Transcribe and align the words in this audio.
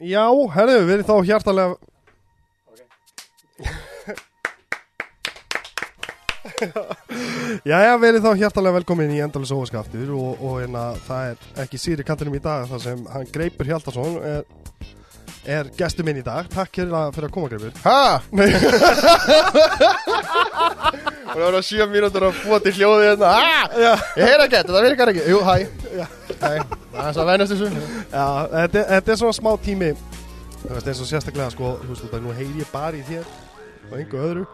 Já, 0.00 0.24
herðu, 0.54 0.76
við 0.88 0.94
erum 0.94 1.08
þá 1.10 1.16
hjartalega 1.28 1.74
Jæja, 7.68 7.96
við 8.00 8.08
erum 8.10 8.24
þá 8.24 8.30
hjartalega 8.40 8.76
velkomin 8.78 9.12
í 9.14 9.20
Endalus 9.24 9.52
Óvaskaftur 9.54 10.12
og, 10.16 10.40
og 10.40 10.58
hérna, 10.62 10.84
það 11.06 11.32
er 11.32 11.64
ekki 11.64 11.80
síri 11.80 12.06
kantinum 12.06 12.36
í 12.36 12.42
dag 12.44 12.66
þar 12.70 12.82
sem 12.84 13.02
hann 13.12 13.28
Greipur 13.34 13.68
Hjaltarsson 13.68 14.16
er, 14.24 14.44
er 15.58 15.70
gestur 15.76 16.06
minn 16.08 16.20
í 16.20 16.24
dag. 16.26 16.48
Takk 16.52 16.80
hérna 16.80 17.06
fyrir 17.14 17.28
að 17.28 17.34
koma 17.36 17.50
Greipur. 17.52 17.76
Ha? 17.84 18.20
Nei, 18.36 18.48
Og 21.30 21.36
það 21.36 21.44
voru 21.44 21.60
sjö 21.62 21.84
mínútur 21.90 22.30
að 22.30 22.40
til 22.66 22.76
hljóði 22.78 23.10
hérna. 23.12 23.34
Já, 23.76 23.92
Ég 24.18 24.24
heyra 24.24 24.46
ekki 24.48 24.56
þetta, 24.58 24.72
það 24.74 24.88
virkar 24.88 25.12
ekki. 25.12 25.28
Jú, 25.30 25.44
hæ. 25.46 25.54
Já. 26.00 26.08
Það 26.40 27.04
er 27.04 27.14
svo 27.14 27.22
að 27.24 27.30
venast 27.30 27.54
þessu 27.54 27.70
já 27.70 28.24
þetta, 28.54 28.84
þetta 28.94 29.14
er 29.14 29.20
svona 29.22 29.36
smá 29.36 29.52
tími 29.64 29.92
Þú 30.60 30.74
veist, 30.74 30.90
eins 30.92 31.00
og 31.00 31.08
sérstaklega 31.08 31.52
sko, 31.54 31.76
þú 31.84 31.94
veist, 31.94 32.18
nú 32.20 32.36
heyri 32.36 32.60
ég 32.60 32.72
bara 32.72 32.98
í 32.98 33.04
þér 33.08 33.24
og 33.90 33.96
einhver 33.98 34.26
öðru 34.28 34.46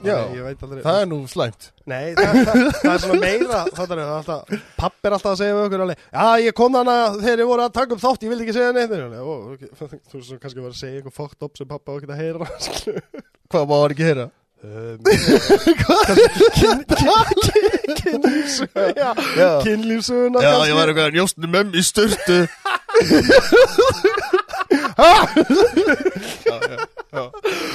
Já, 0.00 0.16
aldrei 0.24 0.80
það 0.80 0.98
er 1.02 1.08
nú 1.10 1.18
slæmt 1.28 1.66
Nei, 1.90 2.14
það, 2.16 2.38
það, 2.48 2.60
það 2.78 2.92
er 2.92 3.02
svona 3.02 3.18
meira 3.20 3.60
það 3.76 3.92
er 3.92 4.02
alltaf, 4.06 4.54
papp 4.78 5.08
er 5.08 5.16
alltaf 5.16 5.34
að 5.34 5.40
segja 5.42 5.56
við 5.58 5.64
okkur 5.66 5.84
alveg, 5.84 6.04
Já, 6.08 6.26
ég 6.40 6.56
kom 6.56 6.76
þannig 6.78 7.18
þegar 7.20 7.42
ég 7.44 7.50
voru 7.50 7.66
að 7.66 7.74
taka 7.76 7.96
upp 7.96 8.04
þátt 8.06 8.24
Ég 8.24 8.32
vildi 8.32 8.46
ekki 8.46 8.56
segja 8.56 8.72
neitt. 8.76 8.94
Þú 8.94 10.20
veist, 10.22 10.32
kannski 10.40 10.64
var 10.64 10.72
að 10.72 10.78
segja 10.80 11.00
eitthvað 11.02 11.18
fókt 11.18 11.46
upp 11.48 11.60
sem 11.60 11.68
pappa 11.68 11.98
ekki 11.98 12.08
að 12.08 12.22
heyra. 12.22 12.48
Hvað 13.52 13.68
má 13.68 13.76
hann 13.76 13.94
ekki 13.96 14.08
heyra? 14.08 14.26
Um, 14.64 14.98
Kynlífsöguna 18.00 19.14
kynlífsöguna 19.64 20.42
já 20.44 20.52
ég 20.68 20.74
var 20.76 20.92
eitthvað 20.92 21.14
njóstnum 21.16 21.56
um 21.60 21.68
í 21.72 21.82
styrtu 21.84 22.38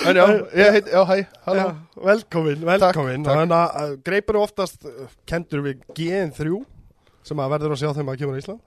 En 0.05 0.15
já, 0.15 0.25
ég 0.55 0.71
heit, 0.77 0.87
já, 0.87 1.01
hæ, 1.09 1.15
halló 1.47 1.65
velkomin, 2.05 2.61
velkomin. 2.67 3.25
Þannig 3.25 3.55
að 3.57 3.81
uh, 3.81 3.95
greipur 4.05 4.37
oftast 4.39 4.85
uh, 4.87 5.09
kendur 5.27 5.63
við 5.65 5.81
GN3 5.97 6.61
sem 7.25 7.41
að 7.41 7.51
verður 7.55 7.75
að 7.75 7.81
sjá 7.81 7.89
þeim 7.97 8.11
að 8.13 8.19
kemur 8.21 8.37
í 8.37 8.43
Ísland 8.43 8.61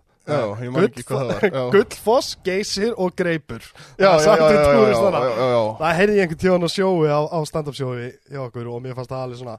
Gullfoss, 1.72 2.36
Geysir 2.44 2.92
og 2.96 3.16
Greipur. 3.16 3.64
Já, 3.98 4.12
já, 4.20 4.36
já. 4.36 5.62
Það 5.80 5.98
heyrði 6.00 6.18
ég 6.18 6.22
einhvern 6.26 6.42
tíðan 6.44 6.68
á 6.68 6.70
sjói 6.72 7.08
á, 7.08 7.20
á 7.26 7.38
stand-up 7.48 7.76
sjói 7.78 8.12
hjá 8.28 8.44
okkur 8.44 8.70
og 8.70 8.80
mér 8.84 8.96
fannst 8.98 9.12
það 9.14 9.26
alveg 9.26 9.42
svona 9.42 9.58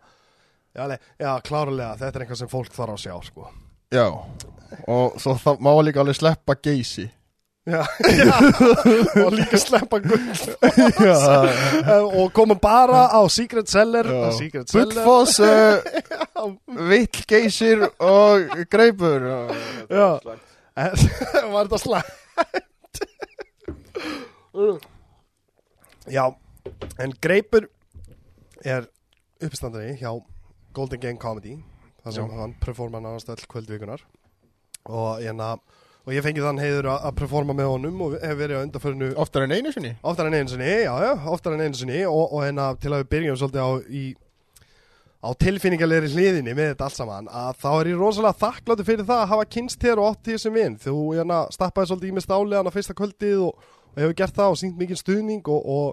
Já, 1.20 1.40
klárlega, 1.44 1.96
þetta 1.98 2.14
er 2.14 2.24
eitthvað 2.24 2.40
sem 2.44 2.50
fólk 2.52 2.76
þarf 2.76 2.94
að 2.94 3.02
sjá 3.04 3.16
sko. 3.26 3.48
Já, 3.92 4.06
og 4.86 5.16
svo 5.20 5.34
það 5.42 5.64
má 5.66 5.72
líka 5.82 6.04
alveg 6.04 6.20
sleppa 6.20 6.56
geysi. 6.62 7.08
Já, 7.70 7.82
já. 8.20 8.38
Og 9.26 9.34
líka 9.36 9.60
sleppa 9.62 10.00
gull 10.02 10.30
og 12.22 12.32
koma 12.34 12.56
bara 12.58 13.10
á 13.12 13.22
Secret 13.30 13.70
Seller 13.70 14.08
Gullfoss, 14.72 15.42
uh, 15.44 16.54
vill 16.90 17.26
geysir 17.30 17.84
og 18.00 18.56
greipur. 18.72 19.28
Já. 19.90 20.08
Var 21.54 21.68
þetta 21.68 21.80
slæmt? 21.82 22.16
Já, 26.10 26.26
en 27.00 27.14
Greipur 27.22 27.68
er 28.66 28.88
uppstandari 29.44 29.94
hjá 30.00 30.12
Golden 30.76 31.02
Gang 31.04 31.20
Comedy 31.22 31.58
þar 32.04 32.16
sem 32.16 32.26
Já. 32.26 32.40
hann 32.40 32.56
performa 32.64 33.02
nánast 33.04 33.30
all 33.32 33.44
kvöldvikunar 33.52 34.02
og, 34.90 35.20
hérna, 35.22 35.54
og 36.06 36.16
ég 36.16 36.26
fengi 36.26 36.44
þann 36.44 36.62
heiður 36.62 36.90
að 36.96 37.14
performa 37.20 37.56
með 37.56 37.72
honum 37.74 38.02
og 38.08 38.18
hef 38.20 38.40
verið 38.40 38.60
á 38.60 38.66
undarförinu 38.66 39.12
Oftar 39.22 39.46
en 39.46 39.56
einu 39.56 39.74
sinni 39.76 39.94
oftar 40.02 40.30
en 40.32 40.40
einu 40.40 40.50
sinni, 40.52 40.72
já, 40.86 40.94
já, 41.06 41.12
oftar 41.30 41.56
en 41.56 41.66
einu 41.68 41.80
sinni 41.80 42.02
og, 42.08 42.26
og 42.26 42.44
hérna 42.48 42.72
til 42.82 42.92
að 42.94 43.04
við 43.04 43.12
byrjum 43.14 43.40
svolítið 43.44 43.64
á 43.64 43.70
í 43.86 44.04
á 45.20 45.30
tilfinningalegri 45.36 46.08
hliðinni 46.14 46.54
með 46.56 46.70
þetta 46.72 46.86
allt 46.88 46.96
saman 46.96 47.26
að 47.28 47.58
þá 47.60 47.70
er 47.74 47.88
ég 47.92 47.98
rosalega 48.00 48.40
þakkláttur 48.40 48.88
fyrir 48.88 49.08
það 49.08 49.24
að 49.24 49.32
hafa 49.34 49.48
kynst 49.56 49.82
þér 49.82 50.00
og 50.00 50.14
átt 50.14 50.22
því 50.30 50.38
sem 50.40 50.54
vinn 50.56 50.78
þú 50.80 50.94
hérna 51.18 51.40
stappaði 51.52 51.90
svolítið 51.90 52.12
í 52.12 52.16
mig 52.16 52.24
stáli 52.24 52.56
hann 52.56 52.70
á 52.72 52.76
fyrsta 52.76 52.96
kvöldið 52.96 53.42
og, 53.50 53.66
og 53.90 54.00
hefur 54.00 54.16
gert 54.22 54.38
það 54.38 54.54
og 54.54 54.62
sínt 54.62 54.80
mikið 54.80 55.02
stuðning 55.02 55.52
og, 55.52 55.68
og, 55.76 55.90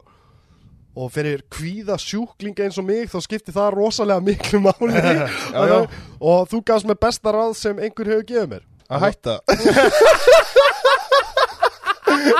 og 0.94 1.10
fyrir 1.16 1.42
kvíða 1.50 1.98
sjúklinga 1.98 2.68
eins 2.68 2.78
og 2.78 2.86
mig 2.86 3.10
þá 3.10 3.18
skipti 3.26 3.56
það 3.56 3.74
rosalega 3.74 4.22
miklu 4.28 4.62
máli. 4.62 4.94
Já, 5.02 5.62
já. 5.72 5.74
og, 5.74 5.98
og 6.22 6.46
þú 6.54 6.62
gafst 6.70 6.86
mér 6.86 7.02
besta 7.02 7.34
ráð 7.34 7.58
sem 7.58 7.82
einhver 7.82 8.14
hefur 8.14 8.26
gefið 8.30 8.48
mér. 8.54 8.64
Að 8.86 9.08
hætta. 9.08 9.40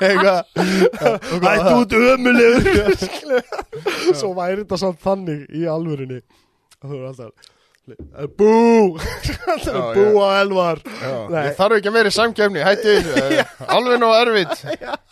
Eitthvað. 0.07 0.41
Það? 1.43 1.69
út 1.77 1.93
ömulegur 1.97 2.65
Svo 4.17 4.31
væri 4.37 4.63
þetta 4.63 4.79
samt 4.81 5.01
þannig 5.03 5.47
í 5.57 5.67
alvörinni 5.71 6.21
og 6.83 6.91
þú 6.91 6.97
er 6.99 7.07
alltaf 7.11 7.53
eh, 7.95 8.27
Bú. 8.39 8.53
Já, 9.67 9.81
Bú 9.95 10.07
já. 10.11 10.25
á 10.27 10.29
Elvar. 10.43 10.83
Ég 10.83 11.55
þarf 11.59 11.79
ekki 11.79 11.91
að 11.91 11.99
vera 12.01 12.11
í 12.11 12.17
samkefni 12.17 12.65
Hætti, 12.67 12.97
uh, 13.15 13.55
alveg 13.77 14.03
nóg 14.03 14.17
erfitt. 14.25 14.65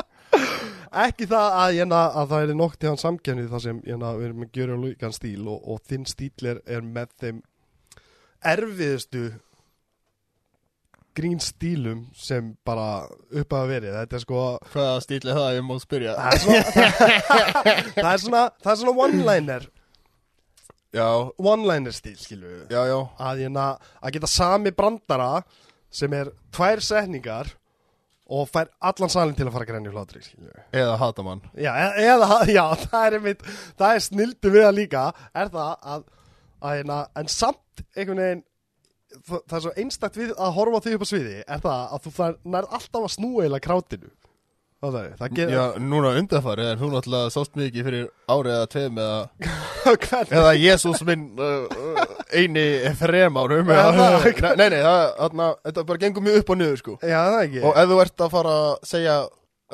Ekki 1.04 1.26
það 1.26 1.56
að, 1.58 1.72
hérna, 1.80 2.00
að 2.14 2.28
það 2.30 2.44
er 2.44 2.58
nokk 2.58 2.76
til 2.78 2.90
hann 2.92 3.00
samkenni 3.00 3.48
þar 3.50 3.62
sem 3.64 3.80
hérna, 3.82 4.12
við 4.18 4.28
erum 4.28 4.44
að 4.44 4.58
gjöra 4.60 4.76
líkan 4.78 5.14
stíl 5.14 5.48
og, 5.50 5.64
og 5.74 5.80
þinn 5.90 6.06
stíl 6.06 6.50
er, 6.52 6.60
er 6.70 6.84
með 6.86 7.16
þeim 7.22 7.40
erfiðustu 8.44 9.24
grín 11.14 11.40
stílum 11.42 12.04
sem 12.18 12.52
bara 12.66 13.06
upp 13.10 13.56
að 13.58 13.72
verið. 13.72 13.96
Þetta 14.00 14.18
er 14.18 14.22
sko 14.22 14.44
Hvaða 14.72 15.02
stíl 15.02 15.20
er 15.22 15.38
það? 15.38 15.50
Ég 15.56 15.66
má 15.66 15.74
spyrja. 15.82 16.14
Það 16.14 18.10
er 18.12 18.22
svona 18.22 18.44
svona, 18.54 18.94
er 18.94 19.02
one-liner 19.06 19.68
one-liner 20.94 21.94
stíl 21.94 22.16
við 22.44 22.70
já, 22.70 22.80
já. 22.90 22.96
Að, 23.18 23.42
hérna, 23.44 23.66
að 24.00 24.16
geta 24.16 24.30
sami 24.30 24.72
brandara 24.74 25.42
sem 25.94 26.14
er 26.14 26.30
tvær 26.54 26.82
setningar 26.84 27.52
og 28.34 28.48
fær 28.48 28.70
allan 28.80 29.12
salin 29.12 29.36
til 29.36 29.46
að 29.48 29.52
fara 29.56 29.66
að 29.66 29.72
grænja 29.72 29.92
hlátri 29.92 30.22
skilur 30.24 30.48
við. 30.48 30.64
Eða 30.80 30.96
hata 31.02 31.26
mann. 31.26 31.44
Já, 31.60 31.70
e- 31.76 32.06
eða, 32.08 32.40
já, 32.48 32.64
það 32.86 33.06
er 33.06 33.18
einmitt 33.18 33.46
það 33.76 33.90
er 33.90 34.04
snildu 34.08 34.54
við 34.54 34.68
að 34.70 34.78
líka. 34.78 35.04
Er 35.34 35.52
það 35.52 35.88
að, 35.94 36.10
að 36.62 36.76
hérna, 36.78 36.98
en 37.20 37.32
samt 37.32 37.84
einhvern 37.94 38.22
veginn 38.22 38.44
það 39.22 39.56
er 39.56 39.64
svo 39.64 39.72
einstakt 39.78 40.18
við 40.18 40.32
að 40.34 40.54
horfa 40.56 40.80
þig 40.84 40.96
upp 40.96 41.06
á 41.06 41.08
sviði 41.10 41.40
er 41.42 41.62
það 41.62 41.82
að 41.94 42.04
þú 42.04 42.12
fær 42.16 42.36
nær 42.50 42.66
alltaf 42.66 43.06
að 43.06 43.12
snúa 43.14 43.44
eila 43.46 43.60
krátinu 43.62 44.10
það 44.10 44.10
er, 44.10 44.22
það 44.73 44.73
gerir 44.73 44.73
Já, 45.54 45.64
núna 45.80 46.10
undarfari 46.20 46.66
En 46.72 46.78
þú 46.80 46.88
náttúrulega 46.92 47.30
sást 47.34 47.54
mikið 47.58 47.86
fyrir 47.88 48.06
árið 48.34 48.54
eða 48.56 48.68
tveim 48.74 49.00
eða 49.04 49.18
Eða 50.40 50.52
Jésús 50.60 51.02
minn 51.08 51.24
uh, 51.40 52.04
eini 52.34 52.64
þrem 53.00 53.36
árum 53.40 53.68
það- 53.68 54.26
Nei, 54.60 54.68
nei, 54.74 54.80
það, 54.84 55.02
þarna, 55.20 55.48
þetta 55.68 55.84
bara 55.90 56.02
gengur 56.04 56.24
mjög 56.26 56.38
upp 56.42 56.52
og 56.54 56.60
niður 56.60 56.80
sko. 56.80 56.94
Já, 57.04 57.18
það 57.28 57.40
ekki. 57.44 57.62
Og 57.68 57.78
ef 57.82 57.90
þú 57.92 57.98
ert 58.04 58.24
að 58.26 58.32
fara 58.38 58.54
að 58.64 58.74
segja 58.92 59.16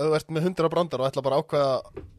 Ef 0.01 0.07
þú 0.07 0.15
ert 0.17 0.29
með 0.33 0.45
hundra 0.47 0.69
brandar 0.73 1.03
og 1.03 1.09
ætla 1.11 1.23
bara 1.27 1.37
að 1.39 1.43
ákveða 1.45 1.73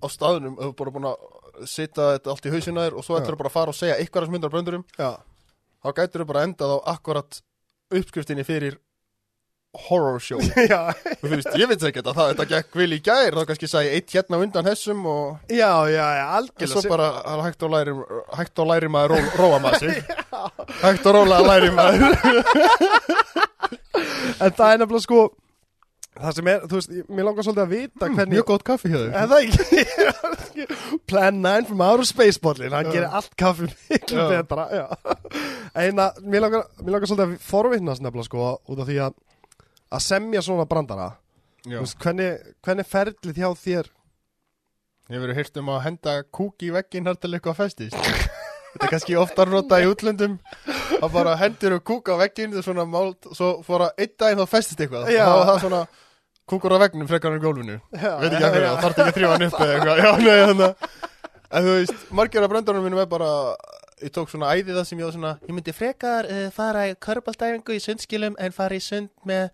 á 0.04 0.08
staðnum 0.12 0.58
Ef 0.60 0.66
þú 0.70 0.74
bara 0.82 0.92
búin 0.98 1.08
að 1.12 1.68
sita 1.72 2.08
þetta 2.16 2.34
allt 2.34 2.46
í 2.48 2.52
hausina 2.54 2.84
þér 2.86 2.98
Og 3.00 3.06
svo 3.08 3.16
þú 3.20 3.38
bara 3.40 3.52
að 3.52 3.56
fara 3.56 3.72
og 3.74 3.78
segja 3.78 3.96
eitthvað 4.02 4.28
sem 4.28 4.36
hundra 4.38 4.52
brandurum 4.54 4.84
já, 5.00 5.10
Þá 5.82 5.90
gætur 6.02 6.24
þú 6.24 6.28
bara 6.34 6.44
endað 6.48 6.74
á 6.76 6.78
akkurat 6.96 7.40
uppskriftinni 7.92 8.44
fyrir 8.48 8.76
horror 9.74 10.20
show. 10.20 10.40
Já, 10.72 10.92
Þú 11.22 11.30
veist, 11.32 11.52
ég 11.56 11.70
veit 11.72 11.84
ekki 11.88 12.02
að 12.04 12.12
það 12.18 12.32
þetta 12.34 12.46
gekk 12.50 12.78
vil 12.82 12.90
í 12.92 13.00
gær 13.04 13.38
Þá 13.38 13.44
kannski 13.52 13.70
sagði 13.72 13.94
eitt 13.98 14.16
hérna 14.16 14.40
undan 14.44 14.68
hessum 14.68 15.06
Og 15.08 15.52
já, 15.52 15.72
já, 15.88 16.06
já 16.18 16.26
algjörlega. 16.40 16.72
Svo 16.74 16.92
bara 16.92 17.12
hægt 17.46 17.64
og 17.64 17.72
læri, 17.76 17.94
hægt 18.40 18.64
og 18.64 18.72
læri 18.72 18.90
maður 18.92 19.16
ró, 19.16 19.30
róa 19.40 19.62
maður 19.64 19.86
sig. 19.86 20.02
Hægt 20.86 21.08
og 21.08 21.16
róla 21.16 21.40
læri 21.46 21.72
maður. 21.76 22.18
En 24.42 24.52
það 24.58 24.74
er 24.74 24.82
nefnilega 24.82 25.06
sko 25.06 25.22
Það 26.22 26.34
sem 26.36 26.48
er, 26.52 26.64
þú 26.68 26.76
veist, 26.76 26.92
mér 27.08 27.26
langar 27.26 27.46
svolítið 27.48 27.62
að 27.64 27.72
vita 27.72 28.08
hvernig 28.12 28.34
Mjög 28.36 28.48
gott 28.50 28.64
kaffi 28.68 28.90
þér. 28.92 29.14
En 29.16 29.30
það 29.32 29.46
ekki? 29.48 30.66
Plan 31.08 31.38
9 31.46 31.70
from 31.70 31.84
outer 31.86 32.08
space 32.10 32.42
bollin 32.44 32.76
Hann 32.76 32.90
gerir 32.92 33.08
allt 33.08 33.32
kaffi 33.40 33.70
miklu 33.88 34.20
Já. 34.20 34.26
betra. 34.36 34.66
En 35.80 36.04
að, 36.04 36.20
mér 36.28 36.44
langar, 36.44 36.68
mér 36.84 36.98
langar 36.98 37.08
svolítið 37.14 37.30
að 37.30 37.46
forvittnast 37.48 38.04
nefnilega 38.04 38.28
sko 38.28 38.50
Út 38.68 38.84
af 38.84 38.90
því 38.92 39.00
að 39.08 39.16
Að 39.92 40.04
semja 40.06 40.44
svona 40.46 40.68
brandara. 40.70 41.10
Veist, 41.68 41.98
hvernig, 42.02 42.40
hvernig 42.66 42.88
ferlið 42.90 43.42
hjá 43.42 43.50
þér? 43.60 43.90
Ég 45.12 45.18
hef 45.18 45.26
verið 45.26 45.40
hýrt 45.42 45.60
um 45.60 45.72
að 45.74 45.82
henda 45.86 46.14
kúk 46.34 46.64
í 46.64 46.72
vegginn 46.74 47.10
þar 47.10 47.20
til 47.20 47.34
eitthvað 47.36 47.60
festist? 47.60 47.98
Þetta 48.72 48.88
er 48.88 48.94
kannski 48.94 49.18
oftar 49.20 49.52
nota 49.52 49.82
í 49.84 49.88
útlöndum 49.90 50.38
að 51.02 51.10
bara 51.12 51.36
hendur 51.42 51.76
og 51.76 51.84
kúk 51.84 52.08
á 52.08 52.16
vegginn 52.22 52.54
þetta 52.54 52.62
er 52.62 52.68
svona 52.70 52.86
mált, 52.88 53.28
svo 53.36 53.50
fór 53.68 53.90
að 53.90 54.00
einn 54.06 54.14
daginn 54.22 54.40
þá 54.40 54.54
festist 54.54 54.80
eitthvað. 54.80 55.10
Þá 55.12 55.28
var 55.28 55.50
það 55.50 55.60
svona 55.66 55.82
kúkur 56.48 56.76
á 56.80 56.84
veggnum 56.86 57.10
frekar 57.10 57.36
en 57.36 57.44
gólfinu. 57.44 57.76
Veit 57.92 58.30
ekki 58.32 58.46
að 58.48 58.56
hverju, 58.56 58.70
þá 58.72 58.86
þarf 58.86 58.94
ekki 58.94 59.04
að 59.10 59.18
þrjóða 59.18 59.36
hann 59.36 59.48
upp 59.50 59.60
eða 59.66 59.76
eitthvað. 59.76 60.02
Já, 60.06 60.12
nei, 60.24 60.38
þannig 60.48 60.66
að 60.70 61.10
en 61.52 61.68
þú 61.68 61.76
veist, 61.76 62.08
margir 62.16 62.46
af 62.46 62.52
bröndarunum 62.52 62.88
mínum 62.88 63.02
er 63.04 63.12
bara 63.12 63.30
ég 64.02 64.14
tók 64.16 64.32
svona 64.32 64.54
æði 64.56 64.76
það 64.76 64.88
sem 64.88 65.02
ég 65.02 65.08
var 65.08 65.16
svona 65.16 65.34
ég 65.44 65.56
myndi 65.56 65.76
frekar 65.76 66.30
uh, 66.30 66.48
fara 66.56 66.88
í 66.90 66.96
körbáltæfingu 67.06 67.76
í 67.76 67.84
sundskilum 67.84 68.38
en 68.42 68.56
fara 68.56 68.78
í 68.78 68.84
sund 68.84 69.12
með 69.28 69.52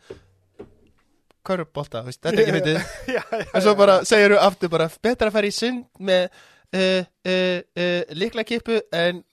körbólta, 1.48 2.04
veist, 2.06 2.20
þetta 2.22 2.36
er 2.36 2.44
ekki 2.44 2.58
myndið 2.58 2.82
en 3.56 3.64
svo 3.64 3.74
bara 3.80 4.02
segir 4.08 4.36
þú 4.36 4.44
aftur 4.44 4.74
bara 4.74 4.90
betra 5.08 5.32
að 5.32 5.40
fara 5.40 5.50
í 5.50 5.56
sund 5.56 5.88
með 6.04 6.28
uh, 6.28 7.02
uh, 7.02 7.58
uh, 7.64 8.20
líkla 8.20 8.46
kippu 8.48 8.82
en 8.96 9.24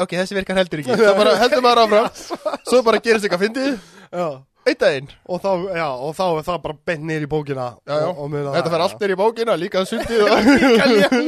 ok, 0.00 0.14
þessi 0.20 0.36
virkar 0.38 0.60
heldur 0.60 0.82
ekki. 0.82 0.96
Svo 1.00 1.16
bara 1.18 1.34
heldur 1.40 1.64
maður 1.64 1.82
áfram. 1.84 2.62
svo 2.68 2.84
bara 2.86 3.02
gerist 3.04 3.26
eitthvað 3.26 3.44
fyndið. 3.46 3.90
Já. 4.10 4.26
einn 4.68 4.78
daginn. 4.80 5.12
Og 5.28 5.40
þá, 5.42 5.50
og 5.50 6.16
þá 6.16 6.24
er 6.26 6.46
það 6.48 6.58
bara 6.66 6.78
bent 6.90 7.06
niður 7.08 7.26
í 7.26 7.30
bókina. 7.34 7.68
Já, 7.88 7.94
já. 7.96 8.08
og, 8.10 8.20
og 8.24 8.50
þetta 8.56 8.74
já. 8.74 8.82
allt 8.86 9.06
er 9.06 9.14
í 9.14 9.20
bókina, 9.20 9.56
líka 9.60 9.84
sundið 9.88 10.24
og 10.26 10.50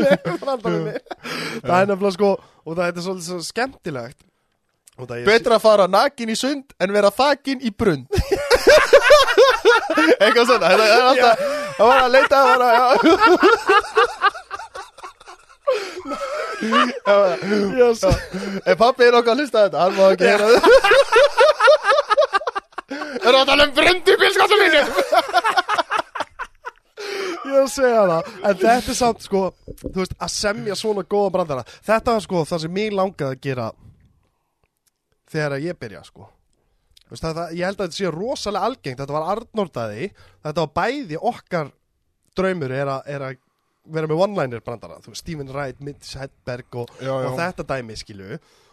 Líka 0.03 0.37
brandarinn. 0.43 0.91
Það 1.61 1.79
er 1.79 1.93
nefnilega 1.93 2.17
sko 2.19 2.35
Og 2.63 2.77
það 2.79 2.85
er 2.87 3.03
svolítið 3.03 3.27
svo 3.27 3.41
skemmtilegt. 3.43 4.21
Og 5.01 5.09
betra 5.27 5.57
að 5.57 5.65
fara 5.65 5.89
nakin 5.91 6.31
í 6.31 6.37
sund 6.39 6.75
en 6.79 6.93
vera 6.95 7.11
þakin 7.11 7.63
í 7.65 7.73
brund 7.75 8.22
eitthvað 10.21 10.47
svona 10.47 10.69
þetta 10.73 10.87
er 10.87 11.03
alltaf, 11.11 11.35
það 11.79 11.87
var 11.91 11.99
að 12.03 12.13
leita 12.17 12.35
að 12.39 12.47
vera, 12.53 12.69
já. 12.77 12.85
Yes. 16.63 18.05
ef 18.67 18.77
pappi 18.79 19.03
er 19.07 19.17
okkar 19.19 19.33
að 19.35 19.41
hlusta 19.43 19.59
þetta, 19.65 19.79
hann 19.83 19.95
má 19.97 20.05
ekki 20.13 20.27
þetta 20.29 20.47
er 23.23 23.31
það 23.33 23.41
að 23.41 23.49
tala 23.51 23.65
um 23.67 23.73
brund 23.77 24.05
í 24.13 24.15
bílskáttu 24.21 24.57
mínu 24.61 24.83
Ég 27.43 27.57
er 27.59 27.65
að 27.65 27.73
segja 27.73 28.03
það 28.09 28.29
En 28.49 28.59
þetta 28.61 28.93
er 28.93 28.97
samt 28.97 29.25
sko 29.25 29.41
Þú 29.83 29.97
veist, 29.99 30.15
að 30.23 30.31
semja 30.33 30.75
svona 30.79 31.03
góða 31.03 31.33
brandara. 31.35 31.65
Þetta 31.85 32.15
var 32.15 32.23
sko 32.25 32.45
það 32.49 32.63
sem 32.65 32.75
mér 32.77 32.95
langaði 32.97 33.29
að 33.35 33.43
gera 33.49 33.67
Þegar 35.33 35.57
að 35.57 35.67
ég 35.67 35.81
byrja 35.81 36.05
sko 36.07 36.29
veist, 37.13 37.25
þetta, 37.25 37.47
Ég 37.57 37.67
held 37.69 37.79
að 37.81 37.87
þetta 37.87 37.99
sé 37.99 38.11
rosalega 38.15 38.69
algengt. 38.71 39.01
Þetta 39.03 39.17
var 39.17 39.29
Arnórdæði 39.37 40.09
Þetta 40.47 40.65
var 40.67 40.73
bæði 40.81 41.21
okkar 41.33 41.73
draumur 42.37 42.73
er 42.77 42.91
að, 42.93 43.11
er 43.13 43.27
vera 43.93 44.09
með 44.09 44.23
one-liner 44.27 44.63
brandara. 44.65 45.01
Stephen 45.19 45.51
Wright, 45.53 45.81
Mitch 45.83 46.17
Hedberg 46.21 46.79
og, 46.83 46.93
Já, 47.03 47.11
já. 47.13 47.29
og 47.29 47.39
þetta 47.41 47.67
dæmi 47.75 47.99
skilu 48.01 48.31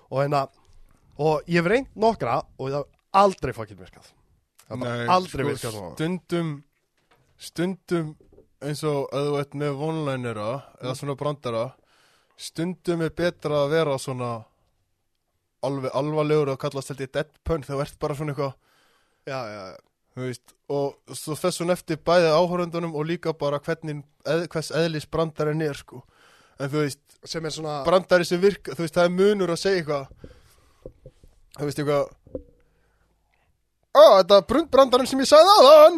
Og 0.09 0.23
hérna 0.23 0.45
Og 1.19 1.43
ég 1.49 1.59
hef 1.59 1.69
reynd 1.73 1.91
nokkra 1.99 2.39
Og 2.57 2.69
það 2.71 2.79
har 2.79 2.89
aldrei 3.23 3.53
fucking 3.57 3.79
virkað. 3.81 4.09
Það 4.69 4.83
bara 4.83 5.05
aldrei 5.15 5.43
sko, 5.43 5.49
virkað 5.49 5.77
stundum 5.97 6.49
stundum 7.39 8.09
eins 8.61 8.81
og 8.85 9.07
að 9.15 9.29
þú 9.29 9.37
ert 9.39 9.55
með 9.57 9.77
vonlænira 9.79 10.49
eða 10.81 10.95
svona 10.99 11.15
brandara 11.17 11.63
stundum 12.39 13.01
er 13.05 13.13
betra 13.15 13.63
að 13.63 13.73
vera 13.73 13.95
svona 14.01 14.31
alveg 15.65 15.91
alvarlegur 15.99 16.53
og 16.53 16.59
kallast 16.61 16.91
held 16.93 17.03
ég 17.03 17.11
dead 17.13 17.29
pun 17.47 17.63
þegar 17.65 17.85
ert 17.87 17.99
bara 17.99 18.15
svona 18.17 18.33
eitthvað 18.35 18.55
Já, 19.29 19.39
já, 19.51 19.63
þú 20.15 20.23
veist, 20.25 20.53
og 20.73 21.15
svo 21.19 21.35
þess 21.37 21.61
hún 21.61 21.73
eftir 21.75 21.99
bæði 22.07 22.31
áhörundunum 22.33 22.95
og 22.97 23.05
líka 23.05 23.33
bara 23.37 23.59
hvernig 23.61 23.99
eð, 24.25 24.45
hvers 24.49 24.71
eðlis 24.73 25.05
brandarinn 25.11 25.61
er 25.61 25.77
sko. 25.77 26.03
En 26.59 26.71
þú 26.71 26.85
veist, 26.85 27.01
Sem 27.27 27.43
er 27.45 27.51
svona 27.51 27.81
brandari 27.83 28.23
sem 28.25 28.39
virka 28.39 28.71
þú 28.71 28.85
veist, 28.85 28.95
það 28.95 29.09
er 29.09 29.15
munur 29.17 29.51
að 29.51 29.59
segja 29.59 29.81
eitthvað. 29.81 30.29
Þú 31.59 31.67
veist, 31.67 31.81
eitthvað 31.83 32.05
Ó, 33.89 34.03
þetta 34.21 34.35
er 34.37 34.43
brundandarinn 34.47 35.07
sem 35.09 35.21
ég 35.23 35.27
sagði 35.27 35.53
aðan 35.59 35.95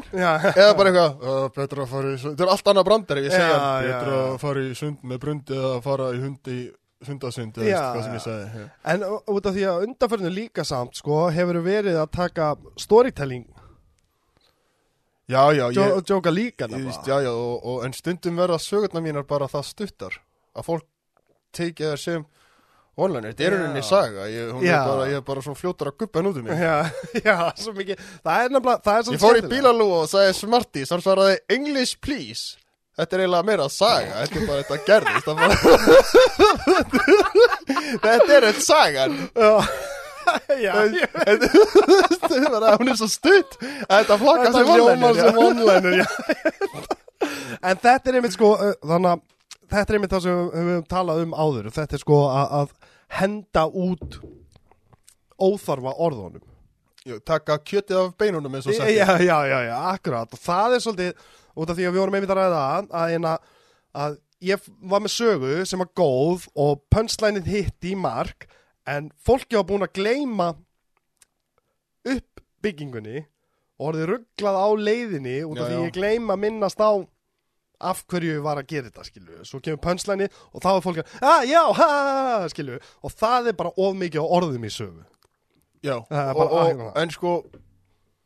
eða 0.55 0.75
bara 0.79 0.91
eitthvað 0.91 1.49
betra 1.57 1.83
að 1.83 1.89
fara 1.91 2.11
í 2.13 2.19
sund 2.21 2.31
þetta 2.33 2.45
er 2.45 2.51
allt 2.53 2.69
annað 2.71 2.85
brandari, 2.87 3.23
ég 3.27 3.33
segja 3.35 3.57
betra 3.85 4.19
að 4.21 4.37
fara 4.41 4.63
í 4.63 4.69
sund 4.79 5.01
með 5.11 5.19
brundi 5.25 5.57
eða 5.57 5.71
að 5.75 5.81
fara 5.89 6.07
í 6.15 6.21
hundi 6.23 6.55
hundasund 7.07 7.57
eða 7.57 7.69
Já, 7.69 7.77
veist 7.77 7.95
hvað 7.95 8.03
sem 8.06 8.15
ég 8.15 8.24
sagði 8.25 8.62
já. 8.62 8.68
En 8.94 9.06
út 9.36 9.48
af 9.50 9.56
því 9.56 9.65
að 9.69 9.86
undanförinu 9.88 10.31
líka 10.33 10.65
samt 10.68 11.00
sko, 11.00 11.24
hefur 11.33 11.62
verið 11.65 12.00
að 12.01 12.12
taka 12.18 12.51
storytelling. 12.81 13.48
Já, 15.31 15.42
já, 15.56 15.65
og 15.95 16.03
djóka 16.03 16.31
líka 16.33 16.68
og, 16.68 17.86
en 17.86 17.94
stundum 17.95 18.39
verða 18.42 18.59
sögurnar 18.59 19.03
mínar 19.06 19.27
bara 19.27 19.48
það 19.48 19.68
stuttar. 19.69 20.19
Að 20.51 20.68
fólk 20.68 20.88
tekið 21.56 21.94
þær 21.94 22.01
sem 22.01 22.25
online, 23.00 23.31
þetta 23.31 23.45
er 23.45 23.56
rauninni 23.56 23.83
saga. 23.88 24.25
Ég, 24.27 24.51
bara, 24.68 25.06
ég 25.07 25.21
er 25.21 25.25
bara 25.25 25.44
svo 25.45 25.56
fljótar 25.56 25.94
að 25.94 26.01
guppa 26.04 26.24
út 26.27 26.42
um 26.42 26.50
mig 26.50 26.59
Já, 26.59 26.92
já, 27.27 27.38
svo 27.56 27.74
mikið. 27.77 28.01
Það 28.25 28.44
er 28.44 29.06
svo 29.07 29.15
ég 29.15 29.24
fór 29.24 29.39
í 29.39 29.45
bílalú 29.47 29.88
og 30.01 30.09
sagði 30.12 30.36
Smarties 30.42 30.92
hann 30.92 31.06
svaraði 31.06 31.39
English 31.56 32.01
please 32.04 32.60
Þetta 32.99 33.15
er 33.15 33.21
eiginlega 33.23 33.47
meira 33.47 33.65
saga, 33.71 34.25
þetta 34.25 34.35
er 34.35 34.45
bara 34.49 34.61
þetta 34.61 34.77
gerðist. 34.89 35.27
Þetta 38.03 38.31
er 38.35 38.43
eitt 38.49 38.63
sagan 38.65 39.13
Já. 39.31 40.73
Þetta 41.25 42.35
er 42.38 42.49
bara, 42.51 42.75
hún 42.77 42.91
er 42.91 42.97
svo 42.99 43.09
stutt 43.09 43.57
að 43.88 44.03
þetta 44.03 44.17
flokka 44.21 44.51
Þetta 44.51 44.61
sem 45.17 45.39
online. 45.45 46.05
En 47.61 47.81
þetta 47.81 48.11
er 48.11 48.19
einmitt 48.19 48.35
sko 48.35 48.51
Þannig 48.59 49.09
að 49.15 49.19
þetta 49.71 49.87
er 49.87 49.97
einmitt 49.97 50.13
það 50.13 50.23
sem 50.27 50.37
við 50.37 50.61
höfum 50.61 50.87
talað 50.91 51.23
um 51.25 51.35
áður 51.35 51.71
Þetta 51.79 51.97
er 51.97 52.03
sko 52.03 52.21
að, 52.27 52.55
að 52.59 52.69
henda 53.21 53.63
út 53.87 54.19
óþarfa 55.41 55.97
orðunum 55.97 56.47
Taka 57.25 57.57
kjötið 57.65 57.97
af 57.97 58.11
beinunum 58.21 58.55
eins 58.59 58.67
og 58.69 58.77
sagt 58.77 58.94
Já, 58.94 59.09
já, 59.17 59.37
já, 59.49 59.69
og 60.21 60.37
það 60.37 60.75
er 60.75 60.83
svolítið, 60.83 61.29
út 61.56 61.71
af 61.71 61.77
því 61.77 61.88
að 61.88 61.95
við 61.95 62.01
vorum 62.03 62.18
einmitt 62.18 62.33
að 62.33 62.42
ræða 62.42 62.62
að, 62.63 62.89
að, 63.01 63.15
eina, 63.15 63.33
að 64.06 64.18
ég 64.51 64.68
var 64.92 65.03
með 65.03 65.15
sögu 65.15 65.53
sem 65.69 65.83
var 65.83 65.92
góð 65.98 66.48
og 66.59 66.83
punchlineið 66.94 67.50
hitti 67.51 67.94
í 67.94 68.00
mark 68.00 68.48
en 68.89 69.12
fólki 69.21 69.57
var 69.59 69.68
búin 69.69 69.86
að 69.86 69.95
gleyma 70.00 70.51
upp 72.12 72.44
byggingunni 72.62 73.25
og 73.81 73.92
orðið 73.92 74.12
rugglað 74.12 74.57
á 74.62 74.68
leiðinni 74.77 75.39
út 75.48 75.59
af 75.59 75.65
Já, 75.65 75.69
því 75.71 75.80
já. 75.80 75.86
ég 75.88 75.95
gleyma 75.98 76.38
að 76.38 76.44
minnast 76.45 76.81
á 76.81 76.92
af 77.81 78.04
hverju 78.06 78.36
ég 78.36 78.44
var 78.45 78.59
að 78.62 78.68
gera 78.69 78.89
þetta, 78.89 79.06
skilu 79.07 79.45
svo 79.47 79.59
kemur 79.63 79.81
punchlineið 79.81 80.36
og 80.54 80.62
þá 80.62 80.69
er 80.71 80.83
fólk 80.86 81.00
að 81.01 81.15
ah, 81.25 81.45
já, 81.50 81.62
ha, 81.80 81.88
skilu 82.54 82.77
og 82.77 83.15
það 83.18 83.50
er 83.51 83.57
bara 83.57 83.74
of 83.74 83.95
mikið 83.97 84.21
á 84.21 84.33
orðum 84.38 84.68
í 84.68 84.71
sögu. 84.74 85.01
Já, 85.81 85.95
og, 85.97 86.44
og, 86.45 86.83
en 87.01 87.13
sko 87.13 87.31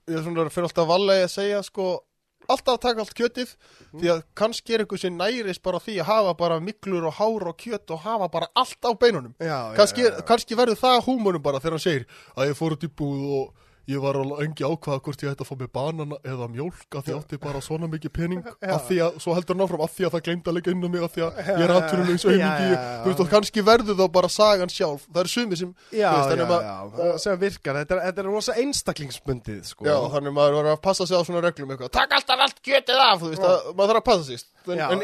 ég 0.10 0.18
er 0.20 0.26
svona 0.26 0.50
fyrir 0.52 0.68
alltaf 0.68 0.90
vallega 0.90 1.30
að 1.30 1.32
segja 1.38 1.62
sko 1.64 1.86
alltaf 2.48 2.76
að 2.76 2.82
taka 2.86 3.04
allt 3.04 3.16
kjötið 3.18 3.52
því 4.00 4.12
að 4.14 4.24
kannski 4.38 4.76
er 4.76 4.84
einhver 4.84 5.02
sem 5.02 5.18
nærist 5.20 5.64
bara 5.66 5.82
því 5.84 6.00
að 6.02 6.10
hafa 6.12 6.34
bara 6.40 6.62
miklur 6.64 7.10
og 7.10 7.18
hár 7.20 7.50
og 7.52 7.58
kjöt 7.62 7.94
og 7.96 8.02
hafa 8.06 8.30
bara 8.32 8.50
allt 8.56 8.88
á 8.88 8.92
beinunum. 8.94 9.36
Já, 9.40 9.74
kannski, 9.78 10.08
kannski 10.28 10.58
verður 10.58 10.82
það 10.82 11.04
húmónum 11.10 11.44
bara 11.44 11.62
þegar 11.64 11.78
hann 11.78 11.86
segir 11.86 12.08
að 12.36 12.52
ég 12.52 12.60
fór 12.60 12.78
út 12.78 12.88
í 12.88 12.92
búð 12.92 13.24
og 13.42 13.65
ég 13.92 14.02
var 14.02 14.18
alveg 14.20 14.42
engi 14.46 14.66
ákvaða 14.66 15.02
hvort 15.06 15.24
ég 15.26 15.32
ætti 15.34 15.46
að 15.46 15.50
fá 15.50 15.56
mig 15.60 15.70
banana 15.76 16.18
eða 16.26 16.48
mjólk 16.52 16.98
af 16.98 17.06
því 17.06 17.16
átti 17.20 17.40
bara 17.42 17.62
svona 17.62 17.90
mikið 17.92 18.14
pening. 18.16 18.42
Af 18.66 18.88
því 18.90 18.98
að, 19.06 19.20
svo 19.24 19.36
heldur 19.38 19.56
hann 19.56 19.66
áfram 19.66 19.84
af 19.86 19.94
því 19.94 20.08
að 20.08 20.16
það 20.16 20.24
gleymd 20.28 20.50
að 20.50 20.58
leggja 20.58 20.74
inn 20.76 20.86
á 20.86 20.90
mig 20.96 21.06
af 21.06 21.14
því 21.16 21.26
að 21.26 21.42
ég 21.46 21.64
er 21.66 21.74
já, 22.40 22.50
já. 22.66 22.80
þú 23.04 23.12
veist 23.12 23.24
og 23.26 23.30
kannski 23.36 23.66
verður 23.66 24.00
þá 24.00 24.06
bara 24.18 24.32
sagan 24.32 24.74
sjálf, 24.74 25.06
það 25.12 25.22
eru 25.24 25.34
sumi 25.36 25.60
sem 25.62 25.72
Já, 25.92 26.10
þú 26.10 26.18
veist, 26.18 26.42
já, 26.42 26.46
að- 26.46 26.66
já, 26.66 26.76
það 26.96 27.22
sem 27.26 27.40
virkar 27.46 27.80
Þetta 27.86 27.96
er, 27.96 28.02
þetta 28.10 28.24
er 28.24 28.30
rosa 28.32 28.58
einstaklingsbundið 28.62 29.62
sko. 29.70 29.86
Já, 29.86 29.96
þannig 30.16 30.32
að 30.32 30.38
maður 30.40 30.60
var 30.62 30.72
að 30.74 30.82
passa 30.82 31.06
sig 31.06 31.18
á 31.18 31.22
svona 31.28 31.44
reglum 31.46 31.74
eitthvað. 31.76 31.94
Takk 31.96 32.18
alltaf 32.18 32.46
allt 32.46 32.62
kjötið 32.66 33.02
af, 33.06 33.22
þú 33.22 33.32
veist 33.34 33.46
að 33.46 33.70
maður 33.76 33.92
þarf 33.92 34.02
að 34.02 34.08
passa 34.10 34.24
sig 34.32 34.46
en, 34.66 34.80
en, 34.82 35.02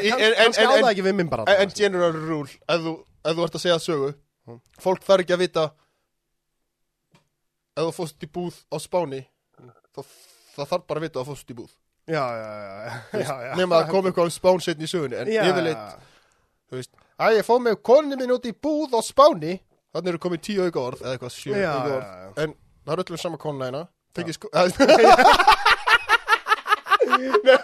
en, 1.46 1.62
en 1.62 1.74
general 1.76 2.12
rule 2.12 2.50
ef 2.68 2.82
þú, 2.82 2.94
ef 3.22 3.36
þú 3.36 3.46
ert 3.46 3.58
að 3.58 3.64
segja 3.64 3.78
sögu 3.82 4.10
fólk 4.82 5.04
þarf 5.06 5.24
ekki 5.24 5.36
að 5.36 5.44
vita 5.44 5.66
ef 7.76 7.82
þú 7.86 7.92
fórst 7.96 8.22
í 8.26 8.28
búð 8.32 8.56
á 8.72 8.76
Spáni 8.82 9.22
þá, 9.92 10.00
það 10.56 10.66
þarf 10.72 10.86
bara 10.88 10.98
að 11.00 11.06
vita 11.06 11.18
að 11.20 11.24
þú 11.24 11.30
fórst 11.32 11.50
í 11.54 11.56
búð 11.62 11.72
Já, 12.10 12.24
já, 12.34 12.48
já, 12.58 13.22
já, 13.22 13.34
já, 13.46 13.52
nema 13.60 13.78
að 13.78 13.90
koma 13.94 14.10
eitthvað 14.10 14.26
um 14.26 14.34
Spán 14.34 14.58
setni 14.64 14.84
í 14.88 14.90
sögunni 14.90 15.16
en 15.22 15.28
Já, 15.30 15.42
yfirleitt, 15.46 16.00
þú 16.68 16.80
veist 16.80 16.92
að 17.22 17.36
ég 17.38 17.46
fóð 17.46 17.60
með 17.68 17.76
konni 17.86 18.16
minn 18.18 18.32
út 18.34 18.48
í 18.50 18.52
búð 18.66 18.90
á 18.98 19.00
Spáni 19.06 19.52
þannig 19.94 20.10
eru 20.14 20.22
komið 20.24 20.40
tíu 20.48 20.64
auka 20.66 20.80
orð 20.82 21.00
eða 21.04 21.12
eitthvað 21.14 21.34
sjö 21.36 21.54
Já, 21.54 21.70
auka 21.76 21.92
orð 21.94 22.02
já. 22.02 22.08
en 22.42 22.56
það 22.82 22.92
er 22.96 23.02
öllum 23.04 23.20
sama 23.22 23.38
konna 23.38 23.68
hérna 23.70 23.84
tekið 24.18 24.34
sko 24.36 24.50
Nei, 27.02 27.58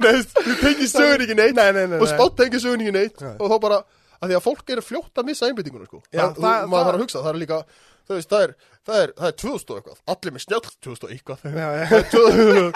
veist, 0.00 0.32
þú 0.36 0.54
tekið 0.60 0.88
sögun 0.90 1.22
ekki 1.24 1.36
neitt 1.38 1.56
Nei, 1.56 1.68
nei, 1.74 1.84
nei, 1.90 1.98
og 1.98 2.04
nei. 2.06 2.10
spátt 2.12 2.36
tekið 2.40 2.62
sögun 2.62 2.82
ekki 2.84 2.94
neitt 2.96 3.22
Nei. 3.24 3.32
og 3.40 3.50
þá 3.52 3.56
bara, 3.62 3.78
að 4.20 4.30
því 4.32 4.36
að 4.38 4.44
fólk 4.46 4.72
eru 4.74 4.84
fljótt 4.84 5.20
að 5.20 5.28
missa 5.30 5.48
einbyttinguna 5.50 5.88
sko. 5.88 6.00
Já, 6.12 6.22
það- 6.22 6.36
það, 6.36 6.42
maður 6.42 6.76
það- 6.76 6.86
þarf 6.86 6.96
að 6.98 7.02
hugsa, 7.04 7.22
það 7.24 7.32
er 7.32 7.40
líka 7.42 7.58
þú 8.06 8.14
veist, 8.16 8.30
það 8.30 8.42
er, 8.46 8.52
það 8.86 9.00
er, 9.02 9.12
það 9.18 9.28
er 9.30 9.36
2000 9.42 9.70
og 9.70 9.76
eitthvað 9.80 10.00
allir 10.14 10.34
með 10.36 10.44
snjall 10.46 10.62
2000 10.86 11.06
og 11.06 11.14
eitthvað 11.16 11.38
Já, 11.56 11.68
já. 11.76 11.84
það 11.90 11.98
er 11.98 12.08
2000 12.12 12.72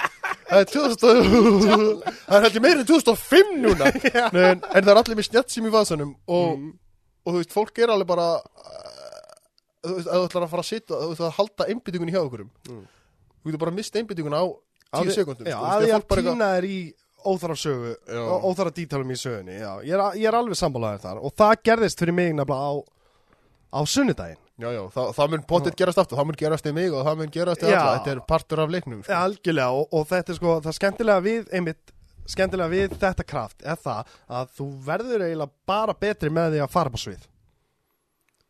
það 0.50 0.60
er 0.60 0.70
2000 0.74 2.00
það 2.26 2.36
er 2.38 2.46
heldur 2.46 2.64
meira 2.64 2.80
en 2.82 2.88
2005 2.90 3.52
núna 3.64 3.90
en, 4.50 4.62
en 4.64 4.84
það 4.84 4.92
er 4.94 5.00
allir 5.02 5.20
með 5.20 5.28
snjall 5.30 5.46
sem 5.54 5.66
í 5.70 5.74
vasanum 5.74 6.14
og, 6.26 6.48
Mm. 6.60 6.72
og 7.26 7.34
þú 7.34 7.42
veist, 7.42 7.52
fólk 7.54 7.78
er 7.84 7.92
alveg 7.94 8.08
bara 8.10 8.28
uh, 8.40 9.36
þú 9.84 9.94
veist, 9.98 10.08
að 10.10 10.16
þú 10.18 10.24
ætlar 10.30 10.46
að 10.46 10.52
fara 10.54 10.64
að 10.64 10.70
sitja 10.72 10.96
þú 11.04 11.10
veist, 11.12 11.22
að 11.28 11.36
halda 11.38 11.68
einbyttingunni 11.74 12.14
hjá 12.16 12.22
okkurum 12.24 12.50
Mm. 12.68 12.82
þú 13.40 13.50
getur 13.52 13.62
bara 13.66 13.76
mist 13.78 13.96
einbyttinguna 14.00 14.40
á 14.42 14.46
Að 14.90 15.04
10 15.04 15.06
því- 15.06 15.14
sekundum 15.20 15.46
að 15.46 15.54
þú 15.54 15.60
veist, 15.60 15.86
ég 15.86 15.94
fólk 15.94 16.02
að 16.02 16.08
bara 16.10 16.22
eitthvað- 16.24 16.66
í 16.66 16.78
óþara 17.20 17.54
sögu 17.60 17.90
óþara 18.48 18.70
dítalum 18.74 19.10
í 19.12 19.18
sögunni 19.20 19.58
já. 19.60 19.70
ég, 19.84 19.92
er, 19.92 20.02
ég 20.18 20.26
er 20.30 20.34
alveg 20.40 20.56
sammálaður 20.58 21.02
þar 21.04 21.18
og 21.20 21.34
það 21.36 21.52
gerðist 21.68 22.00
fyrir 22.00 22.16
mig 22.16 22.30
nefnilega 22.32 22.64
á, 22.64 22.72
á 23.76 23.80
sunnudaginn 23.86 24.39
Já, 24.60 24.68
já, 24.74 24.82
það, 24.92 25.14
það 25.16 25.30
mun 25.32 25.46
potið 25.48 25.76
gerast 25.80 26.02
aftur, 26.02 26.18
það 26.18 26.28
mun 26.28 26.38
gerast 26.42 26.66
í 26.68 26.72
mig 26.76 26.92
og 26.92 27.06
það 27.06 27.22
mun 27.22 27.32
gerast 27.32 27.62
í 27.64 27.70
alla, 27.70 27.94
þetta 27.96 28.12
er 28.12 28.20
partur 28.28 28.60
af 28.60 28.74
leiknum 28.74 29.00
sko. 29.06 29.16
Algjörlega 29.16 29.78
og, 29.78 29.86
og 29.96 30.06
þetta 30.10 30.34
er 30.34 30.38
sko 30.40 30.56
það 30.66 30.76
skemmtilega 30.76 31.24
við 31.24 31.48
einmitt 31.56 31.94
skemmtilega 32.30 32.72
við 32.72 32.94
þetta 33.00 33.26
kraft 33.26 33.64
er 33.66 33.78
það 33.80 34.14
að 34.28 34.54
þú 34.58 34.68
verður 34.86 35.24
eiginlega 35.26 35.70
bara 35.72 35.96
betri 36.04 36.30
með 36.34 36.54
því 36.54 36.62
að 36.64 36.72
fara 36.74 36.92
på 36.92 37.00
svið. 37.00 37.26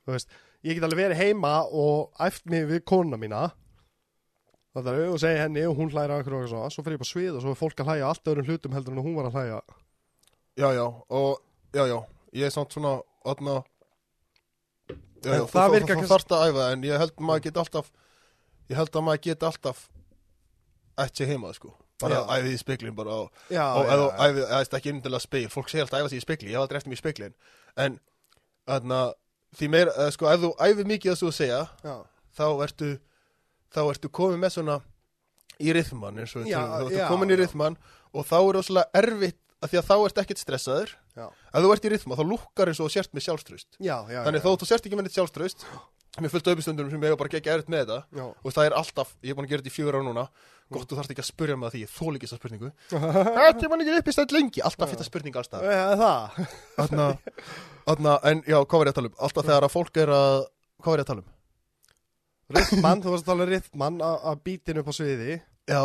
Þú 0.04 0.16
veist, 0.16 0.36
ég 0.66 0.76
get 0.76 0.86
alveg 0.88 1.02
verið 1.04 1.22
heima 1.22 1.54
og 1.70 2.24
æft 2.26 2.46
mig 2.50 2.66
við 2.68 2.84
konuna 2.88 3.20
mína. 3.20 3.46
Það 4.74 4.90
er 4.92 5.00
og 5.10 5.18
segja 5.18 5.44
henni 5.44 5.62
og 5.66 5.78
hún 5.78 5.90
hlæra 5.90 6.20
okkur 6.20 6.36
og 6.40 6.50
svo, 6.50 6.64
svo 6.70 6.84
fyrir 6.86 6.98
ég 6.98 7.02
på 7.02 7.08
svið 7.08 7.38
og 7.38 7.44
svo 7.44 7.54
er 7.54 7.58
fólk 7.58 7.80
að 7.82 7.90
hlæja 7.90 8.10
allt 8.10 8.30
öðrum 8.30 8.46
hlutum 8.46 8.74
heldur 8.76 8.94
en 8.94 9.02
hún 9.02 9.16
var 9.18 9.30
að 9.30 9.38
hlæja. 9.38 9.60
Já, 10.60 10.68
já, 10.76 10.84
og 10.86 11.40
já, 11.74 11.84
já, 11.90 11.96
ég 12.36 12.46
er 12.46 12.54
samt 12.54 12.74
svona 12.74 13.00
atna, 13.26 13.60
já, 15.24 15.30
já, 15.34 15.44
það 15.52 15.66
þú, 15.68 15.72
virkar 15.74 15.80
þú, 15.80 15.86
þú 15.86 15.94
kannski- 15.94 16.10
þarft 16.14 16.34
að 16.36 16.44
æfa 16.48 16.58
það, 16.60 16.72
en 16.76 16.82
ég 16.88 16.98
held 17.04 17.12
að 17.16 17.26
maður 17.30 17.42
get 17.46 17.56
alltaf 17.64 17.90
ég 18.70 18.76
held 18.80 18.90
að 19.00 19.06
maður 19.08 19.22
get 19.28 19.42
alltaf 19.50 19.86
sér 21.16 21.30
heima, 21.32 21.50
sko. 21.56 21.70
Bara 22.00 22.18
æfið 22.32 22.54
í 22.54 22.58
speklin 22.60 22.94
bara 22.96 23.10
og, 23.24 23.30
Já, 23.52 23.64
og 23.76 23.86
já. 23.88 23.96
æfið, 24.24 24.44
eða 24.46 24.60
þetta 24.64 24.78
ekki 24.78 24.90
inndilega 24.94 25.20
speil 25.24 25.48
fólk 25.52 25.68
segir 25.68 25.82
alltaf 25.84 25.98
að 25.98 26.04
æfa 26.04 26.10
sig 26.14 26.20
í 26.20 26.24
spekli, 26.24 26.48
ég 26.48 26.56
hef 26.56 26.62
aldrei 26.64 26.78
eftir 26.80 26.88
mig 26.92 26.96
í 26.98 27.02
speklin 27.02 27.34
en, 27.76 27.98
þarna 28.68 29.00
því 29.58 29.68
meira, 29.74 29.92
eða, 29.96 30.12
sko, 30.16 30.28
ef 30.32 30.40
þú 30.44 30.50
æfið 30.68 30.88
mikið 30.94 31.12
að 31.12 31.20
þú 31.20 31.32
segja 31.36 31.60
þá 32.38 32.44
ertu 32.64 32.88
þá 33.74 33.80
ertu 33.90 34.08
komið 34.20 34.40
með 34.44 34.54
svona 34.56 34.76
í 35.60 35.74
rithman 35.76 36.18
eins 36.22 36.32
og 36.40 36.46
þá 36.48 36.86
ertu 36.86 37.08
komin 37.10 37.34
í 37.34 37.38
rithman 37.42 37.76
og 38.16 38.24
þá 38.30 38.36
er 38.40 38.52
rosalega 38.56 39.02
erfitt 39.02 39.38
að 39.60 39.68
því 39.74 39.80
að 39.82 39.88
þá 39.90 39.94
ert 40.06 40.18
ekkert 40.24 40.40
stressaður. 40.40 40.94
Ef 41.28 41.64
þú 41.64 41.72
ert 41.74 41.86
í 41.88 41.92
rithman 41.94 42.20
þá 42.20 42.24
lukkar 42.32 42.70
eins 42.72 42.80
og 42.82 42.92
sért 42.92 43.12
með 43.16 43.26
sjálfströst 43.28 43.80
Já, 43.80 43.96
já, 44.10 44.20
þannig 44.26 44.44
þó 44.44 44.52
þú 44.54 44.68
sért 44.70 44.86
ekki 44.86 44.98
með 44.98 45.08
neitt 45.08 45.18
sjálfströst 45.18 45.66
mér 46.20 46.32
fullt 46.32 46.48
auðvistundum 46.50 46.88
sem 46.90 47.04
ég 47.06 47.12
hef 47.12 47.20
bara 47.20 47.30
gegja 47.30 47.52
erfitt 47.54 47.70
með 47.70 47.84
þetta 47.92 48.24
og 48.42 48.54
það 48.54 48.66
er 48.66 48.74
alltaf, 48.80 49.12
ég 49.22 49.30
er 49.30 49.38
búin 49.38 49.46
að 49.46 49.52
gera 49.52 49.62
þetta 49.62 49.70
í 49.70 49.76
fjögur 49.76 49.98
á 49.98 50.02
núna 50.02 50.24
gott 50.70 50.86
þú 50.90 50.98
þarft 50.98 51.12
ekki 51.14 51.22
að 51.24 51.28
spyrja 51.30 51.56
mig 51.58 51.66
að 51.66 51.74
því, 51.74 51.80
ég 51.82 51.90
þól 51.90 52.12
ekki 52.14 52.26
þessa 52.28 52.36
spurningu. 52.38 52.68
Þetta 53.40 53.64
er 53.66 53.70
mann 53.72 53.80
ekki 53.82 53.94
upp 53.98 54.10
í 54.10 54.12
stætt 54.14 54.34
lengi 54.36 54.62
Alltaf 54.62 54.92
fyrir 54.92 55.08
spurning 55.08 55.38
alls 55.40 55.50
það 55.50 55.64
Já, 55.66 55.80
það 55.98 56.36
Þarna, 56.76 57.06
þarna, 57.88 58.12
En 58.30 58.42
já, 58.46 58.56
hvað 58.60 58.76
var 58.78 58.90
ég 58.90 58.92
að 58.94 58.98
tala 59.00 59.10
um? 59.10 59.16
Alltaf 59.26 59.48
þegar 59.48 59.66
að 59.66 59.74
fólk 59.74 59.98
er 60.04 60.12
að 60.14 60.36
Hvað 60.78 60.92
var 60.92 61.02
ég 61.02 61.08
að 61.08 61.10
tala 61.10 61.24
um? 61.24 61.32
Rittmann, 62.50 63.02
þú 63.02 63.12
varst 63.14 63.26
að 63.26 63.30
tala 63.30 63.44
um 63.46 63.50
rittmann 63.50 63.98
að 64.02 64.24
að 64.30 64.40
bítinu 64.46 64.82
upp 64.82 64.88
á 64.90 64.94
sviði. 64.96 65.36
Já. 65.70 65.82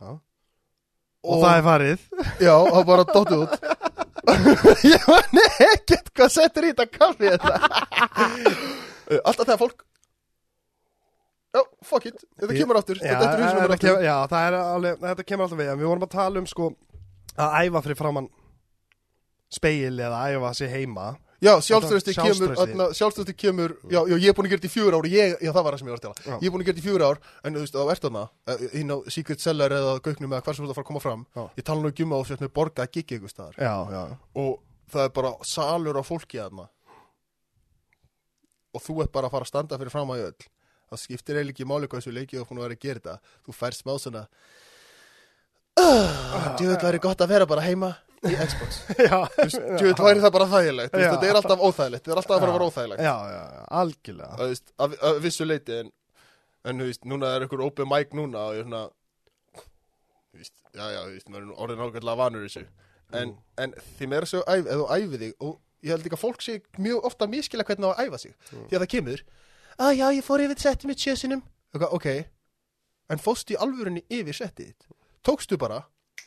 Já. 0.00 0.10
Og, 1.26 1.42
það 1.42 1.56
er 1.56 1.64
farið. 1.66 2.04
Já, 2.38 2.52
það 2.54 2.76
var 2.76 2.86
bara 2.88 3.04
dottið 3.10 3.42
út 3.42 3.56
Ég 4.92 5.04
var 5.06 5.28
ekkert 5.72 6.08
hvað 6.16 6.32
settur 6.34 6.66
í 6.66 6.72
þetta 6.72 6.86
kaffi 6.90 7.30
þetta? 7.34 7.52
Alltaf 9.28 9.44
þegar 9.46 9.60
fólk 9.60 9.84
Já, 11.56 11.62
fuck 11.86 12.08
it 12.10 12.24
Þetta 12.40 12.56
kemur 12.58 12.80
aftur 12.80 12.98
Já, 13.00 13.14
Þetta 13.20 13.36
er 13.36 13.60
þetta 13.62 13.78
kem- 13.84 14.02
já, 14.04 14.16
er 14.40 14.58
alveg, 14.60 14.98
þetta 15.04 15.26
kemur 15.28 15.46
alltaf 15.46 15.60
við 15.62 15.70
Við 15.76 15.88
vorum 15.92 16.08
að 16.08 16.16
tala 16.16 16.42
um 16.42 16.48
sko 16.50 16.72
að 17.36 17.54
æfa 17.66 17.82
fyrir 17.84 17.98
framann 18.00 18.28
speil 19.52 19.94
eða 20.00 20.20
æfa 20.34 20.50
sig 20.58 20.72
heima 20.72 21.10
Já, 21.42 21.52
sjálfströsti 21.60 22.14
kemur 22.16 22.54
Sjálfströsti 22.96 23.34
kemur 23.36 23.74
Já, 23.92 24.00
já, 24.08 24.16
ég 24.16 24.30
er 24.30 24.36
búin 24.36 24.46
að 24.48 24.54
gera 24.54 24.62
þetta 24.62 24.70
í 24.70 24.72
fjögur 24.72 24.96
ár 24.96 25.08
ég, 25.10 25.34
Já, 25.44 25.50
það 25.52 25.64
var 25.66 25.74
það 25.74 25.80
sem 25.82 25.88
ég 25.88 25.92
var 25.92 25.98
að 25.98 26.06
Já. 26.06 26.14
stela 26.16 26.38
Ég 26.40 26.46
er 26.48 26.54
búin 26.54 26.62
að 26.62 26.68
gera 26.68 26.76
þetta 26.76 26.82
í 26.82 26.86
fjögur 26.86 27.04
ár 27.06 27.18
En 27.42 27.56
þú 27.56 27.64
veist, 27.64 27.76
þá 27.76 27.92
ert 27.92 28.06
þarna 28.06 28.22
eh, 28.46 28.62
Hinn 28.72 28.94
á 28.94 28.98
Secret 29.12 29.42
Cellar 29.44 29.74
eða 29.76 29.92
Gauknum 30.06 30.32
eða 30.32 30.44
hvað 30.46 30.56
sem 30.56 30.64
þú 30.64 30.68
ert 30.68 30.72
að 30.72 30.78
fara 30.78 30.86
að 30.86 30.90
koma 30.90 31.02
fram. 31.04 31.26
Já. 31.36 31.42
Ég 31.60 31.66
tala 31.68 31.82
nú 31.84 31.92
ekki 31.92 32.06
um 32.06 32.14
að 32.16 32.22
þú 32.22 32.28
sért 32.30 32.44
með 32.46 32.52
borga 32.56 32.86
að 32.86 32.92
gigga 32.96 33.18
ykkur 33.18 33.32
staðar. 33.32 33.58
Já, 33.60 33.74
já. 33.92 34.02
Og 34.42 34.52
það 34.94 35.04
er 35.04 35.12
bara 35.18 35.32
salur 35.52 36.00
á 36.00 36.02
fólki 36.06 36.40
þarna. 36.40 36.68
Og 38.76 38.84
þú 38.84 39.00
ert 39.04 39.12
bara 39.12 39.28
að 39.28 39.36
fara 39.36 39.46
að 39.46 39.52
standa 39.52 39.80
fyrir 39.80 39.92
fram 39.92 40.14
að 40.14 40.24
öll. 40.30 40.48
Það 40.86 41.02
skiptir 41.02 41.36
eiginlega 41.40 41.56
ekki 41.56 41.68
máli 41.68 41.90
hvað 41.90 42.00
þessu 42.02 42.16
leikið 42.16 42.38
þú 42.38 42.42
er 42.44 42.50
búin 42.50 42.62
að 42.62 42.68
að 42.70 42.82
gera 42.86 43.02
þetta. 43.02 43.36
Þú 43.44 43.56
fær 43.60 43.76
smá 43.76 43.92
svona 44.00 44.26
Þú 46.56 46.68
veit 46.70 46.84
væri 46.86 47.00
gott 47.04 47.20
að 47.20 47.32
vera 47.34 47.48
bara 47.48 47.64
heima 47.66 47.90
í 48.32 48.36
Xbox. 48.40 48.78
Þú 49.98 50.06
væri 50.06 50.22
það 50.24 50.32
bara 50.36 50.48
þægilegt. 50.52 50.96
Þetta 50.96 51.28
er 51.28 51.38
alltaf 51.40 51.62
óþægilegt. 51.62 52.04
Þetta 52.04 52.14
er 52.14 52.20
alltaf 52.22 52.36
að 52.36 52.42
fara 52.42 52.52
að 52.52 52.56
vera 52.58 52.68
óþægilegt. 52.70 53.02
Já, 53.06 53.14
já, 53.32 53.40
já, 53.56 53.62
algjörlega. 53.80 54.30
Að, 54.36 54.52
veist, 54.52 54.72
að, 54.82 54.96
að 55.10 55.20
vissu 55.26 55.48
leiti 55.48 55.78
en, 55.80 55.92
en 56.66 56.82
þú 56.82 56.88
veist, 56.90 57.08
núna 57.12 57.32
er 57.36 57.46
ykkur 57.46 57.64
open 57.66 57.90
mic 57.92 58.16
núna 58.16 58.46
og 58.50 58.58
ég 58.58 58.64
er 58.64 58.68
svona 58.68 58.84
þú 59.56 60.42
veist, 60.42 60.54
já, 60.72 60.84
já, 60.84 61.00
þú 61.00 61.14
veist, 61.14 61.30
maður 61.32 61.46
er 61.46 61.64
orðin 61.66 61.84
ágætlega 61.86 62.20
vanur 62.22 62.46
þessu. 62.46 62.66
En, 63.16 63.36
en 63.62 63.74
því 63.96 64.10
meira 64.10 64.28
svo 64.28 64.42
æf, 64.44 64.66
ef 64.66 64.80
þú 64.82 64.86
æfi 64.96 65.20
þig 65.22 65.34
og 65.46 65.58
ég 65.86 65.94
held 65.94 66.06
líka 66.06 66.18
að 66.18 66.24
fólk 66.24 66.42
sé 66.42 66.56
mjög 66.82 67.04
ofta 67.06 67.26
að 67.26 67.34
miskila 67.36 67.66
hvernig 67.68 67.86
á 67.86 67.92
að 67.94 68.08
æfa 68.08 68.22
sig. 68.24 68.38
Því 68.50 68.72
að 68.74 68.80
það 68.82 68.90
kemur 68.96 69.26
að 69.76 69.92
já, 69.98 70.06
ég 70.16 70.24
fór 70.24 70.42
yfir 70.42 70.62
settið 70.62 70.90
mitt 70.90 71.02
sjösinum 71.04 71.42
ok, 71.76 72.06
en 73.12 73.20
fóstu 73.20 73.54
í 73.54 73.58
alvörunni 73.60 74.02
yfir 74.08 74.36
settið 74.36 74.72
tókstu 75.26 75.58
bara 75.60 75.82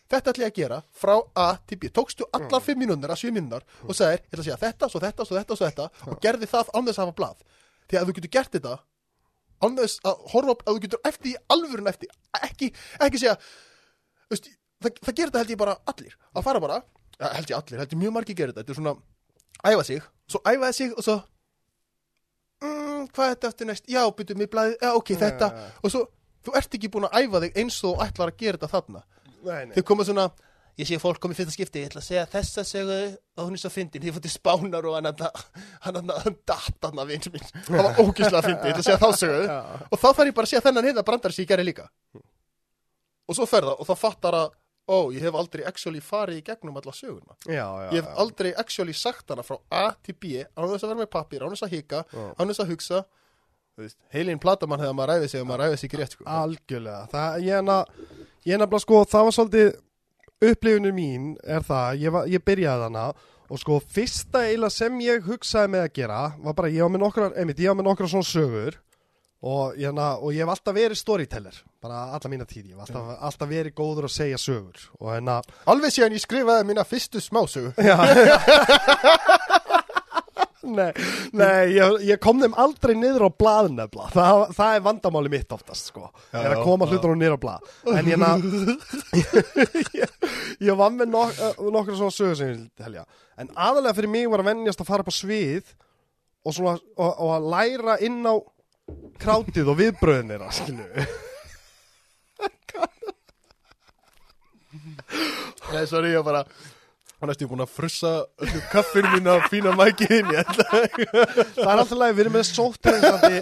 Þetta 0.09 0.33
ætla 0.33 0.45
ég 0.47 0.51
að 0.51 0.59
gera 0.59 0.77
frá 1.01 1.13
A 1.37 1.47
til 1.69 1.77
B. 1.81 1.89
Tókstu 1.93 2.27
allar 2.33 2.63
fimm 2.65 2.81
mínúndar 2.81 3.13
að 3.13 3.21
sjö 3.23 3.33
mínúndar 3.33 3.65
og 3.85 3.97
sagðir, 3.97 4.23
ég 4.23 4.31
ætla 4.33 4.41
að 4.41 4.47
segja 4.47 4.61
þetta, 4.63 4.89
svo 4.89 5.01
þetta, 5.03 5.25
svo 5.25 5.37
þetta, 5.37 5.57
svo 5.57 5.69
þetta 5.69 6.13
og 6.13 6.21
gerði 6.23 6.49
það 6.49 6.71
án 6.73 6.87
þess 6.89 6.99
að 6.99 7.03
hafa 7.05 7.17
blað. 7.19 7.43
Því 7.89 7.99
að 7.99 8.09
þú 8.09 8.15
getur 8.17 8.33
gert 8.37 8.55
þetta 8.57 8.75
án 9.59 9.77
þess 9.77 10.03
að 10.07 10.23
horfa 10.33 10.55
upp 10.55 10.63
að 10.65 10.77
þú 10.77 10.83
getur 10.85 11.03
eftir 11.09 11.31
í 11.31 11.35
alvörun 11.53 11.91
eftir 11.91 12.13
ekki, 12.47 12.71
ekki 13.05 13.21
segja 13.21 13.35
veist, 14.31 14.49
það, 14.81 15.01
það 15.03 15.13
gerir 15.13 15.31
þetta 15.33 15.43
held 15.43 15.53
ég 15.53 15.61
bara 15.61 15.77
allir. 15.93 16.17
Að 16.33 16.45
fara 16.47 16.63
bara, 16.63 16.81
ja, 17.19 17.33
held 17.37 17.53
ég 17.53 17.57
allir, 17.59 17.83
held 17.83 17.95
ég 17.95 18.01
mjög 18.05 18.15
margir 18.17 18.39
gerir 18.39 18.55
þetta. 18.55 18.65
Þetta 18.65 18.77
er 18.77 18.81
svona 18.81 18.97
æfa 19.67 19.83
sig 19.83 20.01
svo 20.29 20.41
æfaði 20.45 20.73
sig 20.73 20.95
og 20.95 21.05
svo 21.05 21.15
mm, 22.63 23.09
hvað 23.13 23.25
er 23.25 23.35
þetta 23.35 23.51
eftir 23.51 23.69
næst? 23.69 23.89
Já, 23.89 24.01
byrju 24.15 24.37
mig 24.37 24.49
blæði, 24.51 24.77
já 24.81 24.91
ok, 24.95 25.13
þetta 25.19 25.49
og 25.83 25.93
svo, 25.93 26.03
þú 26.45 26.55
ert 26.59 26.77
ekki 26.77 26.91
búin 26.93 27.07
að 27.09 27.23
æfa 27.23 27.41
þig 27.45 27.61
eins 27.63 27.79
og 27.89 28.03
ætlar 28.05 28.33
að 28.33 28.43
gera 28.43 28.59
þetta 28.59 28.71
þarna 28.75 29.03
Nei, 29.45 29.65
nei. 29.69 29.73
Þau 29.77 29.83
koma 29.87 30.05
svona 30.07 30.29
ég 30.79 30.87
sé 30.87 30.99
fólk 31.01 31.19
komið 31.19 31.41
fyrsta 31.41 31.53
skipti, 31.55 31.81
ég 31.83 31.89
ætla 31.89 31.99
að 31.99 32.07
segja 32.07 32.25
þessa 32.31 32.63
sögu 32.67 32.99
og 33.09 33.41
hún 33.47 33.57
er 33.57 33.61
svo 33.61 33.71
fyndin, 33.73 34.03
því 34.03 34.11
ég 34.11 34.15
fótti 34.15 34.31
spánar 34.31 34.87
og 34.87 34.95
hann 34.95 35.09
hann 35.83 36.13
hann 36.13 37.01
af 37.03 37.11
eins 37.15 37.31
minn, 37.33 37.49
það 37.67 37.83
var 37.83 37.99
ógislega 37.99 38.43
fyndin 38.45 38.69
ég 38.69 38.77
ætla 38.77 38.83
að 38.83 38.87
segja 38.87 39.01
þá 39.01 39.49
Já. 39.49 39.59
og 39.89 39.99
þá 39.99 40.07
þarf 40.07 40.29
ég 40.29 40.37
bara 40.37 40.47
að 40.47 40.53
segja 40.53 40.63
þennan 40.69 40.87
hérna 40.89 41.05
brandar 41.09 41.35
sem 41.35 41.43
ég 41.43 41.51
gerði 41.51 41.67
líka. 41.67 41.89
Og 43.29 43.37
svo 43.37 43.45
fer 43.49 43.67
það 43.67 43.83
og 43.83 43.89
þá 43.89 43.95
fattar 44.05 44.39
að 44.39 44.55
ó, 44.89 44.97
ég 45.13 45.21
hef 45.27 45.35
aldrei 45.37 45.65
actually 45.69 46.01
farið 46.01 46.39
í 46.39 46.45
gegnum 46.47 46.79
alla 46.79 46.95
söguna. 46.95 47.35
Já, 47.45 47.65
já, 47.67 47.89
ég 47.91 47.99
hef 47.99 48.07
já. 48.07 48.15
aldrei 48.23 48.53
actually 48.63 48.95
sagt 48.97 49.35
hana 49.35 49.45
frá 49.45 49.59
A 49.69 49.85
til 50.01 50.15
B 50.15 50.39
án 50.47 50.71
þess 50.71 50.85
að 50.85 50.93
vera 50.93 51.01
með 51.03 51.11
pappir, 51.13 51.43
án 51.43 51.53
þess 51.53 51.67
að 51.67 51.75
hika 51.75 52.05
án 52.09 52.47
þess 52.47 52.63
að 52.63 52.71
hugsa 52.73 53.03
heilin 54.13 54.41
platamann 54.41 54.81
þegar 54.81 54.97
maður 54.97 55.13
ræði 55.13 55.31
sig 55.31 55.43
og 55.43 55.49
maður 55.49 55.63
ræði 55.65 55.81
sig 55.81 55.95
rétt 55.99 56.15
sko. 56.15 56.25
Algjörlega, 56.39 57.05
það, 57.13 57.39
ég 57.45 57.59
er 57.59 57.67
nefnilega, 57.69 58.81
sko, 58.85 59.03
það 59.09 59.27
var 59.27 59.37
svolítið 59.37 59.71
upplifunir 60.49 60.95
mín 60.95 61.31
er 61.43 61.65
það, 61.67 61.99
ég, 62.03 62.13
var, 62.15 62.29
ég 62.31 62.45
byrjaði 62.47 62.87
hana 62.87 63.07
og 63.49 63.59
sko, 63.59 63.79
fyrsta 63.81 64.45
eiginlega 64.47 64.75
sem 64.75 64.99
ég 65.03 65.25
hugsaði 65.25 65.73
með 65.73 65.87
að 65.87 65.95
gera, 65.97 66.19
var 66.45 66.55
bara, 66.59 66.69
ég 66.71 66.85
var 66.85 66.93
með 66.93 67.03
nokkrar, 67.03 67.33
einmitt, 67.39 67.59
ég 67.59 67.71
var 67.71 67.79
með 67.79 67.89
nokkrar 67.89 68.11
svona 68.13 68.29
sögur 68.29 68.77
og 69.39 69.77
ég, 69.79 69.91
na, 69.95 70.11
og 70.19 70.33
ég 70.35 70.43
hef 70.43 70.51
alltaf 70.51 70.75
verið 70.75 70.99
storyteller, 70.99 71.59
bara 71.83 72.05
alla 72.15 72.31
mína 72.31 72.47
tíð, 72.47 72.71
ég 72.71 72.75
hef 72.75 72.85
alltaf, 72.85 73.11
alltaf 73.29 73.51
verið 73.51 73.75
góður 73.77 74.09
að 74.09 74.15
segja 74.17 74.39
sögur 74.41 74.89
og 74.99 75.13
hérna, 75.13 75.39
alveg 75.71 75.95
síðan 75.95 76.15
ég 76.17 76.23
skrifaði 76.23 76.67
mína 76.67 76.85
fyrstu 76.87 77.23
smásögu. 77.23 77.71
Já, 77.79 77.95
Nei, 80.59 80.89
nei 81.39 81.69
ég, 81.71 81.93
ég 82.03 82.19
kom 82.19 82.41
þeim 82.41 82.55
aldrei 82.59 82.91
niður 82.97 83.27
á 83.27 83.31
blað 83.31 83.69
nefnilega, 83.77 84.09
það, 84.11 84.41
það 84.57 84.75
er 84.75 84.83
vandamáli 84.89 85.31
mitt 85.31 85.55
oftast 85.55 85.91
sko, 85.93 86.09
Já, 86.33 86.41
er 86.41 86.55
að 86.57 86.63
koma 86.67 86.87
hlutur 86.89 87.15
niður 87.15 87.37
á 87.37 87.43
blað. 87.45 87.69
En 87.93 88.09
ég, 88.11 88.19
na, 88.19 88.33
ég, 90.01 90.15
ég 90.67 90.79
var 90.81 90.91
með 90.95 91.13
nok 91.13 91.39
nokkra 91.71 91.95
svona 91.95 92.15
sögur 92.15 92.39
sem 92.41 92.51
ég 92.57 92.83
helja 92.83 93.05
en 93.39 93.51
aðalega 93.55 93.95
fyrir 93.95 94.11
mig 94.11 94.27
var 94.31 94.43
að 94.43 94.51
venjast 94.51 94.83
að 94.83 94.89
fara 94.91 95.05
upp 95.05 95.13
á 95.13 95.15
svið 95.15 95.71
og, 96.43 96.53
svona, 96.55 96.75
og, 96.99 97.09
og 97.09 97.33
að 97.37 97.49
læra 97.53 97.97
inn 98.03 98.19
á 98.27 98.35
krátið 99.21 99.71
og 99.71 99.79
viðbröðinir 99.79 100.45
skilju 100.55 101.07
Nei, 105.69 105.83
sorry, 105.85 106.11
ég 106.15 106.23
var 106.23 106.25
bara 106.25 106.43
Hann 107.19 107.33
er 107.33 107.47
búin 107.51 107.59
að 107.65 107.71
frussa 107.75 108.11
öllu 108.39 108.59
kaffir 108.71 109.03
mína 109.11 109.33
fína 109.51 109.73
mæki 109.75 110.07
inn 110.21 110.29
Ég 110.31 110.39
ætla 110.39 110.63
það 110.71 111.65
er 111.65 111.71
alltaf 111.73 111.97
leið, 111.99 112.13
við 112.15 112.21
erum 112.23 112.35
með 112.37 112.45
sóttreynsandi 112.47 113.39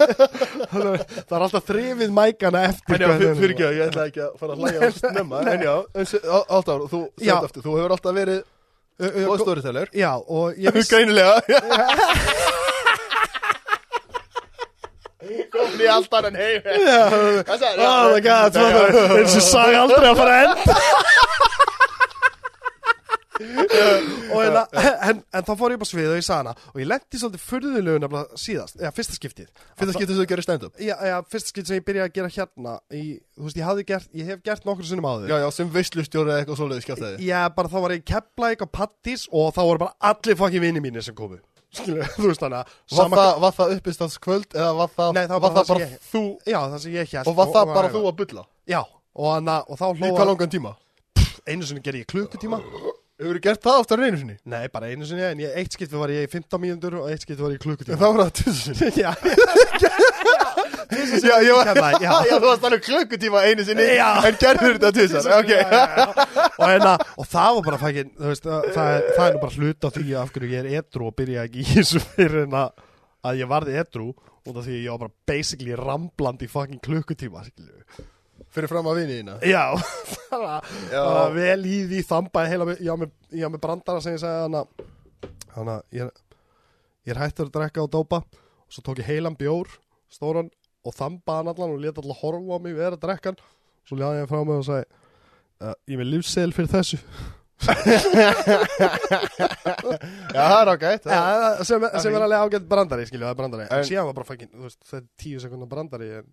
það 0.72 1.34
er 1.38 1.44
alltaf 1.46 1.68
þrifið 1.68 2.14
mækana 2.16 2.64
eftir 2.72 2.98
En 2.98 3.04
já, 3.06 3.12
fyrir 3.38 3.54
ekki, 3.54 3.68
ég 3.78 3.84
ætla 3.86 4.06
ekki 4.10 4.24
að 4.26 4.32
fara 4.40 4.56
að 4.56 4.64
hlæja 4.64 4.78
á 4.82 4.90
snemma. 4.98 5.42
En 5.54 5.62
já, 5.62 5.74
en 5.94 6.10
alltaf, 6.58 6.88
þú 6.90 7.02
Þú 7.62 7.76
hefur 7.78 7.94
alltaf 7.94 8.18
verið 8.18 8.42
góð 8.98 9.44
storyteller. 9.44 9.94
Já, 9.94 10.10
og 10.26 10.58
ég 10.58 10.74
vissi 10.74 10.90
Greinilega. 10.96 11.38
Kom 15.52 15.80
í 15.82 15.86
allt 15.90 16.12
annan 16.14 16.36
heim 16.38 16.62
Oh 17.78 18.14
my 18.14 18.20
god, 18.22 18.56
og 18.58 19.32
saga 19.42 19.82
aldrei 19.82 20.08
að 20.12 20.20
fara 20.20 20.36
að 20.36 20.44
enda 20.48 20.76
og 23.38 24.40
hérna, 24.42 24.62
en, 25.08 25.20
en 25.34 25.46
þá 25.46 25.52
fór 25.58 25.74
ég 25.74 25.82
á 25.82 25.86
svið 25.88 26.10
og 26.12 26.18
ég 26.18 26.26
sagði 26.26 26.38
hana 26.40 26.70
og 26.72 26.80
ég 26.82 26.88
lendi 26.90 27.20
svolítið 27.20 27.44
furðulegu 27.44 28.00
nefnilega 28.02 28.40
síðast, 28.42 28.78
eða 28.80 28.92
fyrsta 28.96 29.18
skiptið. 29.18 29.50
Fyrsta 29.78 29.94
skiptið 29.96 30.14
sem 30.14 30.22
þú 30.22 30.28
gerir 30.32 30.46
stand-up? 30.46 30.80
Já, 30.82 30.94
já, 31.10 31.16
fyrsta 31.30 31.52
skiptið 31.52 31.70
sem 31.72 31.78
ég 31.80 31.86
byrjaði 31.88 32.08
að 32.08 32.16
gera 32.18 32.32
hérna 32.38 32.74
í, 32.90 33.02
þú 33.38 33.46
veist, 33.46 33.60
ég 33.60 33.68
hafði 33.68 33.86
gert, 33.92 34.08
ég 34.18 34.32
hef 34.32 34.42
gert 34.48 34.66
nokkur 34.68 34.88
sinnum 34.88 35.08
áður. 35.10 35.30
Já, 35.30 35.36
já, 35.44 35.48
sem 35.58 35.70
veislustjóri 35.76 36.34
eða 36.34 36.42
eitthvað 36.42 36.60
svoleiðis 36.62 36.88
skjátaði 36.88 37.28
Já, 37.28 37.38
bara 37.54 37.72
þá 37.72 37.78
var 37.84 37.94
ég 37.94 38.04
kepplæk 38.08 38.64
á 38.64 38.68
Pattis 38.80 39.28
og 39.30 39.54
þá 39.54 39.62
voru 39.62 39.84
bara 39.84 39.96
allir 40.10 40.40
fokkin 40.40 40.64
vini 40.64 40.82
mínir 40.84 41.06
sem 41.06 41.16
komu. 41.18 41.38
Skilu, 41.78 42.00
þú 42.16 42.30
veist 42.30 42.40
þannig 42.40 42.62
að 42.62 42.76
Var, 42.96 43.10
það- 43.12 43.40
var 43.44 43.56
það 43.58 43.72
uppistandskvöld 43.76 44.54
eða 44.56 44.70
var 44.78 44.92
það, 44.94 45.10
Nei, 45.18 45.24
það 45.28 45.34
var 45.34 45.42
var 45.42 45.56
bara 45.58 45.66
bara 45.68 45.88
þú 46.08 46.22
Og 47.28 47.34
var 47.36 47.50
það 47.52 47.74
bara 47.74 47.90
þú 47.92 48.04
að 48.08 48.14
bulla? 48.22 48.44
Já, 48.64 48.80
og, 49.12 49.50
og 49.68 49.76
þá 49.76 49.86
hlóða? 50.00 50.72
Einu 51.48 51.64
sinni 51.68 51.84
gerði 51.84 52.02
ég 52.04 52.08
klukkutíma 52.08 52.58
Hefur 53.18 53.34
þú 53.34 53.40
gert 53.42 53.64
það 53.64 53.80
oftar 53.82 53.98
en 53.98 54.06
einu 54.06 54.18
sinni? 54.20 54.34
Nei, 54.46 54.68
bara 54.70 54.88
einu 54.92 55.06
sinni, 55.08 55.24
en 55.26 55.40
ég, 55.42 55.54
eitt 55.58 55.74
skipti 55.74 55.98
var 55.98 56.10
ég 56.14 56.22
í 56.22 56.30
15 56.30 56.60
mínútur 56.62 56.94
og 57.00 57.08
eitt 57.10 57.24
skipti 57.24 57.42
var 57.42 57.50
ég 57.50 57.58
í 57.58 57.58
En 57.58 57.64
klukkutíma 57.64 57.96
það 57.98 58.12
var 58.14 58.20
það 58.22 58.34
tusen 58.38 58.76
sinni 58.78 59.02
Já, 59.02 59.10
Já, 61.18 61.34
ég 61.42 61.56
var 61.56 61.66
já. 61.98 62.12
Já, 62.28 62.36
þú 62.36 62.46
varst 62.46 62.66
alveg 62.68 62.84
klukkutíma 62.86 63.42
einu 63.48 63.64
sinni 63.66 63.86
Já. 63.96 64.10
En 64.22 64.38
gerður 64.38 64.78
þetta 64.78 64.92
tusen 64.94 65.26
Ok 65.34 65.50
og, 65.58 66.62
hérna, 66.62 66.92
og 67.18 67.26
það 67.32 67.58
var 67.58 67.66
bara 67.66 67.80
fækin 67.82 68.12
veist, 68.22 68.46
það, 68.46 68.68
það, 68.76 68.90
það 69.16 69.24
er 69.24 69.34
nú 69.34 69.42
bara 69.42 69.56
hluta 69.58 69.90
af 69.90 69.98
því 69.98 70.14
af 70.22 70.32
hverju 70.36 70.52
ég 70.52 70.62
er 70.62 70.70
edru 70.78 71.08
og 71.08 71.16
byrja 71.18 71.48
ekki 71.48 71.64
í 71.64 71.68
þessu 71.72 72.04
fyrir 72.14 72.44
en 72.44 72.54
að, 72.60 72.86
að 73.26 73.42
ég 73.42 73.50
varði 73.50 73.80
edru 73.82 74.06
út 74.12 74.54
af 74.54 74.62
því 74.62 74.78
ég 74.78 74.94
var 74.94 75.02
bara 75.08 75.16
basically 75.34 75.74
ramblandi 75.78 76.46
í 76.46 76.52
fucking 76.54 76.82
klukkutíma 76.86 77.42
skilju. 77.48 78.06
Fyrir 78.54 78.70
fram 78.70 78.86
að 78.88 78.96
vinni 79.02 79.16
þína. 79.20 79.34
Já, 79.44 79.64
það 80.30 80.40
var, 80.44 80.68
Já. 80.92 81.00
var 81.04 81.34
vel 81.36 81.60
í 81.68 81.76
því 81.90 81.98
þambaði 82.08 82.52
heila 82.54 82.66
með- 82.70 82.80
ég 82.86 82.90
á 82.92 82.96
með, 83.02 83.10
ég 83.36 83.44
á 83.44 83.50
með 83.52 83.62
brandara 83.64 84.00
sem 84.04 84.14
ég 84.16 84.22
sagði 84.22 84.40
hana 84.46 84.62
hana, 85.58 85.74
ég, 85.92 86.06
er- 86.08 86.46
ég 87.08 87.12
er 87.16 87.20
hættur 87.24 87.48
að 87.50 87.54
drekka 87.58 87.84
og 87.84 87.90
dópa. 87.92 88.22
Og 88.68 88.72
svo 88.76 88.84
tók 88.86 89.00
ég 89.02 89.08
heilan 89.10 89.36
bjór 89.38 89.68
stóran 90.12 90.48
og 90.86 90.92
þambaði 90.96 91.38
hann 91.42 91.52
allan 91.54 91.74
og 91.76 91.82
leta 91.82 92.00
allan 92.04 92.20
horfa 92.22 92.56
á 92.56 92.58
mig 92.64 92.76
við 92.78 92.88
að 92.92 93.00
drekka 93.04 93.32
hann. 93.34 93.42
Svo 93.88 93.96
ljáði 94.00 94.22
ég 94.22 94.30
frá 94.32 94.40
mig 94.44 94.56
og 94.62 94.66
sagði 94.68 94.86
uh, 94.88 95.74
ég 95.88 95.94
er 95.96 96.00
með 96.02 96.10
lífsseðil 96.14 96.54
fyrir 96.56 96.72
þessu. 96.76 96.98
Já, 99.18 100.42
það 100.46 100.60
er 100.62 100.70
ágætt 100.72 101.08
ja, 101.10 101.22
sem, 101.66 101.84
sem 102.02 102.14
er 102.14 102.24
alveg 102.24 102.44
ágætt 102.44 102.66
brandari 102.70 103.06
skilju, 103.08 103.24
það 103.26 103.32
er 103.34 103.38
brandari. 103.40 103.64
En, 103.74 103.84
síðan 103.88 104.06
var 104.10 104.16
bara 104.20 104.36
veist, 104.62 104.78
það 104.86 104.98
er 105.00 105.06
tíu 105.22 105.40
sekundar 105.42 105.70
brandari 105.72 106.10
en 106.20 106.28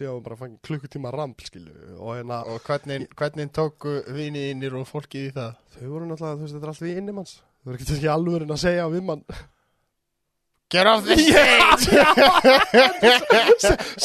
var 0.00 0.20
bara 0.24 0.36
fangin 0.36 0.58
klukkutíma 0.66 1.10
rampl 1.14 1.44
skilju 1.46 1.74
og 1.96 2.16
hérna 2.16 2.40
Og 2.50 2.60
hvernig, 2.66 3.06
hvernig 3.16 3.50
tóku 3.54 3.92
vinni 4.12 4.48
innir 4.52 4.74
og 4.76 4.86
fólkið 4.90 5.28
í 5.28 5.30
það? 5.36 5.52
Þau 5.76 5.86
voru 5.92 6.04
náttúrulega, 6.10 6.36
þú 6.36 6.40
veist, 6.46 6.54
þetta 6.56 6.66
er 6.66 6.70
allt 6.72 6.84
við 6.86 6.96
innum 7.02 7.20
hans 7.22 7.34
Þau 7.36 7.42
voru 7.70 7.76
ekki 7.78 7.92
ekki 7.96 8.10
alvörin 8.10 8.54
að 8.56 8.62
segja 8.62 8.88
við 8.90 9.02
mann. 9.06 9.22
Get 10.70 10.86
off 10.90 11.02
the 11.06 11.14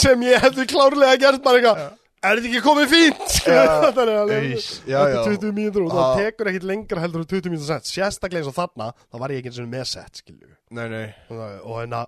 Sem 0.04 0.24
ég 0.28 0.38
hefði 0.46 0.64
klárlega 0.70 1.16
gert 1.22 1.42
bara 1.46 1.58
eitthvað. 1.60 1.78
Er 2.22 2.38
þetta 2.38 2.50
ekki 2.52 2.62
komið 2.62 2.88
fínt? 2.92 3.30
Þetta 3.48 4.02
er 4.04 4.10
alveg 4.14 4.44
Eís, 4.52 4.66
já, 4.86 5.00
Þetta 5.02 5.16
já. 5.16 5.22
er 5.22 5.26
20 5.42 5.56
mínútur 5.58 5.82
og 5.88 5.94
það 5.96 6.12
tekur 6.20 6.50
ekkit 6.52 6.66
lengra 6.70 7.02
heldur 7.02 7.24
en 7.24 7.30
20 7.32 7.50
mínútur 7.50 7.70
sett. 7.72 7.86
Sérstaklega 7.90 8.42
eins 8.44 8.52
og 8.52 8.58
þarna, 8.60 8.88
þá 9.10 9.16
var 9.24 9.30
ég 9.34 9.38
ekki 9.42 9.50
eins 9.50 9.58
og 9.64 9.72
með 9.72 9.86
sett, 9.90 10.14
skilju 10.22 10.50
Nei, 10.78 10.86
nei. 10.94 11.08
Og 11.34 11.74
hérna, 11.80 12.02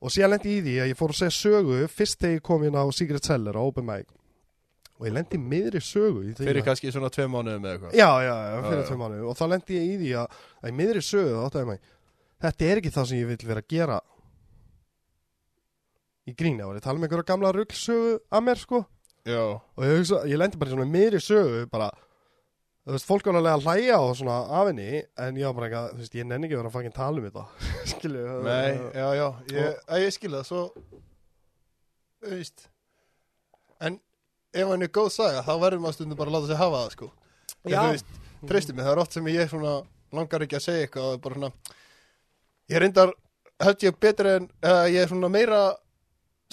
og 0.00 0.12
síðan 0.12 0.34
lendi 0.34 0.52
ég 0.52 0.60
í 0.60 0.64
því 0.66 0.76
að 0.82 0.90
ég 0.92 0.98
fór 0.98 1.14
að 1.14 1.20
segja 1.20 1.36
sögu 1.36 1.80
Fyrst 1.92 2.20
þegar 2.20 2.36
ég 2.36 2.46
kom 2.46 2.64
inn 2.66 2.78
á 2.78 2.84
Secret 2.94 3.28
Seller 3.28 3.56
á 3.56 3.62
Open 3.62 3.86
Mic. 3.88 4.10
Og 4.96 5.08
ég 5.08 5.12
lendi 5.12 5.36
í 5.36 5.42
miðri 5.42 5.80
sögu 5.84 6.24
Fyrir 6.38 6.64
kannski 6.64 6.92
svona 6.92 7.10
tvei 7.12 7.26
mánuðum 7.28 7.64
eða 7.64 7.76
eitthvað. 7.76 7.96
Já, 7.98 8.10
já, 8.24 8.34
já, 8.48 8.58
fyrir 8.64 8.82
já. 8.82 8.88
tvei 8.88 9.00
mánu 9.02 9.22
og 9.28 9.36
þá 9.36 9.44
lendi 9.52 9.76
ég 9.76 9.88
í 9.92 9.96
því 10.02 10.12
að, 10.22 10.42
að 10.62 10.72
í 10.72 10.76
miðri 10.80 11.02
sögu 11.04 11.40
áttaði 11.42 11.70
mig, 11.70 11.90
þetta 12.46 12.68
er 12.68 12.80
ekki 12.80 12.92
það 12.94 13.08
sem 13.10 13.20
ég 13.20 13.30
vil 13.30 13.48
vera 13.50 13.64
að 13.64 13.72
gera. 13.74 13.98
Í 16.26 16.34
gríni 16.34 16.64
á 16.64 16.68
tala 16.82 16.98
um 16.98 17.04
einhverja 17.06 17.28
gamla 17.28 17.52
ruggsögu 17.54 18.16
að 18.34 18.46
mér 18.48 18.62
sko. 18.62 18.82
Já. 19.26 19.42
Og 19.58 19.84
ég, 19.84 20.00
hugsa, 20.00 20.22
ég 20.30 20.40
lendi 20.40 20.58
bara 20.58 20.72
í 20.72 20.74
svona 20.74 20.88
miðri 20.90 21.20
sögu 21.22 21.66
bara, 21.70 21.90
þú 22.86 22.94
veist, 22.94 23.06
fólk 23.08 23.26
var 23.26 23.38
alveg 23.40 23.56
að 23.56 23.64
hlæja 23.66 23.96
og 23.98 24.12
svona 24.18 24.36
af 24.60 24.68
henni 24.70 24.88
en 25.24 25.38
ég 25.40 25.48
var 25.48 25.56
bara 25.56 25.66
eitthvað, 25.68 25.88
þú 25.96 26.02
veist, 26.04 26.16
ég 26.20 26.28
nenni 26.30 26.46
ekki 26.46 26.54
að 26.56 26.60
vera 26.62 26.70
að 26.70 26.76
fangin 26.76 26.94
tala 26.96 27.20
um 27.20 27.26
þetta 27.26 27.44
skilju 27.92 28.36
Nei, 28.46 28.76
já, 28.94 29.06
já 29.18 29.26
Ég, 29.56 29.80
að 29.90 30.04
ég 30.04 30.14
skil 30.16 30.32
það, 30.36 30.44
svo 30.50 30.62
Þú 32.22 32.32
veist 32.36 32.68
En 33.86 33.98
ef 34.56 34.70
hann 34.70 34.86
er 34.86 34.92
góð 34.94 35.10
saga 35.16 35.42
þá 35.44 35.52
verður 35.66 35.82
maður 35.84 35.98
stundum 35.98 36.20
bara 36.20 36.32
að 36.32 36.38
láta 36.38 36.50
sig 36.52 36.60
hafa 36.62 36.82
það 36.84 36.94
sko 36.96 37.10
En 37.66 37.74
Já. 37.74 37.80
Þú 37.80 37.96
veist, 37.96 38.14
treystu 38.46 38.76
mig, 38.76 38.86
það 38.86 38.92
er 38.94 39.02
oft 39.02 39.16
sem 39.16 39.30
ég 39.34 39.50
svona 39.50 39.74
langar 40.16 40.46
ekki 40.46 40.56
að 40.60 40.66
segja 40.68 40.86
eitthvað 40.86 41.10
og 41.16 41.24
bara 41.26 41.40
svona 41.40 41.50
Ég 42.70 42.82
reyndar 42.82 43.12
held 43.66 43.84
ég 43.86 43.98
betur 44.06 44.30
en 44.30 44.48
eða 44.62 44.86
ég 44.92 45.02
er 45.02 45.10
svona 45.10 45.30
meira 45.32 45.60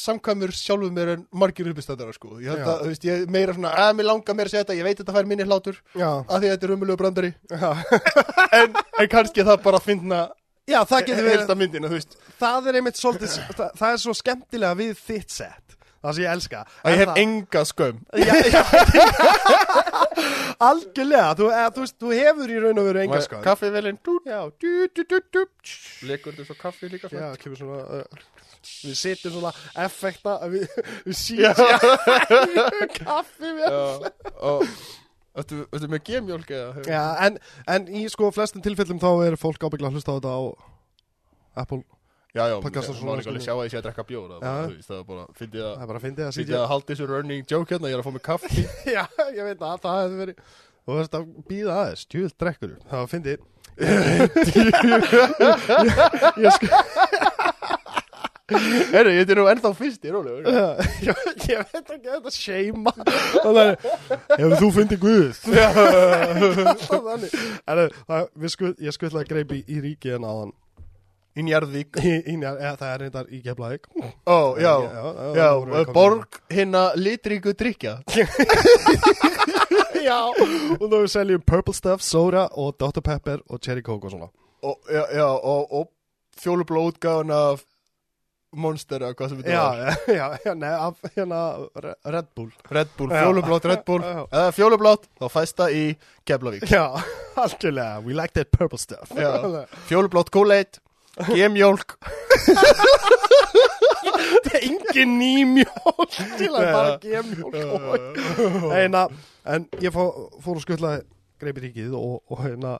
samkvæmur 0.01 0.53
sjálfur 0.57 0.93
mér 0.93 1.11
en 1.13 1.25
margir 1.37 1.67
uppistættara 1.69 2.13
sko. 2.15 2.39
Ég 2.41 2.49
held 2.49 2.63
að, 2.65 2.79
þú 2.83 2.91
veist, 2.93 3.03
ég 3.07 3.27
meira 3.33 3.53
svona 3.55 3.73
að 3.83 3.91
mér 3.99 4.07
langar 4.09 4.37
mér 4.37 4.49
að 4.49 4.53
segja 4.55 4.63
þetta, 4.63 4.77
ég 4.79 4.87
veit 4.87 5.01
þetta 5.01 5.15
fær 5.17 5.29
minni 5.29 5.45
hlátur 5.49 5.77
já, 5.93 6.07
að 6.09 6.33
því 6.33 6.47
að 6.49 6.55
þetta 6.55 6.67
er 6.69 6.75
umulegu 6.77 7.01
brandari. 7.03 7.31
En, 8.53 8.75
en 9.01 9.07
kannski 9.09 9.41
það 9.45 9.61
bara 9.63 9.79
að 9.79 9.87
finna 9.87 10.17
já, 10.69 10.79
það 10.85 10.99
getur 11.07 11.23
verið. 11.25 11.37
helsta 11.37 11.55
myndina, 11.57 11.89
þú 11.89 11.95
það 12.43 12.67
er 12.69 12.77
einmitt 12.79 12.99
svolítið, 12.99 13.37
það, 13.57 13.71
það 13.79 13.95
er 13.95 14.01
svo 14.03 14.13
skemmtilega 14.19 14.77
við 14.77 14.91
þitt 15.07 15.33
set 15.33 15.73
það 16.03 16.17
sem 16.17 16.23
ég 16.23 16.31
elska. 16.35 16.59
Að 16.83 16.91
ég 16.91 16.99
hef 16.99 17.09
það- 17.09 17.21
enga 17.23 17.61
skömm. 17.69 17.97
Algjörlega, 20.67 21.29
þú, 21.39 21.47
eða, 21.49 21.69
þú, 21.75 21.79
veist, 21.85 21.97
þú 22.03 22.11
hefur 22.19 22.53
í 22.53 22.59
raun 22.63 22.81
og 22.81 22.87
veru 22.89 23.01
enga 23.03 23.19
dú, 24.93 25.07
dú, 25.09 25.19
dú. 25.33 25.45
Lekur 26.09 26.35
þetta 26.35 26.45
svo 26.49 26.57
kaffi 26.59 26.91
líka 26.91 27.09
Já, 27.11 27.27
kemur 27.39 27.57
svona 27.59 27.79
uh, 28.01 28.03
Við 28.83 28.97
setjum 28.99 29.35
svona 29.37 29.53
effekta 29.85 30.35
Við, 30.51 30.67
við 31.07 31.21
Já. 31.39 31.53
sýtjum 31.55 32.93
Kaffi 32.99 33.55
við 33.59 33.79
Og 34.43 34.67
Þetta 35.33 35.79
er 35.79 35.89
með 35.89 36.03
gemjólk 36.05 36.51
eða? 36.53 36.83
Já, 36.85 37.03
en, 37.25 37.39
en 37.73 37.87
í 37.89 38.03
sko 38.13 38.27
flestum 38.35 38.61
tilfellum 38.61 38.99
þá 39.01 39.09
er 39.25 39.37
fólk 39.41 39.63
ábyggla 39.65 39.89
að 39.89 39.97
hlusta 39.97 40.13
á 40.13 40.17
þetta 40.19 40.33
á 40.37 40.41
Apple 41.63 41.81
já, 42.33 42.43
já 42.49 42.55
svona 42.57 42.69
ekki 42.69 42.81
alveg 42.83 43.25
svona. 43.25 43.41
sjá 43.41 43.53
að 43.55 43.63
ég 43.65 43.73
sé 43.73 43.79
að 43.79 43.87
drekka 43.87 44.05
bjór 44.09 44.27
Það 44.29 44.35
er 44.35 44.43
bara, 44.43 44.67
þú 44.67 44.75
veist, 44.75 44.93
bara 45.09 45.23
Fyndi 45.39 45.63
að 45.63 45.71
Það 45.71 45.81
er 45.81 45.89
bara 45.89 45.99
að 45.99 46.05
fyndi 46.05 46.21
að 46.21 46.29
Fyndi 46.29 46.37
sýtja 46.37 46.59
að 46.59 46.69
halda 46.73 46.89
þessu 46.91 47.09
running 47.09 47.49
joke 47.49 47.73
hérna 47.73 47.89
Ég 47.89 47.97
er 47.97 48.03
að 48.03 48.07
fá 48.07 48.13
mig 48.13 48.25
kaffi. 48.29 48.67
Já, 48.97 49.03
ég 49.33 49.49
veit 49.49 49.65
að 49.65 49.81
það 49.87 49.99
hefði 50.03 50.21
verið 50.21 50.37
Þú 50.83 50.95
veist 50.99 51.13
að 51.15 51.27
býða 51.47 51.75
aðeins, 51.79 52.01
djúvill 52.11 52.33
drekkur. 52.43 52.71
Það 52.89 52.99
var 52.99 53.11
fyndið. 53.13 53.43
Ég, 53.73 54.27
ég 56.43 56.51
sko 56.57 56.67
Herru, 58.93 59.11
ég 59.13 59.29
er 59.29 59.37
nú 59.39 59.45
ennþá 59.51 59.71
fyrst 59.77 60.05
í 60.05 60.07
rólegur 60.13 60.43
ég, 60.47 60.53
veit 61.73 61.89
ekki 61.97 62.09
að 62.09 62.15
þetta 62.17 62.31
seima 62.35 62.91
Hefur 64.33 64.55
þú 64.59 64.67
fundið 64.79 64.99
Guð? 65.03 65.35
Ég 68.83 68.91
skuttlaði 68.95 69.27
greip 69.29 69.51
í, 69.55 69.57
í 69.67 69.79
ríki 69.83 70.09
en 70.15 70.25
áðan. 70.27 70.51
Í 71.33 71.41
Njarðvík. 71.47 71.97
Í, 71.97 71.99
í, 72.29 72.33
eða, 72.37 72.75
Það 72.77 72.91
er 72.91 72.99
reyndar 73.01 73.27
í 73.33 73.39
Keflavík. 73.41 73.83
Ó, 74.29 74.53
já. 74.61 74.73
já, 75.37 75.47
borg 75.95 76.29
hinna 76.53 76.83
litríku 76.99 77.51
drikja 77.57 77.93
Já. 80.03 80.19
Og 80.77 80.85
þá 80.91 80.97
seljum 81.09 81.41
Purple 81.47 81.73
Stuff, 81.73 82.01
Soda 82.05 82.47
og 82.59 82.75
Dr. 82.77 83.01
Pepper 83.01 83.39
og 83.49 83.59
Cherry 83.63 83.81
Coke 83.85 84.05
og 84.09 84.13
svona. 84.13 84.29
Og, 84.63 84.77
já, 84.91 85.03
og, 85.25 85.69
útgáðan 86.91 87.31
af 87.33 87.63
Monster 88.53 89.03
eða 89.03 89.15
hvað 89.17 89.31
sem 89.31 89.41
þetta 89.41 89.63
var. 89.63 89.97
já, 90.19 90.25
já, 90.45 90.53
nei, 90.59 90.71
af 90.71 91.11
hérna 91.15 91.41
Re- 91.85 91.95
Red 92.15 92.29
Bull. 92.37 92.51
Red 92.69 92.93
Bull, 92.97 93.09
fjólublátt 93.13 93.67
Red 93.71 93.83
Bull. 93.87 94.03
Eða 94.37 94.53
fjólublátt, 94.57 95.09
þá 95.21 95.27
fæst 95.33 95.59
það 95.59 95.77
í 95.79 95.83
Keflavík. 96.29 96.65
Já, 96.71 96.85
algjörlega 97.43 97.99
We 98.05 98.17
like 98.17 98.35
that 98.37 98.51
purple 98.53 98.81
stuff. 98.81 99.11
Fjólublátt 99.89 100.31
Kool-Aid 100.33 100.79
Gemjólk. 101.33 101.97
Það 104.43 104.55
er 104.57 104.63
engin 104.67 105.17
nýmjólk 105.19 106.15
til 106.39 106.49
að 106.53 106.65
bara 106.73 106.95
gemjólk. 107.03 108.21
Eina, 108.73 109.05
en 109.49 109.67
ég 109.83 109.93
fó, 109.93 110.07
fór 110.43 110.57
að 110.57 110.63
skuttla 110.65 110.93
greipið 111.41 111.67
ríkið 111.67 111.95
og, 111.97 112.21
og 112.31 112.43
hérna 112.45 112.77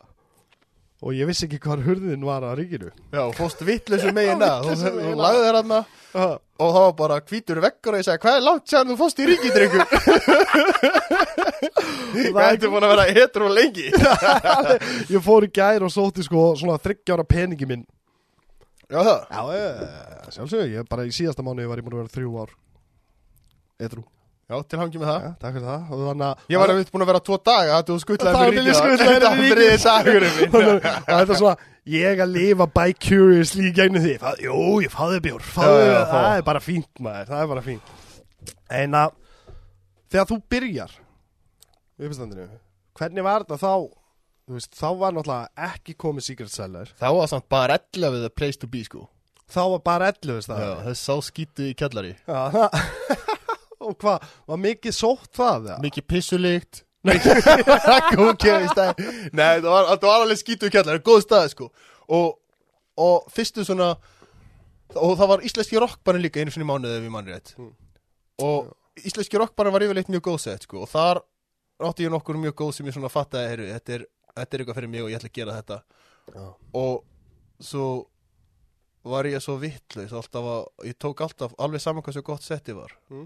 og 1.03 1.11
ég 1.17 1.27
vissi 1.27 1.45
ekki 1.49 1.59
hvað 1.65 1.81
hurðin 1.87 2.21
var 2.23 2.45
að 2.47 2.57
ríkinu. 2.61 2.89
Já, 3.11 3.23
fórst 3.35 3.59
vittlusu 3.67 4.13
megin 4.15 4.39
að 4.45 4.69
Þú 4.69 4.87
að. 4.87 4.99
lagði 5.19 5.41
þér 5.47 5.57
aðna 5.59 5.79
Og 6.13 6.69
það 6.69 6.83
var 6.85 6.91
bara 6.99 7.15
hvítur 7.25 7.59
veggur 7.63 7.95
og 7.95 7.99
ég 7.99 8.05
sagði 8.05 8.21
Hvað 8.23 8.35
er 8.37 8.43
langt 8.45 8.69
séðan 8.69 8.91
þú 8.91 8.97
fórst 9.01 9.19
í 9.19 9.25
ríkidrykku? 9.31 9.79
Hvað 12.29 12.47
ertu 12.51 12.69
búin 12.71 12.85
að 12.87 12.93
vera 12.93 13.07
hetru 13.17 13.49
lengi? 13.51 13.87
Ég 15.13 15.19
fór 15.25 15.47
í 15.47 15.51
gær 15.53 15.85
og 15.87 15.91
sótti 15.93 16.23
sko 16.25 16.51
svona 16.59 16.77
þryggjára 16.81 17.25
peningi 17.27 17.67
minn. 17.69 17.83
Já, 18.93 18.99
það? 19.01 19.19
Já, 19.33 19.41
ég, 19.57 19.67
sjálfsög, 20.35 20.65
ég 20.77 20.89
bara 20.91 21.05
í 21.09 21.13
síðasta 21.15 21.45
mánu 21.45 21.65
var 21.69 21.81
ég 21.81 21.85
búin 21.87 21.97
að 21.97 22.03
vera 22.03 22.13
þrjú 22.13 22.35
ár. 22.43 22.51
Edrú 23.83 24.03
Já, 24.53 24.57
til 24.69 24.79
hangi 24.79 24.99
með 25.01 25.09
það. 25.09 25.23
Já, 25.25 25.31
takk 25.41 25.55
fyrir 25.57 25.67
það. 25.67 25.85
Og 25.89 26.01
þannig 26.07 26.25
að 26.27 26.53
Ég 26.53 26.61
var 26.61 26.73
að 26.73 26.79
við 26.79 26.91
búin 26.93 27.05
að 27.05 27.09
vera 27.09 27.21
tvo 27.29 27.37
daga 27.49 27.77
að 27.79 27.87
þú 27.89 27.95
skuttlaði 28.03 28.33
Það 28.37 28.43
var 28.43 28.57
til 28.57 28.65
ég 28.67 28.77
skutlaði 28.79 29.13
Þetta 29.13 29.31
fyrir 29.39 29.49
var 29.49 29.53
þriði 29.53 29.79
dagurinn 29.87 30.35
minn 30.37 30.53
Þannig 30.53 30.87
að 30.91 31.07
Þetta 31.09 31.33
er 31.33 31.41
svona 31.41 31.55
Ég 31.93 32.21
að 32.23 32.29
lifa 32.37 32.67
by 32.77 32.85
curiously 32.95 33.65
í 33.67 33.73
gegnum 33.75 34.05
því. 34.05 34.13
Jú, 34.45 34.59
ég 34.85 34.93
fáði 34.93 35.17
bjór 35.25 35.41
fáði. 35.43 35.89
Það 36.13 36.27
er 36.37 36.45
bara 36.47 36.61
fínt 36.63 37.01
maður 37.03 37.31
Það 37.33 37.41
er 37.41 37.49
bara 37.51 37.65
fínt. 37.65 37.91
En 38.83 38.95
að 39.01 39.17
Þegar 40.13 40.29
þú 40.29 40.37
byrjar 40.53 40.95
Uppstandinu 42.03 42.47
Hvernig 42.93 43.25
var 43.25 43.43
þetta 43.43 43.57
þá? 43.57 43.73
Þú 44.43 44.57
veist, 44.57 44.73
þá 44.75 44.87
var 44.99 45.13
náttúrulega 45.15 45.69
ekki 45.71 45.93
komið 46.03 46.25
Secret 46.27 46.51
Seller. 46.51 46.89
Þá 46.99 47.07
var 47.15 47.29
samt 47.31 47.45
bara 47.51 47.77
11 47.79 48.19
the 48.25 48.29
place 48.29 48.59
to 48.59 48.67
be 48.67 48.81
sko. 48.83 49.05
Þá 49.53 49.61
var 49.75 49.83
bara 49.85 50.09
11 50.11 50.35
veist 50.35 50.51
það 50.51 50.63
Já, 50.63 50.71
þess 50.89 51.05
sá 51.07 51.15
skítu 51.29 51.69
í 51.69 51.75
kjallari. 51.79 52.11
Já, 52.27 52.41
það 52.51 53.29
Og 53.93 53.99
hvað, 54.01 54.25
var 54.49 54.61
mikið 54.65 54.95
sótt 54.97 55.29
það? 55.37 55.69
eða? 55.69 55.77
Mikið 55.85 56.07
pissulikt 56.13 56.83
Nei, 57.03 57.17
stæð 58.71 59.01
Nei, 59.35 59.59
það 59.59 59.67
var, 59.69 59.89
það 59.91 60.05
var 60.07 60.21
alveg 60.23 60.39
skítu 60.39 60.69
í 60.69 60.73
kjallari 60.73 61.01
Góð 61.03 61.23
stað 61.25 61.49
sko 61.51 61.67
Og, 62.15 62.29
og 63.03 63.25
fyrstu 63.33 63.65
svona 63.67 63.89
Og 64.93 65.15
það 65.19 65.29
var 65.33 65.43
íslenski 65.47 65.81
rockbarinn 65.83 66.23
líka 66.23 66.39
einu 66.43 66.53
sinni 66.53 66.63
í 66.67 66.69
mánuði 66.69 66.99
ef 67.01 67.07
ég 67.09 67.13
mann 67.13 67.27
rétt 67.31 67.53
Mm. 67.59 67.73
Og 68.43 68.71
íslenski 69.05 69.37
rockbarinn 69.37 69.73
var 69.75 69.83
yfirleitt 69.85 70.09
mjög 70.09 70.23
góð 70.31 70.39
sett 70.45 70.63
sko 70.65 70.79
Og 70.85 70.89
þar 70.89 71.19
átti 71.83 72.05
ég 72.07 72.13
nokkur 72.13 72.37
mjög 72.39 72.55
góð 72.63 72.71
sem 72.77 72.87
ég 72.87 72.95
svona 72.95 73.11
fattaði 73.11 73.49
heyrðu, 73.51 73.67
þetta, 73.75 73.95
er, 73.97 74.03
þetta 74.37 74.55
er 74.57 74.61
eitthvað 74.63 74.77
fyrir 74.79 74.91
mig 74.93 75.03
og 75.03 75.09
ég 75.11 75.19
ætla 75.19 75.29
að 75.31 75.37
gera 75.37 75.55
þetta 75.59 75.77
Já. 76.33 76.43
og 76.79 77.63
svo 77.67 77.87
var 79.11 79.27
ég 79.27 79.43
svo 79.43 79.57
vittlaus 79.59 80.13
alltaf 80.15 80.45
að 80.53 80.87
ég 80.87 80.95
tók 81.03 81.23
alltaf 81.25 81.55
alveg 81.59 81.83
saman 81.83 82.05
hvað 82.05 82.15
svo 82.15 82.23
gott 82.29 82.45
setti 82.45 82.75
var 82.77 82.93
Mm. 83.11 83.25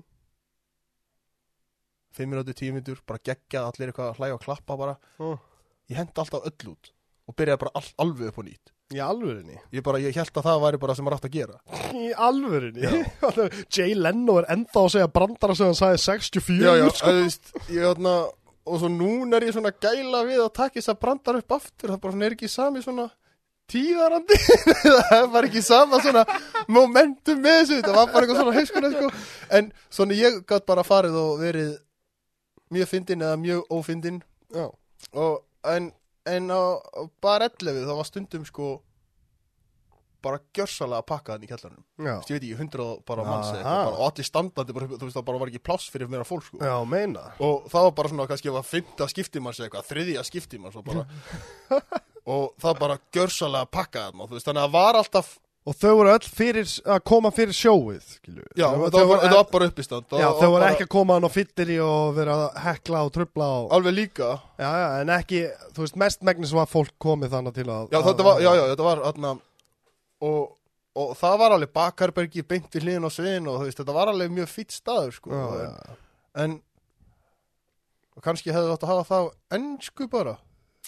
5 2.15 2.32
minúti, 2.32 2.56
10 2.56 2.76
minútur, 2.76 3.02
bara 3.08 3.24
geggja 3.24 3.65
allir 3.67 3.91
eitthvað 3.91 4.13
að 4.13 4.22
hlæja 4.22 4.38
og 4.38 4.43
klappa 4.46 4.80
bara. 4.80 4.96
Mm. 5.20 5.38
ég 5.88 6.00
hendi 6.02 6.20
alltaf 6.24 6.48
öll 6.48 6.72
út 6.74 6.91
og 7.28 7.36
byrjaði 7.36 7.62
bara 7.62 7.72
all, 7.80 7.91
alveg 8.04 8.32
upp 8.32 8.41
og 8.41 8.48
nýtt. 8.48 8.74
Í 8.96 9.02
alvörinni 9.04 9.58
ég 9.76 9.84
bara, 9.84 10.00
ég 10.00 10.15
held 10.15 10.32
að 10.39 10.46
það 10.48 10.62
væri 10.63 10.80
bara 10.80 10.93
sem 10.96 11.04
maður 11.04 11.17
átt 11.17 11.26
að 11.28 11.34
gera. 11.36 11.58
Í 11.91 12.12
alvörinni 12.28 12.91
Jay 13.76 13.96
Leno 14.00 14.38
er 14.39 14.48
ennþá 14.54 14.84
að 14.86 14.91
segja 14.93 15.10
brandara 15.12 15.56
sem 15.60 15.67
hann 15.67 15.80
sagði 15.80 16.04
64 16.06 16.60
já, 16.63 16.72
já, 16.80 16.86
sko. 16.96 17.15
veist, 17.17 17.52
ég 17.67 17.84
þarna 17.84 18.13
og 18.67 18.82
svo 18.82 18.91
núna 18.91 19.38
er 19.38 19.48
ég 19.48 19.56
svona 19.56 19.74
gæla 19.76 20.24
við 20.28 20.43
að 20.43 20.54
taka 20.60 20.80
þess 20.80 20.91
að 20.93 21.00
brandar 21.04 21.39
upp 21.41 21.56
aftur. 21.58 21.91
Það 21.93 22.04
bara 22.06 22.28
er 22.28 22.36
ekki 22.38 22.52
sami 22.52 22.84
svona 22.84 23.10
tíðarandi. 23.72 24.39
Það 25.10 25.28
var 25.34 25.48
ekki 25.50 25.63
sama 25.63 26.00
svona 26.04 26.24
momentum 26.72 27.43
með 27.43 27.60
þessu. 27.62 27.82
Það 27.84 27.98
var 28.00 28.13
bara 28.13 28.24
eitthvað 28.24 28.41
svona 28.41 28.56
heiskuna 28.56 28.93
sko. 28.93 29.12
en 29.60 29.70
svona 30.00 30.20
ég 30.20 30.39
gætt 30.48 30.67
bara 30.67 30.88
farið 30.88 31.20
og 31.20 31.43
verið 31.43 31.76
mjög 32.73 32.91
fyndin 32.91 33.23
eða 33.25 33.38
mjög 33.41 33.71
ófyndin 33.73 34.19
og 34.58 35.39
en, 35.67 35.91
en 36.27 36.51
á, 36.51 36.62
bara 37.23 37.49
11 37.49 37.86
það 37.88 37.97
var 37.99 38.10
stundum 38.10 38.45
sko 38.47 38.75
bara 40.23 40.39
gjörsalega 40.56 41.01
að 41.03 41.08
pakka 41.12 41.36
þannig 41.36 41.47
í 41.47 41.51
kjallarnum 41.51 41.84
Já. 42.08 42.13
ég 42.17 42.32
veit 42.34 42.45
ekki, 42.47 42.58
100 42.58 42.88
bara 43.08 43.25
manns 43.27 43.51
og 43.53 44.01
allir 44.08 44.27
standandi, 44.27 44.75
bara, 44.75 44.89
þú 44.89 45.06
veist 45.06 45.17
það 45.19 45.27
bara 45.30 45.41
var 45.43 45.51
ekki 45.51 45.63
pláss 45.63 45.91
fyrir 45.93 46.12
meira 46.12 46.27
fólk 46.27 46.47
sko. 46.47 46.60
Já, 46.60 46.73
og 47.38 47.67
það 47.71 47.88
var 47.88 47.95
bara 47.99 48.12
svona 48.12 48.27
kannski 48.32 48.51
að 48.51 48.67
fymta 48.67 49.10
skiptimanns 49.12 49.62
eitthvað, 49.62 49.89
þriðja 49.91 50.25
skiptimanns 50.27 50.80
og 50.80 50.88
bara 50.88 51.06
og 52.34 52.58
það 52.62 52.82
bara 52.82 52.99
gjörsalega 53.15 53.71
pakka 53.77 54.08
þarna, 54.08 54.27
þú 54.27 54.39
veist, 54.39 54.49
þannig 54.49 54.63
að 54.63 54.67
það 54.67 54.77
var 54.80 54.99
alltaf 55.01 55.34
Og 55.67 55.75
þau 55.75 55.89
voru 55.99 56.12
öll 56.13 56.27
fyrir 56.32 56.69
að 56.88 57.01
koma 57.10 57.27
fyrir 57.36 57.56
sjóið 57.58 58.03
skilu. 58.13 58.43
já, 58.56 58.67
þetta 58.71 59.01
var, 59.10 59.19
þetta 59.25 59.39
var 59.39 59.47
bara 59.51 59.65
uppistand 59.67 60.13
Já, 60.15 60.27
þau 60.39 60.51
voru 60.53 60.67
ekki 60.69 60.86
að 60.86 60.91
koma 60.93 61.17
hann 61.17 61.27
á 61.27 61.32
fyllir 61.34 61.71
í 61.73 61.80
og 61.84 62.13
vera 62.15 62.38
að 62.45 62.60
hekla 62.63 63.01
og 63.03 63.12
trubla 63.17 63.47
og... 63.58 63.65
alveg 63.75 63.97
líka, 63.97 64.30
Já, 64.62 64.67
já, 64.80 64.86
en 65.01 65.12
ekki, 65.17 65.41
þú 65.75 65.84
veist, 65.84 65.97
mest 65.99 66.23
megnis 66.30 66.53
var 66.56 66.69
fólk 66.71 66.93
komið 67.03 67.36
þannig 67.36 67.58
til 67.60 67.67
að 67.67 67.91
já 67.91 67.99
þetta 68.08 68.27
var, 68.30 68.39
já, 68.45 68.49
já, 68.56 68.63
þetta 68.71 68.88
var 68.88 69.03
atna, 69.12 69.34
og, 70.30 70.39
og 71.03 71.12
það 71.19 71.36
var 71.43 71.58
alveg 71.58 71.73
bakkarbergi 71.75 72.45
beint 72.47 72.71
við 72.80 72.88
hliðin 72.88 73.10
á 73.10 73.12
sviðin 73.12 73.51
og 73.51 73.60
þú 73.60 73.67
veist, 73.67 73.82
þetta 73.84 73.97
var 73.99 74.13
alveg 74.13 74.34
mjög 74.39 74.49
fýtt 74.56 74.77
staður 74.80 75.17
sko, 75.19 75.36
Já, 75.36 75.45
en, 75.51 75.67
já. 75.67 75.99
en 76.47 76.58
kannski 78.23 78.56
hefðu 78.56 78.71
að 78.80 78.88
hafa 78.93 79.03
það 79.12 79.27
á 79.27 79.32
ennsku 79.60 80.08
bara 80.15 80.38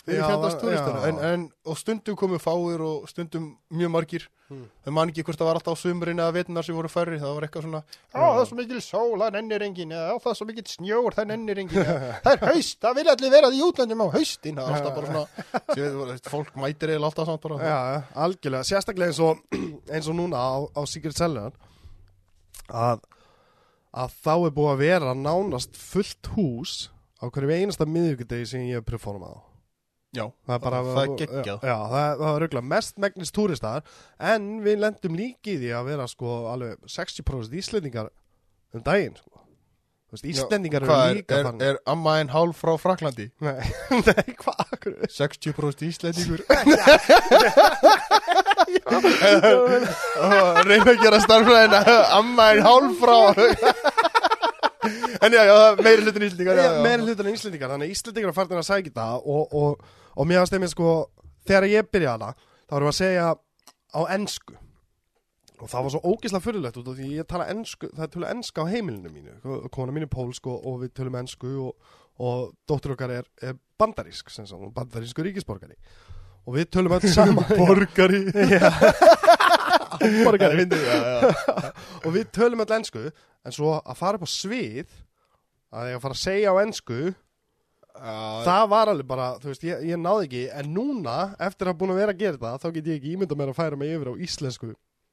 fyrir 0.09 1.07
en, 1.09 1.23
en, 1.29 1.47
og 1.65 1.79
stundum 1.79 2.17
komu 2.19 2.41
fáir 2.41 2.83
og 2.83 3.07
stundum 3.11 3.53
mjög 3.69 3.95
margir. 3.95 4.29
Hmm. 4.49 4.63
þau 4.81 4.93
man 4.97 5.11
ekki 5.11 5.21
hvort 5.21 5.37
það 5.37 5.45
var 5.45 5.57
alltaf 5.59 5.75
á 5.77 5.81
sumrin 5.83 6.19
eða 6.23 6.33
vetunar 6.33 6.65
sem 6.65 6.73
voru 6.73 6.89
færri, 6.89 7.19
það 7.21 7.35
var 7.35 7.45
eitthvað 7.45 7.65
svona 7.67 7.81
á 7.85 8.17
það 8.17 8.39
er 8.39 8.47
svo 8.49 8.55
mikil 8.57 8.79
sól, 8.81 9.19
það 9.21 9.35
nennir 9.35 9.65
engin 9.67 9.91
á 9.93 10.17
það 10.17 10.29
er 10.31 10.37
svo 10.39 10.47
mikil 10.49 10.63
snjór, 10.71 11.17
það 11.19 11.27
nennir 11.29 11.59
engin 11.61 11.85
það 12.25 12.29
er 12.31 12.41
haust, 12.47 12.79
það 12.81 12.95
vil 12.97 13.11
allir 13.13 13.33
vera 13.35 13.51
í 13.53 13.59
útlöndum 13.61 14.01
á 14.01 14.07
haustin 14.15 14.57
það 14.57 14.71
er 14.71 14.79
alltaf 14.79 14.95
bara 14.95 15.11
svona 15.11 15.99
veist, 16.09 16.31
fólk 16.33 16.57
mætir 16.57 16.95
eða 16.95 17.11
alltaf 17.11 17.29
samt 17.29 17.45
bara. 17.45 17.59
Já, 17.61 17.77
algjörlega, 18.25 18.65
sérstaklega 18.71 19.13
eins 19.13 19.21
og, 19.27 19.43
eins 19.93 20.09
og 20.09 20.17
núna 20.17 20.41
á, 20.41 20.65
á 20.65 20.81
Secret 20.89 21.21
Seller 21.21 21.53
að, 22.73 23.05
að 23.93 24.17
þá 24.17 24.33
er 24.33 24.57
búið 24.57 24.71
að 24.71 24.81
vera 24.81 25.13
nánast 25.13 25.77
fullt 25.77 26.33
hús 26.33 26.79
á 27.21 27.29
hverjum 27.29 27.53
einasta 27.53 27.85
miðvíkudegi 27.85 28.49
sem 28.49 28.65
ég 28.65 28.81
hef 28.81 28.89
performað 28.89 29.37
á 29.37 29.48
já, 30.15 30.25
Það 30.45 30.55
er 30.55 30.61
bara 30.63 30.79
það 30.85 31.01
er 31.03 31.09
geggjað 31.21 31.59
Já, 31.69 31.75
það, 31.93 32.07
var 32.23 32.31
ruggla 32.43 32.61
mest 32.75 32.93
megnist 33.01 33.35
túristar 33.35 33.79
en 34.31 34.41
við 34.65 34.75
lendum 34.85 35.13
líki 35.19 35.49
í 35.55 35.57
því 35.61 35.69
að 35.79 35.83
vera 35.91 36.05
sko 36.09 36.27
alveg 36.53 36.75
60% 36.89 37.59
íslendingar 37.61 38.07
um 38.73 38.81
daginn 38.85 39.15
sko. 39.17 39.35
Þú 40.09 40.13
veist, 40.17 40.25
Íslendingar 40.25 40.81
eru 40.81 40.89
er, 40.95 41.15
líka 41.19 41.35
er, 41.37 41.43
fann 41.45 41.59
er 41.61 41.77
amma 41.85 42.15
en 42.17 42.31
hálf 42.33 42.57
frá 42.63 42.73
Fraklandi 42.81 43.27
Nei, 43.45 43.61
nei, 44.07 44.33
hvað? 44.41 44.63
akkur? 44.73 44.93
60% 45.05 45.85
íslendingur 45.85 46.41
reyna 50.69 50.91
að 50.95 51.03
gera 51.03 51.19
starfræðina 51.21 51.81
amma 52.17 52.45
en 52.55 52.61
hálf 52.65 52.97
frá 53.03 53.19
en 54.85 55.33
já, 55.35 55.41
já, 55.43 55.57
meiri 55.83 56.05
hlutin 56.05 56.27
íslendingar 56.29 56.59
meira 56.83 57.03
hlutur 57.03 57.27
en 57.27 57.33
Íslendingar 57.35 57.73
þannig 57.73 57.93
Íslendingar 57.95 58.35
farin 58.37 58.61
að 58.61 58.67
sækja 58.69 58.95
það 58.95 59.27
og, 59.35 59.55
og, 59.59 59.85
og 60.15 60.29
mér 60.29 60.43
varst 60.43 60.55
einmitt 60.55 60.71
sko 60.71 60.93
þegar 61.47 61.67
ég 61.67 61.91
byrjaði 61.91 62.15
hana 62.15 62.33
þá 62.69 62.75
erum 62.77 62.89
við 62.89 62.93
að 62.93 62.99
segja 62.99 63.29
á 63.89 64.01
ensku. 64.15 64.57
Og 65.59 65.67
það 65.67 65.85
var 65.85 65.93
svo 65.93 66.01
ógislega 66.13 66.43
fyrirlegt 66.45 66.77
út 66.79 66.91
af 66.91 66.99
því 66.99 67.07
ég 67.17 67.27
tala 67.27 67.49
ensku, 67.51 67.89
það 67.91 68.05
er 68.05 68.11
tölur 68.13 68.29
enska 68.31 68.63
á 68.63 68.71
heimilinu 68.71 69.11
mínu. 69.11 69.65
Kona 69.73 69.95
mín 69.95 70.05
er 70.05 70.11
pólsk 70.11 70.47
og, 70.47 70.61
og 70.63 70.77
við 70.85 70.93
tölum 70.99 71.17
ensku 71.19 71.51
og, 71.65 71.97
og 72.21 72.53
dóttur 72.69 72.95
okkar 72.95 73.17
er, 73.17 73.27
er 73.43 73.57
bandarísk 73.79 74.31
sem 74.31 74.47
sagt, 74.47 74.71
bandarísku 74.77 75.25
ríkisborgari. 75.25 75.75
Og 76.47 76.55
við 76.55 76.69
tölum 76.77 76.95
öll 76.95 77.11
saman. 77.11 77.43
Borgari 77.59 78.23
Já, 80.83 80.97
já. 80.99 81.71
og 82.05 82.11
við 82.15 82.29
tölum 82.35 82.63
öll 82.65 82.75
ensku 82.79 83.05
en 83.09 83.55
svo 83.55 83.77
að 83.79 83.97
fara 83.99 84.19
upp 84.19 84.27
á 84.27 84.29
svið 84.31 84.93
að 85.69 85.91
ég 85.91 85.99
að 85.99 86.05
fara 86.05 86.17
að 86.17 86.23
segja 86.23 86.53
á 86.53 86.55
ensku 86.63 87.01
Já, 87.99 88.45
það 88.45 88.65
var 88.71 88.91
alveg 88.93 89.07
bara, 89.09 89.25
þú 89.41 89.49
veist, 89.51 89.63
ég, 89.67 89.81
ég 89.89 89.99
náði 89.99 90.27
ekki. 90.27 90.43
En 90.61 90.69
núna, 90.71 91.15
eftir 91.43 91.67
að 91.71 91.79
búin 91.81 91.91
að 91.91 91.99
vera 91.99 92.13
að 92.15 92.21
gera 92.21 92.39
það 92.39 92.61
þá 92.63 92.67
get 92.77 92.87
ég 92.87 92.99
ekki 92.99 93.13
ímynda 93.15 93.37
mér 93.39 93.51
að 93.51 93.57
færa 93.57 93.79
mig 93.79 93.91
yfir 93.95 94.11
á 94.13 94.21
íslensku. 94.23 94.69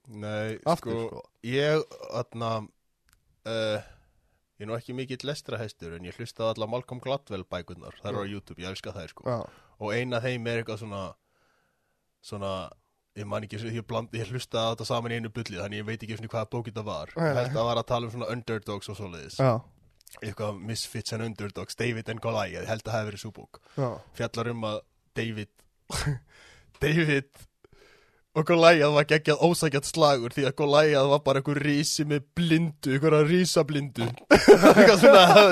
Nei, 0.07 0.59
aftur, 0.71 0.95
sko, 0.95 1.07
sko, 1.09 1.23
ég, 1.51 1.83
þarna, 2.13 2.51
uh, 3.51 3.89
ég 4.61 4.67
er 4.67 4.71
nú 4.71 4.77
ekki 4.77 4.95
mikill 4.95 5.27
lestrahestur 5.27 5.97
en 5.97 6.07
ég 6.07 6.21
hlustaði 6.21 6.53
allar 6.53 6.71
Malcolm 6.77 7.03
Gladwell 7.03 7.43
bækurnar, 7.43 7.97
það 7.99 8.13
eru 8.13 8.23
á 8.23 8.33
YouTube, 8.37 8.63
ég 8.63 8.71
elska 8.71 8.95
þær, 8.95 9.15
sko. 9.17 9.27
Já, 9.27 9.41
Og 9.83 9.93
eina 9.93 10.23
þeim 10.25 10.47
er 10.49 10.63
eitthvað 10.63 10.79
svona, 10.85 11.03
svona, 12.25 12.53
ég 13.17 13.27
man 13.29 13.47
ekki, 13.47 13.59
ég, 13.73 13.85
bland, 13.89 14.13
ég 14.17 14.29
hlustaði 14.33 14.75
þetta 14.75 14.87
saman 14.89 15.15
í 15.15 15.19
einu 15.21 15.31
bullið, 15.33 15.63
þannig 15.63 15.81
ég 15.83 15.87
veit 15.89 16.03
ekki 16.05 16.19
svona 16.19 16.33
hvaða 16.35 16.51
bók 16.53 16.69
þetta 16.71 16.85
var. 16.87 17.15
Að 17.17 17.51
það 17.55 17.69
var 17.71 17.81
að 17.83 17.89
tala 17.93 18.07
um 18.09 18.13
svona 18.17 18.29
underdogs 18.35 18.89
og 18.93 18.99
svoleiðis. 19.01 19.39
já, 19.41 19.53
Eitthvað 20.23 20.61
Misfits 20.63 21.13
and 21.17 21.25
Underdogs, 21.27 21.75
David 21.77 22.09
and 22.13 22.21
Goliath, 22.25 22.55
ég 22.55 22.69
held 22.71 22.85
að 22.85 22.93
það 22.93 22.99
hefði 23.01 23.11
verið 23.11 23.23
svo 23.25 23.33
bók. 23.37 23.61
já, 23.77 23.89
Fjallar 24.21 24.53
um 24.53 24.67
að 24.71 24.79
David, 25.17 25.51
David 26.85 27.31
og 28.37 28.47
Goliath 28.49 28.93
var 28.97 29.09
geggjað 29.09 29.43
ósækjað 29.47 29.91
slagur 29.91 30.35
því 30.37 30.47
að 30.51 30.57
Goliath 30.61 31.11
var 31.13 31.23
bara 31.25 31.43
einhver 31.43 31.61
rísi 31.63 32.07
með 32.09 32.27
blindu, 32.37 32.95
einhverja 32.97 33.25
rísablindu 33.31 34.07
eitthvað 34.37 34.99
svona 35.01 35.25
þú 35.33 35.47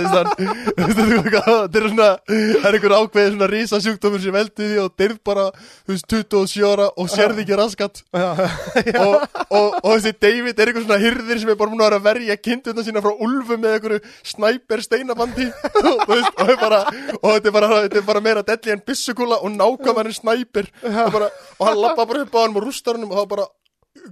veist, 0.84 1.00
eitthvað, 1.04 1.48
þetta 1.64 1.80
er 1.80 1.88
svona 1.88 2.10
það 2.28 2.68
er 2.68 2.78
einhver 2.78 2.96
ákveðið 2.98 3.32
svona 3.34 3.48
rísasjúkdómur 3.54 4.22
sem 4.22 4.34
veldi 4.34 4.68
því 4.68 4.80
og 4.82 4.94
deyrð 5.00 5.20
bara, 5.26 5.46
þú 5.84 5.94
veist, 5.94 6.08
27 6.12 6.66
ára 6.68 6.88
og 7.00 7.10
sérði 7.12 7.44
ekki 7.44 7.58
raskat. 7.58 8.02
Og, 9.04 9.14
og, 9.54 9.74
og 9.84 9.90
þessi 9.98 10.12
David 10.22 10.58
er 10.60 10.70
einhver 10.70 10.84
svona 10.84 10.98
hyrðir 11.00 11.38
sem 11.40 11.50
er 11.52 11.56
bara 11.58 11.70
múin 11.72 11.82
að 11.82 11.88
vera 11.88 11.98
að 11.98 12.06
verja 12.06 12.36
kindurna 12.40 12.84
sína 12.86 13.02
frá 13.04 13.12
úlfum 13.12 13.60
með 13.62 13.76
einhverju 13.76 14.00
snæper 14.30 14.82
steinabandi. 14.84 15.46
Og, 15.84 16.02
veist, 16.08 16.30
og, 16.40 16.50
er 16.50 16.58
bara, 16.60 16.80
og 17.18 17.28
þetta, 17.28 17.48
er 17.50 17.54
bara, 17.54 17.68
þetta 17.84 18.00
er 18.00 18.06
bara 18.06 18.22
meira 18.24 18.44
delli 18.46 18.72
en 18.74 18.82
byssukúla 18.86 19.40
og 19.44 19.52
nákvæmar 19.54 20.08
en 20.10 20.16
snæper 20.16 20.68
og, 20.84 21.10
bara, 21.14 21.28
og 21.58 21.66
hann 21.68 21.80
lappa 21.82 22.06
bara 22.08 22.24
upp 22.24 22.34
á 22.34 22.40
hann 22.44 22.56
og 22.56 22.66
hann 22.90 23.06
og 23.08 23.16
það 23.18 23.28
bara 23.34 23.46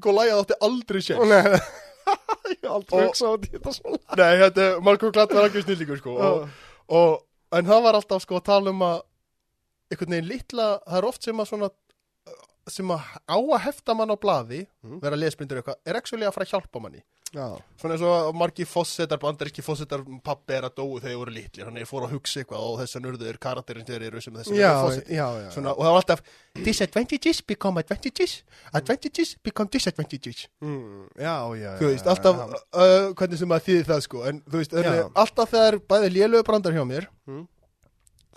Goliath 0.02 0.42
átti 0.44 0.58
aldrei 0.68 1.02
sér 1.02 1.22
Nei, 1.26 1.60
Ég 2.52 2.68
aldrei 2.70 3.06
hugsað 3.06 3.34
á 3.34 3.36
þetta 3.46 3.74
svona 3.76 4.18
Nei, 4.20 4.32
þetta, 4.44 4.66
Malcolm 4.86 5.14
Gladwell 5.14 5.42
var 5.42 5.50
ekki 5.50 5.64
snillíkur 5.66 6.02
sko 6.02 6.16
og, 6.18 6.44
og, 6.88 7.16
En 7.52 7.68
það 7.68 7.82
var 7.84 7.98
alltaf 7.98 8.24
sko 8.24 8.38
að 8.38 8.46
tala 8.48 8.72
um 8.72 8.84
að 8.86 9.00
einhvern 9.92 10.14
veginn 10.14 10.30
litla, 10.30 10.66
það 10.86 10.98
er 10.98 11.06
oft 11.10 11.26
sem 11.26 11.42
að 11.42 11.48
svona 11.50 11.68
sem 12.68 12.86
að 12.94 13.00
á 13.26 13.36
að 13.38 13.60
hefta 13.66 13.94
mann 13.96 14.10
á 14.12 14.16
blaði 14.16 14.66
Mm. 14.84 15.00
vera 15.02 15.16
lesblindur 15.16 15.58
eitthvað, 15.62 15.76
er 15.86 15.96
actually 15.96 16.26
að 16.26 16.34
fara 16.34 16.46
að 16.46 16.50
hjálpa 16.54 16.80
manni 16.82 17.02
Já, 17.32 17.46
svona 17.80 17.94
eins 17.94 18.02
og 18.04 18.34
margi 18.36 18.64
fossetar, 18.68 19.16
bandaríski 19.18 19.62
fossetar 19.64 20.02
pappi 20.22 20.52
er 20.52 20.66
að 20.68 20.74
dóu 20.76 20.98
þegar 21.00 21.08
þeir 21.08 21.16
voru 21.16 21.32
litlir 21.32 21.64
þannig 21.64 21.80
ég 21.80 21.88
fór 21.88 22.04
að 22.04 22.12
hugsa 22.12 22.42
eitthvað 22.42 22.60
og 22.66 22.74
þess 22.82 22.96
að 22.98 23.04
nörður 23.06 23.38
karakterinn 23.40 23.86
þeir 23.88 24.02
eru 24.10 24.20
sem 24.20 24.34
já, 24.52 24.72
fossetar 24.82 25.14
já, 25.16 25.26
já. 25.40 25.48
Svona, 25.54 25.72
og 25.72 25.80
það 25.80 25.94
var 25.94 26.00
alltaf 26.02 26.20
disadvantages 26.66 27.40
become 27.46 27.80
advantages 27.80 28.34
advantages 28.74 29.36
become 29.42 29.68
disadvantages 29.72 30.46
Mm, 30.60 31.08
já, 31.16 31.36
já, 31.56 31.70
já 31.72 31.78
þú 31.80 31.88
veist, 31.88 32.04
já, 32.04 32.10
alltaf 32.10 32.36
já. 32.36 32.60
uh, 32.74 33.14
hvernig 33.14 33.38
sem 33.38 33.48
að 33.56 33.64
þýði 33.66 33.84
það 33.88 34.00
sko 34.06 34.24
en 34.28 34.40
þú 34.42 34.56
veist, 34.60 34.72
Já. 34.76 34.92
en, 34.92 35.10
alltaf 35.24 35.50
þegar 35.56 35.78
bæði 35.88 36.12
lélögu 36.18 36.44
brandar 36.44 36.72
hjá 36.76 36.84
mér 36.86 37.08
Mm. 37.26 37.46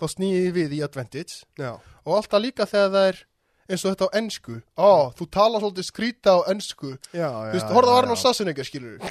þá 0.00 0.04
snýði 0.08 0.52
við 0.56 0.72
í 0.78 0.82
advantage 0.84 1.44
Já, 1.58 1.74
og 2.06 2.16
alltaf 2.16 2.40
líka 2.40 2.64
þegar 2.64 2.90
það 2.96 3.08
er 3.12 3.24
eins 3.66 3.82
og 3.84 3.90
þetta 3.92 4.06
á 4.08 4.10
ennsku 4.20 4.54
ó, 4.78 4.90
þú 5.16 5.24
tala 5.36 5.56
svolítið 5.62 5.86
skrýta 5.88 6.30
á 6.36 6.38
ennsku 6.52 6.88
já, 7.10 7.28
þú 7.30 7.54
veist, 7.54 7.72
horfðu 7.76 7.90
að 7.90 7.96
já, 7.96 8.00
Arnold 8.02 8.20
Sassenegger 8.22 8.66
skilur 8.68 8.96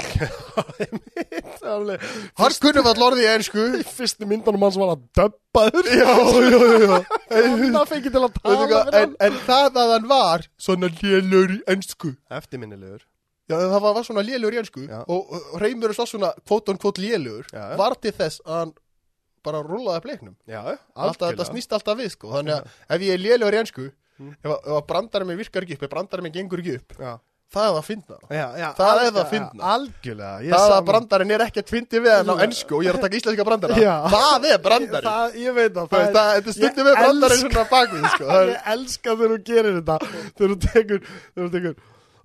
hann 2.39 2.55
kunni 2.61 2.81
var 2.85 2.95
lorðið 3.01 3.25
í 3.25 3.33
ennsku 3.33 3.61
í 3.79 3.81
fyrstu 3.97 4.23
myndunum 4.29 4.65
hans 4.67 4.77
var 4.79 4.89
að 4.95 5.01
döbbaður 5.19 5.85
já, 5.91 6.11
já, 6.51 6.59
já 6.85 6.93
Það 7.75 7.89
fengi 7.91 8.09
til 8.13 8.23
að 8.23 8.31
tala 8.39 8.79
en, 9.01 9.11
en 9.27 9.35
það 9.47 9.71
að 9.81 9.89
hann 9.95 10.07
var 10.11 10.39
svona 10.67 10.87
lélögur 11.01 11.51
í 11.57 11.59
ennsku 11.75 12.09
hann 12.15 12.39
Eftirminnilegur. 12.39 13.01
Já, 13.45 13.59
það 13.59 13.77
var, 13.77 13.93
var 13.93 14.05
svona 14.07 14.23
lélugur 14.25 14.55
í 14.55 14.59
ennsku 14.61 14.83
og, 14.89 15.35
og 15.37 15.59
Reymur 15.61 15.91
er 15.91 15.97
svo 15.97 16.07
svona 16.09 16.31
kvót 16.41 16.71
on 16.73 16.79
kvót 16.81 16.97
lélugur 17.01 17.45
Já. 17.53 17.65
var 17.77 17.93
til 18.01 18.13
þess 18.15 18.41
að 18.45 18.55
hann 18.61 18.71
bara 19.45 19.59
rúlaði 19.61 20.01
bleiknum. 20.07 20.35
Já, 20.49 20.61
alltaf, 20.97 21.29
þetta 21.29 21.45
snýst 21.51 21.75
alltaf 21.77 21.99
við 21.99 22.09
sko. 22.15 22.31
Þannig 22.33 22.55
að 22.55 22.63
ef 22.95 23.03
ég 23.05 23.13
er 23.13 23.21
lélugur 23.21 23.57
í 23.57 23.59
ennsku 23.61 23.85
Mm. 24.15 24.31
ef, 24.39 24.49
að- 24.51 24.59
ef 24.65 24.75
að 24.79 24.85
brandarinn 24.91 25.27
minn 25.27 25.39
virkar 25.41 25.65
ekki 25.65 25.75
upp 25.79 25.83
ef 25.83 25.89
brandarinn 25.91 26.23
minn 26.29 26.35
gengur 26.35 26.61
ekki 26.63 26.75
upp 26.79 26.93
Já, 26.99 27.13
það 27.55 27.65
er 27.67 27.79
að 27.79 27.85
finna 27.87 28.17
já, 28.31 28.45
já 28.61 28.67
Það 28.77 28.99
er 29.01 29.09
það 29.11 29.19
já, 29.19 29.25
fyndna. 29.31 29.71
Algjörlega 29.75 30.37
það 30.55 30.61
að 30.61 30.69
sama- 30.71 30.85
brandarinn 30.89 31.33
er 31.35 31.43
ekki 31.45 31.61
að 31.63 31.73
fyndi 31.73 32.01
við 32.05 32.13
hann 32.15 32.31
á 32.31 32.35
ennsku 32.45 32.77
og 32.77 32.85
ég 32.85 32.89
er 32.93 32.95
að 32.99 33.03
taka 33.05 33.19
íslenska 33.19 33.45
brandara 33.49 33.75
það 34.15 34.47
er 34.53 34.61
brandarinn 34.69 35.09
Það, 35.09 35.35
ég 35.43 35.57
veit 35.59 35.73
það 35.75 35.89
Það, 35.91 36.05
það, 36.05 36.15
það, 36.15 36.31
Ég 36.35 36.45
við 36.89 36.95
brandarinn 37.01 37.43
svona 37.43 37.65
bakvið 37.75 38.07
sko. 38.15 38.25
það 38.31 38.39
er, 38.39 38.49
Ég 38.55 38.71
elska 38.75 39.15
þegar 39.19 39.35
þú 39.35 39.39
gerir 39.51 39.77
þetta 39.81 39.97
Þegar 40.39 40.55
þú 40.55 40.57
tekur 40.65 41.05
þú 41.35 41.51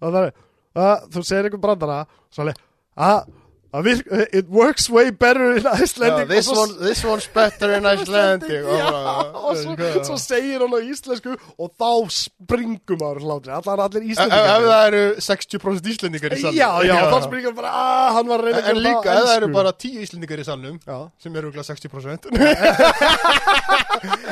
Og 0.01 0.15
það 0.15 0.23
er 0.23 0.33
að, 0.81 0.95
segir 1.33 1.51
einhvern 1.51 1.65
brandara 1.67 1.99
Svo 2.31 2.47
að, 2.47 2.63
að 3.11 3.19
virk, 3.27 3.40
It 3.73 4.49
works 4.51 4.89
way 4.91 5.11
better 5.15 5.53
in 5.57 5.63
já, 5.63 5.73
Icelandic 5.85 6.27
this, 6.29 6.49
og 6.49 6.57
svo- 6.57 6.63
one, 6.65 6.73
this 6.89 7.05
one's 7.07 7.27
better 7.33 7.71
in 7.77 7.85
Icelandic 7.95 8.51
og 8.67 8.79
Já, 8.81 8.89
bara- 8.91 9.31
og 9.47 9.57
svo, 9.61 9.77
svo 10.09 10.17
segir 10.19 10.59
hann 10.65 10.75
á 10.75 10.81
íslensku 10.83 11.37
Og 11.55 11.71
þá 11.79 11.91
springum 12.11 12.99
maður 12.99 13.21
hlátri 13.23 13.55
Allar 13.55 13.85
allir 13.87 14.03
Ef 14.03 14.09
ef 14.11 14.11
íslendingar 14.17 14.67
það 14.67 14.87
eru 14.89 15.05
60% 15.23 15.87
íslendingar 15.95 16.35
í 16.35 16.41
salnum. 16.43 16.59
Já, 16.59 16.71
já, 16.89 16.97
þá 17.15 17.19
springum 17.29 17.55
bara 17.61 17.71
að 17.71 18.11
Hann 18.19 18.27
var 18.35 18.45
reyna 18.49 18.65
En, 18.75 18.83
líka, 18.83 19.07
á 19.07 19.15
ef 19.15 19.29
það 19.31 19.37
eru 19.37 19.53
bara 19.55 19.73
10 19.87 20.03
íslendingar 20.09 20.43
í 20.43 20.49
salnum 20.51 20.77
Já, 20.83 20.99
sem 21.23 21.37
eru 21.39 21.53
okkur 21.53 21.63
60% 21.71 22.31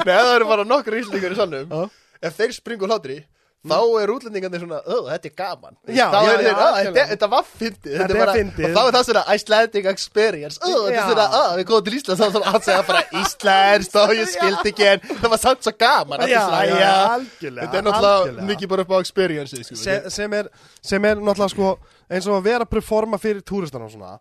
Nei, 0.06 0.14
ef 0.14 0.24
það 0.26 0.34
eru 0.34 0.46
bara 0.50 0.64
nokkur 0.66 0.98
íslendingar 0.98 1.34
í 1.34 1.38
salnum 1.38 1.70
Já. 1.70 1.86
Ef 2.26 2.34
þeir 2.40 2.54
springu 2.58 2.88
hlátri 2.90 3.20
Þá 3.66 3.78
er 4.00 4.10
útlendingarnir 4.14 4.60
svona, 4.62 4.76
öð, 4.86 5.06
þetta 5.10 5.26
er 5.28 5.32
gaman. 5.34 5.74
Já, 5.90 6.04
Þá 6.12 6.18
já, 6.22 6.28
er 6.30 6.36
þeir, 6.38 6.46
já, 6.46 6.52
"Ó, 6.54 6.66
algjörlega. 6.68 6.92
þetta, 6.94 7.06
þetta 7.10 7.28
var 7.32 7.44
fyndið 7.58 7.96
Þetta 7.98 8.14
er 8.14 8.18
bara-. 8.22 8.34
Og 8.38 8.70
þá 8.76 8.82
er 8.86 8.92
það 8.94 9.04
svona 9.08 9.24
Icelandic 9.34 9.88
experience. 9.92 10.58
Öð, 10.62 10.76
þetta 10.86 11.00
er 11.02 11.08
svona, 11.08 11.26
öð, 11.40 11.56
við 11.58 11.64
komum 11.66 11.84
til 11.88 11.94
Íslands 11.98 12.20
Þá 12.20 12.26
er 12.28 12.32
svona 12.36 12.52
að 12.54 12.62
segja 12.68 12.84
bara 12.86 13.02
Íslands 13.22 13.90
Og 13.98 14.12
ég 14.14 14.28
skildi 14.30 14.72
ekki 14.72 14.86
en 14.92 15.00
það 15.08 15.28
var 15.34 15.38
samt 15.42 15.62
svo 15.66 15.72
gaman. 15.78 16.20
Þetta 16.22 16.30
já, 16.30 16.42
svona, 16.46 17.58
Þetta 17.58 17.80
er 17.80 17.84
náttúrulega 17.88 18.46
mikið 18.52 18.68
bara 18.68 18.82
upp 18.86 18.92
á 18.94 18.98
experience 19.02 19.64
sko. 19.64 19.76
Se, 19.82 19.98
sem, 20.10 20.32
er, 20.38 20.48
sem 20.82 21.04
er 21.04 21.16
náttúrulega 21.16 21.50
sko 21.50 21.72
eins 22.08 22.26
og 22.30 22.38
að 22.38 22.46
vera 22.46 22.62
að 22.64 22.70
performa 22.78 23.18
fyrir 23.18 23.42
túristan 23.42 23.82
og 23.82 23.90
svona 23.90 24.14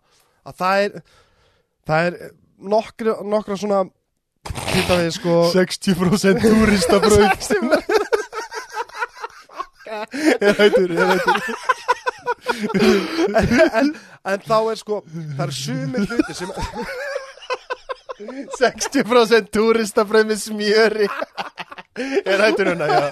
að 0.44 0.54
það 0.58 0.82
er 0.82 1.02
það 1.88 2.10
er 2.10 2.18
nokkra, 2.58 3.14
nokkra 3.22 3.56
svona 3.56 3.84
til 4.72 4.82
dæmis 4.88 5.14
sko 5.18 5.34
60% 5.52 6.40
túristabröð 6.42 7.24
Ég 9.88 10.42
er 10.48 10.54
hættur, 10.62 10.88
ég 10.92 10.98
hættur 11.12 11.36
en, 13.78 13.92
en 14.28 14.40
þá 14.46 14.56
er 14.72 14.78
sko 14.80 15.02
það 15.10 15.44
er 15.46 15.52
sumir 15.58 16.06
hluti 16.10 16.34
sem 16.38 16.50
60% 18.18 19.52
túristabröð 19.54 20.24
með 20.32 20.40
smjöri. 20.42 21.06
Ég 21.98 22.26
er 22.30 22.40
hættur 22.42 22.66
hérna, 22.72 22.86
já. 22.90 23.04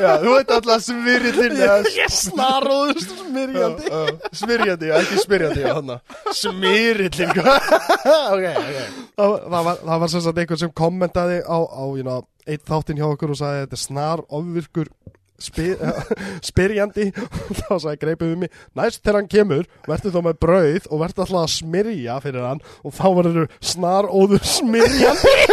Já, 0.00 0.08
þú 0.22 0.32
veit 0.32 0.52
alltaf 0.56 0.82
smyrjandinn 0.86 1.58
ég 1.96 2.12
snaróður 2.12 3.02
smyrjandi. 3.04 3.92
Smyrjandi, 4.40 4.88
já, 4.90 4.94
ekki 5.02 5.20
smyrjandi, 5.26 5.60
já, 5.66 5.74
hann 5.76 5.92
Smyrjandinn 6.40 7.32
Ok, 8.34 8.46
ok. 8.48 8.76
Það, 9.18 9.36
var- 9.52 9.80
það, 9.84 9.94
var, 10.00 10.08
sem 10.14 10.24
sagt 10.24 10.42
einhvern 10.44 10.62
sem 10.64 10.74
kommentaði 10.82 11.38
á, 11.44 11.58
á 11.68 11.84
you 11.92 12.04
know, 12.04 12.24
eitt 12.48 12.64
þáttinn 12.68 13.00
hjá 13.00 13.08
okkur 13.12 13.34
og 13.36 13.40
sagði 13.40 13.64
þetta 13.66 13.76
er 13.80 13.84
snar 13.84 14.24
ofvirkur 14.40 14.92
spyr, 15.42 15.78
spyrjandi 16.50 17.08
þá 17.60 17.72
sagði 17.78 18.00
greipið 18.02 18.34
um 18.34 18.44
mig 18.44 18.52
næst 18.78 19.02
þegar 19.02 19.20
hann 19.20 19.30
kemur, 19.32 19.68
verður 19.88 20.14
þá 20.16 20.20
með 20.26 20.40
brauð 20.44 20.88
og 20.90 21.02
verður 21.04 21.24
alltaf 21.24 21.42
að 21.42 21.54
smyrja 21.56 22.18
fyrir 22.24 22.48
hann 22.48 22.62
og 22.82 22.96
þá 22.98 23.06
verður 23.20 23.50
snar 23.60 24.10
óður 24.10 24.44
smyrjandi. 24.56 25.36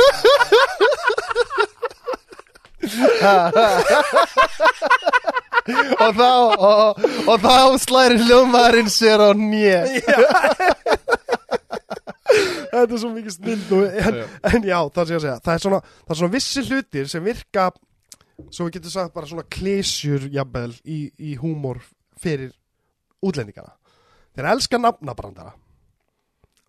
Og 5.65 6.12
þá, 6.13 6.30
og, 6.62 7.00
og 7.26 7.39
þá 7.41 7.56
slæri 7.82 8.19
hljómaðurinn 8.21 8.91
sér 8.93 9.17
á 9.17 9.34
nýja 9.34 9.80
þetta 12.76 12.84
er 12.86 13.02
svo 13.02 13.12
mikið 13.13 13.36
snill 13.36 13.82
en, 13.88 14.19
en 14.52 14.67
já, 14.67 14.78
það 14.93 15.10
sé 15.10 15.17
að 15.17 15.24
segja 15.26 15.38
það 15.39 15.54
er 15.56 15.63
svona, 15.65 15.82
það 16.04 16.13
er 16.13 16.19
svona 16.21 16.36
vissi 16.36 16.65
hlutir 16.67 17.10
sem 17.12 17.26
virka 17.26 17.67
svo 18.52 18.67
við 18.67 18.78
getum 18.80 18.93
sagt 18.95 19.13
bara 19.15 19.30
svona 19.30 19.45
klísjur 19.48 20.26
jafnvel 20.34 20.74
í, 20.84 21.00
í 21.19 21.36
húmor 21.39 21.80
fyrir 22.19 22.52
útlendingana 23.26 23.76
þeir 24.36 24.50
elska 24.54 24.80
nafnabrandara 24.82 25.54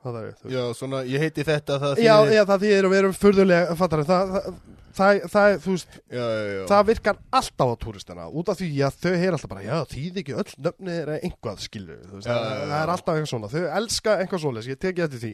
það 0.07 0.17
er 0.21 0.27
þú 0.39 0.47
veist. 0.47 0.55
Já, 0.55 0.63
svona, 0.79 0.99
ég 1.11 1.23
heiti 1.25 1.43
þetta 1.47 1.77
það 1.83 1.99
já, 2.05 2.13
þýðir- 2.15 2.35
já, 2.37 2.43
það 2.47 2.61
þýðir 2.67 2.87
að 2.87 2.93
við 2.93 2.99
erum 3.01 3.15
furðulega 3.19 3.77
fattar, 3.81 4.03
það, 4.07 4.29
það, 4.37 4.59
það, 4.99 5.23
það, 5.33 5.57
þú 5.65 5.73
veist 5.75 5.97
já, 5.97 6.21
já, 6.23 6.45
já. 6.53 6.61
það 6.71 6.85
virkar 6.93 7.19
alltaf 7.41 7.73
á 7.75 7.77
túristana 7.83 8.27
út 8.31 8.53
af 8.53 8.61
því 8.61 8.69
að 8.87 9.01
þau 9.03 9.17
heyr 9.25 9.35
alltaf 9.39 9.51
bara 9.51 9.65
já, 9.67 9.75
þýð 9.91 10.21
ekki 10.23 10.37
öll 10.39 10.55
nöfni 10.69 10.95
er 11.01 11.11
einhvað 11.17 11.65
skilu 11.67 11.97
veist, 11.97 12.29
Já, 12.29 12.37
það, 12.37 12.47
já, 12.47 12.61
já. 12.61 12.69
það 12.71 12.79
er 12.85 12.95
alltaf 12.95 13.17
eitthvað 13.17 13.33
svona 13.33 13.51
þau 13.57 13.67
elska 13.81 14.15
einhvað 14.23 14.45
svoleiðis, 14.45 14.71
ég 14.71 14.81
teki 14.87 15.05
eftir 15.09 15.25
því 15.25 15.33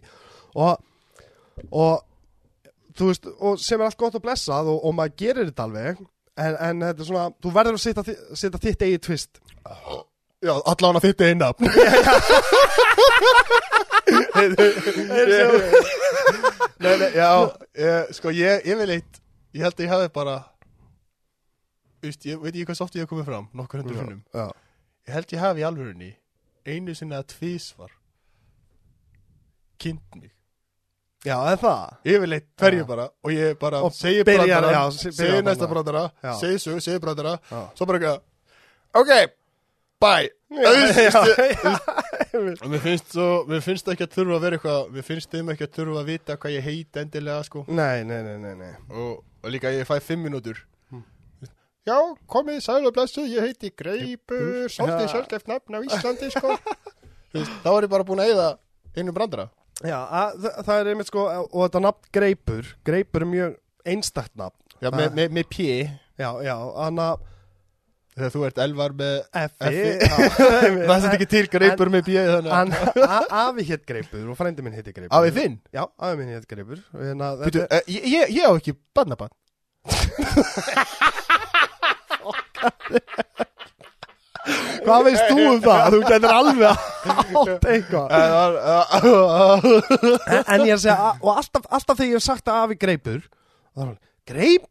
og, 0.64 0.88
og 1.68 2.09
þú 2.97 3.11
veist, 3.12 3.29
og 3.45 3.61
sem 3.61 3.77
er 3.85 3.90
allt 3.90 4.01
gott 4.01 4.16
og 4.18 4.25
blessað 4.25 4.73
og, 4.73 4.81
og 4.88 4.97
maður 4.97 5.18
gerir 5.21 5.51
þetta 5.53 5.68
alveg 5.68 6.01
en, 6.40 6.57
en 6.57 6.85
þetta 6.87 7.03
er 7.05 7.09
svona, 7.09 7.27
þú 7.42 7.53
verður 7.57 7.79
að 7.79 7.83
setja, 7.85 8.16
setja 8.38 8.62
þitt 8.62 8.87
eigið 8.87 9.03
tvist 9.09 9.42
Já, 10.42 10.57
allan 10.66 10.97
að 10.99 11.05
þetta 11.07 11.27
er 11.29 11.37
nafn. 11.38 11.68
Nei, 16.83 16.97
nei, 16.99 17.11
já 17.14 17.29
ég, 17.79 18.11
Sko, 18.16 18.33
ég, 18.35 18.64
ég 18.66 18.79
vil 18.81 18.95
eitt 18.97 19.21
Ég 19.55 19.62
held 19.66 19.77
að 19.77 19.85
ég 19.85 19.92
hafi 19.92 20.11
bara 20.14 20.37
Vist, 22.03 22.25
ég 22.27 22.40
veit 22.42 22.51
ekki 22.57 22.66
hvað 22.71 22.79
sátt 22.81 22.97
ég 22.99 23.05
hef 23.05 23.11
komið 23.12 23.29
fram 23.29 23.47
Nokkur 23.55 23.83
hundur 23.83 23.99
finnum 24.01 24.23
já, 24.35 24.49
Ég 25.07 25.14
held 25.16 25.35
ég 25.37 25.45
hafi 25.45 25.62
í 25.62 25.66
alvörunni 25.68 26.11
Einu 26.66 26.95
sinni 26.99 27.14
að 27.18 27.29
tvísvar 27.37 27.92
Kynnt 29.83 30.18
mig 30.18 30.33
já, 31.25 31.37
það 31.57 31.97
Ég 32.05 32.21
vil 32.21 32.33
eitt 32.39 32.49
hverju 32.59 32.83
Já. 32.83 32.87
bara 32.89 33.07
Og 33.25 33.31
ég 33.33 33.59
bara 33.59 33.81
Og 33.87 33.93
segi 33.95 34.23
byrjar- 34.25 34.47
brandara 34.49 34.73
já, 34.73 34.91
se- 34.91 35.11
byrjar 35.11 35.37
Segi 35.37 35.43
næsta 35.47 35.69
brandara. 35.69 36.03
brandara 36.09 36.13
Já. 36.23 36.33
Segi 36.41 36.59
sög, 36.59 36.81
segi 36.83 36.99
brandara. 37.01 37.39
Svo 37.75 37.87
bara 37.87 37.99
eitthvað 37.99 38.21
Ok, 38.95 39.11
bye 40.01 40.29
Og 42.63 42.69
Mér 42.71 42.81
finnst, 42.83 43.13
svo, 43.13 43.45
mér 43.49 43.61
finnst 43.65 43.89
ekki 43.93 44.05
að 44.07 44.13
þurfa 44.17 44.37
að 44.37 44.43
vera 44.47 44.57
eitthvað 44.59 44.91
Mér 44.97 45.07
finnst 45.07 45.31
þeim 45.33 45.51
ekki 45.55 45.67
að 45.69 45.73
þurfa 45.79 46.01
að 46.03 46.11
vita 46.11 46.37
hvað 46.37 46.55
ég 46.57 46.67
heit 46.67 46.99
endilega 47.03 47.45
sko 47.49 47.65
nei, 47.69 48.03
nei, 48.09 48.21
nei, 48.27 48.37
nei, 48.43 48.55
nei. 48.59 48.73
Og, 48.91 49.23
og 49.43 49.51
líka 49.53 49.73
ég 49.73 49.87
fæ 49.89 49.99
fimm 50.03 50.25
mínútur 50.29 50.57
Hmm. 50.93 51.05
Já, 51.87 51.97
komið 52.29 52.61
sæl 52.63 52.85
og 52.87 52.93
blessu 52.95 53.25
Ég 53.27 53.41
heiti 53.47 53.71
Greipur 53.77 54.69
Svolítið 54.73 55.09
sjálfgeft 55.15 55.49
nafn 55.51 55.75
á 55.77 55.81
Íslandi 55.87 56.29
sko 56.35 56.57
Þá 57.33 57.69
er 57.73 57.87
ég 57.87 57.91
bara 57.91 58.05
búin 58.05 58.21
að 58.21 58.33
eyða 58.35 58.49
einu 58.97 59.13
brandara 59.17 59.49
Já, 59.83 59.99
að, 59.99 60.45
það, 60.63 60.77
er 60.79 60.87
einmitt 60.93 61.09
sko 61.11 61.23
og 61.33 61.59
þetta 61.65 61.81
nafn 61.83 62.05
Greipur, 62.15 62.65
Greipur 62.87 63.25
er 63.25 63.31
mjög 63.33 63.53
einstakt 63.89 64.31
nafn. 64.39 64.59
Já, 64.79 64.87
Það- 64.91 64.99
með, 65.01 65.09
með, 65.19 65.29
með 65.39 65.47
pí 65.53 65.67
Já, 66.21 66.29
já, 66.45 66.53
hann 66.77 66.99
að 67.03 67.15
þegar 68.13 68.31
þú 68.35 68.41
ert 68.47 68.59
elvar 68.61 68.93
með 68.99 69.15
Effi 69.41 69.65
Effi. 69.71 69.93
já. 70.05 70.17
það 70.91 71.07
er 71.09 71.15
ekki 71.17 71.29
til 71.33 71.47
greipur 71.55 71.89
með 71.95 72.03
þannig 72.13 72.53
Hann, 72.53 72.71
a- 73.09 73.31
afi 73.49 73.63
hétt 73.71 73.85
Greipur 73.89 74.25
og 74.29 74.37
frændi 74.39 74.61
minn 74.67 74.77
hétti 74.77 74.93
Greipur. 74.93 75.17
Afi 75.17 75.31
þinn? 75.39 75.57
Já, 75.73 75.83
afi 75.97 76.15
minn 76.21 76.29
hétt 76.37 76.45
Greipur. 76.51 76.79
Og 76.93 77.01
hérna, 77.09 77.27
uh, 77.41 77.49
ég, 77.89 78.03
ég, 78.13 78.25
ég 78.37 78.45
á 78.45 78.53
ekki 78.53 78.73
barnabann 78.95 79.33
Hvað 84.83 85.05
veist 85.07 85.29
þú 85.31 85.39
um 85.53 85.61
það? 85.63 85.85
Þú 85.95 85.99
getur 86.09 86.33
alveg 86.35 86.67
átt 86.73 87.67
eitthvað 87.71 88.07
en, 90.27 90.43
en 90.43 90.65
ég 90.67 90.73
er 90.73 90.77
að 90.77 90.83
segja, 90.83 91.13
og 91.23 91.31
alltaf, 91.37 91.69
alltaf 91.71 91.97
þegar 92.01 92.11
ég 92.11 92.19
hef 92.19 92.27
sagt 92.27 92.51
að 92.51 92.61
afi 92.67 92.79
Greipur 92.83 93.21
þá 93.23 93.79
er 93.79 93.87
hann, 93.87 93.99
Greipur? 94.33 94.69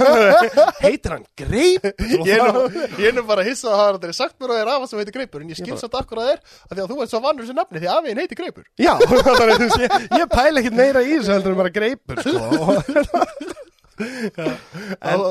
Heitir 0.84 1.14
hann 1.14 1.24
Greipur? 1.38 1.94
Ég 2.26 3.06
er 3.08 3.14
nú, 3.14 3.22
bara 3.28 3.44
að 3.44 3.48
hissa 3.52 3.70
að 3.70 3.78
það 4.00 4.08
er 4.10 4.16
sagt 4.18 4.36
mér 4.42 4.50
að 4.50 4.58
það 4.58 4.62
er 4.64 4.72
afa 4.74 4.90
sem 4.90 5.00
heitir 5.00 5.16
greipur 5.16 5.40
en 5.44 5.50
ég 5.54 5.58
skil 5.60 5.70
bara- 5.72 5.82
samt 5.84 5.96
akkur 6.00 6.20
að 6.20 6.26
það 6.26 6.34
er 6.34 6.40
að 6.42 6.74
því 6.74 6.82
að 6.84 6.90
þú 6.90 6.98
ert 7.06 7.12
svo 7.14 7.20
vannur 7.24 7.46
sem 7.48 7.58
nafni 7.60 7.82
því 7.84 7.88
afiðin 7.94 8.20
heitir 8.24 8.40
greipur 8.42 8.66
Já, 8.82 8.92
þannig 9.40 9.78
ég, 9.84 9.90
ég 10.18 10.26
pæla 10.34 10.56
ekkert 10.64 10.78
meira 10.82 11.00
í 11.06 11.14
þessu 11.16 11.34
heldur 11.36 11.54
en 11.54 11.60
bara 11.62 11.74
Greipur 11.78 12.16
sko. 12.26 12.38
en, 14.00 15.24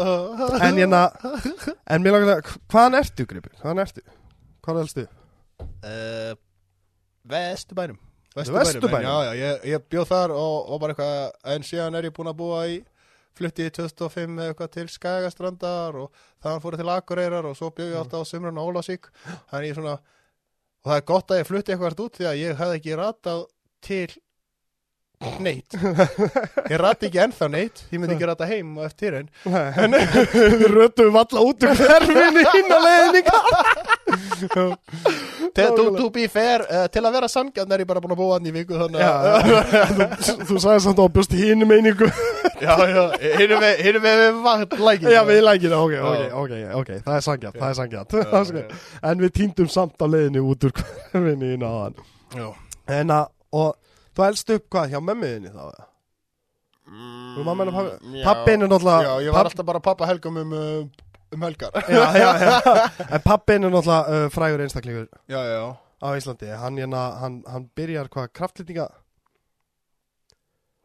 en 0.62 0.77
hérna 0.77 1.01
en 1.89 2.03
mér 2.03 2.15
langar 2.15 2.36
að, 2.39 2.51
hvaðan 2.71 2.99
ertu 2.99 3.25
Greipur? 3.29 3.55
Hvaðan 3.62 3.84
ertu? 3.86 4.03
Hvaðan 4.65 4.86
elstu? 4.86 5.08
uh, 5.60 6.36
Vesturbænum 7.29 7.99
Vesturbænum? 8.36 9.10
Já, 9.10 9.15
já, 9.29 9.34
ég, 9.39 9.65
ég 9.73 9.89
bjóð 9.91 10.08
þar 10.13 10.36
og, 10.38 10.55
og 10.69 10.82
bara 10.84 10.95
eitthvað 10.95 11.53
en 11.55 11.67
síðan 11.67 11.99
er 11.99 12.10
ég 12.10 12.15
búin 12.15 12.32
að 12.32 12.39
búa 12.39 12.62
í 12.69 12.79
flutti 13.39 13.65
í 13.67 13.73
2005 13.73 14.38
eða 14.39 14.53
eitthvað 14.53 14.71
til 14.75 14.88
Skagastrandar 14.91 15.97
og 15.99 16.23
þaðan 16.43 16.63
fór 16.63 16.75
ég 16.75 16.82
til 16.84 16.93
Akureyrar 16.93 17.49
og 17.49 17.58
svo 17.58 17.69
bjóð 17.75 17.93
ég 17.93 17.99
alltaf 18.01 18.25
á 18.25 18.29
Simran 18.29 18.60
og 18.60 18.71
Ólasík 18.71 19.12
þannig 19.51 19.71
ég 19.71 19.77
svona 19.79 19.99
og 19.99 20.89
það 20.89 20.97
er 20.97 21.05
gott 21.12 21.32
að 21.32 21.41
ég 21.41 21.47
flutti 21.49 21.75
eitthvað 21.75 22.03
út 22.05 22.19
því 22.19 22.27
að 22.29 22.41
ég 22.41 22.60
hefði 22.60 22.79
ekki 22.79 22.97
ratað 22.99 23.45
til 23.86 24.10
neitt. 25.43 25.75
Ég 26.69 26.77
rati 26.79 27.10
ekki 27.10 27.19
ennþá 27.25 27.49
neitt. 27.51 27.82
Ég 27.91 27.99
myndi 27.99 28.15
ekki 28.15 28.27
rata 28.29 28.47
heim 28.47 28.77
og 28.79 28.86
eftir 28.88 29.17
en 29.19 29.27
Við 30.62 30.67
rötum 30.71 31.12
valla 31.15 31.43
út 31.43 31.65
hinn 31.65 32.71
að 32.71 32.86
leiðninga 32.86 33.41
to, 34.47 34.65
to, 35.53 35.97
to 35.97 36.10
be 36.13 36.27
fair, 36.32 36.63
uh, 36.63 36.86
til 36.91 37.03
að 37.03 37.17
vera 37.17 37.29
sangjarn 37.32 37.75
er 37.75 37.84
ég 37.84 37.89
bara 37.89 38.01
búin 38.03 38.15
að 38.15 38.21
búa 38.21 38.38
hann 38.38 38.47
í 38.47 38.53
viku 38.55 38.79
þú, 40.25 40.36
þú 40.49 40.62
sagði 40.63 40.84
samt 40.86 41.01
að 41.03 41.12
bjóst 41.17 41.36
hinn 41.36 41.67
meiningu. 41.67 42.10
Við 45.29 45.43
lækir 45.49 45.75
það, 45.75 45.84
ok, 45.84 46.95
það 47.10 47.19
er 47.19 47.27
er 47.27 47.60
Já, 47.60 47.65
En 49.12 49.23
við 49.23 49.36
týndum 49.41 49.69
samt 49.71 49.99
á 49.99 50.08
leiðinu 50.08 50.47
út 50.53 50.67
úr 50.69 50.75
hverfinu 50.79 51.53
hinn 51.53 51.67
að 51.67 51.77
hann 51.84 52.01
já. 52.39 52.49
En 52.99 53.15
að, 53.19 53.29
og 53.55 53.75
þú 54.19 54.27
elst 54.27 54.49
upp 54.58 54.65
hvað, 54.75 54.91
hjá 54.93 54.99
mömmuðinni 55.10 55.51
þá? 55.55 55.86
Þú 56.89 57.43
mamma 57.45 57.65
pabbi- 57.69 58.15
Já. 58.19 58.23
pabbinn 58.25 58.63
er 58.65 58.67
náttúrulega- 58.71 59.03
Já, 59.05 59.13
ég 59.25 59.32
var 59.34 59.43
pabb- 59.43 59.51
alltaf 59.51 59.65
bara 59.65 59.79
pappa 59.79 60.05
helgum 60.10 60.38
um, 60.41 60.53
uh, 60.53 60.88
um 61.36 61.41
helgar. 61.45 61.71
Já, 61.88 62.05
já, 62.17 62.29
já. 62.41 62.55
En 63.15 63.21
pappin 63.21 63.63
er 63.63 63.69
náttúrulega 63.69 64.25
uh, 64.25 64.29
frægur 64.34 64.63
einstaklingur. 64.65 65.08
Já, 65.29 65.39
já, 65.45 65.77
á 66.01 66.08
Íslandi. 66.17 66.49
Hann, 66.58 66.77
hérna, 66.82 67.03
hann, 67.21 67.43
hann 67.47 67.69
byrjar 67.75 68.10
hvað, 68.10 68.27
kraftlýtinga 68.34 68.88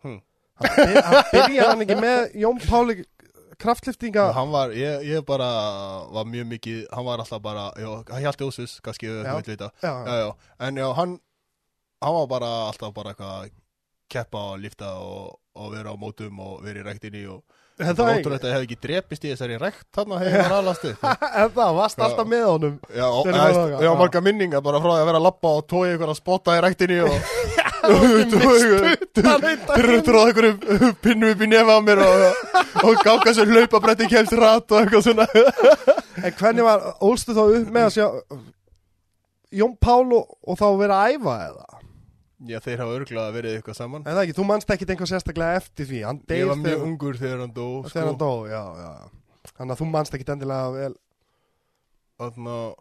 Hmm. 0.04 0.20
hann, 0.60 0.76
byr, 0.76 1.02
hann 1.02 1.24
byrjar 1.32 1.68
hann 1.72 1.82
ekki 1.86 1.96
með 1.96 2.34
Jón 2.36 2.58
Páli 2.60 3.04
kraftlýftinga 3.58 4.24
Hann 4.36 4.50
var, 4.52 4.72
ég, 4.76 5.00
ég 5.08 5.24
bara 5.24 5.46
var 6.12 6.26
mjög 6.28 6.46
mikið, 6.50 6.80
hann 6.92 7.06
var 7.06 7.22
alltaf 7.22 7.40
bara 7.40 7.70
Já, 7.80 7.88
hann 8.12 8.22
hjálti 8.26 8.44
ósus, 8.44 8.74
kannski 8.84 9.06
Já. 9.08 9.22
þú 9.30 9.36
veit 9.38 9.48
vita. 9.54 9.70
Já, 9.80 9.92
Já, 10.04 10.14
já, 10.20 10.28
en 10.68 10.76
já, 10.82 10.88
hann 10.98 11.16
Hann 12.04 12.14
var 12.20 12.26
bara 12.30 12.48
alltaf 12.68 12.90
bara 12.96 13.08
eitthvað 13.14 13.34
að 13.42 13.46
Keppa 14.14 14.40
og 14.52 14.56
lifta 14.60 14.88
og, 15.00 15.38
og 15.56 15.66
vera 15.72 15.90
á 15.90 15.96
mótum 15.98 16.34
og 16.44 16.52
vera 16.64 16.78
í 16.82 16.84
rektinni 16.86 17.22
og 17.32 17.40
En 17.74 17.88
það 17.88 17.96
það 17.96 18.04
var 18.06 18.12
er 18.12 18.16
ótrúlega 18.20 18.38
að 18.38 18.44
ég 18.50 18.54
hef 18.54 18.64
ekki 18.68 18.76
drepist 18.84 19.24
í 19.24 19.26
þessari 19.32 19.56
rekt 19.58 19.86
þarna 19.96 20.16
hefur 20.22 20.42
hann 20.44 20.58
alast 20.60 20.84
upp. 20.86 21.00
En 21.40 21.48
það 21.56 21.70
varst 21.80 21.98
alltaf 22.06 22.26
með 22.30 22.44
honum 22.46 22.74
Já, 22.94 23.06
og, 23.08 23.22
bara- 23.26 23.80
já, 23.82 23.90
marga 23.98 24.20
minningar 24.22 24.62
bara 24.62 24.78
frá 24.84 24.90
því 24.92 25.00
að 25.00 25.08
vera 25.10 25.18
að 25.22 25.26
lappa 25.26 25.48
og 25.58 25.62
tói 25.72 25.86
ykkur 25.96 26.10
að 26.12 26.20
spotta 26.20 26.54
í 26.54 26.60
rektinni 26.62 26.98
og 27.02 27.14
tróða 30.06 30.30
ykkur 30.32 30.46
pinnu 31.02 31.26
upp 31.34 31.42
í 31.44 31.46
nefa 31.50 31.72
á 31.76 31.80
mér 31.84 31.98
og, 32.04 32.12
og 32.84 32.94
gáka 33.04 33.30
sér 33.36 33.48
hlaupa 33.50 33.78
bretti 33.84 34.06
kemst 34.12 34.34
rætt 34.38 34.68
og 34.72 34.76
eitthvað 34.80 35.02
svona. 35.08 35.26
En 36.22 36.32
hvernig 36.38 36.64
var, 36.66 36.78
ólstu 37.04 37.30
þá 37.36 37.42
upp 37.44 37.70
með 37.74 37.84
að 37.88 37.94
sjá 37.98 38.06
Jón 39.54 39.74
Pál 39.82 40.06
og, 40.16 40.24
og 40.46 40.54
þá 40.58 40.66
vera 40.80 40.96
að 41.04 41.08
æfa 41.18 41.34
eða? 41.48 41.66
Já, 42.44 42.58
þeir 42.64 42.82
hafa 42.82 42.96
örgulega 42.98 43.34
verið 43.34 43.58
eitthvað 43.58 43.78
saman 43.78 44.02
En 44.04 44.16
það 44.16 44.22
ekki, 44.24 44.36
þú 44.38 44.46
manst 44.48 44.72
ekkit 44.74 44.94
einhver 44.94 45.10
sérstaklega 45.10 45.60
eftir 45.60 45.88
því 45.90 46.00
Ég 46.04 46.48
var 46.50 46.58
mjög 46.60 46.74
þegar, 46.74 46.86
ungur 46.88 47.20
þegar 47.20 47.44
hann 47.44 47.54
dó 47.56 47.68
þegar 47.88 48.08
hann 48.10 48.18
sko. 48.18 48.24
dó 48.24 48.32
Já, 48.50 48.62
já 48.84 49.52
Þannig 49.54 49.74
að 49.74 49.80
þú 49.80 49.88
manst 49.92 50.16
ekkit 50.16 50.32
endilega 50.34 50.74
vel 50.74 50.94
Þannig 52.20 52.52
að 52.54 52.74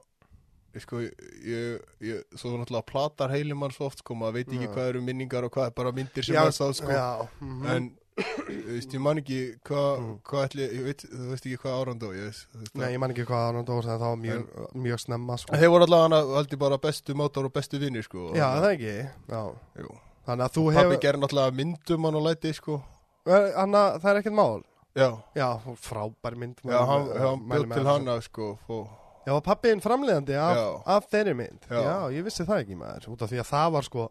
ég 0.74 0.82
sko, 0.84 1.02
ég, 1.06 1.82
ég, 2.02 2.22
svo 2.34 2.56
náttúrulega 2.58 2.88
platar 2.90 3.34
heilum 3.34 3.62
hann 3.66 3.74
svo 3.76 3.88
oft, 3.92 4.02
sko, 4.02 4.16
maður 4.18 4.40
veit 4.40 4.48
ekki 4.50 4.66
Já. 4.66 4.72
hvað 4.74 4.88
eru 4.90 5.02
minningar 5.06 5.46
og 5.46 5.54
hvað 5.54 5.70
er 5.70 5.76
bara 5.78 5.92
myndir 5.94 6.26
sem 6.26 6.34
Já, 6.34 6.42
maður 6.42 6.56
sá, 6.58 6.80
sko, 6.80 6.90
Já, 6.90 7.10
mhm. 7.44 7.68
en, 7.70 7.90
þú 7.94 8.03
veist, 8.18 8.94
ég 8.94 9.02
man 9.02 9.18
ekki 9.22 9.40
hvað, 9.66 9.90
Mm. 10.00 10.16
hvað 10.30 10.44
ætli, 10.48 10.68
veit, 10.86 11.04
þú 11.10 11.30
veist 11.32 11.46
ekki 11.48 11.60
hvað 11.64 11.76
ára 11.80 11.94
hann 11.94 12.00
dó, 12.02 12.10
ég 12.14 12.40
Nei, 12.78 12.92
ég 12.94 13.00
man 13.02 13.12
ekki 13.14 13.26
hvað 13.26 13.46
hann 13.50 13.66
dó 13.68 13.78
Það 13.84 14.00
var 14.06 14.18
mjög, 14.22 14.44
mjög 14.86 15.00
snemma 15.02 15.38
sko. 15.42 15.56
Þeir 15.58 15.72
voru 15.74 15.88
allavega 15.88 16.44
ég 16.54 16.60
bara 16.62 16.78
bestu 16.78 17.16
mátar 17.18 17.46
og 17.50 17.54
bestu 17.54 17.80
vinnir 17.82 18.04
sko 18.06 18.32
Já, 18.38 18.48
það 18.62 18.70
ekki 18.74 18.96
Já 19.34 19.42
Jú. 19.84 19.96
Þannig 20.28 20.46
að 20.46 20.54
þú 20.56 20.66
Pappi 20.70 20.78
hefur 20.80 21.00
gerir 21.04 21.20
náttúrulega 21.24 21.56
myndum 21.58 22.06
hann 22.08 22.16
og 22.20 22.26
læti 22.28 22.54
sko 22.56 22.82
Anna, 23.26 23.84
það 24.00 24.10
er 24.14 24.22
ekkert 24.22 24.38
mál 24.38 24.62
Já, 24.94 25.10
Já, 25.36 25.48
frábær 25.82 26.36
mynd 26.38 26.60
já 26.62 26.84
hann, 26.86 27.08
hann 27.18 27.48
bjóð 27.50 27.74
til 27.74 27.88
hana 27.88 28.20
sko 28.22 28.52
og, 28.70 28.88
Já, 29.26 29.32
var 29.34 29.42
pappiðin 29.42 29.82
framleiðandi 29.82 30.36
af, 30.38 30.84
af 30.86 31.06
þeirri 31.10 31.34
mynd 31.40 31.66
já. 31.70 31.80
Já. 31.82 31.96
ég 32.14 32.24
vissi 32.28 32.46
það 32.46 32.62
ekki 32.66 32.76
maður 32.78 33.08
Út 33.16 33.22
af 33.26 33.32
því 33.32 33.40
að 33.42 33.50
það 33.50 33.72
var 33.78 33.88
sko 33.90 34.06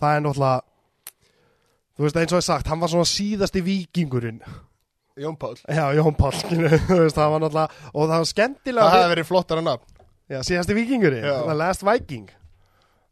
Það 0.00 0.16
er 0.16 0.22
náttúrulega 0.24 0.62
Þú 2.00 2.06
veist 2.06 2.16
eins 2.16 2.32
og 2.32 2.40
ég 2.40 2.44
sagt, 2.46 2.68
hann 2.72 2.80
var 2.80 2.88
svona 2.88 3.04
síðasti 3.08 3.60
vikingurinn 3.60 4.38
Jón 5.20 5.34
Pál 5.36 5.58
Já, 5.68 5.82
Jón 5.98 6.14
Pál 6.16 6.32
Þú 6.40 6.56
veist, 6.64 7.16
það 7.18 7.32
var 7.34 7.42
náttúrulega 7.42 7.90
Og 7.92 7.98
það 8.00 8.12
var 8.14 8.14
Það 8.22 8.28
skemmtilega 8.30 8.92
hefði 8.94 9.10
verið 9.12 9.26
flottara 9.28 9.64
nafn. 9.66 10.04
Já, 10.30 10.38
síðasti 10.48 10.76
vikingurinn 10.78 11.26
Já. 11.26 11.34
The 11.44 11.56
Last 11.60 11.84
Viking. 11.84 12.30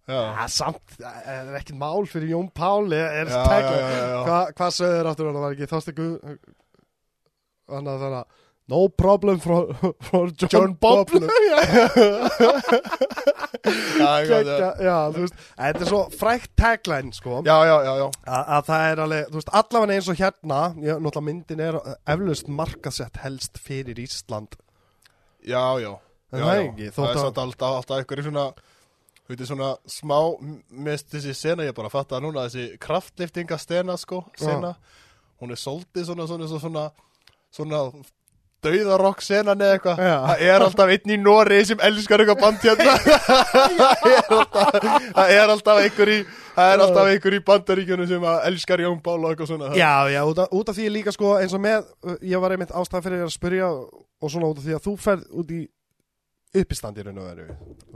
Já, 0.09 0.17
Já, 0.17 0.45
samt, 0.55 0.95
það 0.97 1.29
er 1.35 1.51
ekkert 1.59 1.81
mál 1.83 2.09
fyrir 2.09 2.33
Jón 2.33 2.49
Pál 2.57 2.89
Er, 2.97 3.11
er 3.27 3.33
já, 3.35 3.43
já, 3.45 3.61
já, 3.61 3.77
já, 3.77 4.05
já. 4.09 4.21
Hva, 4.25 4.39
Hvað 4.57 4.77
söður 4.79 5.11
áttur 5.13 5.29
hann, 5.29 5.41
var 5.45 5.57
ekki 5.59 5.69
Þorsti 5.75 5.97
Guð 5.99 6.15
Þannig 7.69 7.93
að 7.93 8.05
þannig 8.07 8.23
að 8.23 8.45
No 8.69 8.89
problem 8.93 9.39
for, 9.41 9.73
for 10.09 10.29
John, 10.31 10.51
John 10.53 10.75
Bob 10.81 11.11
Bob. 11.11 11.23
Já, 11.49 11.59
Já, 13.99 14.21
já, 14.21 14.25
já, 14.25 14.43
Gekka, 14.45 14.69
já, 14.85 14.97
þú 15.13 15.23
veist, 15.25 15.41
þetta 15.59 15.83
er 15.83 15.89
svo 15.91 16.01
frækt 16.15 16.53
tagline, 16.57 17.13
sko, 17.17 17.41
já, 17.45 17.57
já, 17.67 17.75
já, 17.85 17.93
já. 17.99 18.07
að, 18.25 18.45
að 18.57 18.63
það 18.69 18.85
er 18.91 19.03
alveg, 19.05 19.27
þú 19.29 19.39
veist, 19.39 19.51
allavega 19.61 19.97
eins 19.97 20.09
og 20.09 20.21
hérna, 20.21 20.61
ég, 20.85 21.01
náttúrulega 21.03 21.25
myndin 21.27 21.63
er 21.65 21.79
eflaust 22.15 22.51
markasett 22.61 23.21
helst 23.25 23.61
fyrir 23.65 24.01
Ísland, 24.05 24.57
Já, 25.49 25.65
já, 25.83 25.93
það 26.33 26.45
er 26.45 26.73
að, 27.09 27.21
samt 27.25 27.43
alltaf, 27.45 27.77
alltaf 27.81 28.01
eitthvað 28.03 28.29
svona 28.29 28.47
svona 29.37 29.75
smá 29.89 30.17
Mest 30.71 31.11
þessi 31.13 31.35
sena, 31.37 31.67
ég 31.67 31.75
bara 31.77 31.91
fatta 31.93 32.21
núna 32.21 32.47
Þessi 32.49 32.79
kraftliftinga 32.81 33.59
stena, 33.61 33.97
sko 34.01 34.23
Sena, 34.41 34.75
hún 35.43 35.53
er 35.53 35.61
svona 35.61 36.05
Svona, 36.07 36.27
svona, 36.27 36.49
svona, 36.49 36.85
svona 37.53 37.83
Dauðarokk 38.65 39.23
senan 39.23 39.61
eða 39.63 39.77
eitthvað. 39.77 40.03
Það 40.03 40.43
er 40.49 40.65
alltaf 40.67 40.93
einn 40.95 41.15
í 41.15 41.19
Nóri 41.23 41.61
sem 41.69 41.87
elskar 41.89 42.25
eitthvað 42.25 42.43
band 42.43 42.65
hérna. 42.67 42.97
Það 45.19 45.35
er 45.37 45.55
alltaf 45.55 45.79
er 45.79 45.87
einhver 45.87 46.13
í 46.17 46.19
Það 46.59 46.73
er 46.73 46.83
alltaf 46.83 47.09
einhver 47.13 47.35
í 47.37 47.39
bandaríkjunum 47.47 48.09
sem 48.11 48.25
elskar 48.51 48.81
Jón 48.83 48.99
Pál 49.03 49.19
og 49.21 49.31
eitthvað 49.31 49.51
svona. 49.53 49.69
Já, 49.79 50.11
já, 50.11 50.19
út 50.27 50.41
af, 50.43 50.55
út 50.59 50.71
af 50.73 50.75
því 50.75 50.89
líka, 50.91 51.15
sko, 51.15 51.37
eins 51.39 51.55
og 51.55 51.63
með, 51.63 51.87
uh, 52.03 52.17
ég 52.27 52.43
var 52.43 52.55
einmitt 52.55 52.75
ástæð 52.75 53.05
fyrir 53.07 53.27
að 53.29 53.35
spyrja 53.37 53.69
og 53.71 54.33
svona 54.33 54.51
út 54.51 54.59
af 54.59 54.67
því 54.67 54.75
að 54.75 54.89
þú 54.89 54.95
ferð 55.05 55.29
út 55.39 55.53
í 55.55 55.61
uppistandi 56.57 57.05
raun 57.05 57.19
og 57.21 57.27
veru. 57.29 57.47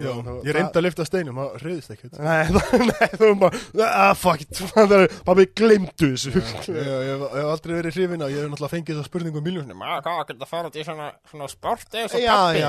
Já, 0.02 0.10
ég 0.44 0.56
reyndi 0.56 0.80
að 0.80 0.84
lifta 0.86 1.06
steinum, 1.08 1.38
það 1.40 1.62
reyðist 1.62 1.94
ekkert. 1.94 2.18
Nei, 2.20 2.50
nei, 2.90 3.08
þú 3.14 3.28
erum 3.28 3.40
bara, 3.40 3.62
ah, 3.88 4.12
fuck 4.18 4.44
it, 4.44 4.60
það 4.74 4.94
er, 4.98 5.06
bara 5.28 5.46
glimtu 5.62 6.10
þessu. 6.12 6.34
ég, 6.76 7.24
hef 7.32 7.40
aldrei 7.46 7.74
verið 7.78 7.96
hrifin 7.96 8.26
að 8.26 8.34
ég 8.34 8.44
hef 8.44 8.52
náttúrulega 8.52 8.74
fengið 8.76 8.98
þessa 8.98 9.10
spurningu 9.10 9.42
um 9.42 9.48
miljónum 9.48 9.86
að 9.86 10.04
hvað 10.06 10.20
getur 10.22 10.42
það 10.44 10.52
fara 10.52 10.74
til 10.74 10.86
svona, 10.88 11.08
svona 11.32 11.50
sport 11.52 11.98
eða 11.98 12.12
svo 12.12 12.22
pappi 12.28 12.62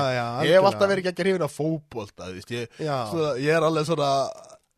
ég 0.48 0.56
hef 0.56 0.68
alltaf 0.70 0.90
verið 0.94 1.12
ekki 1.12 1.28
hrifin 1.28 1.46
að 1.48 2.34
veist, 2.34 2.54
ég, 2.54 2.82
ég 3.44 3.54
er 3.54 3.68
alveg 3.68 3.88
svona 3.88 4.10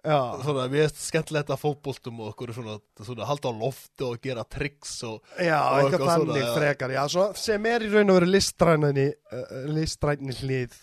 Já, 0.07 0.39
svona, 0.39 0.67
mér 0.71 0.85
finnst 0.87 1.01
skemmtilegt 1.09 1.49
að 1.51 1.63
fótboltum 1.65 2.21
og 2.23 2.29
okkur 2.31 2.53
svona, 2.55 2.77
svona 3.03 3.27
halda 3.27 3.51
á 3.51 3.55
loftu 3.59 4.07
og 4.07 4.21
gera 4.23 4.45
tricks 4.47 5.01
og 5.07 5.17
já 5.43 5.57
Og 5.59 5.89
eitthvað 5.89 6.13
þannig 6.13 6.51
frekar 6.55 6.95
Já, 6.95 7.01
svo, 7.11 7.25
sem 7.39 7.67
er 7.67 7.83
í 7.83 7.91
raun 7.91 8.13
og 8.13 8.21
veru 8.21 8.29
listræninni 8.31 9.09
uh, 9.11 9.57
listræninni 9.75 10.37
hlið 10.39 10.77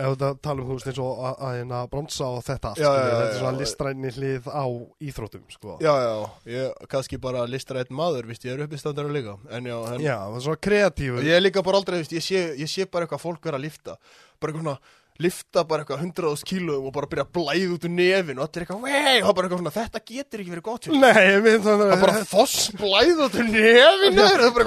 ef 0.00 0.14
þetta 0.14 0.30
tala 0.44 0.62
um 0.64 0.68
þú 0.70 0.76
veist 0.78 0.90
eins 0.90 1.00
og 1.04 1.22
að, 1.28 1.34
að, 1.48 1.74
að 1.78 1.88
bronsa 1.94 2.28
og 2.28 2.44
þetta 2.46 2.70
allt 2.72 2.82
Já, 2.82 2.88
já, 2.90 3.02
þetta 3.10 3.26
er 3.26 3.40
svona 3.40 3.60
listræninni 3.60 4.12
hlið 4.16 4.48
á 4.50 4.64
íþróttum 5.10 5.44
sko. 5.54 5.76
Já, 5.84 5.92
já, 6.04 6.14
ég 6.54 6.86
kannski 6.94 7.20
bara 7.22 7.44
listar 7.50 7.80
einn 7.82 7.96
maður, 8.00 8.30
víst, 8.30 8.46
ég 8.48 8.56
er 8.56 8.64
uppistandara 8.66 9.12
líka 9.12 9.36
En 9.50 9.68
já, 9.70 9.76
en 9.94 10.04
Já, 10.04 10.16
það 10.26 10.38
er 10.40 10.46
svona 10.48 10.62
kreatífur. 10.68 11.26
Ég 11.28 11.36
er 11.38 11.44
líka 11.44 11.64
bara 11.66 11.82
aldrei, 11.82 12.00
víst, 12.02 12.16
ég 12.16 12.24
sé, 12.24 12.44
ég 12.60 12.70
sé 12.70 12.88
bara 12.90 13.06
eitthvað 13.08 13.24
fólk 13.26 13.50
vera 13.50 13.60
að 13.60 13.66
lifta 13.68 13.96
Bara 14.40 14.52
eitthvað 14.52 14.64
svona, 14.64 14.78
lifta 15.20 15.62
bara 15.68 15.82
eitthvað 15.84 16.02
100.000 16.06 16.46
kílóum 16.50 16.86
og 16.88 16.94
bara 16.96 17.08
byrja 17.10 17.24
að 17.26 17.32
blæða 17.36 17.68
út 17.74 17.84
úr 17.86 17.92
nefin 17.94 18.38
Og 18.40 18.44
allir 18.46 18.62
eitthvað, 18.64 18.80
vei, 18.86 19.16
og 19.20 19.26
það 19.26 19.34
bara 19.36 19.44
eitthvað 19.48 19.60
svona, 19.60 19.74
þetta 19.76 20.00
getur 20.10 20.42
ekki 20.44 20.52
verið 20.54 20.66
gott 20.70 20.82
fyrir 20.88 21.00
Nei, 21.04 21.22
ég 21.30 21.40
mynd 21.44 21.62
Það 21.66 21.80
þannig 21.80 21.94
er 21.96 22.02
bara 22.06 22.24
foss 22.30 22.56
blæða 22.80 23.20
út 23.26 23.34
úr 23.40 23.46
nefin 23.50 24.14
Það 24.20 24.32
er 24.34 24.52
bara 24.56 24.66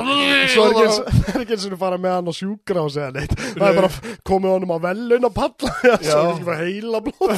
Svo 0.54 0.64
eitthvað 0.68 0.84
eins- 0.84 1.02
það 1.24 1.34
er 1.34 1.42
ekki 1.44 1.56
eins 1.58 1.66
og 1.70 1.80
fara 1.84 1.98
með 2.04 2.12
hann 2.18 2.30
á 2.30 2.34
sjúkra 2.38 2.80
og 2.84 2.92
segja 2.94 3.12
neitt. 3.16 3.34
Það 3.54 3.68
er 3.70 3.76
bara 3.80 3.92
komið 4.30 4.50
honum 4.54 4.74
á 4.74 4.78
velun 4.88 5.28
að 5.30 5.34
palla 5.40 5.70
svo 6.04 6.20
er 6.22 6.30
ekki 6.34 6.48
bara 6.48 6.62
heila 6.64 7.00
blóð 7.08 7.32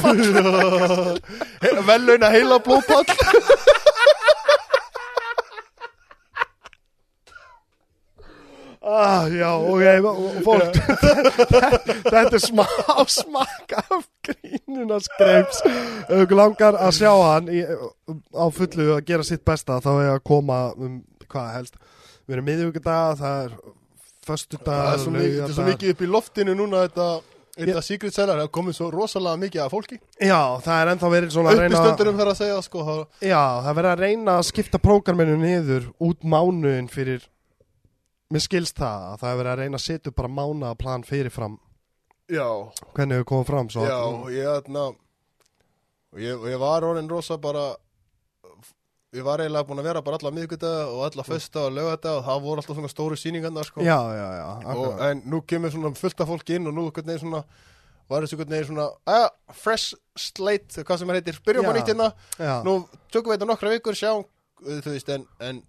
Vellauna 1.90 2.28
heila 2.34 2.58
blóðpall 2.62 3.06
ah, 8.86 9.26
Já, 9.32 9.50
ok, 9.58 10.06
og 10.10 10.38
fólk. 10.46 10.78
Þetta 12.12 12.36
er 12.38 12.42
smá 12.42 12.64
smakk 13.10 13.76
af 13.82 14.06
grínuna 14.26 14.98
skreips 15.02 15.62
Ef 15.66 16.22
ykkur 16.22 16.38
langar 16.38 16.78
að 16.78 16.96
sjá 17.00 17.10
hann 17.10 17.50
í, 17.50 17.62
á 18.34 18.44
fullu 18.54 18.92
að 18.96 19.04
gera 19.10 19.26
sitt 19.26 19.44
besta 19.46 19.80
þá 19.84 19.92
er 19.96 20.10
að 20.16 20.24
koma 20.26 20.60
um 20.78 21.00
hvað 21.26 21.54
helst? 21.58 21.78
Við 22.26 22.36
erum 22.36 22.48
miðvíkudag, 22.50 23.20
það 23.20 23.40
er 23.44 23.56
föstudag, 24.26 24.66
Það 24.66 24.92
er 24.92 25.02
svo 25.04 25.14
mikið, 25.14 25.40
er 25.46 25.56
svo 25.56 25.66
mikið 25.66 25.94
upp 25.94 26.02
í 26.02 26.08
loftinu 26.10 26.56
núna 26.58 26.82
þetta, 26.86 27.06
þetta 27.60 27.84
Secret 27.86 28.16
Cellar 28.16 28.42
það 28.42 28.50
komið 28.58 28.78
svo 28.78 28.88
rosalega 28.94 29.42
mikið 29.44 29.62
af 29.62 29.74
fólki. 29.74 30.00
Já, 30.18 30.40
það 30.64 30.80
er 30.80 30.90
ennþá 30.94 31.12
verið 31.14 31.36
svona 31.36 31.54
að 31.54 31.62
reyna 31.62 31.84
þarf 31.86 32.32
að 32.32 32.40
segja 32.40 32.58
sko 32.66 32.84
Já, 33.20 33.42
það 33.62 33.70
er 33.70 33.78
verið 33.80 33.92
að 33.92 34.04
reyna 34.04 34.36
að 34.40 34.48
skipta 34.50 34.82
prógraminu 34.82 35.38
niður 35.42 35.88
út 36.02 36.26
mánuðin 36.26 36.90
fyrir 36.90 37.26
Mér 38.34 38.42
skilst 38.42 38.78
það 38.80 39.08
að 39.12 39.18
það 39.22 39.30
er 39.30 39.40
verið 39.40 39.52
að 39.52 39.60
reyna 39.62 39.78
að 39.78 39.84
setja 39.86 40.12
bara 40.18 40.34
mánaðaplan 40.34 41.06
fyrirfram. 41.06 41.58
Já, 42.26 42.46
hvernig 42.96 43.20
við 43.20 43.26
komum 43.30 43.46
fram 43.46 43.68
svo 43.70 43.84
já, 43.86 43.98
og 44.02 44.30
ég 44.34 44.48
þarna 44.50 44.86
og 44.90 46.18
ég, 46.18 46.34
og 46.34 46.48
ég 46.50 46.58
var 46.58 46.86
orðin 46.88 47.10
rosa 47.10 47.36
bara 47.38 47.68
ég 49.14 49.22
var 49.22 49.44
eiginlega 49.44 49.68
búin 49.68 49.78
að 49.78 49.86
vera 49.92 50.02
bara 50.02 50.18
alla 50.18 50.32
miðgudag 50.34 50.90
og 50.90 51.04
alla 51.06 51.24
fösta 51.26 51.68
og 51.68 51.76
lögata 51.76 52.16
og 52.18 52.26
það 52.26 52.42
voru 52.48 52.62
alltaf 52.62 52.80
svona 52.80 52.90
stóru 52.90 53.18
sýningarnar 53.20 53.68
sko. 53.68 53.84
Já, 53.86 53.98
já, 54.18 54.26
já 54.40 54.74
og, 54.74 55.00
en 55.06 55.22
nú 55.30 55.40
kemur 55.46 55.70
svona 55.70 55.94
fullt 55.96 56.20
af 56.24 56.32
fólki 56.32 56.58
inn 56.58 56.66
og 56.66 56.74
nú 56.74 56.88
hvernig 56.90 57.22
svona 57.22 57.44
var 58.10 58.26
þessu 58.26 58.38
hvernig 58.40 58.66
svona 58.66 58.88
ah, 59.10 59.30
fresh 59.54 59.94
slate, 60.18 60.82
hvað 60.82 61.00
sem 61.00 61.10
það 61.10 61.20
heitir 61.20 61.40
byrjum 61.46 61.70
á 61.70 61.72
nýtt 61.74 61.92
hérna, 61.92 62.10
nú 62.66 62.76
tökum 63.10 63.32
við 63.32 63.38
þetta 63.38 63.50
nokkra 63.50 63.72
vikur 63.74 63.98
sjá, 63.98 64.12
uh, 64.18 64.78
þú 64.82 64.92
veist, 64.94 65.10
en, 65.14 65.26
en 65.42 65.62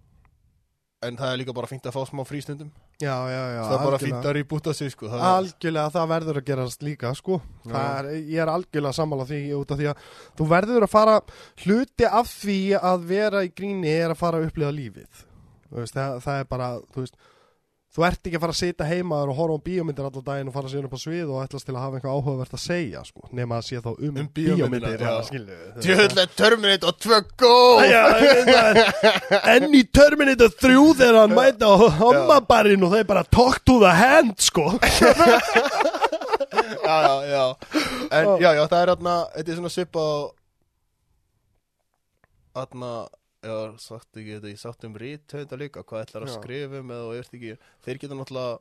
en 1.06 1.16
það 1.18 1.30
er 1.32 1.38
líka 1.40 1.54
bara 1.54 1.68
fínt 1.70 1.84
að 1.86 1.94
fá 1.94 2.00
smá 2.08 2.24
frístundum. 2.26 2.70
Já, 2.98 3.14
já, 3.30 3.42
já 3.54 3.60
það 3.62 3.74
er 3.76 3.84
bara 3.86 4.00
fínt 4.02 4.26
að 4.26 4.34
rýbúta 4.34 4.72
sig 4.74 4.90
sko 4.90 5.06
það 5.12 5.20
er, 5.20 5.26
Algjörlega 5.36 5.92
það 5.94 6.08
verður 6.12 6.40
að 6.40 6.46
gerast 6.48 6.82
líka 6.82 7.12
sko. 7.14 7.38
Er, 7.70 8.10
Ég 8.18 8.42
er 8.42 8.50
algjörlega 8.50 8.96
sammála 8.98 9.26
því 9.28 9.40
út 9.60 9.74
af 9.74 9.78
því 9.78 9.88
að 9.92 10.02
þú 10.40 10.48
verður 10.50 10.86
að 10.88 10.94
fara 10.96 11.16
hluti 11.62 12.08
af 12.10 12.32
því 12.34 12.58
að 12.80 13.06
vera 13.12 13.44
í 13.46 13.52
gríni 13.54 13.94
er 13.94 14.14
að 14.14 14.20
fara 14.24 14.40
að 14.42 14.48
upplifa 14.50 14.74
lífið. 14.74 15.24
Veist, 15.78 15.94
það, 15.94 16.18
það 16.24 16.42
er 16.42 16.50
bara 16.50 16.68
þú, 16.80 17.04
veist, 17.04 17.18
þú 17.98 18.04
ert 18.06 18.28
ekki 18.28 18.38
að 18.38 18.42
fara 18.44 18.54
að 18.54 18.58
sitja 18.60 18.86
heima 18.86 19.16
og 19.26 19.32
horfa 19.34 19.56
á 19.58 19.66
bíómyndir 19.66 20.06
allan 20.06 20.26
daginn 20.28 20.50
og 20.50 20.54
fara 20.54 20.70
síðan 20.70 20.86
upp 20.86 20.94
á 20.94 21.00
svið 21.02 21.32
og 21.34 21.40
ætlast 21.42 21.66
til 21.66 21.74
að 21.74 21.82
hafa 21.82 21.98
eitthvað 21.98 22.14
áhugavert 22.14 22.54
að 22.54 22.62
segja 22.62 23.00
sko, 23.08 23.24
nema 23.34 23.58
að 23.58 23.64
sé 23.66 23.80
þá 23.82 23.88
um, 23.90 24.20
Um 24.22 24.28
skilju 25.26 25.56
djöðlega 25.82 26.26
Terminator 26.38 26.94
2 27.02 27.18
GO 27.42 27.56
Já, 27.82 28.04
enn 29.56 29.74
í 29.74 29.82
Terminator 29.90 30.54
3 30.62 30.78
þegar 31.00 31.20
hann 31.24 31.34
mæta 31.34 31.66
á 31.66 31.76
hommabarinn 31.98 32.86
og 32.86 32.94
það 32.94 33.02
er 33.02 33.10
bara 33.10 33.26
talk 33.26 33.58
to 33.66 33.80
the 33.82 33.90
hand 33.98 34.38
sko. 34.38 34.70
Já, 36.88 36.96
já, 37.02 37.14
já. 37.28 37.44
En 38.10 38.26
já, 38.40 38.50
já, 38.56 38.62
það 38.70 38.80
er 38.80 38.90
þarna 38.92 39.14
Þetta 39.34 39.50
er 39.52 39.58
svona 39.58 39.72
svipa 39.72 40.00
á 40.00 40.10
Þarna 42.58 42.92
Já, 43.48 43.56
sagt 43.82 44.18
ekki 44.20 44.34
þetta, 44.36 44.50
ég 44.52 44.60
sagt 44.62 44.84
um 44.88 44.96
rítöfunda 45.00 45.58
líka 45.62 45.84
Hvað 45.88 46.04
ætlar 46.06 46.26
að 46.26 46.32
Já. 46.32 46.36
skrifa 46.38 46.82
um 46.82 46.92
eða 46.98 47.18
ert 47.22 47.34
ekki 47.38 47.54
Þeir 47.86 48.00
geta 48.04 48.18
náttúrulega 48.18 48.58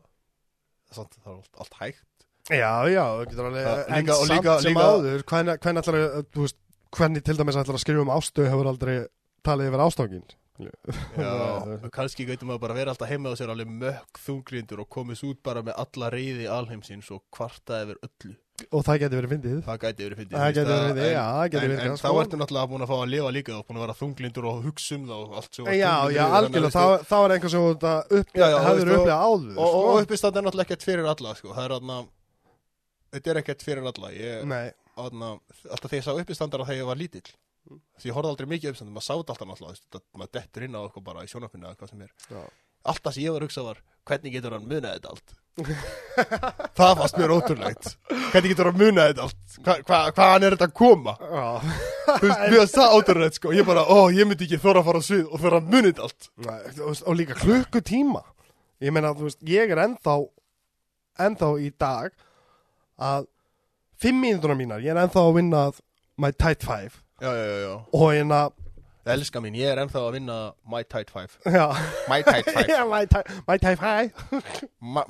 samt, 0.95 1.17
Það 1.19 1.31
er 1.31 1.37
allt, 1.37 1.51
allt 1.65 1.77
hægt. 1.81 2.05
Já, 2.47 2.71
já, 2.87 3.03
það 3.03 3.25
getur 3.33 3.49
alveg 3.49 3.65
Já, 3.67 3.75
En 3.87 4.01
líka- 4.05 4.15
og 4.17 4.25
samt 4.27 4.37
líka- 4.39 4.57
sem 4.63 4.71
líka- 4.73 4.87
áður 4.87 5.23
Hvernig, 5.33 5.59
hvernig 5.65 5.83
ætlar 5.83 5.99
að, 6.01 6.27
þú 6.31 6.45
veist 6.47 6.59
Hvernig 6.97 7.23
til 7.27 7.35
dæmis 7.41 7.57
ætlar 7.59 7.75
að 7.77 7.83
skrifa 7.83 8.01
um 8.07 8.13
ástu 8.15 8.45
Hefur 8.47 8.69
aldrei 8.71 8.97
talið 9.43 9.71
yfir 9.73 9.83
ástákin 9.87 10.27
Já, 10.57 10.71
kannski 11.97 12.25
gætum 12.25 12.49
maður 12.49 12.63
bara 12.63 12.73
vera 12.79 12.93
alltaf 12.95 13.11
heima 13.11 13.29
á 13.29 13.37
sér 13.37 13.51
alveg 13.53 13.69
mökk 13.69 14.17
þunglindur 14.23 14.79
og 14.81 14.87
komist 14.89 15.21
út 15.27 15.37
bara 15.45 15.61
með 15.61 15.75
alla 15.83 16.07
reyði 16.09 16.47
alheimsins 16.49 17.11
og 17.13 17.21
kvarta 17.29 17.83
yfir 17.85 17.99
öllu 18.07 18.33
Og 18.73 18.81
það 18.81 18.95
getur 19.03 19.19
verið 19.21 19.31
fyndið. 19.35 19.57
Það 19.67 19.75
gæti 19.83 20.01
verið 20.07 20.17
fyndið 20.19 20.37
Það 20.37 20.47
gæti 20.47 20.61
verið 20.65 20.77
að- 20.77 20.87
fyndið, 20.87 21.03
en- 21.07 21.13
já, 21.13 21.25
það 21.29 21.43
En, 21.45 21.61
verið 21.61 21.77
en 21.77 21.91
það, 21.91 21.97
þá 21.97 22.07
sko. 22.09 22.21
ertu 22.23 22.37
náttúrulega 22.41 22.69
búin 22.71 22.81
að 22.81 22.89
fá 22.89 22.95
að 22.97 23.09
lifa 23.13 23.29
líka 23.35 23.53
og 23.57 23.65
búin 23.67 23.77
að 23.77 23.83
vera 23.85 23.95
þunglindur 23.99 24.45
og 24.49 24.63
hugsa 24.65 24.95
um 24.97 25.03
það 25.05 25.19
og 25.27 25.35
allt 25.37 25.53
sem 25.59 25.65
Já, 25.67 25.93
já, 26.17 26.23
algjörlega, 26.37 26.71
þá, 26.73 27.17
er 27.21 27.33
einhver 27.37 27.51
sem 27.53 27.61
hefur 27.61 27.77
upplegað 28.17 29.21
áður 29.27 29.57
Og, 29.57 29.69
og 29.77 29.85
sko. 29.85 30.01
uppistand 30.01 30.37
er 30.37 30.41
náttúrulega 30.47 30.65
ekkert 30.67 30.83
fyrir 30.89 31.05
alla 31.13 31.35
sko. 31.37 31.53
Það 31.53 31.65
er 31.67 31.75
aðna 31.77 31.97
Þetta 33.13 33.29
er 33.31 33.37
ekkert 33.43 33.61
fyrir 33.63 33.85
alla. 33.93 34.09
Ég, 34.11 34.73
aðna, 34.97 35.29
Alltaf 35.69 35.89
þegar 35.91 36.01
ég 36.01 36.07
sá 36.09 36.13
uppistandara 36.17 36.65
þegar 36.65 36.81
ég 36.81 36.89
var 36.89 36.97
lítill 36.97 37.29
Því 38.01 38.09
ég 38.09 38.15
horfði 38.17 38.31
aldrei 38.33 38.47
mikið 38.57 38.69
uppistandar 38.73 38.95
Maður 38.97 39.05
sátt 39.05 39.29
alltaf 39.37 39.47
náttúrulega 39.53 40.01
Maður 40.17 40.31
dettur 40.33 40.63
inn 40.65 40.73
á 40.75 40.81
eitthvað 40.81 41.03
bara 41.03 41.21
í 41.21 41.29
já. 41.29 42.41
Alltaf 42.87 43.13
sem 43.13 43.23
ég 43.23 43.31
var 43.31 43.41
að 43.41 43.47
hugsa 43.51 43.63
var 43.69 43.77
Hvernig 44.07 44.31
getur 44.33 44.51
hann 44.57 44.65
munað 44.65 44.97
þetta 44.97 45.09
allt 45.13 45.33
Það 46.77 46.93
fannst 46.99 47.17
mér 47.17 47.33
ótrúlegt. 47.33 47.91
Hvernig 48.31 48.51
getur 48.53 48.69
hann 48.69 48.79
munað 48.79 49.11
þetta 49.11 49.25
allt? 49.27 49.57
Hva, 49.65 49.75
hva, 49.87 49.99
Hvaðan 50.13 50.45
er 50.47 50.55
þetta 50.55 50.67
að 50.69 50.75
koma? 50.77 51.13
Þú 51.17 52.23
veist, 52.23 52.41
Mér 52.43 52.57
varst 52.61 52.77
það 52.77 52.95
ótrúlegt 52.97 53.39
sko. 53.39 53.53
Ég 53.57 53.67
bara, 53.67 53.83
ó, 53.89 53.97
ég 54.13 54.29
myndi 54.29 54.47
ekki 54.47 54.61
þóra 54.63 54.83
að 54.83 54.89
fara 54.89 55.01
á 55.01 55.07
svið 55.07 55.23
Og 55.27 55.43
þóra 55.43 55.61
að 55.61 55.71
munið 55.73 55.89
þetta 55.91 56.07
allt. 56.07 56.29
Nei, 56.47 56.89
og 56.97 57.17
líka 57.19 57.37
klukkutíma. 57.41 58.23
Ég 58.85 58.93
meina, 58.93 59.13
þú 59.17 59.29
veist, 59.29 59.41
ég 59.49 59.73
er 59.73 59.81
ennþá 59.87 60.17
ennþá 61.27 61.49
í 61.65 61.71
dag 61.81 62.13
að 63.01 63.27
fimm 64.01 64.21
mínútur 64.21 64.53
mínar, 64.57 64.83
ég 64.85 64.93
er 64.93 65.01
ennþá 65.01 65.23
að 65.25 65.35
vinna 65.39 65.63
my 66.21 66.31
tight 66.33 66.65
five. 66.65 67.01
Já, 67.21 67.31
já, 67.33 67.45
já, 67.49 67.57
já. 67.63 67.73
Og 67.97 68.11
hérna, 68.13 68.41
Elskar 69.07 69.41
mín, 69.43 69.55
ég 69.55 69.71
er 69.71 69.79
ennþá 69.81 70.01
að 70.03 70.15
vinna 70.17 70.37
My 70.67 70.83
Tide 70.83 71.11
5 71.13 71.37
My 72.11 72.21
Tide 72.27 72.51
5 72.51 72.71
yeah, 72.71 72.83
My, 72.87 73.05
my 73.47 73.57
Tide 73.57 73.79
5 73.79 74.11
my, 74.81 75.03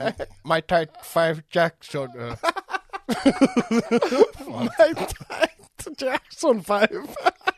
my 0.44 0.60
Tide 0.62 0.94
5 1.04 1.44
Jackson 1.50 2.10
uh. 2.18 2.36
My 4.48 4.68
Tide 4.78 5.98
Jackson 5.98 6.62
5 6.62 7.57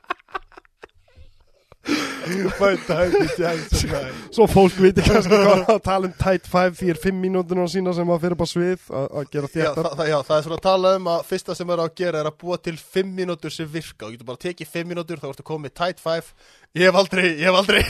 Svo 4.30 4.46
fólk 4.50 4.76
viti 4.82 5.04
kannski 5.06 5.34
hvað 5.34 5.64
að 5.74 5.82
tala 5.86 6.10
um 6.10 6.14
tight 6.20 6.46
five 6.50 6.78
því 6.78 6.92
er 6.94 7.00
fimm 7.02 7.22
mínútur 7.24 7.62
sína 7.72 7.94
sem 7.96 8.12
að 8.14 8.22
fyrir 8.26 8.36
upp 8.38 8.44
á 8.46 8.48
svið 8.52 8.86
að 9.00 9.08
að 9.20 9.32
gera 9.34 9.50
já, 9.50 9.54
þéttar. 9.56 9.84
það, 9.88 9.96
það, 10.00 10.10
já, 10.12 10.18
það 10.28 10.38
er 10.38 10.46
svona 10.46 10.60
að 10.60 10.66
tala 10.68 10.94
um 11.00 11.10
að 11.14 11.26
fyrsta 11.32 11.58
sem 11.58 11.74
er 11.74 11.84
að 11.84 11.92
gera 12.02 12.22
er 12.22 12.30
að 12.30 12.38
búa 12.44 12.60
til 12.62 12.76
5 12.80 13.14
mínútur 13.20 13.56
sem 13.56 13.70
virka. 13.70 14.08
Og 14.08 14.16
getur 14.16 14.30
bara 14.30 14.44
tekið 14.46 14.74
5 14.76 14.92
mínútur 14.92 15.22
þá 15.22 15.28
ertu 15.32 15.48
komið 15.50 15.76
tight 15.82 16.04
5 16.04 16.34
ég 16.78 16.86
hef 16.86 16.96
aldrei, 17.00 17.30
ég 17.40 17.46
hef 17.50 17.56
aldrei. 17.60 17.84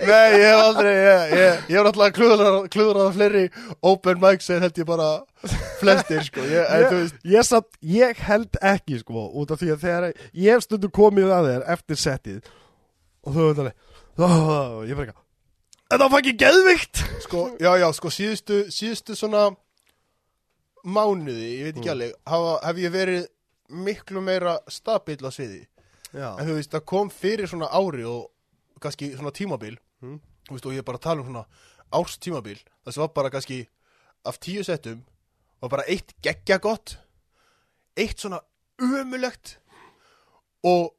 Nei, 0.00 0.30
ég 0.38 0.44
hef 0.44 0.60
aldrei 0.60 0.92
ég, 0.94 1.32
ég, 1.34 1.64
ég 1.70 1.76
hef 1.76 1.84
náttúrulega 1.86 2.14
klúðrað, 2.16 2.58
klúðrað 2.72 3.10
fleiri 3.16 3.42
open 3.90 4.20
mics 4.22 4.50
en 4.54 4.62
held 4.64 4.78
ég 4.80 4.88
bara 4.88 5.08
flestir 5.80 6.22
sko. 6.26 6.44
Ég, 6.46 6.60
ég, 6.60 6.92
veist, 6.94 7.16
ég, 7.26 7.46
satt, 7.46 7.68
ég 7.84 8.20
held 8.28 8.58
ekki 8.72 9.00
sko 9.02 9.26
út 9.40 9.50
af 9.54 9.60
því 9.62 9.72
að 9.74 9.82
þegar 9.86 10.06
ég 10.10 10.54
hef 10.54 10.66
stundu 10.66 10.90
komið 10.94 11.32
að 11.36 11.48
þér 11.50 11.66
eftir 11.76 12.00
settið 12.04 12.40
og 13.26 13.34
þú 13.36 13.48
veit 13.48 13.62
alveg 13.64 13.74
ég 14.90 14.94
bara 15.00 15.10
eitthvað 15.10 15.26
þetta 15.90 16.06
var 16.12 16.20
ekki 16.22 16.36
geðvikt 16.44 17.02
sko, 17.24 17.40
já, 17.60 17.70
já, 17.82 17.88
sko 17.96 18.12
síðustu, 18.14 18.60
síðustu 18.72 19.16
svona 19.18 19.48
mánuði, 20.86 21.48
ég 21.58 21.66
veit 21.68 21.76
ekki 21.80 21.90
Mm. 21.90 21.94
alveg 22.30 22.64
hef 22.68 22.76
ég 22.84 22.94
verið 22.94 23.26
miklu 23.70 24.20
meira 24.24 24.54
stabill 24.70 25.20
á 25.26 25.30
sviði 25.34 25.64
já, 26.14 26.30
En 26.38 26.46
þú 26.48 26.54
veist, 26.58 26.72
það 26.72 26.84
kom 26.92 27.10
fyrir 27.10 27.48
svona 27.50 27.68
ári 27.70 28.04
og 28.08 28.30
kannski 28.80 29.12
svona 29.16 29.32
tímabil 29.36 29.76
Mm. 30.00 30.16
Þú 30.48 30.54
veist, 30.54 30.66
og 30.66 30.72
ég 30.72 30.78
er 30.80 30.84
bara 30.88 30.96
að 30.96 31.02
tala 31.04 31.20
um 31.20 31.26
svona 31.28 31.42
árs 31.92 32.14
tímabil 32.24 32.56
sem 32.88 33.02
var 33.02 33.10
bara 33.12 33.28
kannski 33.30 33.58
af 34.24 34.38
tíu 34.40 34.62
settum 34.64 35.02
var 35.60 35.68
bara 35.74 35.84
eitt 35.92 36.14
geggja 36.24 36.56
gott 36.58 36.94
Eitt 38.00 38.16
svona 38.22 38.38
umulegt 38.80 39.58
og 40.64 40.94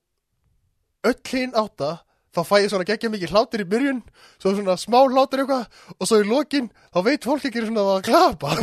öll 1.08 1.18
hinn 1.32 1.58
átta 1.58 2.04
þá 2.32 2.42
fæ 2.46 2.56
ég 2.62 2.70
svona 2.70 2.86
geggja 2.86 3.10
mikið 3.10 3.34
hlátur 3.34 3.66
í 3.66 3.70
byrjun 3.74 4.04
svo 4.38 4.54
svona 4.54 4.78
smá 4.78 5.02
hlátur 5.10 5.42
eitthvað 5.42 5.66
og 5.98 6.06
svo 6.08 6.22
í 6.22 6.30
lokin 6.30 6.70
þá 6.94 7.02
veit 7.10 7.26
fólk 7.26 7.50
ekki 7.50 7.66
svona 7.66 7.88
að 7.98 8.06
klapa. 8.06 8.54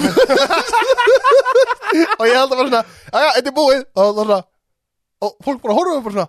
Og 2.18 2.26
ég 2.28 2.36
held 2.36 2.53
að 2.53 2.59
bara 2.59 2.68
svona 2.68 2.82
aðja, 3.11 3.30
þetta 3.38 3.51
er 3.51 3.55
búið. 3.57 3.82
Og, 3.96 4.18
svona, 4.18 4.38
og 5.24 5.30
fólk 5.44 5.61
bara 5.64 5.76
horfum 5.78 6.05
bara 6.05 6.14
svona 6.14 6.28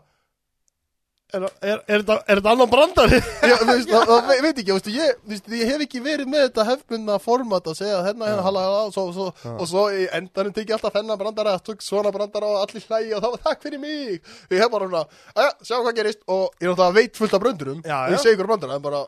Er, 1.30 1.44
er, 1.62 1.82
er, 1.86 2.02
þetta, 2.02 2.16
er 2.26 2.40
þetta 2.40 2.52
annan 2.56 2.70
brandari? 2.72 3.18
Já, 3.50 3.54
þú 3.62 3.66
veist, 3.70 3.90
það, 3.92 4.06
það 4.10 4.30
ve- 4.32 4.38
veit 4.46 4.60
ekki, 4.64 4.74
veistu, 4.74 4.94
ég, 4.96 5.20
ég 5.60 5.70
hef 5.70 5.84
ekki 5.86 6.00
verið 6.02 6.30
með 6.32 6.46
þetta 6.48 6.64
hefbundna 6.72 7.18
format 7.22 7.68
að 7.70 7.76
segja 7.78 8.00
hérna, 8.08 8.26
hérna, 8.32 8.46
hala, 8.48 8.64
hala, 8.66 8.80
og 8.88 8.96
svo, 8.96 9.04
svo, 9.14 9.28
Já. 9.44 9.52
og 9.62 9.70
svo 9.70 9.84
í 9.94 10.08
endanum 10.18 10.56
teki 10.56 10.74
alltaf 10.74 10.96
þennan 10.98 11.20
brandara, 11.22 11.54
svona 11.86 12.10
brandara 12.16 12.50
og 12.50 12.64
allir 12.64 12.82
hlægi 12.88 13.14
og 13.14 13.22
þá 13.22 13.30
var 13.36 13.44
takk 13.46 13.62
fyrir 13.68 13.84
mig. 13.84 14.18
Ég 14.50 14.64
hef 14.64 14.72
bara 14.74 14.90
svona, 14.90 15.04
aðja, 15.36 15.54
sjá 15.70 15.76
hvað 15.86 16.00
gerist 16.02 16.26
og 16.26 16.50
ég 16.58 16.72
náttúrulega 16.72 16.98
veit 16.98 17.22
fullt 17.22 17.38
af 17.38 17.44
brandurum 17.46 17.82
Já, 17.86 18.00
og 18.10 18.18
ég 18.18 18.34
ykkur 18.34 18.50
brandara, 18.50 18.80
en 18.82 18.88
bara, 18.90 19.04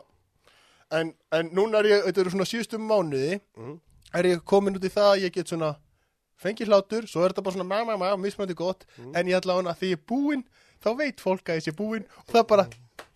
en, 1.02 1.12
en 1.40 1.50
núna 1.58 1.82
er 1.82 1.90
ég, 1.90 2.06
þetta 2.06 2.22
eru 2.26 2.34
svona 2.36 2.46
síðustum 2.52 2.86
mánuði, 2.86 3.40
Mhm. 3.58 3.74
er 4.14 4.30
ég 4.30 4.44
komin 4.46 4.78
út 4.78 4.86
í 4.86 4.94
það 4.94 5.10
að 5.16 5.22
ég 5.26 5.32
get 5.40 5.50
svona 5.50 5.74
fengið 6.42 6.70
hlátur, 6.70 7.06
svo 7.10 7.22
er 7.26 7.32
þetta 7.34 7.42
bara 7.50 7.58
svona 7.58 7.66
má, 7.66 7.82
má, 7.86 7.98
má, 7.98 8.14
mismöndi 8.18 8.54
gott, 8.54 8.86
Mhm. 8.98 9.10
en 9.16 9.26
ég 9.26 9.40
ætla 9.42 9.58
hana 9.58 9.74
því 9.74 9.90
ég 9.90 9.98
er 9.98 10.06
búinn, 10.06 10.44
þá 10.84 10.90
veit 10.98 11.20
fólk 11.20 11.52
að 11.54 11.60
sé 11.64 11.72
búinn 11.78 12.04
og 12.26 12.32
það 12.34 12.46
bara 12.52 12.66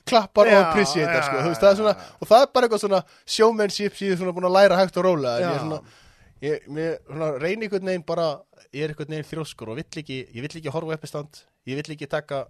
klappar 0.07 0.47
Já, 0.47 0.55
og 0.61 0.67
appreciatar, 0.71 1.23
sko, 1.27 1.37
já, 1.37 1.43
þú 1.43 1.51
veist, 1.51 1.61
það 1.65 1.71
er 1.73 1.79
svona, 1.81 1.95
já. 1.99 2.11
og 2.23 2.29
það 2.31 2.43
er 2.45 2.51
bara 2.55 2.67
eitthvað 2.69 2.83
svona 2.85 3.01
showmanship 3.27 3.97
sem 3.99 4.07
ég 4.07 4.13
er 4.15 4.21
svona 4.21 4.35
búin 4.37 4.47
að 4.47 4.55
læra 4.57 4.77
hægt 4.79 4.97
og 5.01 5.05
rólega, 5.09 5.37
en 5.37 5.43
ég 5.43 5.49
er 5.49 5.57
Já. 5.57 5.65
svona, 5.65 5.81
ég, 6.47 6.69
mér, 6.77 6.93
svona 7.11 7.31
reyni 7.43 7.67
einhvern 7.67 7.91
veginn 7.91 8.05
bara, 8.07 8.27
ég 8.71 8.85
er 8.87 8.93
einhvern 8.95 9.11
veginn 9.17 9.27
þrjóskur 9.33 9.73
og 9.73 9.81
vill 9.81 10.01
ekki, 10.03 10.19
ég 10.31 10.47
vill 10.47 10.61
ekki 10.61 10.75
horfa 10.77 10.95
uppistand, 10.95 11.43
ég 11.67 11.81
vill 11.81 11.97
ekki 11.97 12.07
taka 12.13 12.45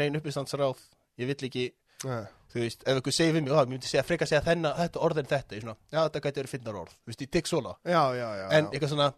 neinn 0.00 0.16
uppistandsráð, 0.16 0.80
ég 1.20 1.28
vill 1.28 1.48
ekki, 1.50 1.66
Nei. 2.08 2.24
þú 2.54 2.64
veist, 2.64 2.82
ef 2.88 2.96
einhver 2.96 3.12
segir 3.18 3.34
við 3.36 3.42
mig, 3.44 3.52
"Ó, 3.52 3.60
mér 3.60 3.72
myndi 3.76 3.86
segja 3.92 4.02
frekar 4.08 4.26
segja 4.26 4.40
þennan, 4.48 4.72
þetta 4.80 5.04
orð 5.04 5.18
en 5.18 5.26
þetta, 5.34 5.56
ég 5.56 5.60
svona, 5.60 5.76
já, 5.92 6.00
þetta 6.08 6.20
gæti 6.24 6.40
verið 6.40 6.54
finnar 6.56 6.74
orð, 6.80 6.92
þú 7.04 7.12
veist, 7.12 7.20
ég 7.20 7.30
tek 7.30 7.46
svona, 7.46 7.76
Já, 7.84 8.02
já, 8.16 8.28
já. 8.40 8.48
en 8.50 8.64
já. 8.64 8.70
eitthvað 8.72 8.88
svona 8.96 9.12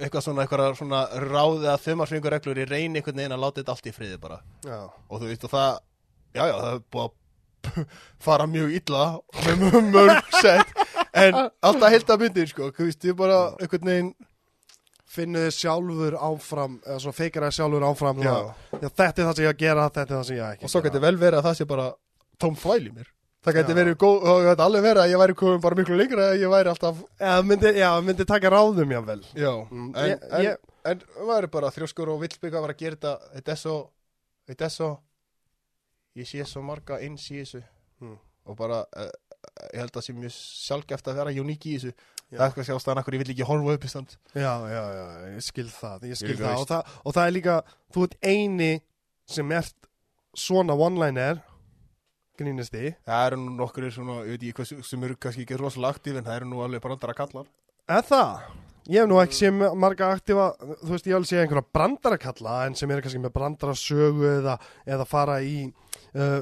eitthvað 0.00 0.24
svona, 0.26 0.44
eitthvað 0.46 0.76
svona 0.80 1.00
ráðið 1.24 1.68
að 1.74 1.84
þumarsvingur 1.86 2.34
reglur, 2.36 2.60
ég 2.62 2.70
reyni 2.70 3.00
einhvern 3.00 3.20
veginn 3.20 3.36
að 3.36 3.42
láta 3.44 3.60
þetta 3.62 3.74
allt 3.76 3.88
í 3.90 3.94
friði 3.96 4.18
bara, 4.22 4.38
já. 4.66 4.78
og 5.08 5.20
þú 5.20 5.28
veist, 5.30 5.44
og 5.48 5.52
það 5.54 5.68
já, 6.34 6.42
já, 6.46 6.54
það 6.56 6.72
er 6.72 6.82
búið 6.96 7.06
að 7.06 7.86
fara 8.26 8.46
mjög 8.48 8.74
illa 8.80 9.04
með 9.44 9.78
mörg 9.92 10.34
sett 10.42 10.74
en 11.20 11.36
alltaf 11.42 11.92
heilt 11.92 12.10
að 12.14 12.24
myndir, 12.24 12.48
sko, 12.50 12.70
þú 12.76 12.88
veist, 12.88 13.04
ég 13.10 13.16
bara 13.20 13.40
einhvern 13.60 13.92
veginn, 13.94 14.12
Finnu 15.10 15.40
þið 15.42 15.54
sjálfur 15.56 16.14
áfram, 16.22 16.76
eða 16.86 17.00
svo 17.02 17.10
feikar 17.10 17.42
það 17.48 17.54
sjálfur 17.56 17.82
áfram. 17.88 18.20
já, 18.22 18.30
Já, 18.78 18.84
þetta 18.94 19.08
er 19.08 19.24
það 19.26 19.32
sem 19.34 19.42
ég 19.42 19.50
að 19.50 19.56
gera, 19.64 19.86
þetta 19.88 20.02
er 20.04 20.10
það 20.12 20.26
sem 20.28 20.36
ég 20.36 20.44
á 20.46 20.50
ekki 20.54 20.62
og 20.68 20.70
svo 20.70 20.78
að 20.80 20.84
gera. 20.86 21.00
vel 21.02 21.16
verið 21.18 21.38
að 21.40 21.46
það 21.48 21.56
sé 21.58 21.66
bara 21.72 21.86
tóm 22.38 22.58
þvæl 22.62 22.76
í 22.86 22.92
mér 22.94 23.08
það 23.44 23.54
geti 23.56 23.72
Já. 23.72 23.76
verið 23.80 23.94
góð, 24.02 24.16
það 24.26 24.42
geti 24.50 24.64
alveg 24.66 24.82
verið 24.84 25.02
að 25.04 25.10
ég 25.14 25.20
væri 25.22 25.34
komin 25.40 25.60
bara 25.64 25.78
miklu 25.80 25.96
lengra 25.96 26.26
að 26.32 26.40
ég 26.42 26.50
væri 26.52 26.68
alltaf 26.74 26.98
Já, 27.20 27.34
myndi, 27.42 27.70
já, 27.80 27.90
myndi 28.04 28.26
taka 28.28 28.50
ráðum 28.52 28.90
jável. 28.96 29.22
Já, 29.34 29.52
Mm, 29.70 29.92
en, 29.96 30.10
ég- 30.10 30.26
en, 30.30 30.44
ég- 30.44 30.58
en 30.84 31.00
maður 31.26 31.42
er 31.42 31.46
bara 31.54 31.70
þrjóskur 31.70 32.08
og 32.08 32.20
vill 32.20 32.36
byggja 32.40 32.58
að 32.58 32.66
vera 32.66 32.74
að 32.74 32.82
gera 32.84 32.96
þetta 32.96 33.14
þetta 33.36 33.52
er 33.52 33.60
svo 33.62 33.76
þetta 34.48 34.64
er 34.64 34.74
svo 34.76 34.90
ég 36.16 36.26
sé 36.26 36.44
svo 36.44 36.62
marga 36.62 36.98
eins 37.00 37.26
í 37.30 37.40
þessu 37.40 37.62
Mm. 38.00 38.16
og 38.46 38.56
bara 38.56 38.84
uh, 38.96 39.10
ég 39.74 39.80
held 39.80 39.92
að 39.92 40.04
sé 40.06 40.12
mjög 40.16 40.32
sjálfgeft 40.32 41.06
að 41.08 41.18
vera 41.20 41.30
uník 41.42 41.64
í 41.68 41.74
þessu 41.78 41.92
Já. 42.30 42.38
það 42.38 42.40
er 42.40 42.48
eitthvað 42.50 42.68
sjástaðan 42.70 42.98
akkur 43.02 43.14
ég 43.14 43.22
vill 43.24 43.32
ekki 43.34 43.46
horfa 43.48 43.74
upp 43.74 43.84
í 43.84 43.88
stand 43.90 44.16
Já, 44.34 44.52
já, 44.68 44.82
já, 44.96 45.04
ég 45.36 45.42
skil 45.42 45.68
það, 45.68 46.02
ég 46.08 46.16
skil 46.16 46.30
Ég 46.30 46.38
það 46.40 46.60
og, 46.60 46.66
það 46.68 46.82
og 47.04 47.14
það 47.16 47.26
er 47.26 47.34
líka, 47.36 47.56
þú 47.92 48.04
ert 48.06 48.16
eini 48.22 48.72
sem 49.26 49.52
ert 49.52 49.74
svona 50.36 50.74
one-liner 50.78 51.40
grínisti, 52.40 52.94
það 53.06 53.26
eru 53.28 53.38
nú 53.42 53.54
nokkur 53.58 53.86
svona, 53.94 54.20
ég 54.24 54.34
veit 54.34 54.48
ekki 54.48 54.56
hvað 54.58 54.88
sem 54.88 55.06
eru 55.06 55.18
kannski 55.20 55.46
ekki 55.46 55.60
rosalega 55.60 55.96
aktíf 55.96 56.18
en 56.18 56.26
það 56.26 56.40
eru 56.40 56.50
nú 56.50 56.64
alveg 56.64 56.82
brandara 56.84 57.16
kallar. 57.16 57.48
Eða 57.90 58.06
það? 58.10 58.48
Ég 58.90 59.02
hef 59.02 59.10
nú 59.10 59.18
ekki 59.20 59.38
séð 59.38 59.60
marga 59.78 60.08
aktífa, 60.16 60.46
þú 60.80 60.94
veist, 60.94 61.10
ég 61.10 61.18
alveg 61.18 61.30
séð 61.30 61.42
einhverja 61.44 61.66
brandara 61.76 62.18
kalla 62.20 62.56
en 62.66 62.78
sem 62.78 62.90
eru 62.90 63.04
kannski 63.04 63.20
með 63.22 63.36
brandara 63.36 63.76
sögu 63.78 64.26
eða, 64.38 64.56
eða 64.88 65.06
fara 65.08 65.36
í 65.44 65.54
uh, 65.68 66.40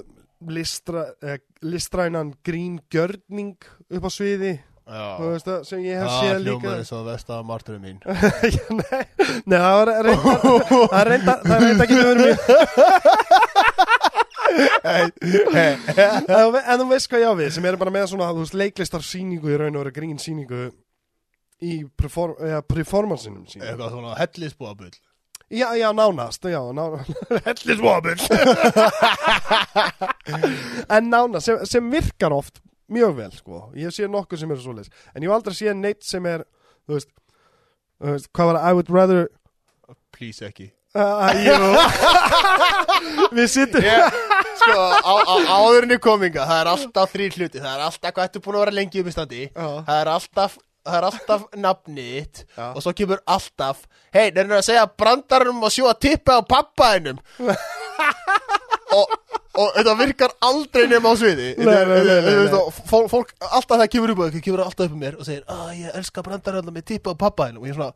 listra, 0.49 1.09
uh, 1.27 1.37
listrænan 1.67 2.33
gríngjörning 2.47 3.57
upp 3.91 4.07
á 4.07 4.11
sviði, 4.15 4.55
veist 4.89 5.49
það, 5.49 5.59
sem 5.69 5.83
ég 5.85 5.99
hef 5.99 6.07
það 6.09 6.23
séð 6.23 6.39
líka. 6.45 6.61
hljómaði 6.63 6.87
svo 6.89 7.03
vesta 7.05 7.41
marturum 7.45 7.83
mín 7.85 7.99
nei, 8.79 9.03
nei, 9.45 9.59
það 9.59 9.91
það 9.93 11.01
er 11.03 11.11
reynda, 11.13 11.35
það 11.45 11.55
er 11.57 11.67
reynda 11.67 11.89
ekki 11.89 11.99
með 11.99 12.23
mér 12.23 13.47
en, 14.59 15.13
þú 16.81 16.89
veist 16.93 17.11
hvað 17.11 17.25
ég 17.25 17.31
á 17.31 17.35
við 17.39 17.51
sem 17.57 17.69
eru 17.71 17.81
bara 17.81 17.95
með 17.95 18.09
svona, 18.13 18.31
þú 18.35 18.45
veist, 18.45 18.59
leiklistar 18.59 19.05
síningu 19.07 19.53
í 19.53 19.59
raun 19.61 19.77
og 19.77 19.85
veru 19.85 19.97
grín 19.99 20.19
síningu 20.23 20.69
í 21.65 21.83
performansinum 21.99 23.45
sín 23.51 23.65
eitthvað 23.65 23.95
svona 23.97 24.17
hellisbúabull 24.19 24.95
já, 25.51 25.77
já, 25.77 25.93
nánast, 25.93 26.45
já, 26.45 26.61
nánast. 26.73 27.11
Hellisvoðabull 27.47 28.21
en 30.97 31.11
nánast, 31.11 31.47
sem, 31.47 31.67
sem 31.67 31.91
virkar 31.91 32.33
oft 32.37 32.61
mjög 32.89 33.17
vel, 33.17 33.33
sko, 33.37 33.63
ég 33.77 33.93
sé 33.93 34.09
nokkuð 34.09 34.43
sem 34.43 34.53
eru 34.53 34.65
svoleiðis, 34.65 34.93
en 35.15 35.25
ég 35.25 35.33
aldrei 35.33 35.57
séð 35.57 35.77
neitt 35.77 36.05
sem 36.05 36.25
er, 36.29 36.45
þú 36.89 36.97
veist, 36.97 37.13
þú 38.01 38.15
veist 38.15 38.31
hvað 38.33 38.51
var 38.51 38.59
það, 38.59 38.69
I 38.69 38.79
would 38.79 38.93
rather 38.93 39.29
please 40.13 40.45
ekki. 40.45 40.71
Uh, 40.97 41.29
jú. 41.45 41.57
Við 43.37 43.51
sittum 43.53 43.85
Ég, 43.85 44.15
sko, 44.63 44.79
á, 45.03 45.13
á, 45.25 45.35
áðurinni 45.59 45.99
kominga 46.03 46.47
það 46.49 46.63
er 46.63 46.71
alltaf 46.73 47.13
þrý 47.15 47.29
hluti, 47.35 47.61
það 47.63 47.71
er 47.75 47.85
alltaf 47.87 48.15
hvað 48.15 48.29
ertu 48.29 48.43
búin 48.45 48.59
að 48.59 48.65
vera 48.65 48.77
lengi 48.79 49.03
um 49.03 49.11
í 49.11 49.15
standi. 49.15 49.45
Það 49.55 50.01
er 50.03 50.11
alltaf, 50.15 50.59
það 50.89 50.99
er 50.99 51.09
alltaf 51.09 51.47
Já. 52.57 52.67
og 52.75 52.83
svo 52.85 52.95
kemur 52.97 53.23
alltaf 53.27 53.85
hei, 54.15 54.29
nefnir 54.31 54.59
að 54.59 54.67
segja 54.71 54.87
brandarum 54.99 55.63
og 55.63 55.75
sjóa 55.75 55.95
tippa 55.99 56.39
á 56.39 56.43
pappaðinum. 56.49 57.21
Og, 58.89 59.11
og 59.61 59.75
þetta 59.77 59.93
virkar 59.99 60.33
aldrei 60.49 60.87
nema 60.89 61.11
á 61.13 61.15
sviði. 61.21 61.51
Fólk, 62.89 63.35
alltaf 63.45 63.75
það 63.83 63.91
kemur 63.93 64.13
upp 64.15 64.23
á 64.25 64.27
það 64.31 64.45
kemur 64.47 64.63
alltaf 64.65 64.87
upp 64.87 64.95
um 64.97 65.03
mér 65.03 65.19
og 65.19 65.29
segir 65.29 65.43
að 65.45 65.75
ég 65.77 65.99
elska 66.01 66.25
brandarum 66.25 66.71
með 66.73 66.87
tippa 66.95 67.13
á 67.13 67.21
pappaðinum. 67.21 67.67
Og 67.67 67.69
ég 67.69 67.77
er 67.77 67.81
svona 67.83 67.93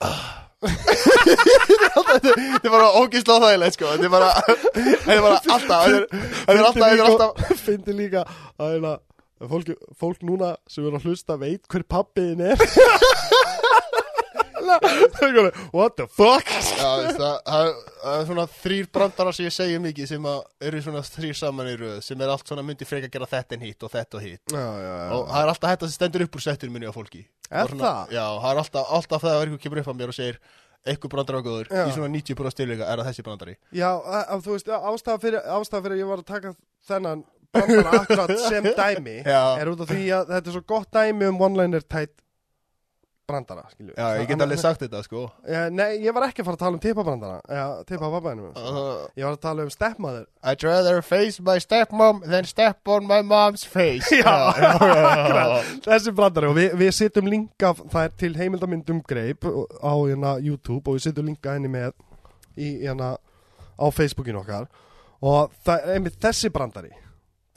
"Ah." 0.00 0.49
Þetta 0.60 2.32
er 2.32 2.72
bara 2.72 2.88
ógislega 3.00 3.40
þægilegt 3.46 3.76
sko. 3.78 3.92
Þetta 3.94 4.06
er 4.08 4.12
bara, 4.12 4.30
þetta 4.74 5.14
er 5.14 5.22
bara 5.24 5.38
alltaf 5.56 5.86
þetta 5.86 6.56
er 6.56 6.64
alltaf, 6.64 6.74
þetta 6.74 6.90
er 6.90 7.04
alltaf 7.06 7.32
Fyndi 7.64 7.92
líka 7.96 8.24
að 8.60 8.74
hérna, 8.74 8.92
fólk, 9.50 9.72
fólk 10.00 10.20
núna 10.26 10.50
sem 10.68 10.84
er 10.84 10.98
að 10.98 11.08
hlusta 11.08 11.38
veit 11.40 11.62
hver 11.70 11.84
pappiðin 11.88 12.44
er 12.52 12.56
What 15.72 15.96
the 15.98 16.06
fuck? 16.10 16.46
Já, 16.50 16.90
það, 17.16 17.34
það, 17.46 17.70
það 18.02 18.14
er 18.20 18.24
svona 18.30 18.46
þrýr 18.60 18.88
brandarar 18.94 19.36
sem 19.36 19.46
ég 19.48 19.54
segja 19.56 19.82
mikið 19.82 20.10
sem 20.12 20.28
að 20.30 20.40
eru 20.70 20.82
svona 20.86 21.02
þrýr 21.06 21.36
saman 21.40 21.70
í 21.72 21.74
röð 21.80 21.98
sem 22.06 22.24
er 22.24 22.32
allt 22.34 22.50
svona 22.52 22.64
myndi 22.66 22.88
freka 22.88 23.10
að 23.10 23.14
gera 23.16 23.30
þetta 23.34 23.58
en 23.58 23.66
hitt 23.66 23.86
og 23.86 23.92
þetta 23.94 24.18
og 24.20 24.24
hitt. 24.26 24.42
Já, 24.54 24.64
já, 24.64 24.90
já. 24.90 25.10
Og 25.18 25.28
það 25.30 25.42
er 25.44 25.52
alltaf 25.54 25.74
þetta 25.74 25.90
sem 25.90 25.96
stendur 25.98 26.26
upp 26.26 26.38
úr 26.40 26.46
settur 26.46 26.72
minni 26.74 26.90
á 26.90 26.94
fólki. 26.94 27.22
Er 27.50 27.70
svona, 27.72 27.84
það? 27.84 28.16
Já, 28.16 28.24
það 28.44 28.50
er 28.54 28.62
alltaf, 28.64 28.94
alltaf 29.00 29.24
það 29.26 29.36
að 29.36 29.44
einhver 29.46 29.62
kemur 29.66 29.82
upp 29.82 29.90
á 29.90 29.94
mér 30.00 30.14
og 30.14 30.18
segir 30.20 30.40
eitthvað 30.88 31.12
brandar 31.12 31.36
á 31.36 31.42
góður. 31.44 31.68
Í 31.68 31.90
svona 31.92 32.08
90% 32.14 32.54
styrleika 32.54 32.86
er 32.88 33.02
það 33.02 33.10
þessi 33.10 33.24
brandari. 33.26 33.56
Já, 33.76 33.90
að, 34.00 34.22
að, 34.22 34.46
þú 34.46 34.54
veist, 34.56 34.70
ástæða 34.80 35.20
fyrir, 35.26 35.42
ástæða 35.58 35.82
fyrir 35.84 35.96
að 35.96 36.00
ég 36.00 36.10
var 36.10 36.22
að 36.22 36.30
taka 36.30 36.52
þennan 36.88 37.24
brandara 37.52 37.98
akkurat 38.00 38.32
sem 38.46 38.68
dæmi 38.80 39.16
Já. 39.26 39.42
er 39.60 39.70
út 39.72 39.82
af 39.84 39.90
því 39.90 40.04
að 40.16 40.32
þetta 40.36 40.50
er 40.52 40.56
svo 40.56 40.62
gott 40.70 40.90
dæmi 40.94 41.28
um 41.28 41.40
one-liner 41.42 41.82
tætt 41.84 42.14
brandara, 43.30 43.64
skilju 43.72 43.94
Já, 43.94 44.06
ég 44.18 44.28
get 44.28 44.42
alveg 44.44 44.60
sagt 44.60 44.82
þetta 44.84 45.00
sko. 45.06 45.24
Já, 45.48 45.62
nei, 45.72 46.00
ég 46.04 46.14
var 46.16 46.26
ekki 46.26 46.42
að 46.42 46.50
fara 46.50 46.58
að 46.58 46.62
tala 46.64 46.76
um 46.76 46.82
tippabrandara 46.84 47.38
Já, 47.46 47.64
tippa 47.88 48.10
pappaðinu 48.12 48.50
uh, 48.50 48.88
Ég 49.16 49.26
var 49.26 49.36
að 49.36 49.40
tala 49.46 49.66
um 49.66 49.72
stepmother. 49.72 50.26
I'd 50.42 50.64
rather 50.66 51.00
face 51.06 51.42
my 51.46 51.56
stepmom 51.62 52.22
than 52.26 52.48
step 52.50 52.90
on 52.90 53.06
my 53.08 53.20
mom's 53.22 53.64
face. 53.64 54.10
Já, 54.20 54.34
já. 54.60 55.60
Þessi 55.86 56.14
brandari 56.16 56.50
og 56.50 56.56
við, 56.58 56.74
við 56.80 56.94
setjum 56.96 57.30
linka 57.30 57.74
er 58.02 58.14
til 58.20 58.32
heimildamyndum 58.36 59.02
greip 59.08 59.46
á 59.46 59.92
hérna 59.94 60.36
YouTube 60.42 60.82
og 60.84 60.98
við 60.98 61.08
setjum 61.08 61.30
linka 61.30 61.54
henni 61.56 61.70
með 61.72 61.94
í 62.58 62.72
hérna 62.84 63.14
á 63.80 63.86
Facebookinu 63.94 64.42
okkar. 64.42 64.68
Og 65.20 65.52
það 65.64 65.94
einmitt 65.94 66.20
þessi 66.20 66.50
brandari 66.52 66.92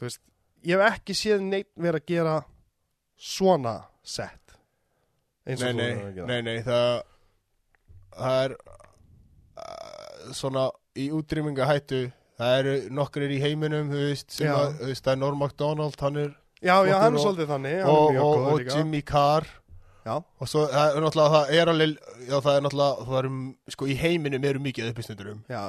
þú 0.03 0.09
veist, 0.09 0.21
ég 0.67 0.79
hef 0.79 0.99
ekki 0.99 1.15
séð 1.17 1.43
neitt 1.47 1.69
vera 1.79 2.01
að 2.01 2.09
gera 2.11 2.37
svona 3.15 3.77
set 4.03 4.42
eins 5.47 5.63
og 5.63 5.75
Nei, 5.77 5.89
þú 6.15 6.27
nei, 6.29 6.39
nei, 6.45 6.57
það 6.65 6.91
það 8.13 8.43
er 8.43 8.55
uh, 8.57 10.29
svona 10.35 10.67
í 10.99 11.09
útrýmingahættu 11.15 12.03
það 12.39 12.55
eru 12.59 12.75
nokkur 12.99 13.25
í 13.27 13.41
heiminum 13.41 13.91
þú 13.91 14.05
veist, 14.07 14.37
að, 14.41 14.77
þú 14.79 14.89
veist, 14.91 15.03
það 15.05 15.15
er 15.15 15.21
Norm 15.23 15.43
MacDonald 15.43 15.99
hann 16.05 16.21
er, 16.23 16.31
Já, 16.63 16.77
já, 16.87 16.95
hann 17.01 17.17
er 17.17 17.19
svolítið 17.25 17.49
þannig 17.51 17.79
hann 17.83 17.91
og, 17.91 18.17
og, 18.23 18.45
og. 18.53 18.61
Jimmy 18.71 19.01
Carr. 19.03 19.47
Já, 20.03 20.17
og 20.19 20.49
svo 20.51 20.65
það 20.71 20.97
er 20.97 21.03
náttúrulega 21.03 21.31
það 21.33 21.51
er 21.57 21.69
alveg 21.71 21.91
já 22.27 22.35
það 22.35 22.57
er 22.57 22.63
náttúrulega 22.65 23.07
það 23.07 23.17
er 23.19 23.75
sko 23.75 23.87
í 23.87 23.95
heiminum 23.99 24.47
eru 24.49 24.61
mikið 24.63 24.89
uppistundurum 24.91 25.37
já, 25.51 25.61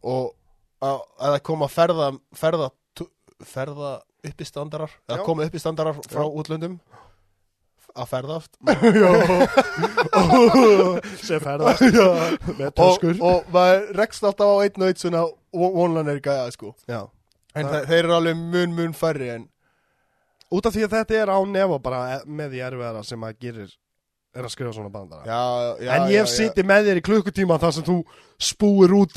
og 0.00 0.30
að, 0.80 1.02
að 1.20 1.34
það 1.34 1.42
koma 1.50 1.68
ferða 1.68 2.06
ferða, 2.36 2.68
ferða 3.44 3.90
uppistandarar 4.24 4.94
að 5.12 5.24
koma 5.28 5.44
uppistandarar 5.44 6.00
frá 6.08 6.24
útlöndum 6.24 6.78
að 7.94 8.08
ferðast. 8.10 8.56
Sem 11.24 11.40
ferðast 11.42 11.82
með 11.84 12.68
og, 12.68 12.74
töskur. 12.78 13.18
og 13.22 13.44
maður 13.54 13.82
rekst 14.00 14.26
alltaf 14.26 14.50
á 14.50 14.56
einn 14.64 14.82
og 14.82 14.88
einn 14.88 15.00
svona 15.00 15.22
vonlanir 15.54 16.20
gæða 16.24 16.50
sko. 16.54 16.68
Já, 16.90 17.00
en 17.54 17.64
það, 17.70 17.86
þeir 17.90 18.00
eru 18.02 18.16
alveg 18.18 18.36
mun 18.40 18.70
mun 18.78 18.94
færri 18.98 19.28
en 19.36 19.44
út 20.54 20.64
af 20.68 20.74
því 20.74 20.82
að 20.86 20.94
þetta 20.98 21.14
er 21.22 21.28
á 21.34 21.38
nefa 21.50 21.76
bara 21.82 22.00
e- 22.16 22.24
með 22.26 22.48
því 22.54 22.60
erfiðara 22.68 23.02
sem 23.06 23.20
að 23.26 23.38
gerir 23.46 23.70
er 24.34 24.42
að 24.48 24.54
skrifa 24.56 24.72
svona 24.74 24.90
bandara. 24.90 25.22
Já, 25.28 25.42
já, 25.78 25.90
En 25.94 26.00
ég 26.10 26.18
hef 26.24 26.30
sitið 26.32 26.64
með 26.66 26.80
þér 26.88 27.00
í 27.00 27.06
klukkutíma 27.06 27.60
þar 27.62 27.72
sem 27.76 27.86
þú 27.86 27.98
spúir 28.42 28.90
út 28.98 29.14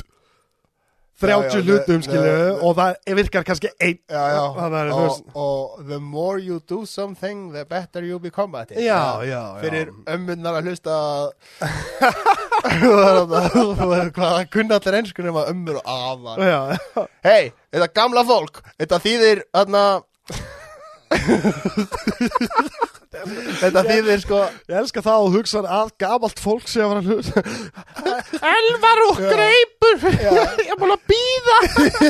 30 1.17 1.33
Já, 1.33 1.49
já, 1.49 1.57
hlutum, 1.65 1.97
ne- 2.13 2.61
og 2.61 2.75
það 2.77 2.93
virkar 3.17 3.41
kannski 3.47 3.71
einn. 3.81 3.97
Já, 4.05 4.21
já, 4.35 4.43
að, 4.61 4.75
þú 4.91 4.97
og, 5.01 5.09
og 5.41 5.79
the 5.87 5.97
more 5.99 6.37
you 6.37 6.59
do 6.69 6.83
something, 6.85 7.49
the 7.55 7.63
better 7.65 8.03
you 8.05 8.19
become 8.19 8.53
at 8.59 8.69
it 8.71 8.77
Já, 8.77 9.17
já, 9.25 9.27
já. 9.31 9.57
Fyrir 9.63 9.89
ömmunnar 10.13 10.53
að 10.59 10.67
hlusta 10.69 10.93
Hvað 14.13 14.45
kunna 14.53 14.77
allir 14.77 14.93
ennsku 14.99 15.25
nema 15.25 15.47
ömmur 15.49 15.81
og 15.81 15.89
afar 15.95 16.37
Já, 16.45 16.77
Hei, 17.25 17.49
þetta 17.73 17.89
gamla 17.97 18.21
fólk 18.29 18.61
Þetta 18.77 19.01
þýðir, 19.07 19.41
þarna 19.57 19.83
Þetta 23.61 23.83
þýðir 23.87 24.21
sko 24.23 24.39
ég 24.69 24.75
elska 24.81 25.01
það 25.05 25.25
og 25.25 25.35
hugsa 25.37 25.61
að 25.77 25.91
gamalt 26.03 26.39
fólk 26.43 26.67
sé 26.69 26.83
að 26.83 26.93
vera 26.93 27.01
hlut. 27.07 27.29
Elvar 28.53 29.01
og 29.07 29.21
greipur, 29.23 30.05
ég 30.27 30.71
er 30.73 30.79
búin 30.81 30.93
að 30.95 31.03
býða, 31.11 31.57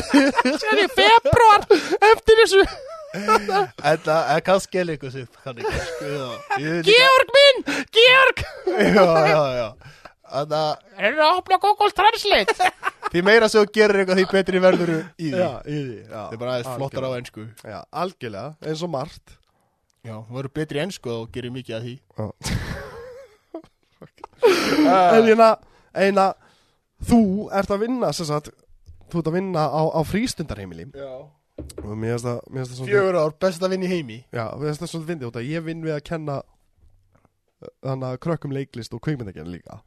sér 0.63 0.83
í 0.83 0.87
februar 0.97 1.65
eftir 2.11 2.41
þessu. 2.43 2.65
Þetta 3.17 4.15
er 4.35 4.41
kannski 4.45 4.81
er 4.81 4.85
líka 4.91 5.09
sér 5.09 5.29
Kann 5.41 5.57
ekki 5.63 5.71
já. 6.11 6.25
Ég 6.59 6.65
vil 6.67 6.81
líka- 6.83 6.89
Georg 6.91 7.31
minn, 7.37 7.61
Georg. 7.95 8.41
Já, 8.67 9.05
já, 9.31 9.43
já 9.57 9.67
Þetta 10.27 10.59
Er 10.99 11.13
það 11.15 11.23
að 11.23 11.37
opna 11.39 11.57
Google 11.63 11.93
Translate? 11.95 12.67
Því 13.07 13.21
meira 13.23 13.47
sem 13.49 13.63
þú 13.63 13.71
gerir 13.77 14.01
eitthvað 14.03 14.19
því 14.19 14.25
betri 14.33 14.61
verður 14.61 14.91
í 14.91 14.97
því 15.31 15.31
Já, 15.39 15.47
í 15.63 15.77
því, 15.87 15.97
er 16.27 16.41
bara 16.41 16.57
aðeins 16.57 16.73
flottar 16.75 17.07
á 17.07 17.11
ennsku 17.15 17.45
Já, 17.63 17.77
algjörlega, 18.03 18.49
eins 18.67 18.83
og 18.83 18.91
margt. 18.91 19.37
Já, 20.05 20.15
þú 20.27 20.37
verður 20.37 20.53
betri 20.59 20.83
ennsku 20.83 21.13
og 21.13 21.31
gerir 21.33 21.53
mikið 21.55 21.77
að 21.77 21.87
því 21.87 21.95
En 24.87 25.25
hérna, 25.25 25.49
eina, 25.97 26.27
þú 27.09 27.21
ert 27.57 27.71
að 27.73 27.81
vinna, 27.87 28.11
sem 28.13 28.27
sagt, 28.29 28.51
þú 29.09 29.23
ert 29.23 29.31
að 29.31 29.37
vinna 29.39 29.63
á, 29.65 29.81
á 29.89 30.01
frístundarheimili. 30.05 30.91
Já 30.93 31.09
það, 31.57 32.41
það 32.53 32.85
Fjögur 32.85 33.17
ár, 33.17 33.33
best 33.41 33.63
að 33.65 33.73
vinna 33.73 33.87
í 33.87 33.89
heimi 33.89 34.17
já, 34.29 34.45
mér 34.53 34.69
finnst 34.69 34.83
það 34.83 34.91
svolítið 34.91 35.11
fyndið 35.11 35.27
út 35.29 35.39
að 35.39 35.47
ég 35.49 35.63
vinn 35.65 35.85
við 35.85 35.95
að 35.95 36.03
kenna 36.05 36.35
þannig 37.81 38.07
að 38.09 38.19
krökkum 38.21 38.53
leiklist 38.53 38.93
og 38.93 39.01
kveikmyndagerð 39.01 39.49
líka. 39.49 39.79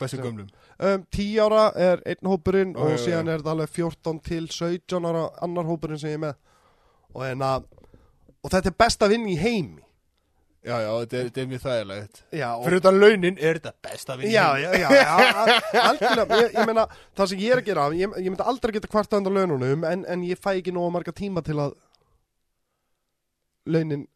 Hversu 0.00 0.22
gömlum? 0.22 0.48
Um, 0.80 1.04
10 1.12 1.42
ára 1.44 1.66
er 1.76 2.00
einn 2.08 2.30
hópurinn 2.30 2.72
og 2.76 2.94
já, 2.94 2.96
já. 2.96 3.02
síðan 3.04 3.28
er 3.28 3.42
þetta 3.42 3.52
alveg 3.52 3.74
14 3.76 4.22
til 4.24 4.46
17 4.48 5.08
ára 5.10 5.26
annar 5.44 5.68
hópurinn 5.68 6.00
sem 6.00 6.14
ég 6.14 6.16
er 6.16 6.22
með. 6.22 6.38
Og, 7.12 7.20
hérna, 7.26 7.50
og 8.42 8.50
þetta 8.52 8.70
er 8.72 8.76
best 8.84 9.02
að 9.06 9.14
vinna 9.16 9.30
í 9.32 9.38
heimi. 9.40 9.82
Já, 10.62 10.76
já, 10.78 10.90
þetta 11.02 11.16
er, 11.18 11.24
þetta 11.28 11.40
er 11.42 11.46
mjög 11.50 11.62
þægilegt. 11.64 12.18
Já, 12.38 12.48
og 12.54 12.64
Fyrir 12.68 12.78
utan 12.78 12.98
launin 13.02 13.38
er 13.42 13.58
þetta 13.58 13.72
best 13.82 14.10
að 14.14 14.20
vinna 14.20 14.30
í 14.30 14.34
Já, 14.36 14.44
já, 14.62 14.68
já, 14.78 14.88
já 14.94 15.14
al- 15.42 15.80
algjörlega, 15.88 16.38
ég, 16.44 16.52
ég 16.54 16.68
meina, 16.70 16.84
það 17.18 17.30
sem 17.32 17.40
ég 17.42 17.54
er 17.56 17.62
að 17.62 17.66
gera, 17.70 17.86
ég, 17.98 18.12
ég 18.22 18.30
myndi 18.30 18.46
aldrei 18.52 18.74
geta 18.76 18.90
kvarta 18.92 19.18
undan 19.18 19.34
laununum, 19.34 19.86
en, 19.90 20.04
en 20.14 20.22
ég 20.28 20.38
fæ 20.38 20.52
ekki 20.60 20.74
nógu 20.76 20.92
marga 20.94 21.14
tíma 21.18 21.42
til 21.42 21.58
að 21.64 21.74
launin 23.74 24.06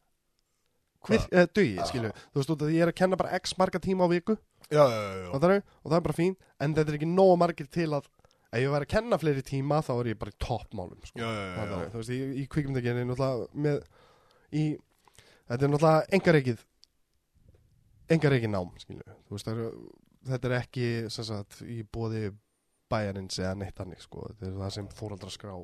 eh, 1.10 1.46
dugi, 1.54 1.76
skilu, 1.86 2.10
þú 2.34 2.40
veist 2.40 2.54
að 2.56 2.70
ég 2.74 2.82
er 2.86 2.90
að 2.92 2.98
kenna 3.02 3.18
bara 3.20 3.34
x 3.38 3.54
marga 3.60 3.82
tíma 3.82 4.06
á 4.06 4.08
viku, 4.10 4.38
Já, 4.70 4.82
já, 4.82 4.98
já, 5.02 5.18
já. 5.22 5.28
og 5.34 5.42
það, 5.42 5.52
er, 5.58 5.60
og 5.82 5.90
það 5.92 5.98
er 6.00 6.06
bara 6.08 6.16
fín, 6.18 6.32
en 6.62 6.72
þetta 6.78 6.90
er 6.94 6.96
ekki 6.98 7.10
nógu 7.10 7.36
margir 7.38 7.68
til 7.70 7.90
að, 7.94 8.08
ef 8.50 8.62
ég 8.64 8.72
væri 8.72 8.86
að 8.88 8.94
kenna 8.94 9.18
fleiri 9.22 9.44
tíma, 9.46 9.78
þá 9.86 9.92
er 10.00 10.08
ég 10.14 10.18
bara 10.22 10.32
í 10.34 10.38
toppmálum, 10.42 10.98
sko. 11.06 11.20
Já, 11.22 11.26
já, 11.26 11.42
já, 11.42 11.52
Það 11.58 11.70
já. 11.70 11.76
er, 11.84 11.92
þú 11.92 12.00
veist, 12.02 12.14
í, 12.16 12.18
í 12.42 12.46
kvikmyndagerðin, 12.54 13.10
náttúrulega, 13.12 13.46
með, 13.66 13.78
í, 14.52 14.64
þetta 15.48 15.62
er 15.62 15.72
náttúrulega 15.72 16.18
engareikið, 16.18 16.64
engareikið 18.16 18.52
nám, 18.52 18.74
skilu, 18.82 19.06
þú 19.26 19.38
veist, 19.38 19.48
það 19.48 19.62
er, 19.62 19.78
þetta 20.32 20.50
er 20.50 20.58
ekki, 20.60 20.90
sem 21.14 21.28
sagt, 21.30 21.62
í 21.62 21.80
bóði 21.82 22.28
bæjarins 22.90 23.40
eða 23.42 23.56
neitt 23.62 23.80
hannig, 23.82 24.02
sko, 24.04 24.28
þetta 24.30 24.50
er 24.50 24.60
það 24.60 24.76
sem 24.76 24.92
fóraldra 24.94 25.32
skrá 25.34 25.56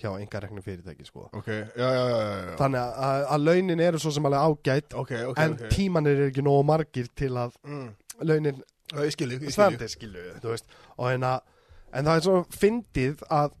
hjá 0.00 0.10
engareiknu 0.16 0.62
fyrirtæki, 0.64 1.04
sko. 1.04 1.26
Ok, 1.36 1.48
já, 1.76 1.88
já, 1.92 2.04
já. 2.08 2.56
Þannig 2.60 2.80
að, 2.80 3.24
að, 3.34 3.46
launin 3.48 3.82
eru 3.84 4.00
svo 4.00 4.12
sem 4.16 4.28
alveg 4.28 4.44
ágætt, 4.48 4.94
Ok, 4.96 5.12
ok, 5.28 5.40
en 5.44 5.56
tímanir 5.72 6.16
er 6.16 6.30
ekki 6.30 6.44
nógu 6.44 6.64
margir 6.68 7.10
til 7.16 7.34
að 7.36 7.56
mm. 7.68 7.88
launin 8.28 8.62
standi, 9.52 9.90
og 10.96 11.10
en 11.12 11.26
að, 11.28 11.42
en 11.92 12.08
það 12.08 12.14
er 12.14 12.24
svo 12.26 12.38
fyndið 12.54 13.26
að, 13.28 13.52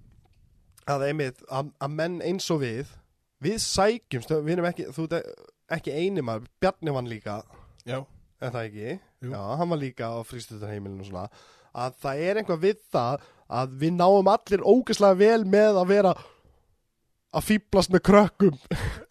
að 0.90 1.06
einmitt, 1.10 1.44
að, 1.48 1.70
að 1.78 1.94
menn 1.98 2.18
eins 2.24 2.48
og 2.50 2.62
við, 2.64 2.96
við 3.44 3.58
sækjumst, 3.64 4.32
við 4.44 4.52
erum 4.56 4.68
ekki, 4.70 4.88
þú 4.94 5.06
veit, 5.10 5.30
ekki 5.76 5.94
eini 5.96 6.24
maður, 6.26 6.48
Bjarni 6.62 6.94
vann 6.96 7.08
líka, 7.10 7.40
Já, 7.88 8.00
en 8.40 8.52
það 8.52 8.66
ekki, 8.66 8.98
Jú. 9.24 9.30
já, 9.32 9.40
hann 9.60 9.70
var 9.72 9.80
líka 9.80 10.10
á 10.12 10.18
frístöðarheimilinu 10.28 11.04
og 11.04 11.08
svona, 11.10 11.28
að 11.76 11.96
það 12.02 12.24
er 12.26 12.40
einhvað 12.42 12.62
við 12.66 12.82
það 12.92 13.24
að 13.60 13.78
við 13.80 13.96
náum 13.96 14.28
allir 14.30 14.62
ógeðslega 14.66 15.18
vel 15.20 15.44
með 15.48 15.80
að 15.80 15.88
vera 15.90 16.12
að 17.30 17.44
fýblast 17.46 17.92
með 17.94 18.00
krökkum. 18.08 18.56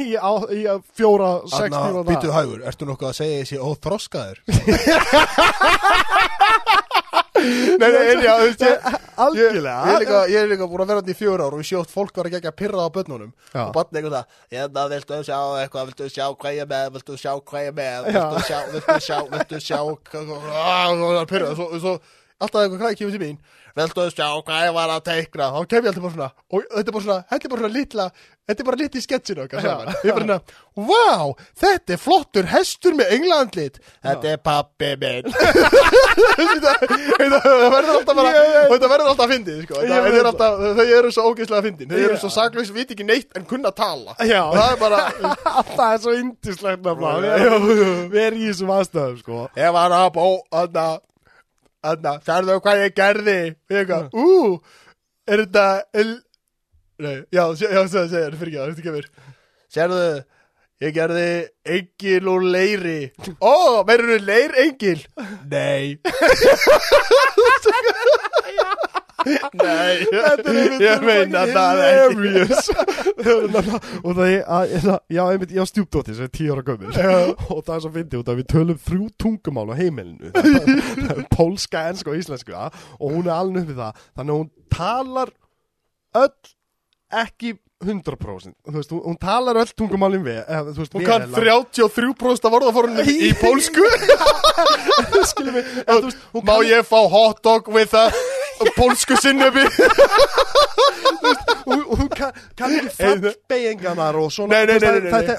Í, 0.00 0.14
á, 0.16 0.32
í 0.48 0.62
að 0.68 0.78
fjóra, 0.96 1.30
sex 1.44 1.66
Anna, 1.68 1.80
tíma 1.90 2.04
býtu 2.08 2.32
hægur, 2.32 2.62
ertu 2.68 2.88
nokkuð 2.88 3.10
að 3.10 3.18
segja 3.18 3.42
þessi 3.42 3.58
óþroskaður? 3.60 4.40
nei, 7.80 7.88
nei, 7.90 8.04
en 8.12 8.22
já, 8.24 8.32
þú 8.40 8.46
veist, 8.46 8.62
ég, 8.66 8.98
algjörlega 9.24 9.74
ég, 9.80 9.92
er 9.94 10.02
líka, 10.04 10.20
ég 10.30 10.38
er 10.40 10.50
líka 10.50 10.68
búin 10.70 10.84
að 10.84 10.92
vera 10.92 11.02
þetta 11.02 11.14
í 11.14 11.18
fjör 11.20 11.42
ár 11.44 11.56
og 11.56 11.62
ég 11.62 11.68
sé 11.70 11.76
oft 11.78 11.94
fólk 11.94 12.20
var 12.20 12.28
að 12.30 12.34
gegja 12.36 12.52
pyrrað 12.60 12.86
á 12.86 12.94
börnunum 12.96 13.30
Já. 13.52 13.62
og 13.66 13.72
barni 13.76 14.00
eitthvað 14.00 14.16
það, 14.16 14.38
hérna, 14.56 14.86
viltu 14.94 15.20
sjá 15.28 15.38
eitthvað, 15.60 15.90
viltu 15.90 16.08
sjá 16.10 16.24
hvað 16.30 16.56
ég 16.56 16.62
er 16.64 16.70
með, 16.70 16.86
viltu 16.96 17.18
sjá 17.20 17.32
hvað 17.38 17.60
ég 17.66 17.70
er 17.70 17.76
með, 17.80 18.10
Já. 18.10 18.22
viltu 18.30 18.44
sjá, 18.48 18.58
viltu 18.74 18.98
sjá, 19.06 19.18
viltu 19.34 19.60
sjá, 19.60 19.80
viltu 19.88 20.20
sjá, 20.20 21.26
pyrrað, 21.30 21.56
svo, 21.58 21.66
svo, 21.78 21.92
alltaf 22.40 22.62
eitthvað 22.64 22.80
hvað 22.80 22.98
kemur 23.00 23.12
til 23.16 23.20
mín, 23.22 23.38
viltu 23.40 23.40
sjá 23.40 23.69
hvað 23.76 24.66
ég 24.66 24.74
var 24.76 24.92
að 24.96 25.06
teikna, 25.08 25.48
þá 25.54 25.60
kem 25.70 25.84
ég 25.84 25.90
alltaf 25.90 26.04
bara 26.04 26.14
svona, 26.14 26.30
og 26.50 26.68
þetta 26.68 26.88
er 26.88 26.96
bara 26.96 27.06
svona, 27.06 27.24
þetta 27.30 27.46
er 27.46 27.52
bara 27.54 27.62
svona 27.64 27.74
litla, 27.76 28.06
þetta 28.50 28.62
er 28.64 28.68
bara 28.70 28.80
litli 28.80 29.02
sketsin 29.04 29.42
okkar 29.44 29.64
saman, 29.64 29.90
ég 29.90 30.10
er 30.10 30.16
bara 30.18 30.26
svona, 30.26 30.40
wow, 30.90 31.34
þetta 31.62 31.94
er 31.96 32.00
flottur 32.00 32.50
hestur 32.50 32.96
með 32.98 33.14
englandlit, 33.16 33.80
þetta 34.06 34.32
er 34.34 34.42
pappi 34.44 34.90
minn, 35.00 35.30
þetta 36.40 36.74
þetta 36.90 37.40
verður 37.40 37.92
alltaf 37.96 38.20
bara, 38.20 38.34
og 38.64 38.74
þetta 38.74 38.92
verður 38.94 39.12
alltaf 39.12 39.26
að 39.26 39.34
fyndið, 39.34 39.62
sko, 39.68 39.84
þau 40.80 40.84
eru 40.86 41.14
svo 41.14 41.28
ógeðslega 41.30 41.66
fyndin, 41.68 41.92
þau 41.94 42.00
eru 42.08 42.20
svo 42.20 42.32
saklaus, 42.34 42.72
viti 42.74 42.96
ekki 42.96 43.06
neitt 43.08 43.38
en 43.38 43.46
kunna 43.48 43.72
tala, 43.76 44.16
Já. 44.24 44.42
og 44.48 44.56
það 44.58 44.74
er 44.74 44.82
bara, 44.82 45.04
það 45.76 45.86
er 45.90 46.02
svo 46.06 46.16
indislegt 46.18 46.90
já. 46.90 47.58
við 48.10 48.22
erum 48.24 48.40
í 48.40 48.48
þessum 48.48 48.72
aðstöðum 48.74 49.20
sko. 49.20 49.44
Ég 49.58 49.72
var 49.76 49.94
að 49.94 50.10
bó, 50.16 50.26
aðna, 51.80 52.16
aðna, 52.16 52.24
særðu 52.26 52.60
hvað 52.64 52.82
ég 52.84 52.96
gerði? 52.96 53.38
Ég 53.70 53.76
eitthvað, 53.82 54.04
ú, 54.12 54.14
er 55.30 55.38
þetta, 55.44 55.66
el... 56.02 56.10
nei, 57.00 57.16
já, 57.32 57.44
já, 57.56 57.58
segja, 57.88 58.06
segja, 58.12 58.36
fyrir 58.36 58.52
ekki, 58.52 58.58
það 58.58 58.66
er 58.66 58.72
ekki 58.76 58.94
mér. 58.96 59.06
Sérðu, 59.70 60.04
ég 60.84 60.90
gerði 60.96 61.30
engil 61.76 62.26
úr 62.34 62.42
leiri. 62.56 63.00
Ó, 63.40 63.54
meirur 63.88 64.10
þú 64.16 64.20
leir 64.26 64.52
engil? 64.66 65.00
Nei. 65.50 65.86
Nei, 69.20 70.06
ég 70.80 71.02
meina 71.04 71.42
það 71.50 71.80
ekki. 71.86 72.16
hilarious. 72.20 72.70
Og 74.00 74.14
það 74.16 74.22
er 74.30 74.44
að, 74.48 74.74
já, 75.12 75.22
einmitt, 75.26 75.54
ég 75.54 75.60
á 75.60 75.66
stjúpdóttir 75.68 76.16
sem 76.18 76.28
er 76.28 76.32
tíu 76.34 76.54
ára 76.54 76.64
gömul. 76.66 76.92
Og 77.52 77.62
það 77.66 77.74
er 77.76 77.82
svo 77.84 77.92
fyndið 77.96 78.22
út 78.22 78.30
að 78.32 78.40
við 78.40 78.48
tölum 78.54 78.78
þrjú 78.88 79.08
tungumál 79.20 79.66
á 79.72 79.74
heimilinu. 79.80 80.30
Það 80.40 80.70
er, 80.74 81.16
er 81.16 81.24
pólska, 81.34 81.86
enska 81.92 82.12
og 82.14 82.20
íslensku 82.20 82.54
ja, 82.54 82.68
og 82.98 83.08
hún 83.16 83.26
er 83.28 83.34
alveg 83.36 83.66
upp 83.66 83.72
við 83.74 83.82
það. 83.82 84.04
Þannig 84.20 84.32
að 84.36 84.40
hún 84.40 84.50
talar 84.76 85.34
öll 86.20 86.54
ekki 87.20 87.56
100% 87.80 88.52
þú 88.68 88.74
veist, 88.76 88.90
hún, 88.92 89.00
hún 89.06 89.16
talar 89.16 89.56
öll 89.62 89.70
tungumálin 89.72 90.20
við 90.26 90.42
þú 90.44 90.74
veist, 90.82 90.92
Hún 90.98 91.06
kann 91.06 91.22
eða- 91.24 91.40
33% 91.80 92.44
af 92.50 92.56
orðaforunum 92.58 93.08
í 93.08 93.30
pólsku. 93.40 93.86
veist, 95.14 95.40
hún 96.34 96.44
Má 96.44 96.58
ég 96.68 96.84
fá 96.88 96.98
hotdog 97.08 97.70
with 97.72 97.96
a 97.96 98.10
pólsku 98.76 99.16
sinnebi? 99.20 99.64
hún, 101.66 101.82
hún 101.84 102.08
kann, 102.12 102.32
ekki 102.60 102.90
fallbeiginganar 102.96 104.18
og 104.20 104.32
svona 104.34 104.60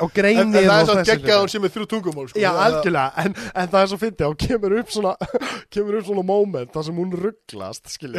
og 0.01 0.13
greinir 0.15 0.43
en 0.43 0.53
það 0.53 0.76
er 0.76 0.82
og 0.82 0.89
svo 0.89 0.95
geggjað 1.09 1.36
að 1.36 1.41
hún 1.43 1.51
sé 1.53 1.61
með 1.63 1.76
þrjú 1.76 1.88
tungumál 1.93 2.30
sko. 2.30 2.41
Já, 2.41 2.49
algjörlega, 2.65 3.26
en, 3.26 3.36
en 3.53 3.74
það 3.74 3.82
er 3.82 3.91
svo 3.91 3.99
fyndið 4.01 4.28
og 4.30 4.38
kemur 4.45 4.78
upp 4.82 4.95
svona 4.95 5.13
kemur 5.74 5.99
upp 5.99 6.07
svona 6.09 6.26
moment 6.32 6.74
þar 6.76 6.88
sem 6.88 7.03
hún 7.03 7.13
rugglast 7.26 7.91
og, 7.91 8.17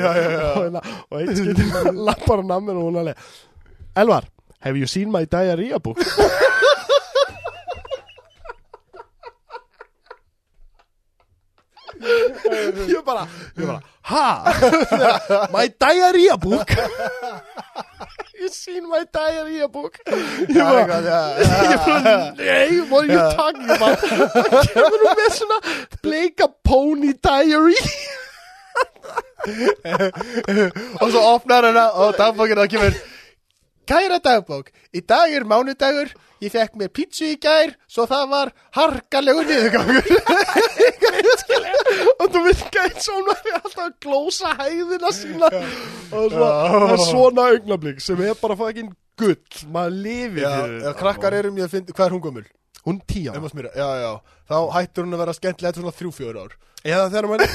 hérna- 0.61 0.85
og 1.09 1.19
einn 1.21 1.35
skilja 1.41 1.95
lappar 2.11 2.43
á 2.43 2.45
nammin 2.55 2.79
og 2.79 2.91
hún 2.91 3.03
alveg 3.03 3.27
Elvar, 4.03 4.25
have 4.65 4.79
you 4.79 4.87
seen 4.89 5.13
my 5.13 5.27
diarrhea 5.29 5.79
book? 5.79 6.01
ég 12.95 13.03
bara, 13.07 13.27
ég 13.57 13.67
bara 13.67 13.81
ha? 14.03 14.53
my 15.55 15.69
diarrhea 15.69 16.37
book. 16.37 16.69
You 18.43 18.49
seen 18.49 18.89
my 18.91 19.05
diarrhea 19.15 19.69
book. 19.69 19.99
Ég 20.49 20.57
bara, 20.59 20.99
nei, 22.35 22.81
what 22.91 23.07
are 23.07 23.13
you 23.13 23.21
talking 23.39 23.71
about? 23.71 24.03
Það 24.03 24.67
kemur 24.73 24.99
nú 24.99 25.13
með 25.21 25.31
svona 25.37 25.59
bleika 26.03 26.49
pony 26.67 27.13
diary? 27.23 27.79
Og 30.99 31.07
svo 31.13 31.23
opnar 31.37 31.69
hana 31.71 31.87
og 32.03 32.19
dagbókina 32.19 32.65
það 32.65 32.73
kemur 32.75 32.99
Kæra 33.89 34.19
dagbók, 34.23 34.71
í 34.95 35.01
dag 35.03 35.33
er 35.35 35.45
mánudagur 35.49 36.13
ég 36.43 36.51
fekk 36.53 36.77
mér 36.79 36.91
pítsu 36.95 37.27
í 37.33 37.37
gær 37.43 37.73
svo 37.91 38.07
það 38.11 38.25
var 38.31 38.53
harkalegur 38.77 39.47
niðurgangur. 39.49 40.07
Og 42.23 42.27
þú 42.33 42.43
virka 42.47 42.87
eins 42.87 43.09
og 43.11 43.19
hún 43.19 43.29
væri 43.31 43.55
alltaf 43.59 43.85
að 43.85 43.93
glósa 44.07 44.55
hæðina 44.59 45.13
sína. 45.15 45.51
Og 46.15 46.35
það 46.35 46.89
er 46.89 47.05
svona 47.09 47.47
augnablík 47.53 48.03
sem 48.03 48.23
er 48.23 48.39
bara 48.41 48.59
fucking 48.59 48.91
gull 49.21 49.63
maður 49.75 50.41
já, 50.43 50.53
krakkar 50.99 51.37
eru 51.37 51.53
mjög 51.55 51.69
að 51.69 51.75
finna, 51.77 51.97
hvað 51.97 52.07
er 52.07 52.17
hún 52.17 52.25
gömul? 52.27 52.47
Hún 52.87 53.01
Emma 53.35 53.49
Smyra, 53.53 53.71
já, 53.77 53.89
já, 54.03 54.13
þá 54.51 54.57
hættur 54.77 55.05
hún 55.07 55.15
að 55.17 55.23
vera 55.23 55.35
skemmtilega 55.39 55.71
eftir 55.73 55.83
svona 55.85 55.97
þrjú, 56.01 56.13
fjör 56.19 56.39
ár. 56.43 56.55
Eða 56.83 57.05
þegar 57.13 57.27
maður 57.31 57.47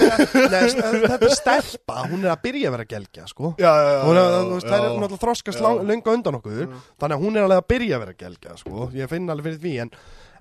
Nei, 0.54 1.02
þetta 1.04 1.26
er 1.28 1.34
stelpa, 1.36 1.96
hún 2.08 2.22
er 2.24 2.32
að 2.32 2.44
byrja 2.46 2.70
að 2.70 2.76
vera 2.78 2.86
gelgja 2.88 3.26
sko. 3.28 3.50
Já, 3.60 3.68
já, 3.76 3.90
já, 3.92 4.04
Hún 4.08 4.16
er, 4.16 4.24
já, 4.24 4.38
veist, 4.54 4.68
það 4.70 4.78
er 4.78 4.86
náttúrulega 4.88 5.20
þroskast 5.26 5.60
Já. 5.60 5.64
lang- 5.66 5.84
löngu 5.90 6.14
undan 6.16 6.38
okkur. 6.40 6.62
Þannig 7.04 7.18
að 7.18 7.26
hún 7.26 7.36
er 7.36 7.44
alveg 7.44 7.60
að 7.60 7.68
byrja 7.74 7.98
að 7.98 8.04
vera 8.06 8.16
gelgja 8.24 8.56
sko. 8.62 8.88
ég 8.96 9.12
finn 9.12 9.28
alveg 9.36 9.44
fyrir 9.50 9.60
því 9.66 9.74
en, 9.84 9.92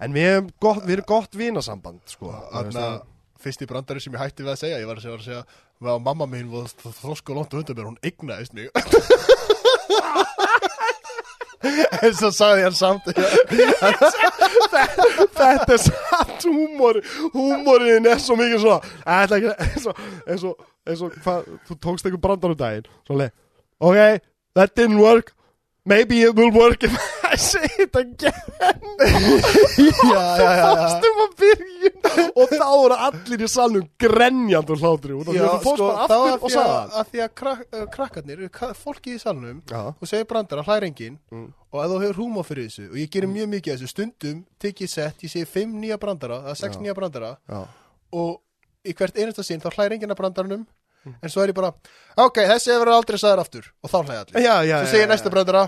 en 0.06 0.14
við 0.14 0.28
erum 0.36 0.50
gott, 0.62 0.82
við 0.86 0.94
erum 1.00 1.08
gott 1.10 1.34
vinasamband 1.42 2.00
sko. 2.14 2.30
Þannig 2.54 2.78
að 2.84 2.96
fyrsti 3.42 3.66
brandari 3.66 4.00
sem 4.06 4.14
ég 4.14 4.22
hætti 4.22 4.46
við 4.46 4.54
að 4.54 4.62
segja 4.62 4.78
ég 4.78 4.86
var 4.86 4.96
að 4.96 5.02
segja, 5.02 5.16
var 5.16 5.22
að 5.24 5.26
segja 5.26 5.42
að 5.96 6.00
mamma 6.06 6.26
mín 6.30 6.46
var 6.54 6.70
þrosku 7.02 7.34
og 7.34 7.42
langt 7.42 7.52
á 7.52 7.58
undan 7.58 7.76
mér, 7.76 7.90
hún 7.90 7.98
eignaðist 8.06 8.54
mig 8.54 8.70
en 12.02 12.14
svo 12.16 12.30
sagði 12.34 12.66
hann 12.66 12.76
samt. 12.76 13.08
Þetta 15.36 15.72
er 15.76 15.82
satt 15.82 16.46
húmor. 16.46 17.00
Húmoriðin 17.34 18.10
er 18.10 18.22
svo 18.22 18.38
mikið 18.40 18.64
svona 18.64 18.80
eins 20.26 20.46
og, 20.46 20.54
þú 21.66 21.78
tókst 21.82 22.06
einhver 22.06 22.22
brandar 22.22 22.54
um 22.54 22.60
daginn 22.60 22.86
ok, 23.78 24.20
that 24.54 24.74
didn't 24.74 25.00
work 25.02 25.35
maybe 25.86 26.20
it 26.26 26.34
will 26.34 26.50
work 26.52 26.82
if 26.82 26.94
I 27.24 27.36
say 27.38 27.66
it 27.78 27.94
again 27.96 28.32
já, 29.00 30.38
já, 30.38 30.50
já, 30.56 30.64
fórstum 30.76 31.20
að 31.24 31.32
byrjun 31.40 32.30
og 32.36 32.52
þá 32.52 32.64
voru 32.70 32.96
allir 33.06 33.44
í 33.44 33.48
salnum 33.50 33.86
grenjand 34.00 34.70
og 34.74 34.80
hlátri 34.82 35.16
af 35.16 35.26
því 35.28 35.36
Já, 35.36 35.44
að 35.50 35.66
sko, 35.66 35.88
aftur 35.92 36.34
og 36.36 36.46
því 36.50 36.60
að, 36.62 36.96
að 37.00 37.10
því 37.12 37.22
að 37.26 37.30
krak, 37.40 37.62
uh, 37.72 37.84
krakkarnir, 37.96 38.42
ka- 38.54 38.72
fólkið 38.78 39.18
í 39.18 39.20
salnum 39.22 39.60
Já. 39.70 39.82
og 39.94 40.10
segir 40.10 40.28
brandara, 40.30 40.64
hlæri 40.66 40.90
enginn 40.92 41.18
Mm. 41.32 41.48
og 41.74 41.78
ef 41.84 41.90
þú 41.90 41.96
hefur 42.02 42.18
húma 42.22 42.42
fyrir 42.46 42.68
þessu 42.70 42.84
og 42.92 42.96
ég 43.00 43.10
gerir 43.12 43.28
mjög 43.32 43.48
mikið 43.52 43.72
af 43.74 43.78
þessu 43.80 43.90
stundum 43.92 44.38
tek 44.62 44.80
ég 44.84 44.88
sett, 44.92 45.22
ég 45.26 45.32
segi 45.32 45.46
fimm 45.50 45.74
nýja 45.82 45.98
brandara 46.00 46.38
eða 46.46 46.54
sex 46.56 46.78
nýja 46.80 46.94
brandara 46.96 47.32
Já. 47.50 47.64
og 48.12 48.40
í 48.86 48.94
hvert 48.96 49.18
einasta 49.18 49.42
sinn 49.44 49.60
þá 49.60 49.70
hlæri 49.74 49.98
enginn 49.98 50.14
að 50.14 50.20
brandaranum 50.22 50.66
en 51.14 51.32
svo 51.32 51.42
er 51.44 51.52
ég 51.52 51.56
bara, 51.58 51.72
ok, 52.26 52.42
þessi 52.52 52.72
hefur 52.74 52.92
aldrei 52.94 53.18
sagður 53.22 53.42
aftur 53.44 53.72
og 53.82 53.92
þá 53.92 53.98
hlæði 54.02 54.20
allir 54.22 54.46
Já, 54.46 54.54
já, 54.66 54.78
svo 54.82 54.92
segir 54.94 55.10
næsta 55.12 55.30
já. 55.30 55.34
brandara 55.36 55.64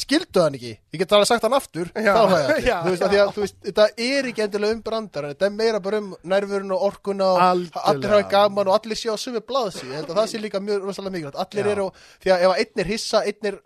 skildu 0.00 0.42
hann 0.44 0.54
ekki, 0.54 0.72
ég 0.94 1.00
get 1.02 1.12
alveg 1.16 1.26
sagt 1.26 1.46
hann 1.48 1.56
aftur 1.58 1.88
þá 1.94 2.20
hlæði 2.30 2.44
allir, 2.54 2.68
þú 2.84 2.92
veist, 2.92 3.06
að 3.06 3.32
þú 3.34 3.44
veist, 3.44 3.56
þetta 3.68 3.86
er 4.06 4.28
ekki 4.30 4.44
endilega 4.46 4.76
um 4.76 4.82
brandara 4.86 5.32
þetta 5.32 5.48
er 5.48 5.56
meira 5.56 5.80
bara 5.82 6.02
um 6.04 6.12
nærvörun 6.30 6.76
og 6.76 6.84
orkuna 6.90 7.32
og 7.32 7.40
Algjörlega. 7.46 7.88
allir 7.94 8.14
hafa 8.14 8.28
gaman 8.36 8.70
og 8.70 8.76
allir 8.78 9.00
sé 9.00 9.10
á 9.10 9.16
sumi 9.18 9.42
að 9.42 10.14
það 10.14 10.30
sé 10.30 10.38
líka 10.38 10.62
mjög 10.62 10.86
rosalega 10.86 11.16
mikilvægt, 11.16 11.40
allir 11.42 11.72
eru, 11.74 11.90
því 12.22 12.34
að 12.36 12.46
ef 12.46 12.62
einn 12.62 12.84
er 12.84 12.92
hissa, 12.94 13.24
einn 13.26 13.50
er 13.50 13.58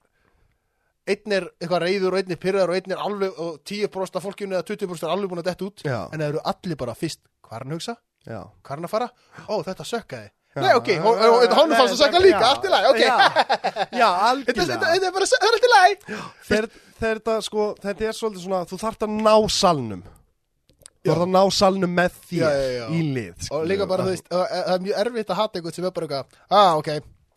einn 1.04 1.34
er 1.36 1.46
eitthvað 1.60 1.84
reyður 1.84 2.14
og 2.16 2.20
einn 2.22 2.32
er 2.32 2.40
pyrraður 2.40 2.72
og 2.72 2.78
einn 2.78 2.94
er 2.94 3.02
alveg 3.04 3.40
og 3.44 3.58
10% 3.68 4.16
af 4.18 4.24
fólkinu 4.24 4.56
eða 4.56 4.64
20% 4.70 5.04
er 5.04 5.12
alveg 5.12 5.32
búin 5.32 5.42
að 5.42 5.50
detta 5.50 5.66
út 5.66 5.84
Já. 5.84 5.98
en 6.08 6.22
það 6.22 6.28
eru 6.30 6.42
allir 6.52 6.78
bara 6.80 6.94
fyrst, 6.96 7.20
hvað 7.44 7.58
er 7.58 7.64
hann 7.66 7.74
að 7.74 7.78
hugsa? 7.80 7.96
Já. 8.24 8.38
hvað 8.64 8.72
er 8.72 8.80
hann 8.80 8.88
að 8.88 8.94
fara? 8.94 9.08
Ó, 9.52 9.54
þetta 9.66 9.84
sökkaði. 9.90 10.30
Nei, 10.54 10.72
ok, 10.78 10.88
og, 11.02 11.06
og, 11.18 11.36
og 11.44 11.54
hann 11.58 11.72
fannst 11.74 11.94
að 11.96 12.00
sökka 12.04 12.20
líka, 12.22 12.42
allt 12.46 12.64
í 12.64 12.70
lagi, 12.70 12.90
ok. 12.92 13.00
Já, 13.02 13.16
já 13.98 14.08
algjörlega. 14.30 14.76
þetta- 14.78 15.08
er 15.08 15.14
bara, 15.16 15.26
það 15.30 15.46
er 15.48 15.54
allt 15.54 15.64
í 15.64 15.70
þegar 16.48 16.68
þetta 17.04 17.38
sko, 17.42 17.64
þetta 17.82 18.06
er 18.08 18.14
svolítið 18.18 18.44
svona 18.44 18.60
þú 18.70 18.78
þarft 18.84 19.02
að 19.08 19.16
ná 19.24 19.34
salnum. 19.50 20.04
Þú 20.04 21.10
Já. 21.10 21.12
þarft 21.12 21.24
að 21.26 21.32
ná 21.34 21.42
salnum 21.58 21.96
með 21.98 22.20
þér 22.30 22.44
Já, 22.44 22.50
já, 22.78 22.84
í 22.88 23.00
lið 23.14 23.34
Og 23.34 23.42
skilurðu. 23.48 23.66
líka 23.72 23.88
bara, 23.90 24.04
þú 24.06 24.12
veist, 24.14 24.28
það 24.30 24.44
það 24.54 24.70
er 24.76 24.84
mjög 24.86 25.00
erfitt 25.02 25.32
að 25.34 25.40
hata 25.42 25.58
eitthvað 25.58 25.74
sem 25.74 25.84
er 25.84 25.90
bara 25.98 26.06
eitthvað 26.06 26.38
Ah, 26.60 26.70
ok, 26.78 26.88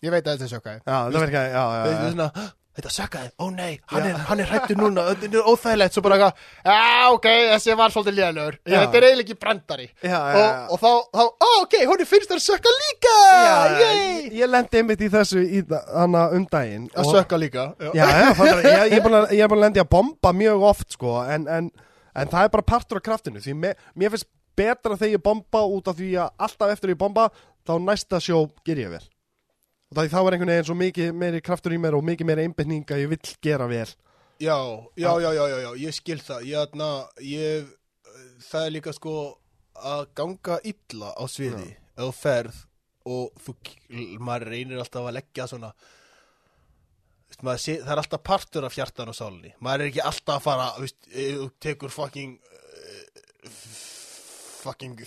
ég 0.06 0.14
veit 0.14 0.22
að 0.24 0.30
þetta 0.38 0.46
er 0.48 0.54
sökkaði 0.54 0.80
Já, 0.88 0.98
það 1.12 1.20
verkaði, 1.26 1.50
já, 1.58 1.64
já, 1.74 1.82
já. 2.14 2.46
Svona, 2.78 2.84
"Ah, 2.84 2.88
Þetta 2.88 2.92
sökkaði, 2.94 3.30
ó 3.40 3.46
nei, 3.56 3.80
hann 3.88 4.04
er, 4.06 4.14
hann 4.28 4.40
er 4.40 4.46
hrættur 4.46 4.76
núna, 4.78 5.02
þetta 5.16 5.34
er 5.34 5.48
óþægilegt, 5.50 5.94
svo 5.94 6.02
bara 6.04 6.16
eitthvað, 6.16 6.34
já, 6.66 7.12
ok, 7.14 7.26
þessi 7.52 7.76
var 7.78 7.90
svolítið 7.90 8.16
lélegur, 8.18 8.58
Já. 8.68 8.80
þetta 8.86 8.96
er 8.98 9.04
eiginlega 9.08 9.24
ekki 9.26 9.40
brandari. 9.40 9.90
Já, 10.04 10.10
já, 10.10 10.36
og, 10.36 10.46
já. 10.46 10.68
og 10.72 10.80
þá, 10.80 10.92
þá, 11.14 11.24
ó, 11.42 11.62
ok, 11.64 11.74
hún 11.88 12.02
er 12.02 12.06
finnst 12.06 12.30
að 12.32 12.44
sökka 12.46 12.70
líka, 12.82 13.16
Já, 13.34 13.80
yey, 13.80 14.30
ég 14.30 14.50
lendi 14.50 14.78
einmitt 14.78 15.02
í 15.02 15.10
þessu 15.10 15.42
í 15.42 15.64
hana 15.96 16.30
um 16.32 16.46
daginn 16.46 16.88
að 16.94 17.06
og- 17.06 17.16
sökka 17.16 17.38
líka. 17.38 17.76
Já, 17.80 17.92
Já, 17.96 18.34
fattar, 18.36 18.62
ég, 18.64 18.92
ég, 18.92 18.92
ég 18.92 19.44
er 19.44 19.48
búin 19.48 19.60
að 19.60 19.66
lendi 19.66 19.80
að 19.82 19.90
bomba 19.90 20.32
mjög 20.34 20.62
oft 20.64 20.92
sko, 20.92 21.22
en, 21.28 21.48
en, 21.48 21.72
en 22.16 22.28
það 22.28 22.44
er 22.44 22.50
bara 22.50 22.62
partur 22.64 22.98
af 22.98 23.04
kraftinu. 23.04 23.40
Því 23.42 23.56
me, 23.56 23.74
mér 23.98 24.10
finnst 24.12 24.26
betra 24.56 24.96
þegar 24.98 25.18
ég 25.18 25.24
bomba 25.24 25.62
út 25.66 25.88
af 25.88 25.96
því 25.98 26.14
að 26.18 26.30
alltaf 26.40 26.72
eftir 26.72 26.90
ég 26.94 26.98
bomba 26.98 27.30
þá 27.68 27.78
næsta 27.82 28.18
sjó 28.22 28.50
ger 28.66 28.76
ég 28.78 28.90
vel 28.90 29.04
og 29.88 29.98
það, 29.98 30.12
þá 30.12 30.20
er 30.20 30.36
einhvern 30.36 30.52
veginn 30.52 30.68
svo 30.68 30.78
mikið 30.78 31.18
meiri 31.24 31.42
kraftur 31.44 31.76
í 31.76 31.80
mér 31.82 31.98
og 31.98 32.06
mikið 32.08 32.30
meiri 32.30 32.46
einbytning 32.48 32.94
að 32.94 33.04
ég 33.04 33.12
vill 33.14 33.34
gera 33.44 33.68
vel. 33.72 33.90
Já, 34.38 34.58
já, 35.00 35.12
já, 35.18 35.30
já, 35.34 35.44
já, 35.50 35.58
já, 35.64 35.70
ég 35.82 35.98
skil 35.98 36.20
það, 36.22 36.44
ég, 36.46 36.58
atna, 36.62 36.88
ég, 37.26 37.70
það 38.46 38.66
er 38.66 38.74
líka 38.76 38.94
sko 38.94 39.14
að 39.78 40.04
ganga 40.18 40.58
illa 40.68 41.14
á 41.18 41.24
sviði, 41.30 41.72
þú 41.98 42.10
ferð 42.14 42.60
og 43.08 43.40
þú, 43.42 43.56
maður 44.20 44.52
reynir 44.52 44.82
alltaf 44.84 45.08
að 45.08 45.18
leggja 45.18 45.48
svona, 45.50 45.72
sé, 47.56 47.80
það 47.80 47.94
er 47.96 48.02
alltaf 48.04 48.26
partur 48.30 48.68
af 48.68 48.78
hjartan 48.78 49.10
og 49.10 49.18
sálinni, 49.18 49.56
maður 49.64 49.86
er 49.86 49.92
ekki 49.94 50.06
alltaf 50.06 50.38
að 50.38 50.46
fara, 50.46 50.70
þú 51.16 51.50
tekur 51.64 51.94
fucking, 51.94 52.38
uh, 52.44 53.58
fucking 54.62 55.00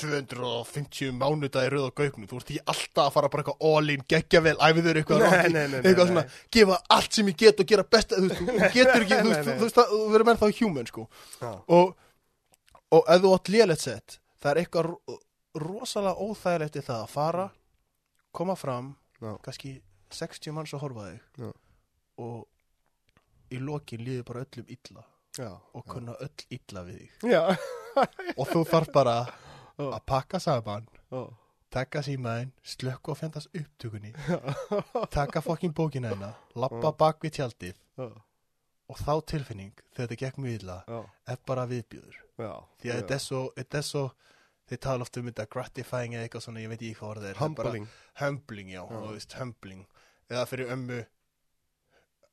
250 0.00 1.12
mánudag 1.18 1.66
í 1.68 1.70
röð 1.74 1.84
og 1.88 1.94
gaugnum, 1.98 2.26
þú 2.30 2.38
ert 2.40 2.50
ekki 2.52 2.62
alltaf 2.72 3.04
að 3.08 3.12
fara 3.16 3.30
bara 3.32 3.44
eitthvað 3.44 3.66
all 3.70 3.92
in, 3.94 4.02
geggja 4.10 4.40
vel, 4.44 4.54
æfiður 4.68 5.00
eitthvað, 5.00 5.24
Nei, 5.24 5.52
nei, 5.54 5.66
nei, 5.72 5.80
eitthvað 5.82 6.10
svona, 6.10 6.24
gefa 6.56 6.78
allt 6.96 7.18
sem 7.18 7.30
ég 7.30 7.38
get 7.44 7.62
og 7.64 7.68
gera 7.70 7.84
besta, 7.96 8.18
þú 8.18 8.30
þú 8.40 8.56
getur 8.76 9.04
ekki, 9.06 9.20
þú 9.20 9.36
þú, 9.36 9.54
þú 9.62 9.68
það- 9.78 9.94
verður 10.14 10.28
menn 10.30 10.40
þá 10.42 10.46
human, 10.60 10.90
sko, 10.90 11.06
Já. 11.40 11.52
og, 11.78 11.94
og 12.98 13.12
ef 13.14 13.22
þú 13.24 13.32
átt 13.38 13.52
lélegt 13.54 13.84
sett, 13.86 14.18
það 14.42 14.50
er 14.54 14.62
eitthvað 14.64 14.90
ro- 14.90 15.20
rosalega 15.64 16.26
óþægilegt 16.28 16.80
í 16.80 16.84
það 16.88 17.02
að 17.04 17.12
fara, 17.14 17.46
koma 18.34 18.56
fram, 18.58 18.92
Já. 19.22 19.32
kannski 19.46 19.76
60 20.14 20.52
manns 20.54 20.74
að 20.76 20.84
horfa 20.88 21.08
þig 21.12 21.46
Já. 21.46 21.52
og 22.22 23.54
í 23.54 23.58
lokin 23.62 24.02
líður 24.06 24.26
bara 24.32 24.44
öllum 24.46 24.68
illa 24.74 25.02
Já, 25.34 25.48
og 25.74 25.82
kunna 25.90 26.12
öll 26.22 26.44
illa 26.54 26.82
við 26.86 27.00
þig 27.20 27.32
já, 27.34 27.40
og 28.38 28.46
þú 28.52 28.60
þarf 28.70 28.92
bara 28.94 29.14
Já. 29.26 29.40
Að 29.78 30.00
pakka 30.06 30.38
saman 30.40 30.86
taka 31.74 32.02
símaðinn, 32.06 32.52
slökku 32.62 33.10
og 33.10 33.18
fjandast 33.18 33.48
upptökunni. 33.54 34.12
Taka 35.10 35.40
fokkin 35.42 35.72
bókina 35.74 36.08
hérna 36.12 36.34
lappa 36.54 36.92
bak 36.92 37.18
við 37.24 37.32
tjaldið. 37.40 37.74
Og 38.88 38.96
þá 39.00 39.12
tilfinning 39.26 39.72
þegar 39.96 40.06
þetta 40.08 40.20
gekk 40.20 40.36
mjög 40.38 40.60
illa 40.60 40.76
er 41.26 41.38
bara 41.46 41.64
viðbjöður 41.66 42.20
því 42.78 42.90
að 42.90 42.96
þetta 43.00 43.14
er 43.14 43.82
svo, 43.88 44.10
þið 44.70 44.78
tala 44.80 45.02
oft 45.02 45.16
um 45.16 45.26
þetta 45.30 45.46
gratifying 45.50 46.14
eða 46.14 46.22
eitthvað 46.28 46.44
svona, 46.46 46.60
ég 46.62 46.68
veit 46.68 46.82
ekki 46.82 46.94
hvað 47.00 47.10
orðið 47.16 47.28
er 47.30 47.40
Humbling. 47.42 47.88
humbling, 48.20 48.68
já, 48.74 48.82
þú 48.88 49.12
veist, 49.14 49.32
humbling. 49.40 49.86
Eða 50.30 50.46
fyrir 50.46 50.70
ömmu 50.76 51.00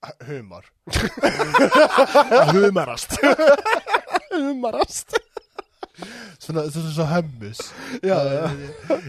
hu- 0.06 0.26
humar. 0.30 0.66
Humarast. 2.54 3.18
Humarast 4.32 5.18
svona, 6.40 6.66
svona 6.72 6.94
svo 6.96 7.08
hummus 7.12 7.62
Já. 8.04 8.18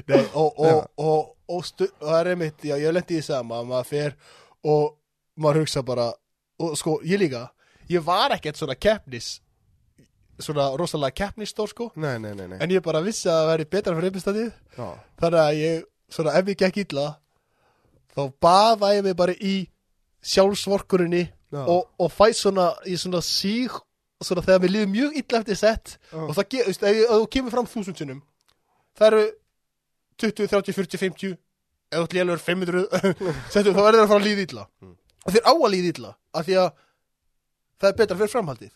Nei, 0.09 0.25
og, 0.35 0.59
og, 0.59 0.91
og, 0.97 1.31
og, 1.49 1.71
það 1.79 2.19
er 2.19 2.33
einmitt, 2.35 2.65
já, 2.67 2.77
ég 2.81 2.95
lendi 2.95 3.21
í 3.21 3.25
sama 3.25 3.61
að 3.61 3.71
maður 3.71 3.91
fer 3.93 4.17
og 4.63 4.97
maður 5.41 5.63
hugsa 5.63 5.85
bara 5.87 6.11
og 6.63 6.77
sko, 6.79 6.99
ég 7.07 7.21
líka 7.23 7.47
ég 7.91 8.05
var 8.05 8.35
ekkert 8.37 8.61
svona 8.61 8.77
keppnis 8.79 9.37
svona 10.43 10.71
rosalega 10.79 11.15
keppnisstór 11.23 11.71
sko 11.71 11.91
Nei, 12.01 12.17
nei, 12.19 12.33
nei, 12.35 12.49
nei. 12.51 12.59
en 12.61 12.73
ég 12.73 12.83
bara 12.85 13.03
vissi 13.05 13.29
að 13.31 13.41
það 13.43 13.51
væri 13.53 13.69
betra 13.75 13.97
fyrir 13.99 14.53
Já. 14.77 14.89
þannig 15.21 15.43
að 15.43 15.61
ég, 15.61 15.85
svona 16.13 16.35
ef 16.39 16.51
ég 16.53 16.63
gekk 16.65 16.81
illa 16.87 17.07
þá 18.13 18.23
baða 18.43 18.95
ég 18.97 19.07
mig 19.07 19.17
bara 19.17 19.37
í 19.37 19.55
sjálfsvorkurinni 20.23 21.25
Já. 21.53 21.63
og, 21.67 21.89
og 22.01 22.13
fæ 22.13 22.33
svona 22.37 22.71
í 22.89 22.97
svona 22.97 23.23
síg 23.25 23.75
svona 24.27 24.45
þegar 24.47 24.61
mér 24.65 24.73
líður 24.75 24.91
mjög 24.93 25.17
illa 25.21 25.41
eftir 25.43 25.59
sett 25.61 25.95
Já. 26.13 26.19
og 26.27 26.35
það, 26.37 26.59
veist, 26.69 26.83
ef, 26.83 26.99
ef 27.05 27.15
þú 27.15 27.29
kemur 27.37 27.55
fram 27.57 27.69
þúsundsunum 27.73 28.21
það 28.99 29.09
eru 29.13 29.23
20, 30.23 30.47
30, 30.53 30.77
40, 30.77 31.03
50 31.03 31.33
ef 31.33 31.99
þú 31.99 32.05
ert 32.07 32.17
lélur 32.17 32.43
500 32.43 32.85
settum, 33.53 33.75
þá 33.77 33.83
verður 33.83 33.99
það 34.01 34.05
að 34.07 34.13
fara 34.13 34.21
að 34.21 34.27
líða 34.29 34.47
illa 34.49 34.67
Mm. 34.83 34.95
og 35.27 35.35
þér 35.37 35.45
á 35.49 35.53
að 35.55 35.73
líða 35.75 35.91
illa 35.95 36.13
af 36.35 36.47
því 36.49 36.55
að 36.63 36.71
það 37.83 37.89
er 37.93 37.97
betra 38.03 38.17
fyrir 38.21 38.33
framhaldið 38.33 38.73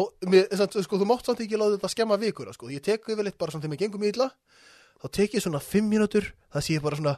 og 0.00 0.26
mér, 0.30 0.44
samt, 0.58 0.76
sko, 0.86 0.98
þú 1.00 1.06
mátt 1.10 1.26
samt 1.26 1.40
ekki 1.42 1.58
láta 1.58 1.76
þetta 1.76 1.90
skemma 1.90 2.18
vikuna 2.20 2.52
sko. 2.54 2.68
ég 2.70 2.82
tek 2.86 3.02
yfirleitt 3.10 3.38
bara 3.38 3.50
svona 3.50 3.64
þegar 3.64 3.72
mér 3.74 3.80
gengum 3.84 4.04
illa 4.06 4.28
þá 5.02 5.06
tek 5.16 5.34
ég 5.34 5.42
svona 5.42 5.58
5 5.64 5.88
mínútur 5.90 6.28
það 6.52 6.62
sé 6.66 6.76
ég 6.76 6.84
bara 6.84 6.98
svona 7.00 7.16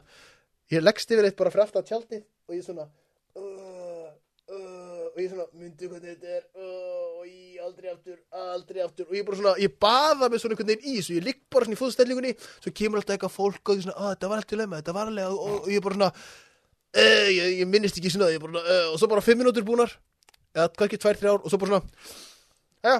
ég 0.73 0.81
leggst 0.81 1.11
yfirleitt 1.13 1.37
bara 1.37 1.51
fyrir 1.53 1.67
aftan 1.67 1.85
tjaldi 1.85 2.19
og 2.49 2.55
ég 2.57 2.63
svona 2.65 2.87
uh, 2.87 3.62
og 5.13 5.19
ég 5.21 5.29
svona 5.31 5.45
myndi 5.53 5.89
hvernig 5.89 6.15
þetta 6.15 6.37
er? 6.37 6.45
Og 6.57 7.25
ég 7.29 7.59
aldrei 7.63 7.91
aftur, 7.93 8.17
aldrei 8.43 8.81
aftur. 8.83 9.07
Og 9.09 9.17
ég 9.17 9.27
bara 9.27 9.39
svona, 9.39 9.53
ég 9.61 9.75
baða 9.85 10.29
mig 10.29 10.41
svona 10.41 10.57
einhvern 10.57 10.71
veginn 10.73 10.89
í 10.89 10.95
þessu. 10.97 11.17
Ég 11.19 11.27
ligg 11.27 11.43
bara 11.53 11.67
svona 11.67 11.77
í 11.77 11.81
fóðstellingunni 11.81 12.33
svo 12.39 12.73
kemur 12.73 13.01
alltaf 13.01 13.17
eitthvað 13.17 13.35
fólk 13.35 13.69
og 13.69 13.77
ég 13.77 13.85
svona, 13.85 13.99
að 13.99 14.15
þetta 14.15 14.31
var 14.31 14.41
alltaf 14.41 14.59
lemma 14.59 14.81
þetta 14.81 14.97
var 14.97 15.11
alveg, 15.11 15.37
og, 15.37 15.53
og 15.61 15.69
ég 15.71 15.85
bara 15.85 15.99
svona 15.99 16.11
uh, 16.97 17.29
ég, 17.29 17.53
ég 17.61 17.69
minnist 17.69 17.99
ekki 17.99 18.11
svona, 18.13 18.31
ég 18.33 18.41
bara 18.43 18.53
svona 18.53 18.75
uh, 18.75 18.91
og 18.93 18.99
svo 19.01 19.09
bara 19.11 19.25
5 19.25 19.41
mínútur 19.41 19.65
búnar 19.67 19.93
eða 20.53 20.69
hvað 20.73 20.87
ekki 20.89 21.01
2-3 21.05 21.31
ár 21.31 21.41
og 21.41 21.49
svo 21.51 21.59
bara 21.61 21.73
svona 21.73 21.83
já, 22.83 22.95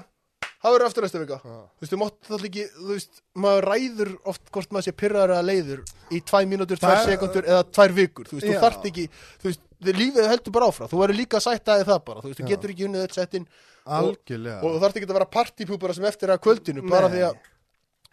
það 0.63 0.73
verður 0.75 0.87
aftur 0.87 1.05
næstu 1.05 1.21
vika. 1.23 1.37
Þú 1.43 1.83
veist, 1.83 1.91
þú 1.93 1.99
mátt 2.01 2.29
það 2.29 2.47
ekki, 2.49 2.63
þú 2.77 2.89
veist 2.93 3.21
maður 3.43 3.67
ræður 3.69 4.11
oft 4.31 4.51
hvort 4.55 4.71
maður 4.71 4.87
sé 4.87 4.93
pyrraður 5.03 5.33
eða 5.35 5.47
leiður 5.49 5.83
í 6.09 6.21
2 6.31 6.43
mínútur, 6.53 6.79
2 6.79 6.87
Það- 6.87 7.05
sekundur 7.11 7.47
eða 7.51 7.63
2 7.77 7.87
vikur, 7.99 8.25
þú 8.29 8.39
veist, 8.39 8.47
þú 8.47 8.63
þarft 8.63 8.89
ekki 8.89 9.05
þú 9.43 9.49
veist, 9.49 9.63
lífið 9.83 10.29
heldur 10.31 10.55
bara 10.55 10.67
áfram. 10.71 10.87
Þú 10.87 11.01
verður 11.03 11.19
líka 11.19 11.37
að 11.39 11.45
sætta 11.49 11.77
þig 11.79 11.87
það 11.91 12.03
bara, 12.07 12.21
þú 12.23 12.27
veist, 12.31 12.39
þú 12.39 12.47
getur 12.53 12.69
ekki 12.73 12.85
unnið 12.87 13.03
þetta 13.03 13.19
settin. 13.19 13.47
Algjörlega. 13.83 14.59
og 14.63 14.69
þú 14.71 14.79
þarft 14.79 14.95
ekki 14.95 15.07
að 15.09 15.17
vera 15.17 15.25
partypúpara 15.33 15.93
sem 15.93 16.05
eftir 16.07 16.31
að 16.31 16.39
kvöldinu, 16.39 16.89
bara 16.89 17.09
Nei. 17.09 17.17
því 17.17 17.23
að 17.27 17.35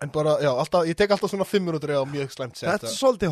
en 0.02 0.10
bara, 0.10 0.32
já, 0.40 0.50
alltaf, 0.50 0.86
ég 0.88 0.96
tek 0.96 1.10
alltaf 1.14 1.30
svona 1.30 1.44
5 1.46 1.62
mínútur 1.62 1.92
eða 1.94 2.08
mjög 2.08 2.32
slæmt 2.32 2.56
sett 2.56 2.80
Þetta 2.80 2.88
er 2.88 2.96
svolítið, 2.96 3.30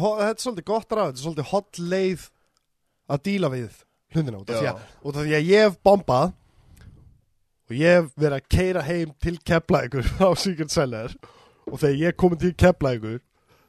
og 7.68 7.76
ég 7.76 7.98
hef 7.98 8.12
verið 8.16 8.38
að 8.38 8.46
keira 8.54 8.84
heim 8.86 9.14
til 9.22 9.38
Keflækur 9.44 10.06
á 10.24 10.28
Secret 10.40 10.72
Seller 10.72 11.16
og 11.68 11.80
þegar 11.80 11.98
ég 12.00 12.12
er 12.12 12.20
komin 12.20 12.40
til 12.40 12.54
Keflækur 12.56 13.18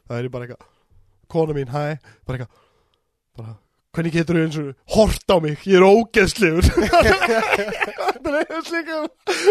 það 0.09 0.19
er 0.19 0.29
ég 0.29 0.35
bara 0.35 0.47
eitthvað 0.47 0.67
kona 1.29 1.53
mín, 1.53 1.69
hæ, 1.69 1.99
bara 2.25 2.39
eitthvað 2.39 2.53
bara, 3.37 3.51
hvernig 3.93 4.15
getur 4.15 4.37
þau 4.39 4.45
eins 4.45 4.59
og 4.61 4.69
hort 4.95 5.29
á 5.29 5.37
mig, 5.43 5.59
ég 5.67 5.77
er 5.77 5.83
það 8.23 8.39
er 8.39 8.55
eins 8.55 8.71
líka 8.73 8.97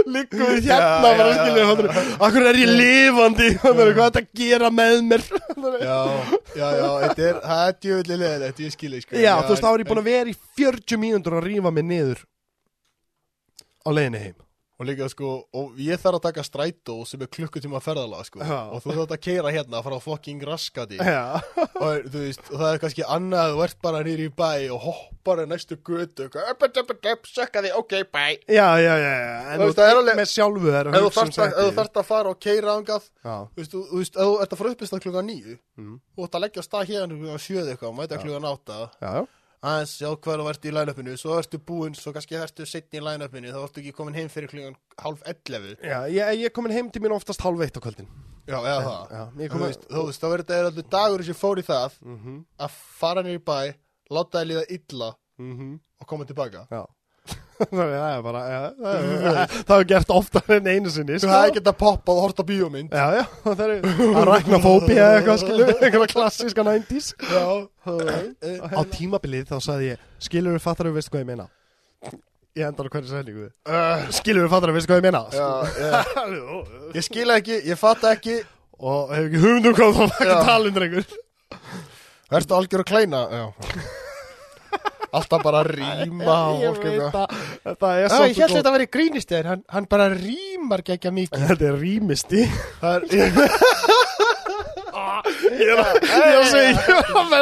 líka 0.09 0.38
við 0.38 0.68
hérna 0.68 0.99
bara 1.05 1.28
skilja, 1.36 2.07
akkur 2.26 2.49
er 2.49 2.59
ég 2.62 2.72
lifandi? 2.80 3.49
Hvað 3.62 3.82
er 3.84 3.92
þetta 3.99 4.22
að 4.22 4.28
gera 4.40 4.72
með 4.74 5.05
mér? 5.09 5.24
Já, 5.82 6.01
já, 6.55 6.66
já, 6.78 6.88
þetta 7.05 7.28
er 7.28 7.38
það 7.44 7.62
er 7.66 7.78
djöfulli 7.84 8.18
leðilegt, 8.22 8.64
ég 8.64 8.74
skilji 8.74 9.05
sko. 9.05 9.16
Já, 9.18 9.32
þú 9.44 9.55
veist, 9.55 9.64
þá 9.64 9.70
er 9.70 9.84
ég 9.84 9.90
búin 9.92 10.03
að 10.03 10.11
vera 10.11 10.32
í 10.32 10.36
40 10.61 11.03
mínútur 11.05 11.38
að 11.38 11.49
rífa 11.49 11.74
mig 11.74 11.88
niður 11.88 12.24
á 13.87 13.91
leiðinni 13.93 14.18
heim. 14.26 14.37
Og 14.79 14.87
líka 14.87 15.09
sko, 15.11 15.29
og 15.59 15.72
ég 15.83 15.99
þarf 15.99 16.20
að 16.20 16.22
taka 16.29 16.43
strætó 16.47 16.95
sem 17.05 17.18
er 17.24 17.26
klukkutíma 17.35 17.81
ferðalag 17.83 18.29
sko. 18.29 18.39
Já. 18.47 18.59
og 18.70 18.79
þú 18.85 18.93
þarf 18.95 19.14
að 19.16 19.20
keira 19.26 19.51
hérna 19.51 19.81
frá 19.83 19.97
fucking 20.05 20.45
raskati. 20.47 21.01
Já, 21.03 21.41
og 21.83 22.07
þú 22.07 22.20
veist, 22.22 22.45
og 22.53 22.61
það 22.61 22.68
er 22.76 22.79
kannski 22.85 23.03
annað 23.11 23.57
þú 23.57 23.64
ert 23.64 23.81
bara 23.83 24.03
nýri 24.07 24.29
í 24.29 24.35
bæ 24.39 24.70
og 24.70 24.79
hoppar 24.87 25.43
í 25.43 25.47
næstu 25.51 25.74
upp, 27.11 27.26
sökka 27.26 27.64
því, 27.64 27.72
ok, 27.74 27.97
bæ 28.14 28.22
já, 28.47 28.68
já, 28.79 28.95
já. 29.03 29.11
En 29.57 29.64
Þú 29.66 29.83
er 29.83 29.99
alveg- 29.99 30.20
með 30.20 30.31
sjálfu 30.31 30.70
ef 30.70 30.87
þú 30.95 31.11
að, 31.43 31.59
þú 31.59 31.74
þarft 31.81 31.99
að 31.99 32.07
fara 32.12 32.29
og 32.31 32.39
keira 32.47 32.76
ángað 32.79 33.11
þú 33.26 33.59
veist, 33.59 33.72
þú, 33.74 33.83
veist, 33.99 34.14
þú 34.14 34.31
ert 34.43 34.53
að 34.55 34.59
fara 34.62 34.70
uppist 34.76 34.95
að 34.95 35.03
klukka 35.09 35.24
nýju 35.26 35.59
Mm. 35.79 35.99
þú 36.16 36.24
ert 36.26 36.35
að 36.35 36.43
leggja 36.43 36.62
stað 36.62 36.87
hérna 36.91 37.18
klukka 37.18 37.39
sjöð 37.43 37.68
eitthvað, 37.74 37.93
mæta 37.99 38.16
klukka 38.22 38.41
nátta 38.43 38.79
já, 38.79 39.11
já 39.18 39.26
aðeins 39.62 39.92
sjá 39.98 40.09
hvað 40.14 40.42
þú 40.42 40.48
ert 40.52 40.66
í 40.68 40.72
line-upinu? 40.74 41.16
Svo 41.18 41.38
ertu 41.38 41.59
búinn, 41.59 41.96
svo 41.98 42.12
kannski 42.14 42.38
ertu 42.38 42.66
setni 42.68 43.00
í 43.00 43.04
line-upinu. 43.04 43.50
Þá 43.54 43.61
ertu 43.64 43.82
ekki 43.82 43.94
komin 43.96 44.14
heim 44.18 44.28
fyrir 44.32 44.50
klukkan 44.52 44.76
halv 45.02 45.22
11 45.26 45.82
Já, 45.82 45.98
ég, 46.12 46.32
ég 46.42 46.50
er 46.50 46.54
komin 46.54 46.74
heim 46.76 46.90
til 46.94 47.02
mín 47.04 47.14
oftast 47.16 47.42
hálf 47.44 47.64
eitt 47.66 47.78
á 47.78 47.82
kvöldin. 47.82 48.09
Já, 48.48 48.59
eða 48.62 48.78
það. 48.84 49.02
Já, 49.12 49.48
þú 49.52 49.62
veist, 49.64 49.82
þú 49.90 50.04
veist, 50.09 50.22
þá 50.22 50.28
verður 50.32 50.46
þetta 50.48 50.68
alltaf 50.70 50.92
dagur 50.94 51.24
sem 51.26 51.36
fór 51.36 51.59
í 51.61 51.66
það 51.66 51.98
Mhm, 52.04 52.36
að 52.64 52.78
fara 53.02 53.24
í 53.28 53.38
bæ, 53.38 53.59
láta 54.11 54.40
þið 54.40 54.48
líða 54.52 54.64
illa 54.78 55.11
mhm, 55.38 55.74
og 56.00 56.06
koma 56.09 56.24
tilbaka. 56.24 56.66
Já 56.72 56.84
Það 57.59 57.92
er 57.98 58.20
bara, 58.22 58.40
já, 58.46 58.59
það 58.78 59.54
það 59.68 59.74
er 59.82 59.86
gert 59.92 60.12
oftar 60.14 60.52
en 60.59 60.68
einu 60.70 60.92
sinni 60.94 61.16
þú 61.16 61.22
sko. 61.24 61.30
hefði 61.32 61.54
gett 61.56 61.70
að 61.72 61.76
poppa 61.80 62.14
og 62.14 62.20
horta 62.22 62.44
bíómynd 62.46 62.94
Já, 62.94 63.06
já, 63.18 63.24
það 63.44 63.62
er 63.64 63.72
að 64.09 64.26
rækna 64.28 64.61
fóbi 64.62 64.94
eða 64.94 65.16
eitthvað 65.18 65.40
skilu, 65.42 65.66
eitthvað 65.74 66.06
klassíska 66.12 66.64
90s 66.68 67.09
já, 67.18 67.44
Á 68.78 68.80
tímabilið 68.94 69.50
þá 69.50 69.56
sagði 69.64 69.90
ég 69.92 70.04
Skilur 70.28 70.54
við 70.54 70.64
fattar 70.68 70.90
við 70.90 70.98
veistu 71.00 71.14
hvað 71.14 71.24
ég 71.24 71.30
meina? 71.32 71.48
Ég 72.59 72.66
endar 72.70 72.90
hverju 72.94 73.11
sæningu 73.11 73.48
uh, 73.48 74.06
Skilur 74.14 74.46
við 74.46 74.52
fattar 74.54 74.72
við 74.72 74.78
veistu 74.78 74.92
hvað 74.92 75.02
ég 75.02 75.09
meina? 75.09 75.24
Já, 75.34 75.48
já. 75.82 76.02
ég 76.98 77.06
skila 77.06 77.38
ekki, 77.42 77.59
ég 77.68 77.78
fatta 77.78 78.14
ekki. 78.16 78.40
Og 78.78 79.11
hef 79.14 79.24
ekki 79.26 79.40
hugmynd 79.42 79.66
um 79.72 79.74
hvað 79.74 79.96
það 79.96 80.04
var 80.04 80.12
Já. 80.14 80.28
ekki 80.28 80.50
talin 80.52 80.76
drengur 80.76 81.16
Verstu 82.28 82.54
algjör 82.59 82.84
að 82.84 82.90
kleina 82.92 83.24
Já 83.32 83.44
Alltaf 85.16 85.42
bara 85.44 85.62
að 85.62 85.70
rýma 85.78 86.36
Ég 86.62 86.78
veit 86.82 87.84
að 87.84 88.12
svolítið 88.12 88.38
ég 88.38 88.42
held 88.42 88.50
gott. 88.50 88.56
þetta 88.59 88.68
að 88.68 88.76
vera 88.76 88.88
grínistir 88.98 89.48
hann, 89.48 89.62
hann 89.72 89.88
bara 89.88 90.09
rýmar 90.12 90.82
geggja 90.84 91.12
mikið. 91.14 91.46
Þetta 91.48 91.68
er 91.70 91.78
rýmisti 91.82 92.44
Það 92.82 92.94
er, 92.98 93.02
Ég 95.59 95.72
er 95.72 95.80
að 95.80 95.86
að 95.88 97.34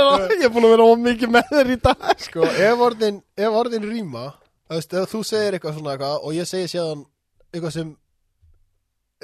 að 0.46 0.54
búin 0.54 0.66
að 0.68 0.72
vera 0.76 0.88
of 0.92 0.98
mikið 1.02 1.32
með 1.36 1.52
þér 1.52 1.70
í 1.72 1.78
dag. 1.88 2.08
Sko, 2.22 2.46
ef 2.46 2.84
orðin, 2.86 3.20
ef 3.36 3.60
orðin 3.62 3.88
rýma 3.90 4.26
Ef 4.66 4.88
þú 5.10 5.20
segir 5.26 5.54
eitthvað 5.56 5.76
svona 5.78 5.94
eitthvað 5.94 6.24
Og 6.26 6.34
ég 6.34 6.48
segi 6.50 6.72
séðan 6.74 7.04
eitthvað 7.52 7.76
sem 7.76 7.92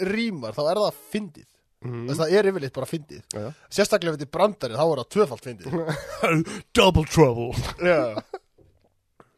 Rýmar, 0.02 0.54
þá 0.56 0.62
er 0.70 0.78
það 0.80 1.00
fyndið 1.12 1.48
mm. 1.84 2.12
Það 2.12 2.34
er 2.38 2.48
yfirleitt 2.50 2.76
bara 2.76 2.88
fyndið 2.90 3.36
Já. 3.38 3.48
Sérstaklega 3.72 4.12
ef 4.12 4.18
þetta 4.18 4.28
er 4.28 4.32
brandari, 4.36 4.78
þá 4.78 4.84
er 4.84 5.02
það 5.02 5.10
tvöfalt 5.16 5.48
fyndið 5.48 5.74
Double 6.78 7.04
trouble 7.10 7.50
Já 7.82 8.00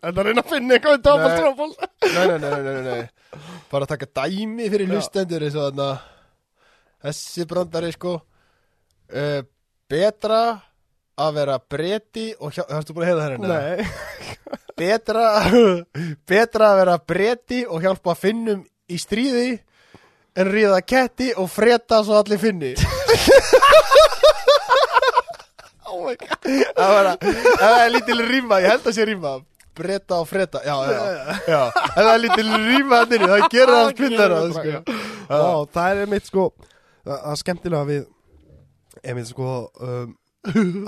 Þetta 0.04 0.20
er 0.20 0.30
einn 0.30 0.42
að 0.42 0.50
finna 0.52 0.76
eitthvað 0.76 0.98
í 0.98 1.02
double 1.06 1.30
Nei. 1.30 1.38
trouble 1.40 1.70
nei, 2.04 2.24
nei, 2.28 2.38
nei, 2.42 2.50
nei, 2.50 2.74
nei, 2.74 2.82
nei. 2.84 3.40
Bara 3.72 3.88
taka 3.88 4.10
dæmi 4.20 4.68
fyrir 4.68 4.92
hlustendur 4.92 5.46
eins 5.46 5.56
og 5.56 5.70
þarna 5.70 5.88
Þessi 7.04 7.48
brandari 7.48 7.92
sko 7.96 8.18
uh, 8.20 9.40
Betra 9.88 10.42
að 11.14 11.34
vera 11.36 11.56
breti 11.60 12.30
og 12.42 12.52
hjá, 12.52 12.64
Þú 12.66 12.96
búin 12.96 13.04
að 13.06 13.10
heiða 13.12 13.26
hérna? 13.28 13.48
Nei 13.54 14.44
betra, 14.76 15.28
betra 16.30 16.70
að 16.72 16.80
vera 16.82 16.96
breti 16.98 17.62
og 17.66 17.84
hjálpa 17.84 18.14
finnum 18.18 18.64
í 18.90 18.98
stríði 19.00 19.58
en 20.36 20.50
ríða 20.50 20.80
ketti 20.82 21.32
og 21.38 21.50
freta 21.52 22.02
svo 22.04 22.20
allir 22.20 22.40
finni. 22.42 22.74
Oh 25.94 26.00
my 26.08 26.14
god. 26.18 26.46
Það 26.74 26.90
var 26.90 27.08
að 27.08 27.26
það 27.60 27.74
er 27.78 27.90
lítil 27.94 28.16
rýma, 28.26 28.56
ég 28.64 28.72
held 28.72 28.88
að 28.90 28.96
sé 28.96 29.04
rýma. 29.06 29.34
Breta 29.78 30.18
og 30.22 30.28
freta, 30.30 30.60
já, 30.62 30.74
já, 30.90 31.36
já 31.50 31.60
það 31.94 32.08
er 32.10 32.20
lítil 32.22 32.46
rýma 32.50 32.98
þannig, 33.04 33.24
það 33.30 33.46
gerir 33.54 33.74
allt 33.78 33.96
kvinnar 33.98 34.34
það, 34.34 34.52
sko. 34.54 34.98
Vá, 35.30 35.48
það 35.74 35.88
er 35.88 36.02
einmitt 36.04 36.28
sko 36.30 36.44
að 37.04 37.16
að 37.30 37.38
skemmtilega 37.40 37.88
við 37.88 38.04
einmitt 39.02 39.30
sko 39.32 39.48
um, 39.82 40.14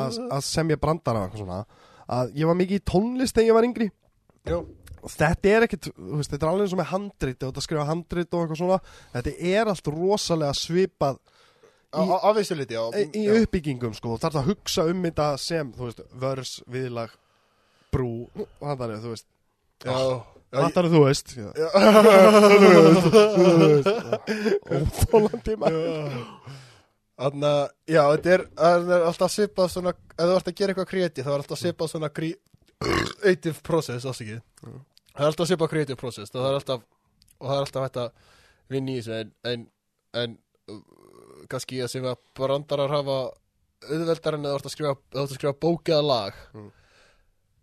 að, 0.04 0.20
að 0.38 0.44
semja 0.46 0.78
og 0.78 1.34
svona 1.38 1.64
að 2.06 2.30
ég 2.38 2.46
var 2.46 2.58
mikið 2.60 2.78
í 2.78 2.84
tónlist 2.86 3.34
þegar 3.34 3.48
ég 3.50 3.58
var 3.58 3.66
yngri. 3.66 3.88
Jú. 4.46 4.60
Og 5.06 5.14
þetta 5.14 5.54
er 5.54 5.68
þú 5.70 6.18
veist, 6.18 6.32
þetta 6.32 6.42
er 6.42 6.50
alveg 6.50 6.66
eins 6.66 6.74
og 6.74 6.82
með 6.82 6.92
handrit 6.92 7.38
og 7.40 7.52
þetta 7.52 7.64
skrifa 7.64 7.88
handrit 7.88 8.34
og 8.34 8.42
eitthvað 8.42 8.60
svona 8.62 8.78
þetta 9.14 9.34
er 9.54 9.70
allt 9.72 9.90
rosalega 9.94 10.56
svipað 10.58 11.22
vissu 12.36 12.56
liti, 12.58 12.74
já, 12.76 12.82
í, 12.98 13.04
í 13.22 13.26
uppbyggingum 13.40 13.94
sko, 13.96 14.16
þarf 14.20 14.40
að 14.40 14.48
hugsa 14.50 14.84
um 14.90 15.04
þetta 15.06 15.28
sem, 15.40 15.70
þú 15.76 15.86
veist, 15.88 16.00
vörs, 16.20 16.52
viðlag 16.72 17.14
brú, 17.94 18.10
og 18.36 18.66
það 18.66 18.84
er, 18.88 18.96
þú 19.04 19.12
veist. 19.14 19.26
Já, 19.86 19.94
já, 19.94 20.58
það 20.58 20.80
er, 20.82 20.88
þú 20.92 21.00
veist. 21.06 21.28
Óþólandi 24.76 25.56
maður 25.60 25.84
Þannig 27.16 27.46
að, 27.48 27.62
já, 27.88 28.02
þetta 28.12 28.32
er, 28.34 28.42
það 28.58 28.90
er 28.92 29.06
alltaf 29.08 29.32
svipað 29.32 29.70
svona, 29.72 29.92
ef 30.12 30.18
þú 30.20 30.34
ert 30.34 30.50
að 30.50 30.58
gera 30.58 30.74
eitthvað 30.74 30.90
kreatív, 30.90 31.24
þá 31.24 31.30
er 31.32 31.38
alltaf 31.38 31.60
svipað 31.62 31.92
svona 31.94 32.10
creative 32.18 33.62
process, 33.64 34.04
ástakið. 34.04 34.42
Það 35.16 35.24
er 35.24 35.30
alltaf 35.32 35.50
svipa 35.50 35.68
creative 35.72 35.98
process 36.00 36.32
það 36.34 36.48
er 36.50 36.58
alltaf, 36.60 36.84
og 37.40 37.48
það 37.48 37.56
er 37.56 37.64
alltaf 37.66 37.86
hægt 37.88 38.00
að 38.04 38.32
vinna 38.76 38.92
í 38.94 39.00
þessu 39.00 39.18
en, 39.20 39.32
en, 39.52 39.66
en 40.22 40.38
uh, 40.72 40.80
kannski 41.52 41.82
að 41.84 41.92
sem 41.94 42.06
að 42.08 42.18
brandarar 42.38 42.92
hafa 42.94 43.18
auðveldar 43.86 44.38
en 44.38 44.46
að 44.48 44.54
þú 44.54 44.58
ert 44.60 44.70
að 44.70 44.74
skrifa, 44.74 44.96
að 45.22 45.36
skrifa 45.36 45.58
bók 45.66 45.92
eða 45.92 46.08
lag 46.10 46.42
Mm. 46.56 46.72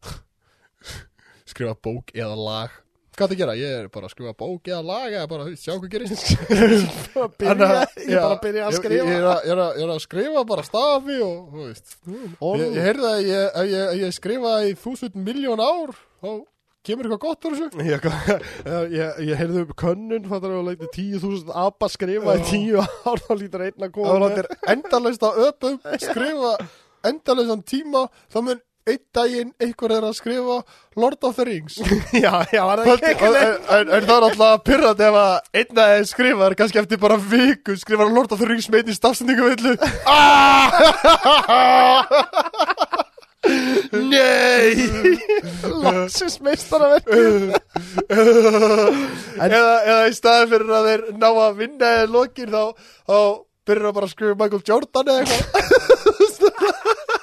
skrifa 1.54 1.76
bók 1.84 2.14
eða 2.16 2.36
lag 2.38 2.80
hvað 3.14 3.30
það 3.30 3.39
gera? 3.43 3.54
Ég 3.60 3.74
er 3.78 3.89
bara 3.93 4.08
að 4.08 4.14
skrifa 4.16 4.32
bók 4.38 4.70
eða 4.72 4.80
lag 4.88 5.14
eða 5.14 5.28
bara, 5.30 5.43
sjá 5.60 5.74
hvað 5.76 5.91
gerist 5.93 6.24
byrja, 7.39 7.68
ég 8.08 8.16
er 8.16 8.24
bara 8.24 8.38
að 8.38 8.39
byrja 8.45 8.64
að 8.70 8.78
skrifa 8.80 9.04
ég, 9.12 9.28
að, 9.28 9.43
ég, 9.45 9.51
er 9.54 9.62
að, 9.62 9.82
er 9.84 9.91
að 9.93 10.01
skrifa 10.06 10.43
bara 10.49 10.66
stafi 10.66 11.20
og, 11.22 11.36
þú 11.51 11.68
veist 11.68 11.93
Orð. 12.39 12.64
Ég, 12.64 12.74
ég 12.80 12.88
heyrði 12.88 13.12
að 13.12 13.22
ég, 13.28 13.43
ef 13.45 13.70
ég, 13.70 13.84
ef 13.84 14.01
ég 14.01 14.18
skrifa 14.18 14.56
í 14.66 14.74
þúsund 14.82 15.20
miljón 15.28 15.62
ár 15.62 15.93
þá 16.24 16.32
kemur 16.84 17.08
eitthvað 17.08 17.22
gott 17.24 17.48
úr 17.48 17.56
þessu? 17.58 17.86
Ég, 17.94 18.08
ég, 18.94 19.22
ég, 19.30 19.38
heyrði 19.40 19.64
um 19.64 19.74
könnun 19.80 20.28
fattar 20.28 20.54
þú 20.54 20.60
að 20.62 20.70
leiti 20.72 20.92
10.000 20.98 21.56
abba 21.64 21.90
skrifa 21.92 22.36
í 22.40 22.44
10 22.50 22.92
ár 23.10 23.24
þá 23.24 23.34
lítur 23.40 23.66
einn 23.70 23.88
að 23.88 23.96
koma 23.96 24.20
látir 24.26 24.52
endalaust 24.74 25.26
að 25.28 25.42
öpum 25.48 25.80
skrifa 26.08 26.54
endalaustan 27.08 27.66
tíma 27.68 28.08
þá 28.32 28.40
mun 28.44 28.62
einn 28.84 29.00
daginn 29.16 29.52
einhver 29.64 29.94
er 29.96 30.04
að 30.04 30.18
skrifa 30.18 30.58
Lord 31.00 31.24
of 31.24 31.38
the 31.38 31.46
Rings. 31.48 31.78
Já, 32.24 32.44
já, 32.52 32.64
var 32.68 32.84
það 32.84 33.06
ekki 33.10 33.30
en, 33.30 33.36
en, 33.88 34.04
það 34.04 34.16
er 34.16 34.26
alltaf 34.28 34.64
pyrrandi 34.68 35.06
ef 35.08 35.16
að 35.22 35.60
einn 35.62 35.80
að 35.84 35.94
þeir 35.94 36.08
skrifar 36.10 36.56
kannski 36.60 36.82
eftir 36.84 37.00
bara 37.02 37.18
viku 37.18 37.78
skrifar 37.80 38.12
Lord 38.12 38.36
of 38.36 38.44
the 38.44 38.50
Rings 38.50 38.68
með 38.74 38.92
í 38.92 38.98
stafsendingavillu 38.98 39.74
Nei! 43.94 44.76
Loksins 45.68 46.38
meistaraverk 46.44 47.10
eða, 49.44 49.74
eða 49.84 49.98
í 50.08 50.14
staðin 50.16 50.52
fyrir 50.54 50.72
að 50.78 50.88
þeir 50.89 51.04
ná 51.18 51.28
að 51.32 51.58
vinna 51.60 51.91
eða 51.98 52.14
lokir 52.14 52.54
þá, 52.54 52.64
þá 53.10 53.18
byrjar 53.68 53.88
það 53.89 53.98
bara 53.98 54.08
að 54.08 54.14
skrifa 54.16 54.39
Michael 54.39 54.64
Jordan 54.70 55.12
eða 55.12 55.20
eitthvað 55.24 57.20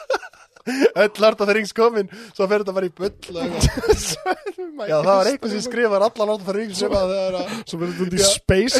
öll 0.95 1.21
Lord 1.23 1.41
of 1.41 1.47
the 1.49 1.55
Rings 1.57 1.73
komin. 1.77 2.09
Svo 2.35 2.47
fer 2.51 2.63
þetta 2.63 2.75
bara 2.77 2.89
í 2.89 2.93
eitthvað. 2.95 3.41
já 4.91 4.97
það 4.97 5.11
var 5.11 5.31
eitthvað 5.31 5.55
sem 5.55 5.65
skrifar 5.65 6.05
alla 6.07 6.25
Lord 6.31 6.41
of 6.41 6.47
the 6.49 6.55
Rings 6.57 6.79
sem 6.81 6.93
að 6.95 7.13
þegar 7.15 7.35
að 7.41 7.47
Svo 7.71 7.77
verður 7.81 7.97
þetta 8.01 8.17
í 8.17 8.29
space 8.29 8.75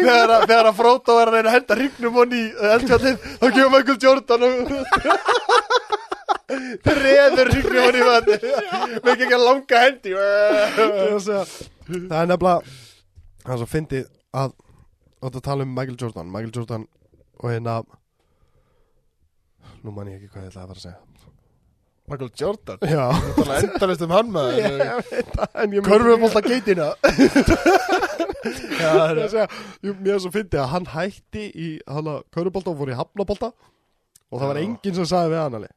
þegar 0.00 0.30
að, 0.36 0.72
Frodo 0.76 1.12
er 1.20 1.28
að 1.30 1.34
reyna 1.36 1.48
að 1.50 1.56
henda 1.56 1.78
hringnum 1.78 2.18
honni 2.20 2.38
í 2.40 2.46
eldfjallið 2.72 3.16
þá 3.26 3.46
kemur 3.46 3.72
Michael 3.76 3.98
Jordan 4.06 4.42
og 4.46 4.52
reður 7.00 7.46
hringnum 7.52 7.82
honni 7.84 8.00
í 8.00 8.08
vatni 8.10 8.36
með 8.96 9.10
ekki 9.14 9.36
að 9.38 9.46
langa 9.46 9.76
hendi. 9.86 10.10
Það 11.86 12.18
er 12.18 12.30
nefnilega 12.32 12.58
Það 13.46 13.52
er 13.54 13.60
svo 13.60 13.68
fyndið 13.70 14.06
að 14.34 14.54
Þú 15.16 15.28
ert 15.30 15.38
að 15.40 15.44
tala 15.46 15.64
um 15.64 15.70
Michael 15.74 15.96
Jordan. 15.98 16.28
Michael 16.30 16.52
Jordan 16.54 16.82
og 17.40 17.50
hérna 17.50 17.72
Nú 19.86 19.92
man 19.94 20.08
ég 20.10 20.18
ekki 20.18 20.32
hvað 20.32 20.46
ég 20.46 20.50
ætlaði 20.50 20.64
að 20.64 20.70
fara 20.72 20.80
að 20.80 20.86
segja. 20.86 21.00
Michael 22.06 22.30
Jordan? 22.38 22.78
Já. 22.86 23.04
Það 23.36 23.50
er 23.56 23.66
endalist 23.66 24.02
um 24.06 24.12
hann 24.14 24.28
maður. 24.34 24.56
Ég 24.62 25.10
veit 25.10 25.30
það 25.36 25.60
en 25.62 25.76
ég 25.76 25.86
Körfubólta 25.86 26.42
geitina. 26.46 26.88
Já, 28.46 28.90
Ég 28.90 29.10
er 29.10 29.20
að 29.24 29.30
segja, 29.32 29.46
Mér 29.82 30.12
er 30.14 30.20
svo 30.22 30.30
fyndið 30.34 30.60
að 30.62 30.68
hann 30.70 30.88
hætti 30.92 31.44
í 31.50 31.68
hana 31.90 32.16
Körubolta 32.34 32.70
og 32.70 32.78
fór 32.78 32.92
í 32.92 32.98
hafnabolta 32.98 33.48
og 33.56 34.40
það 34.40 34.50
var 34.52 34.58
Já. 34.60 34.64
enginn 34.66 34.98
sem 34.98 35.08
sagði 35.10 35.32
við 35.32 35.40
hann 35.42 35.56
alveg. 35.58 35.72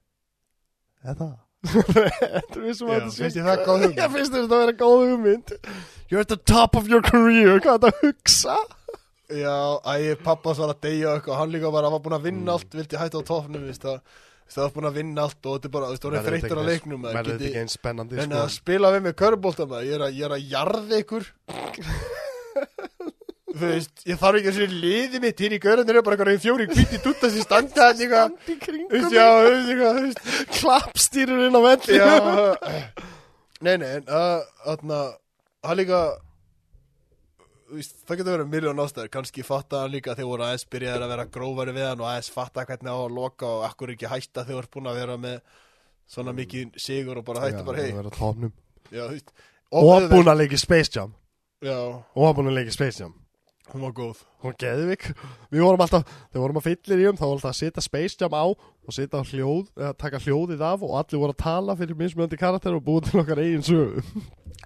Eða 1.09 1.29
er 1.69 2.59
vissum 2.63 2.89
Já, 2.89 2.95
að 2.95 3.07
þetta 3.09 3.31
sé 3.33 3.45
það? 3.45 3.87
Ég 3.99 4.13
finnst 4.15 4.35
þetta 4.35 4.45
að 4.45 4.63
vera 4.65 4.75
góð 4.79 5.05
hugmynd. 5.07 5.55
You're 6.09 6.25
at 6.25 6.31
the 6.33 6.37
top 6.49 6.77
of 6.77 6.89
your 6.89 7.01
career. 7.05 7.57
Hvað 7.61 7.73
er 7.73 7.79
þetta 7.79 7.91
að 7.93 8.03
hugsa? 8.05 8.57
Já, 9.29 9.55
æ, 9.85 10.15
pappas 10.25 10.57
var 10.57 10.71
að 10.73 10.79
deyja 10.87 11.11
og 11.11 11.19
eitthvað. 11.19 11.37
Hann 11.37 11.51
líka 11.53 11.69
var, 11.71 11.85
hann 11.85 11.93
var 11.93 12.01
búin 12.07 12.17
að 12.17 12.23
vinna 12.25 12.55
allt 12.57 12.73
Vildi 12.73 12.97
hætta 12.97 13.21
á 13.21 13.23
tofnum, 13.29 13.65
veist 13.69 13.83
það 13.85 13.99
það 14.49 14.63
var 14.63 14.71
búin 14.73 14.87
að 14.89 14.95
vinna 14.97 15.21
allt 15.27 15.45
og 15.45 15.57
þetta 15.59 15.67
er 15.69 15.73
bara, 15.75 15.89
veist 15.93 16.01
það 16.07 16.15
er 16.17 16.23
þreytur 16.25 16.57
á 16.57 16.65
leiknum 16.65 17.01
maður, 17.03 17.17
Verður 17.19 17.29
þetta 17.29 17.43
geti- 17.43 17.49
ekki 17.51 17.61
eins 17.61 17.75
spennandi 17.77 18.17
En 18.23 18.31
sko? 18.31 18.39
að 18.41 18.49
spila 18.55 18.89
við 18.95 19.03
með 19.05 19.13
körbólta 19.21 19.67
maður 19.69 19.85
Ég 19.85 19.93
er 19.99 20.05
að, 20.07 20.15
ég 20.17 20.25
er 20.25 20.33
að 20.33 20.47
jarða 20.55 21.01
ykkur. 21.03 21.27
Þú 23.49 23.65
veist, 23.65 24.03
ég 24.05 24.19
þarf 24.21 24.37
ekki 24.39 24.49
að 24.51 24.57
sér 24.59 24.73
liði 24.81 25.19
mitt 25.23 25.39
Hinn 25.41 25.55
í 25.57 25.59
görðin 25.61 25.89
er 25.93 26.01
bara 26.05 26.15
eitthvað 26.17 26.35
í 26.37 26.41
fjóri 26.43 26.67
hvíti 26.69 26.99
Dutta 27.05 27.29
sem 27.33 27.45
standa 27.45 27.87
hann 27.89 28.01
eitthvað. 28.01 28.33
Standi 28.45 28.77
í 28.77 28.83
Þú 28.89 28.97
veist, 28.97 29.13
já, 29.13 29.27
þú 29.29 29.53
veist, 29.53 29.69
eitthvað, 29.73 29.97
þú 29.97 30.03
veist 30.05 30.59
Klappstýrur 30.59 31.45
inn 31.47 31.57
á 31.57 31.61
velli. 31.65 31.97
Já. 31.99 32.09
Nei, 33.65 33.73
nei, 33.81 33.89
en 33.99 34.05
að, 34.07 34.35
þarna 34.65 34.99
Hann 35.69 35.79
líka 35.81 36.01
veist, 37.73 37.95
Það 38.07 38.19
getur 38.21 38.35
verið 38.37 38.51
miljón 38.53 38.81
ástæður. 38.83 39.09
Kannski 39.13 39.43
fatta 39.47 39.83
hann 39.83 39.93
líka 39.93 40.15
þegar 40.17 40.29
voru 40.31 40.45
aðeins 40.47 40.65
byrjaðir 40.73 41.05
að 41.05 41.13
vera 41.13 41.25
grófari 41.37 41.75
við 41.75 41.87
hann 41.89 42.03
Og 42.03 42.09
aðeins 42.09 42.31
fatta 42.33 42.65
hvernig 42.69 42.91
á 42.91 42.97
að 42.99 43.15
loka 43.17 43.49
Og 43.49 43.65
akkur 43.69 43.93
ekki 43.95 44.09
hætta 44.11 44.45
þegar 44.47 44.59
voru 44.61 44.71
búin 44.75 44.89
að 44.91 44.99
vera 45.03 45.17
með 45.21 45.39
Svona 46.09 46.33
mikið 46.33 46.79
sigur 46.81 47.21
og 47.21 47.25
bara 47.27 47.45
hætta 47.45 47.63
bara 47.67 47.83
hei 47.83 47.91
Það 47.91 47.99
verður 48.01 48.13
á 48.13 48.19
tónum 48.19 48.53
Já, 48.89 49.03
þú 49.05 49.13
veist 49.13 49.33
Og 49.69 50.09
búin 50.09 50.31
að 50.31 50.39
leika 50.41 50.57
í 50.57 50.61
Space 50.63 50.89
Jam. 50.95 51.11
Já, 51.61 51.77
Og 52.17 52.31
búin 52.39 52.49
að 52.49 52.55
leika 52.57 52.73
í 52.73 52.77
Space 52.79 53.03
Jam 53.03 53.13
hún 53.73 53.83
var 53.85 53.93
góð. 53.97 54.19
Hún 54.43 54.55
geðvik 54.59 55.05
Við 55.51 55.63
vorum 55.65 55.81
alltaf 55.83 56.05
Þegar 56.31 56.43
vorum 56.43 56.59
að 56.61 56.67
fyllir 56.69 57.01
í 57.03 57.07
um 57.09 57.17
Þá 57.19 57.23
vorum 57.25 57.39
alltaf 57.39 57.49
að 57.51 57.57
setja 57.59 57.83
Space 57.83 58.15
Jam 58.21 58.35
á 58.37 58.45
Og 58.49 58.95
setja 58.95 59.19
hljóð 59.31 59.65
Eða 59.75 59.89
taka 59.99 60.21
hljóðið 60.23 60.63
af 60.69 60.85
Og 60.87 60.93
allir 60.99 61.21
voru 61.23 61.35
að 61.35 61.41
tala 61.43 61.75
fyrir 61.79 61.99
mismunandi 61.99 62.39
karakter 62.39 62.77
Og 62.77 62.85
búið 62.85 63.09
til 63.09 63.19
okkar 63.23 63.41
eigin 63.43 63.65
sögu. 63.67 64.03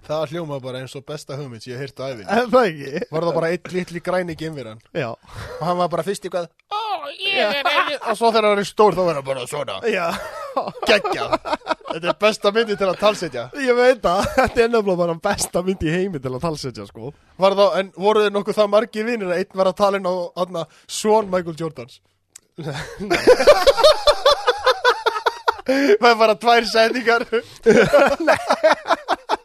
Það 0.04 0.24
hljóma 0.34 0.60
bara 0.62 0.80
eins 0.84 0.94
og 0.98 1.04
besta 1.08 1.36
hugmynd 1.38 1.64
sem 1.64 1.72
ég 1.74 1.82
heyrt 1.82 2.00
á 2.02 2.04
æfin 2.12 2.26
Er 2.28 2.48
það 2.52 2.70
ekki? 2.70 3.04
Var 3.14 3.26
það 3.28 3.36
bara 3.40 3.50
eitt 3.54 3.70
litli 3.72 4.02
græni 4.04 4.34
geimveran? 4.38 4.80
Já. 4.94 5.10
Og 5.14 5.62
hann 5.64 5.78
var 5.80 5.90
bara 5.92 6.06
fyrst 6.06 6.26
í 6.26 6.32
hvað 6.34 6.48
Ó, 6.70 6.82
ég 7.18 7.60
er 7.60 7.70
eigin 7.74 8.02
Og 8.10 8.18
svo 8.18 8.30
þegar 8.34 8.50
hann 8.52 8.62
er 8.64 8.68
stór 8.68 8.96
þá 8.98 9.02
verður 9.04 9.20
hann 9.22 9.28
bara 9.32 9.46
svona. 9.50 9.78
Já 9.90 10.08
Geggjað 10.88 11.36
Þetta 11.94 12.08
er 12.10 12.16
besta 12.24 12.50
myndi 12.54 12.74
til 12.78 12.88
að 12.90 12.96
talsetja. 12.98 13.44
Ég 13.62 13.76
veit 13.78 14.00
það. 14.02 14.24
Þetta 14.34 14.62
er 14.64 14.70
nefnilega 14.72 14.98
bara 14.98 15.14
besta 15.28 15.62
mynd 15.62 15.84
í 15.86 15.92
heimi 15.94 16.18
Til 16.22 16.32
að 16.32 16.42
talsetja 16.42 16.86
sko. 16.88 17.12
Var 17.38 17.54
þá, 17.58 17.64
en 17.78 17.92
voru 17.94 18.24
þið 18.24 18.34
nokkuð 18.34 18.58
það 18.58 18.72
margir 18.72 19.06
vinnir 19.06 19.30
að 19.30 19.38
einn 19.42 19.60
var 19.60 19.70
að 19.70 19.78
tala 19.78 20.00
inn 20.00 20.10
á 20.10 20.14
aðna 20.42 20.62
Svon 20.90 21.30
Michael 21.30 21.58
Jordans? 21.60 22.00
Það 25.64 26.10
er 26.10 26.18
bara 26.20 26.34
tvær 26.36 26.66
setningar 26.68 27.24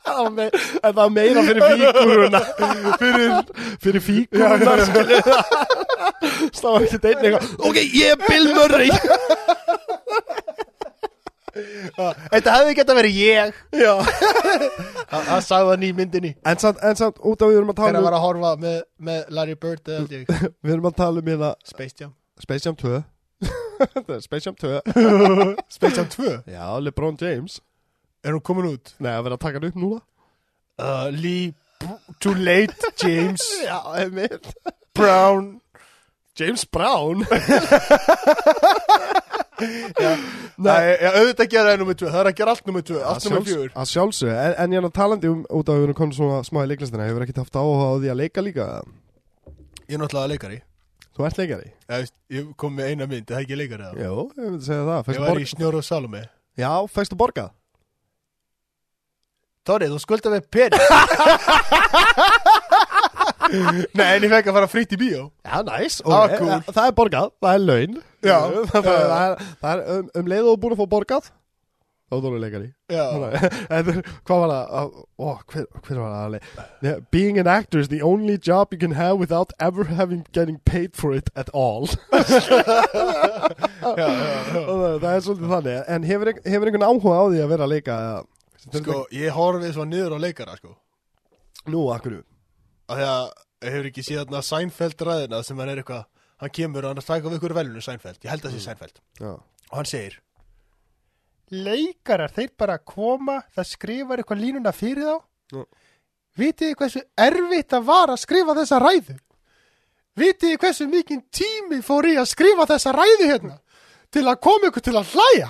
Það 0.09 0.39
En 0.41 0.49
það 0.83 0.97
var 0.97 1.11
meira 1.15 1.43
fyrir 1.47 1.63
fíguruna 1.63 2.41
Fyrir, 2.99 3.31
fyrir 3.85 4.03
fíguruna 4.03 4.57
Það 6.59 6.69
var 6.73 6.81
ekki 6.83 6.99
einn 6.99 7.23
eitthvað 7.23 7.67
Ok, 7.69 7.77
ég 7.95 8.07
er 8.11 8.19
Bill 8.25 8.47
Murray 8.57 8.89
Þetta 11.97 12.55
hefði 12.55 12.75
geta 12.79 12.95
verið 12.97 13.19
ég. 13.19 13.59
Já. 13.79 13.93
Það 15.09 15.23
það 15.29 15.43
sagði 15.45 15.71
hann 15.73 15.85
í 15.87 15.91
myndinni. 15.97 16.31
En 16.45 16.59
samt, 16.61 16.81
en 16.85 16.97
samt 16.99 17.21
út 17.25 17.41
af 17.41 17.49
við 17.49 17.59
erum 17.59 17.71
að 17.73 17.79
Þegar 17.79 17.95
tala 17.95 18.01
um 18.01 18.07
var 18.07 18.17
að 18.17 18.25
horfa 18.25 18.51
með, 18.61 18.75
með 19.09 19.31
Larry 19.37 19.55
Bird 19.57 19.89
Við 20.65 20.73
erum 20.75 20.89
að 20.91 20.97
tala 20.99 21.23
um 21.23 21.31
hérna 21.31 21.53
Space 21.65 21.97
Jam. 21.97 22.11
Space 22.43 22.67
Jam 22.67 22.77
2 22.79 22.99
Þetta 23.79 24.17
er 24.17 24.21
Space 24.25 24.45
Jam 24.49 24.59
2 24.59 24.75
Space 25.73 25.97
Jam 25.97 26.11
2 26.13 26.35
Já, 26.53 26.65
LeBron 26.83 27.17
James. 27.21 27.57
Er 28.21 28.35
hún 28.35 28.43
komin 28.45 28.69
út? 28.73 28.93
Nei, 28.99 29.13
að 29.15 29.25
vera 29.29 29.39
að 29.39 29.43
taka 29.47 29.61
hann 29.61 29.71
upp 29.71 29.79
núna. 29.79 30.03
Uh, 30.79 31.07
Lee 31.15 31.55
Too 32.19 32.35
late 32.35 32.75
James. 32.99 33.41
Já, 33.63 33.79
einmitt. 33.95 34.53
Brown. 34.93 35.61
James 36.39 36.63
Brown 36.65 37.25
Nei, 39.59 40.85
já, 40.99 41.09
auðvitað 41.19 41.49
gera 41.53 41.71
það 41.73 41.81
nummið 41.83 41.97
2 42.01 42.09
Það 42.13 42.21
er 42.21 42.29
að 42.31 42.37
gera 42.39 42.53
allt 42.55 42.65
nummið 42.69 42.85
2 42.89 43.01
Allt 43.09 43.25
nummið 43.27 43.49
sjálfs- 43.49 43.59
4 43.59 43.75
Að 43.83 43.89
sjálfsög 43.93 44.31
En, 44.33 44.53
en 44.63 44.73
ég 44.75 44.79
er 44.81 44.85
nú 44.85 44.91
talandi 44.95 45.27
um 45.31 45.41
út 45.45 45.69
af 45.69 45.73
að 45.75 45.79
við 45.79 45.85
erum 45.89 45.97
komin 45.99 46.15
svona 46.17 46.37
smá 46.47 46.59
í 46.63 46.69
leiklistina. 46.71 47.07
Hefur 47.09 47.23
ekkert 47.25 47.41
haft 47.43 47.59
áhuga 47.59 47.85
á 47.89 47.91
því 47.99 48.07
að 48.13 48.19
leika 48.23 48.39
líka? 48.45 48.65
Ég 49.89 49.95
er 49.95 50.01
náttúrulega 50.03 50.31
leikari. 50.33 50.59
Þú 51.19 51.27
ert 51.27 51.39
leikari? 51.41 51.69
Ég, 51.91 52.11
ég 52.37 52.43
kom 52.59 52.71
með 52.79 52.85
eina 52.93 53.05
mynd, 53.11 53.25
það 53.27 53.37
er 53.39 53.43
ekki 53.47 53.59
leikari 53.59 53.83
það 53.89 53.95
Jó, 54.05 54.13
ég 54.39 54.45
myndi 54.49 54.65
segja 54.69 54.85
það. 54.87 54.99
Ég 55.15 55.19
var 55.19 55.27
borga 55.33 55.43
í 55.43 55.51
Snjóru 55.53 55.77
og 55.81 55.85
Salome. 55.87 56.23
Já, 56.59 56.71
fæstu 56.95 57.15
borgað 57.19 57.49
Tóri, 59.67 59.85
þú 59.91 59.97
skuldar 60.01 60.31
með 60.33 60.43
pening. 60.49 60.79
Nei, 63.97 64.05
en 64.15 64.23
ég 64.25 64.31
fekk 64.31 64.47
að 64.49 64.55
fara 64.55 64.69
fritt 64.71 64.93
í 64.95 64.97
bíó. 65.01 65.25
Já, 65.45 65.59
næs 65.67 65.97
Það 66.03 66.13
var 66.13 66.29
ok. 66.29 66.35
cool. 66.39 66.61
Það 66.77 66.87
er 66.89 66.93
borgað, 66.99 67.27
það 67.43 67.57
er 67.57 67.63
laun 67.65 67.93
Já. 68.25 68.37
Það, 68.71 68.85
það, 68.85 69.03
það 69.09 69.25
er, 69.25 69.43
það 69.61 69.69
er 69.73 69.83
um, 69.97 70.09
um 70.19 70.31
leið 70.33 70.47
og 70.47 70.55
er 70.55 70.63
búin 70.63 70.75
að 70.75 70.81
fá 70.81 70.89
borgað 70.95 71.29
Þá 72.09 72.15
er 72.17 72.23
þú 72.23 72.39
leikari. 72.41 72.67
Hvað 74.25 74.39
var 74.41 74.51
það? 74.51 74.93
Ó, 75.21 75.27
hver, 75.51 75.67
hver 75.85 75.99
var 76.01 76.37
það? 76.81 77.03
Being 77.13 77.37
an 77.37 77.47
actor 77.47 77.83
is 77.83 77.91
the 77.91 78.01
only 78.01 78.37
job 78.37 78.73
you 78.73 78.79
can 78.81 78.95
have 78.97 79.19
without 79.21 79.53
ever 79.59 79.85
having 79.85 80.25
getting 80.33 80.57
paid 80.65 80.95
for 80.97 81.13
it 81.13 81.29
at 81.35 81.49
all. 81.53 81.87
Já, 83.79 84.05
já, 84.05 84.31
það, 84.53 84.81
það 85.01 85.13
er 85.13 85.21
svolítið 85.23 85.51
þannig. 85.53 85.77
En 85.89 86.03
hefur, 86.05 86.29
hefur 86.45 86.69
einhvern 86.69 86.85
áhuga 86.85 87.13
á 87.15 87.23
því 87.29 87.39
að 87.43 87.51
vera 87.53 87.65
að 87.65 87.71
leika 87.73 87.95
Sko, 88.59 88.97
ég 89.15 89.33
horfið 89.33 89.71
svo 89.73 89.85
niður 89.87 90.17
á 90.17 90.19
leikara, 90.19 90.57
sko. 90.59 90.73
Nú, 91.71 91.85
akkur 91.93 92.19
af 92.89 92.97
því 92.97 93.07
að 93.07 93.25
hefur 93.69 93.89
ekki 93.89 94.03
séð 94.05 94.21
þarna 94.23 94.41
Seinfeld 94.45 95.03
ræðina 95.05 95.41
sem 95.45 95.59
hann 95.61 95.71
er 95.71 95.81
eitthvað 95.81 96.05
hann 96.39 96.53
kemur 96.55 96.85
og 96.87 96.93
hann 96.95 97.03
stækka 97.03 97.29
við 97.31 97.37
ykkur 97.39 97.53
velunu 97.57 97.81
Seinfeld. 97.83 98.19
Ég 98.23 98.31
held 98.33 98.43
að 98.45 98.49
það 98.51 98.57
sé 98.57 98.65
Seinfeld. 98.69 98.99
Já, 99.19 99.31
og 99.69 99.77
hann 99.79 99.89
segir 99.89 100.19
leikarar 101.49 102.29
þeir 102.29 102.51
bara 102.61 102.75
koma 102.77 103.39
það 103.55 103.65
skrifar 103.71 104.21
eitthvað 104.21 104.41
línuna 104.43 104.71
fyrir 104.75 105.07
þá. 105.07 105.15
Já. 105.55 105.63
vitið 106.37 106.75
hversu 106.77 107.01
erfitt 107.17 107.73
að 107.73 107.87
var 107.87 108.11
að 108.13 108.19
skrifa 108.21 108.53
þessa 108.59 108.77
ræðu? 108.83 109.15
Vitið 110.19 110.53
hversu 110.61 110.85
mikinn 110.91 111.23
tími 111.33 111.79
fór 111.85 112.05
í 112.11 112.13
að 112.21 112.29
skrifa 112.29 112.67
þessa 112.69 112.93
ræðu 112.93 113.29
hérna 113.31 113.57
til 114.13 114.25
að 114.29 114.39
koma 114.45 114.69
ykkur 114.69 114.85
til 114.85 114.95
að 114.99 115.15
hlæja? 115.15 115.49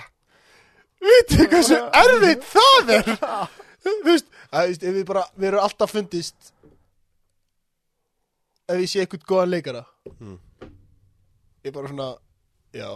Vitið 1.03 1.45
hversu 1.51 1.81
erfitt 2.03 2.47
það 2.53 2.93
er? 2.95 3.11
Þú 3.83 3.93
veist, 4.07 4.31
veist 4.55 4.81
við 4.87 5.03
bara, 5.07 5.25
við 5.35 5.51
erum 5.51 5.63
alltaf 5.67 5.91
fundist 5.95 6.53
ef 8.69 8.79
ég 8.79 8.89
sé 8.91 9.03
eitthvað 9.03 9.27
góðan 9.33 9.53
leikara 9.57 9.85
Mm. 10.19 10.39
Ég 11.63 11.71
er 11.71 11.75
bara 11.75 11.91
svona 11.91 12.09
já, 12.75 12.89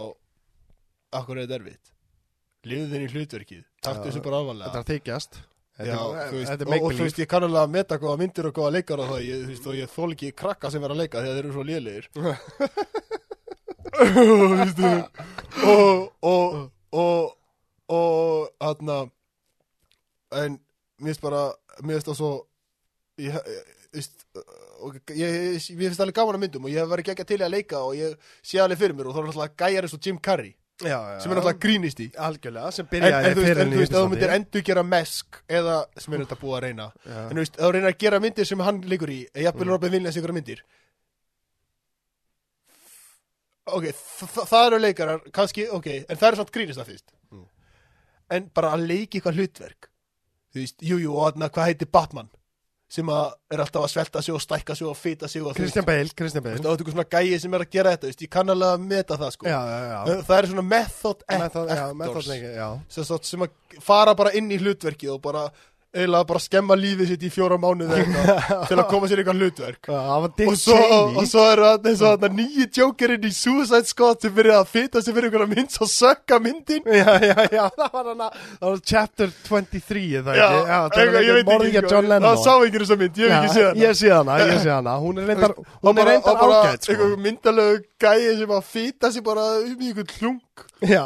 akkur 1.18 1.38
er 1.38 1.46
þetta 1.46 1.58
erfitt? 1.60 1.90
Lifðu 2.64 2.86
þinn 2.94 3.04
í 3.04 3.10
hlutverkið 3.12 3.64
taktu 3.84 4.06
þessu 4.08 4.22
bara 4.24 4.38
Þetta 4.38 4.40
alvanlega 4.40 4.70
er 4.72 4.80
að 4.80 4.90
þykjast. 4.92 5.40
Þetta 5.74 5.90
Já, 5.90 5.98
er- 5.98 6.28
þú 6.30 6.36
veist, 6.38 6.50
þetta 6.52 6.64
er 6.64 6.68
og, 6.70 6.84
og 6.86 6.92
þú 6.94 7.04
veist, 7.04 7.18
ég 7.18 7.28
kann 7.32 7.44
alveg 7.48 7.62
að 7.64 7.72
meta 7.74 7.98
góða 7.98 8.18
myndir 8.20 8.46
og 8.48 8.54
góða 8.54 8.74
leikara 8.76 9.02
og 9.04 9.08
það, 9.10 9.24
ég, 9.26 9.40
þú 9.42 9.50
veist, 9.50 9.66
og 9.66 9.74
ég 9.80 9.88
þól 9.94 10.10
ekki 10.14 10.30
krakka 10.38 10.70
sem 10.70 10.84
er 10.86 10.94
að 10.94 11.00
leika 11.02 11.22
þegar 11.24 11.34
þeir 11.34 11.44
eru 11.44 11.56
svo 11.56 11.64
lélegir. 11.66 12.06
Þú 13.94 14.36
veist, 14.54 14.80
og 15.64 15.98
og 16.22 16.54
og 16.94 17.36
og 17.94 18.48
hann 18.64 18.90
en 20.34 20.58
mér 20.98 21.10
finnst 21.12 21.22
bara 21.22 21.42
mér 21.82 21.98
finnst 21.98 22.08
það 22.10 22.18
svo 22.18 22.30
ég, 23.20 23.34
ég, 23.34 23.74
veist, 23.94 24.26
ég, 25.14 25.38
ég, 25.54 25.70
mér 25.78 25.88
finnst 25.90 26.04
alveg 26.04 26.18
gaman 26.18 26.38
að 26.38 26.44
myndum 26.44 26.66
og 26.68 26.74
ég 26.74 26.82
hef 26.82 26.92
verið 26.92 27.14
ekki 27.14 27.26
til 27.30 27.40
að 27.42 27.54
leika 27.54 27.80
og 27.86 27.96
ég 27.98 28.28
sé 28.42 28.60
alveg 28.62 28.82
fyrir 28.82 28.98
mér 28.98 29.10
og 29.10 29.16
þá 29.16 29.22
er 29.22 29.28
náttúrulega 29.30 29.58
gæjar 29.64 29.88
eins 29.88 29.96
og 29.96 30.06
Jim 30.08 30.20
Carrey 30.22 30.54
Já, 30.82 30.98
já 31.14 31.20
sem 31.22 31.30
er 31.30 31.38
náttúrulega 31.38 31.62
grínist 31.62 32.00
í. 32.02 32.08
Algjörlega, 32.18 32.70
sem 32.74 32.86
en, 32.88 32.90
byrjaði 32.90 33.28
en 33.28 33.34
þú 33.36 33.42
veist, 33.42 33.46
fyrir 33.46 33.60
en, 33.62 33.68
þú 33.70 33.80
veist, 33.80 33.92
þú 33.94 34.08
myndir 34.10 34.32
endur 34.34 34.64
gera 34.66 34.82
mesk 34.82 35.36
eða 35.46 35.76
sem 36.02 36.16
er 36.16 36.24
þetta 36.24 36.38
búið 36.40 36.56
að 36.56 36.64
reyna 36.64 36.86
en 37.06 37.28
þú 37.30 37.42
veist, 37.44 37.58
þú 37.60 37.68
reynir 37.76 37.90
að 37.92 38.00
gera 38.02 38.20
myndir 38.24 38.48
sem 38.48 38.64
hann 38.66 38.80
leikur 38.90 39.12
í 39.14 39.20
eða 39.28 39.44
jafnvel 39.46 39.68
Mm. 39.68 39.70
Robin 39.70 39.94
Williams 39.94 40.18
ykkur 40.18 40.34
myndir 40.34 40.64
ok, 43.70 43.86
þa 43.94 44.28
þa 44.34 44.46
það 44.50 44.66
eru 44.66 44.80
leikarar 44.82 45.22
kannski, 45.38 45.68
ok, 45.78 45.88
en 46.02 46.18
það 46.18 46.28
eru 46.28 46.40
samt 46.42 46.52
grínist 46.58 46.80
það 46.80 46.90
fyrst. 46.90 47.14
Mm. 47.30 47.46
en 48.34 48.50
bara 48.58 48.74
að 48.74 48.86
leiki 48.90 49.20
eitthvað 49.20 49.38
hlutverk 49.38 49.90
þú 50.50 50.64
veist, 50.64 50.82
jú, 50.82 50.98
jú, 51.06 51.14
og 51.14 51.38
hvað 51.38 51.70
heitir 51.70 51.92
Batman 51.94 52.34
sem 52.94 53.08
er 53.10 53.62
alltaf 53.64 53.82
að 53.88 53.90
svelta 53.90 54.22
sig 54.22 54.34
og 54.36 54.42
stækka 54.44 54.76
sig 54.78 54.86
og 54.86 54.94
fýta 54.98 55.26
sig 55.30 55.42
og 55.42 55.56
Kristján 55.58 55.86
Bale, 55.88 56.06
veist, 56.06 56.38
Bale. 56.44 56.60
og 56.62 56.76
þetta 56.76 56.86
er 56.86 56.94
svona 56.94 57.06
gæi 57.10 57.38
sem 57.42 57.56
er 57.58 57.64
að 57.64 57.72
gera 57.74 57.94
þetta, 57.96 58.10
veist, 58.10 58.22
ég 58.22 58.30
kann 58.30 58.52
alveg 58.54 58.74
að 58.76 58.84
meta 58.92 59.18
það, 59.18 59.32
sko. 59.34 59.48
Já, 59.50 59.58
já, 59.72 59.78
já. 59.90 60.18
Það 60.28 60.36
er 60.38 60.50
svona 60.52 60.66
method 60.70 61.24
Method, 61.44 61.70
actors. 61.74 61.96
method 62.04 62.28
já. 62.54 62.68
Sem, 62.94 63.08
sem 63.32 63.46
að 63.48 63.80
fara 63.82 64.14
bara 64.14 64.34
inn 64.38 64.52
í 64.54 64.60
hlutverkið 64.62 65.16
og 65.16 65.22
bara 65.26 65.48
eiginlega 65.94 66.26
bara 66.28 66.40
skemma 66.42 66.76
lífið 66.78 67.10
sitt 67.12 67.22
í 67.24 67.30
fjóra 67.32 67.56
mánuði 67.60 68.02
til 68.68 68.76
að 68.78 68.88
koma 68.90 69.08
sér 69.10 69.22
eitthvað 69.22 69.40
hlutverk. 69.42 69.88
Og 70.50 70.56
svo, 70.58 70.78
og 71.14 71.28
svo 71.30 71.44
er 71.52 71.62
það 71.62 72.26
nýji 72.34 72.66
djókerinn 72.74 73.28
í 73.28 73.32
Suicide 73.34 73.88
Squad 73.88 74.24
sem 74.24 74.34
byrjaði 74.34 74.60
að 74.64 74.72
fita 74.74 75.02
sem 75.04 75.14
fyrir 75.16 75.30
einhverja 75.30 75.50
mynd 75.54 75.74
svo 75.74 75.88
sökka 75.90 76.40
myndin. 76.42 76.82
Já, 76.94 77.14
já, 77.22 77.36
já, 77.52 77.64
það 77.78 77.94
var 77.94 78.10
hana 78.12 78.28
Það 78.34 78.68
var 78.68 78.82
chapter 78.92 79.32
23, 79.48 80.04
er 80.18 80.26
það 80.26 80.38
veit 81.38 81.48
morðingja 81.52 81.84
John 81.90 82.10
Lennon. 82.10 82.28
það 82.28 82.44
sá 82.44 82.52
ekki 82.68 82.82
þessa 82.84 83.00
mynd, 83.00 83.22
ég 83.22 83.34
hef 83.34 83.38
ekki 83.38 83.54
séð 83.54 83.66
hana. 83.68 83.80
Ég 83.84 84.62
sé 84.64 84.72
hana, 84.74 84.98
Hún 85.04 85.18
er 85.22 85.30
reyndar, 85.30 85.56
er 86.02 86.12
ágætt, 86.14 86.88
sko 86.90 87.10
einhver 88.04 88.20
myndalegu 88.20 88.28
gæi 88.28 88.38
sem 88.38 88.52
að 88.54 88.64
fita 88.68 89.10
sig 89.14 89.24
bara 89.24 89.44
um 89.64 89.80
í 89.80 89.88
einhvern 89.90 90.12
hlung 90.20 90.40
Já, 90.84 91.04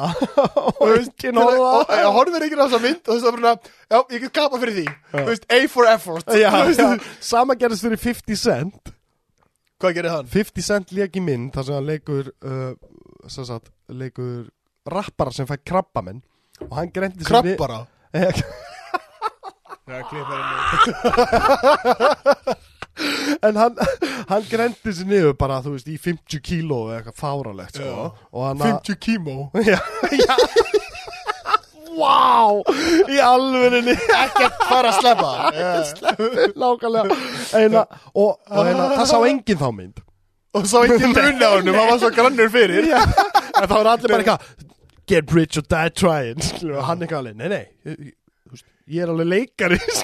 og 0.83 0.93
ekki 0.99 1.29
og 1.31 1.35
nóða 1.39 1.99
ég 2.01 2.09
horfir 2.19 2.45
ekki 2.49 2.59
þessa 2.59 2.81
mynd 2.83 3.03
og 3.09 3.13
þess 3.15 3.27
að 3.31 3.37
bara, 3.39 3.53
já, 3.89 3.99
ég 4.13 4.21
get 4.25 4.33
kapa 4.35 4.59
fyrir 4.59 4.75
því. 4.79 4.87
Þú 5.13 5.25
veist, 5.31 5.45
A 5.55 5.59
for 5.71 5.87
effort. 5.93 6.27
Já, 6.35 6.51
já, 6.75 6.89
sama 7.23 7.55
gerðist 7.61 7.85
fyrir 7.87 8.01
50 8.03 8.41
Cent. 8.43 8.93
Hvað 9.79 9.95
gerir 9.95 10.11
hann? 10.17 10.27
50 10.33 10.67
Cent 10.67 10.91
leik 10.97 11.15
í 11.17 11.23
mynd 11.23 11.53
þar 11.55 11.65
sem 11.69 11.77
hann 11.79 11.87
leikur 11.87 12.33
uh, 12.43 12.73
sem 13.31 13.45
sagt, 13.47 13.71
leikur 13.89 14.49
rappara 14.89 15.31
sem 15.35 15.47
fæ 15.47 15.55
krabbamenn 15.63 16.19
og 16.67 16.75
hann 16.81 16.91
greindi 16.91 17.23
sig 17.23 17.31
við- 17.45 17.55
Krabbara? 17.57 17.87
Já, 19.89 20.03
klippar 20.05 20.41
en 23.49 23.57
hann, 23.61 23.77
hann 24.29 24.47
greindi 24.51 24.93
sig 24.95 25.07
niður 25.09 25.37
bara 25.39 25.61
þú 25.65 25.75
veist 25.77 25.89
í 25.91 25.97
50 26.03 26.43
kíló 26.45 26.81
eða 26.89 27.01
eitthvað 27.01 27.19
fáralegt 27.21 27.79
sko. 27.79 27.87
Já. 27.89 28.27
og 28.33 28.47
hann 28.49 28.63
að 28.63 28.75
50 28.75 29.01
kímó? 29.07 29.37
Já, 29.69 29.79
já. 30.13 30.37
Vá, 31.99 32.55
í 33.11 33.17
alvörinni 33.19 33.95
Ekkert 33.99 34.61
fara 34.69 34.91
að 34.93 35.01
sleppa. 35.01 35.33
Nákvæmlega. 36.55 37.17
Eina, 37.59 37.83
og, 38.13 38.37
og 38.53 38.61
eina, 38.63 38.85
það 39.01 39.09
sá 39.11 39.17
enginn 39.27 39.59
þá 39.59 39.69
mynd. 39.75 40.05
Og 40.59 40.69
svo 40.71 40.85
ekki 40.87 41.11
munni 41.11 41.43
á 41.45 41.51
hennum, 41.57 41.75
hann 41.75 41.91
var 41.91 41.99
svo 42.03 42.13
grannur 42.15 42.53
fyrir. 42.55 42.87
Já, 42.89 43.03
en 43.03 43.67
þá 43.67 43.77
er 43.81 43.93
allir 43.97 44.15
bara 44.15 44.23
eitthvað 44.25 44.65
Get 45.09 45.31
rich 45.33 45.57
or 45.57 45.65
die 45.65 45.91
trying. 45.97 46.43
Og 46.69 46.83
hann 46.85 47.01
eitthvað 47.03 47.23
alveg, 47.23 47.37
nei, 47.41 47.49
nei 47.49 48.13
ég, 48.89 49.03
er 49.05 49.13
alveg 49.13 49.29
leikari 49.33 49.79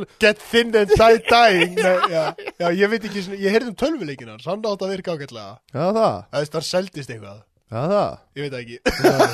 er 0.00 0.06
Get 0.22 0.42
thin 0.50 0.74
and 0.78 0.92
die 0.96 1.22
dying 1.28 1.78
já, 1.82 2.22
já, 2.58 2.68
ég 2.78 2.90
veit 2.92 3.06
ekki, 3.08 3.22
svona- 3.26 3.40
ég 3.42 3.54
heyrði 3.56 3.72
um 3.72 3.78
tölvuleikin 3.82 4.30
hans 4.34 4.46
Hann 4.48 4.62
átt 4.64 4.84
að 4.86 4.92
virka 4.96 5.16
ágætlega. 5.16 5.56
Já, 5.74 5.84
það, 5.96 6.20
Það 6.32 6.44
það 6.58 6.68
seldist 6.72 7.10
eitthvað. 7.16 7.40
Já, 7.72 7.82
það. 7.88 8.16
Ég 8.36 8.42
veit 8.44 8.56
ekki. 8.58 8.76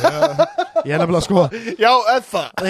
Ég 0.86 0.92
er 0.94 1.00
nefnilega 1.02 1.24
sko 1.26 1.40
Já, 1.80 1.90
eða 1.90 2.20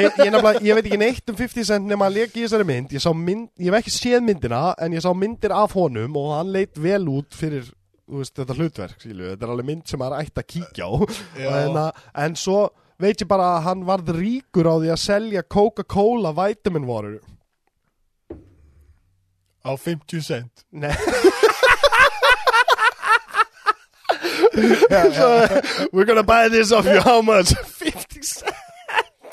ég, 0.00 0.14
ég, 0.16 0.30
er 0.30 0.32
ég 0.64 0.78
veit 0.78 0.86
ekki 0.88 0.98
neitt 1.02 1.28
um 1.32 1.36
50 1.36 1.66
cent 1.68 1.90
nema 1.90 2.06
að 2.08 2.14
leka 2.22 2.38
í 2.40 2.44
þessari 2.46 2.66
mynd. 2.70 2.94
Ég, 2.96 3.02
mynd 3.12 3.50
ég 3.60 3.68
hef 3.68 3.76
ekki 3.82 3.92
séð 3.92 4.22
myndina 4.24 4.62
en 4.80 4.96
ég 4.96 5.04
sá 5.04 5.10
myndir 5.12 5.52
af 5.52 5.74
honum 5.76 6.16
og 6.16 6.30
hann 6.38 6.54
leit 6.54 6.78
vel 6.80 7.02
út 7.12 7.36
fyrir 7.36 7.68
veist, 8.08 8.32
þetta 8.40 8.56
hlutverk 8.56 8.96
skilju. 9.04 9.34
þetta 9.34 9.44
er 9.44 9.52
alveg 9.52 9.68
mynd 9.68 9.84
sem 9.92 10.00
maður 10.00 10.22
ætti 10.24 10.40
að 10.40 10.48
kíkja 10.54 10.88
á. 10.88 10.92
En, 11.36 11.76
að- 11.84 12.04
en 12.24 12.38
svo 12.40 12.62
veit 12.98 13.20
ég 13.22 13.28
bara 13.30 13.48
að 13.56 13.64
hann 13.68 13.82
varð 13.88 14.08
ríkur 14.18 14.66
á 14.66 14.74
því 14.82 14.88
að 14.94 15.02
selja 15.04 15.42
Coca-Cola 15.46 16.32
vitaminvorur 16.36 17.20
Á 19.66 19.70
50 19.76 20.22
cent 20.24 20.64
Nei 20.70 20.94
já. 24.90 25.02
We're 25.92 26.04
gonna 26.06 26.22
buy 26.22 26.48
this 26.48 26.72
off 26.72 26.86
you 26.86 27.00
how 27.00 27.20
much? 27.22 27.52
50 27.78 28.22
cent 28.22 28.54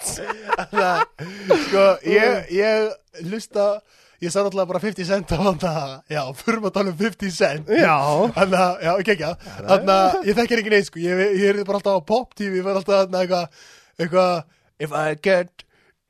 Sko, 1.65 1.85
ég, 2.05 2.45
ég 2.53 2.91
lusta 3.25 3.81
Ég 4.25 4.33
sá 4.33 4.39
náttúrulega 4.41 4.71
bara 4.71 4.81
50 4.83 5.09
cent 5.09 5.33
á 5.35 5.37
hann 5.37 5.59
Já, 6.09 6.21
fyrir 6.39 6.63
að 6.65 6.73
tala 6.77 6.91
um 6.93 6.97
50 6.99 7.33
cent. 7.35 7.69
Já. 7.69 7.97
Þannig 8.37 8.59
að, 8.65 8.73
já, 8.87 8.91
ekki 9.01 9.15
ekki 9.15 9.31
Þannig 9.69 9.93
að 9.95 10.29
ég 10.29 10.39
þekkir 10.39 10.61
ekki 10.63 10.73
neitt 10.73 10.89
sko. 10.89 11.03
Ég, 11.03 11.23
ég 11.41 11.51
er 11.51 11.61
bara 11.67 11.81
alltaf 11.81 11.99
á 11.99 12.09
pop 12.09 12.33
tv 12.37 12.59
Ég 12.59 12.65
var 12.65 12.79
alltaf 12.79 13.03
þarna 13.03 13.23
eitthvað 13.23 13.63
Eitthvað 14.01 14.33
If 14.85 14.91
I 14.91 15.15
can't 15.15 15.65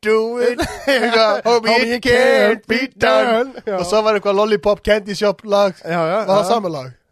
do 0.05 0.18
it 0.41 0.61
Eitthvað 0.86 1.41
Homie, 1.49 1.80
it 1.97 2.05
can't 2.05 2.68
be 2.70 2.88
done. 2.95 3.55
Já. 3.66 3.80
Og 3.80 3.89
svo 3.89 4.01
var 4.05 4.18
eitthvað 4.20 4.39
Lollipop 4.39 4.84
Candy 4.86 5.18
Shop 5.18 5.43
lag. 5.45 5.76
Já, 5.84 5.99
já, 5.99 6.20
Var 6.30 6.47
það 6.49 6.70
já. 6.80 7.05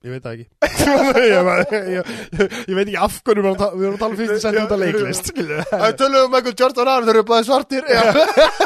Ég 0.00 0.14
veit 0.14 0.24
það 0.24 0.32
ekki 0.32 0.46
ég, 1.20 1.34
ég, 1.36 1.90
ég, 1.92 2.52
ég 2.70 2.76
veit 2.78 2.86
ekki 2.86 3.00
af 3.04 3.16
hverju 3.20 3.42
við 3.42 3.48
erum 3.50 3.50
að 3.50 3.58
tala- 3.60 3.76
við 3.76 3.88
að 3.88 4.04
um 4.06 4.14
50 4.16 4.38
cent 4.40 4.60
út 4.62 4.70
af 4.72 4.78
leiklist. 4.80 5.26
Það 5.68 5.96
tölum 6.00 6.22
um 6.24 6.30
Michael 6.32 6.54
Jordan 6.56 6.90
aðra 6.92 7.08
Þeir 7.10 7.18
eru 7.18 7.24
bara 7.28 7.44
svartir. 7.44 7.90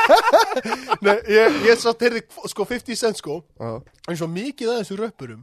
Nei, 1.08 1.16
ég, 1.34 1.56
ég 1.66 1.80
satt 1.82 2.04
heyrði 2.06 2.22
sko 2.52 2.66
50 2.70 3.00
cent 3.00 3.18
sko 3.18 3.40
Já. 3.58 3.72
eins 4.12 4.22
og 4.22 4.30
mikið 4.30 4.70
af 4.70 4.78
þessu 4.84 4.98
röppurum 5.00 5.42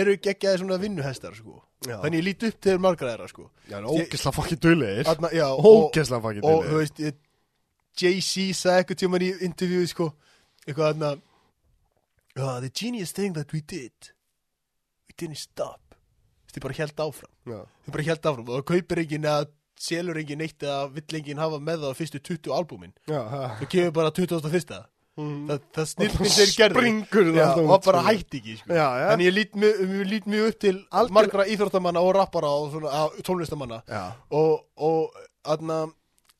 eru 0.00 0.14
geggjaði 0.24 0.62
svona 0.62 0.78
vinnuhestar 0.80 1.36
sko 1.36 1.58
Já. 1.84 1.98
þannig 2.00 2.22
ég 2.22 2.26
lít 2.30 2.46
upp 2.48 2.60
til 2.64 2.76
margra 2.80 3.10
þeirra 3.12 3.28
sko 3.28 3.44
Já, 3.68 3.76
það 3.76 3.80
er 3.80 3.90
ógesla 3.92 5.32
já, 5.36 5.46
og, 5.50 5.68
Ógesla 5.68 6.20
fokkin 6.24 6.46
og 6.48 6.64
þú 6.70 6.78
veist 6.80 7.02
Jay-Z 8.00 8.56
sagði 8.56 8.78
eitthvað 8.78 9.00
tíma 9.02 9.20
í 9.20 9.30
interview 9.44 9.84
sko 9.90 10.08
eitthvað 10.64 10.94
þarna 10.94 11.12
oh, 12.40 12.56
the 12.64 12.72
genius 12.72 13.12
thing 13.12 13.36
that 13.36 13.52
we 13.52 13.60
did 13.60 14.12
didn't 15.20 15.40
stop 15.42 15.96
þið 16.50 16.64
bara 16.66 16.78
held 16.80 17.02
áfram 17.06 17.32
Já. 17.54 17.60
þið 17.86 17.96
bara 17.96 18.06
held 18.10 18.30
áfram 18.30 18.46
og 18.48 18.54
það 18.58 18.68
kaupir 18.72 19.02
enginn 19.04 19.28
eða 19.32 19.48
selur 19.80 20.18
enginn 20.20 20.42
neitt 20.42 20.64
eða 20.66 20.80
vill 20.92 21.18
enginn 21.20 21.40
hafa 21.40 21.60
með 21.62 21.84
það 21.84 21.92
á 21.94 21.98
fyrstu 22.00 22.20
20 22.30 22.56
albúmin 22.56 22.96
það 23.08 23.68
kemur 23.74 23.94
bara 24.00 24.10
21. 24.16 24.80
Mm. 25.20 25.40
það, 25.50 25.62
það 25.76 25.86
snildi 25.90 26.28
þeir 26.32 26.50
gerði 26.56 26.90
Já, 27.36 27.46
og 27.60 27.82
bara 27.84 28.00
sko. 28.00 28.06
hætti 28.08 28.38
ekki 28.40 28.54
sko. 28.60 28.72
Já. 28.72 28.84
Þannig 29.10 29.26
ég 29.26 29.34
lít 29.36 29.56
mjög, 29.58 29.80
lít 30.08 30.28
mjög 30.32 30.46
upp 30.52 30.58
til 30.64 30.76
Algjör- 30.96 31.16
margra 31.16 31.44
íþróttamanna 31.50 32.00
og 32.06 32.12
rappara 32.16 32.48
og 32.56 32.70
svona, 32.72 32.92
að, 33.02 33.18
tónlistamanna 33.26 33.80
og, 34.30 34.62
og 34.78 35.18
aðna, 35.44 35.80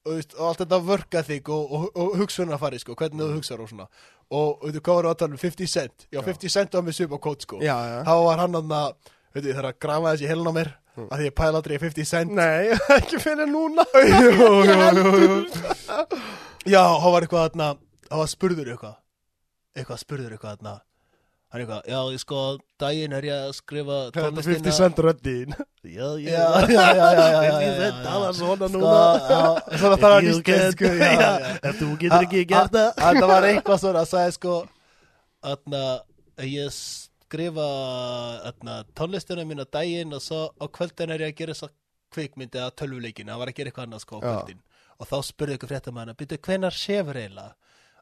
og, 0.09 0.35
allt 0.47 0.62
þetta 0.62 0.81
vörka 0.86 1.22
þig 1.27 1.51
og, 1.52 1.72
og, 1.77 1.86
og 1.94 2.18
hugsunarfari 2.20 2.81
sko, 2.81 2.97
hvernig 2.98 3.22
þú 3.22 3.39
hugsar 3.39 3.62
og 3.62 3.70
svona. 3.70 3.86
Og 4.31 4.64
veitu 4.64 4.82
hvað 4.86 5.01
var 5.01 5.09
að 5.10 5.16
tala 5.22 5.36
um? 5.36 5.43
50 5.43 5.70
cent. 5.70 6.06
Já, 6.12 6.20
50 6.27 6.55
cent 6.55 6.77
var 6.78 6.86
með 6.86 6.98
svipa 6.98 7.20
kót 7.22 7.47
sko. 7.47 7.60
Já, 7.64 7.74
já. 7.90 7.97
Þá 8.06 8.14
var 8.27 8.44
hann 8.44 8.59
hann 8.59 8.77
að 8.81 8.93
veitu, 9.35 9.51
ég 9.51 9.59
þarf 9.59 9.72
að 9.72 9.81
grafa 9.86 10.14
þessi 10.14 10.31
helin 10.31 10.51
á 10.51 10.55
mér 10.56 10.72
að 11.01 11.16
því 11.16 11.27
ég 11.28 11.36
pæla 11.39 11.60
aldrei 11.60 11.77
í 11.77 11.82
50 11.82 12.10
cent. 12.10 12.36
Nei, 12.36 12.77
ekki 12.98 13.22
fyrir 13.22 13.51
núna. 13.51 13.86
Jú, 13.94 14.51
jú, 14.68 15.14
jú, 15.24 15.40
já, 16.68 16.82
hann 16.82 17.14
var 17.14 17.27
eitthvað 17.27 17.48
þarna 17.48 17.72
hann 18.10 18.22
var 18.22 18.31
spurður 18.31 18.72
eitthvað. 18.74 18.97
Eitthvað 19.77 20.02
spurður 20.02 20.36
eitthvað 20.36 20.56
þarna 20.59 20.78
hann 21.51 21.62
eitthvað, 21.64 21.86
já, 21.90 21.98
ég 22.14 22.20
sko 22.22 22.40
daginn 22.81 23.14
er 23.18 23.27
ég 23.27 23.44
að 23.48 23.52
skrifa 23.59 23.97
Þetta 24.06 24.20
er 24.20 24.27
tónlistina. 24.28 24.59
50 24.60 24.77
cent 24.78 25.02
röddin. 25.06 25.55
Já, 25.90 26.09
já, 26.20 26.28
já, 26.28 26.44
já, 26.68 26.82
já, 26.94 27.06
já, 27.16 27.28
já, 27.43 27.52
50 27.56 27.78
cent, 27.81 28.01
það 28.05 28.18
var 28.22 28.35
svona 28.36 28.66
Sko, 28.68 28.74
núna. 28.74 28.98
Svona 29.81 29.97
þarf 30.02 30.14
hann 30.14 30.27
íslensku 30.31 30.90
já, 31.01 31.10
já. 31.16 31.31
Ef 31.70 31.78
þú 31.81 31.89
getur 32.02 32.27
ekki 32.27 32.43
gert 32.51 32.74
það. 32.77 32.90
Það 33.01 33.28
var 33.32 33.47
eitthvað 33.48 33.81
svona, 33.86 34.02
sagði 34.10 34.35
sko 34.36 34.56
Þarna, 35.40 35.81
ég 36.44 36.74
skrifa 36.77 37.66
þarna, 38.44 38.74
tónlistina 39.01 39.47
mín 39.48 39.64
á 39.64 39.66
daginn 39.72 40.12
og 40.16 40.20
svo 40.24 40.43
á 40.60 40.64
kvöldin 40.68 41.14
er 41.16 41.24
ég 41.24 41.32
að 41.32 41.39
gera 41.40 41.56
þess 41.56 41.72
kvikmyndi 42.12 42.60
að 42.60 42.72
tölvuleikinu, 42.82 43.31
hann 43.32 43.40
var 43.40 43.52
að 43.52 43.56
gera 43.60 43.70
eitthvað 43.72 43.86
annað 43.89 44.05
sko 44.05 44.18
á 44.18 44.22
kvöldin. 44.27 44.60
Og 45.01 45.09
þá 45.09 45.16
spurði 45.31 45.56
ykkur 45.56 45.70
fréttamann 45.72 46.12
byrju, 46.18 46.39
hvenar 46.44 46.77
sefur 46.77 47.16
eiginlega? 47.22 47.55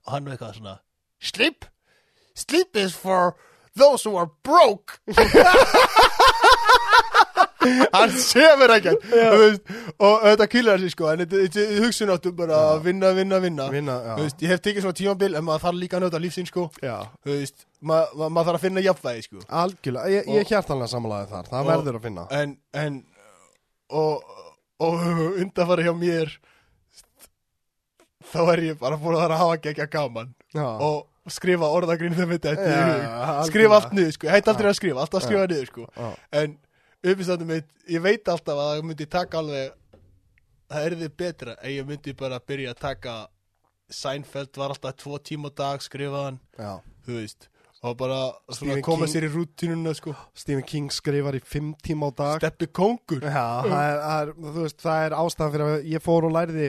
Og 0.03 0.13
hann 0.17 0.27
var 0.27 0.35
eitthvað 0.35 0.57
svona 0.59 0.77
sleep, 1.31 1.69
sleep 2.39 2.77
is 2.77 2.95
for 2.95 3.35
those 3.79 4.03
who 4.07 4.17
are 4.19 4.31
broke. 4.47 4.99
Hann 7.93 8.13
sefur 8.15 8.71
ekkert. 8.73 9.03
Veist, 9.11 9.65
og 10.01 10.23
þetta 10.25 10.47
kýlar 10.51 10.79
sig 10.81 10.93
sko 10.95 11.09
en 11.11 11.25
hugsun 11.83 12.13
áttum 12.15 12.37
bara 12.39 12.59
að 12.75 12.85
vinna, 12.87 13.11
vinna, 13.17 13.41
vinna. 13.43 13.67
Vinna, 13.73 13.97
veist, 14.21 14.39
ég 14.45 14.53
hef 14.55 14.63
tekið 14.65 14.85
svona 14.87 14.99
tímabil 15.01 15.37
en 15.39 15.45
maður 15.47 15.65
þarf 15.67 15.81
líka 15.83 15.99
að 15.99 16.05
njóta 16.07 16.21
lífsinn 16.23 16.49
sko. 16.49 16.69
Veist, 17.27 17.67
ma 17.83 18.05
ma 18.15 18.29
maður 18.31 18.53
þarf 18.53 18.61
að 18.61 18.67
finna 18.69 18.85
jafnvægi 18.87 19.27
sko. 19.27 19.43
Algjörlega. 19.63 20.13
Ég, 20.15 20.31
ég 20.39 20.53
hjartanlega 20.53 20.93
samanlæði 20.95 21.31
þar. 21.35 21.51
Það 21.53 21.61
Og- 21.65 21.71
verður 21.75 21.99
að 22.01 22.07
finna. 22.09 22.27
en, 22.41 22.57
en 22.85 22.99
og, 23.91 24.33
og 24.87 25.05
undanfara 25.43 25.87
hjá 25.89 25.95
mér 25.99 26.35
þá 28.33 28.41
er 28.55 28.65
ég 28.71 28.81
bara 28.81 28.97
búin 29.01 29.17
að 29.19 29.23
það 29.27 29.35
að 29.37 29.43
hafa 29.45 29.61
gegja 29.67 29.87
gaman. 29.93 30.35
Já, 30.55 30.65
og 30.65 31.07
skrifa 31.35 31.69
orðagrín 31.79 32.15
þegar 32.17 32.31
mitt 32.33 32.47
þetta 32.47 32.69
algjörlega. 32.69 33.43
skrifa 33.51 33.79
allt 33.79 33.93
niður 33.97 34.15
sko, 34.17 34.29
ég 34.29 34.37
heit 34.37 34.49
aldrei 34.53 34.71
að 34.71 34.79
skrifa 34.81 35.03
alltaf 35.05 35.21
að 35.21 35.27
skrifa 35.27 35.49
niður 35.53 35.71
sko. 35.73 35.89
Já, 35.97 36.09
en 36.43 36.57
uppistandum 37.13 37.53
mitt, 37.55 37.69
ég 37.89 38.05
veit 38.05 38.33
alltaf 38.33 38.63
að 38.63 38.71
það 38.73 38.87
myndi 38.91 39.09
taka 39.11 39.43
alveg 39.43 39.75
það 40.69 40.87
er 40.87 40.97
þið 41.03 41.13
betra 41.23 41.59
ef 41.63 41.75
ég 41.75 41.87
myndi 41.89 42.17
bara 42.19 42.41
byrja 42.45 42.75
að 42.75 42.83
taka 42.87 43.19
Seinfeld 43.89 44.59
var 44.61 44.75
alltaf 44.75 44.99
tvo 45.01 45.17
tíma 45.25 45.49
dag 45.57 45.81
skrifaðan, 45.81 46.37
þú 47.07 47.15
veist. 47.23 47.47
Og 47.79 47.95
bara 47.97 48.19
svona 48.51 48.81
koma 48.83 49.07
King. 49.07 49.13
sér 49.15 49.25
í 49.25 49.31
rútínuna 49.33 49.95
sko. 49.95 50.13
Stephen 50.37 50.67
King 50.67 50.91
skrifar 50.93 51.39
í 51.39 51.41
fimm 51.41 51.71
tíma 51.81 52.11
á 52.11 52.13
dag. 52.19 52.43
Steppi 52.43 52.67
kongur. 52.75 53.23
Já, 53.23 53.63
það 53.65 53.85
er, 53.87 54.01
það 54.03 54.19
er, 54.21 54.33
veist, 54.59 54.79
það 54.83 55.05
er 55.07 55.17
ástæðan 55.23 55.55
fyrir 55.55 55.67
að 55.69 55.89
ég 55.95 56.05
fór 56.05 56.27
og 56.27 56.35
læriði 56.35 56.67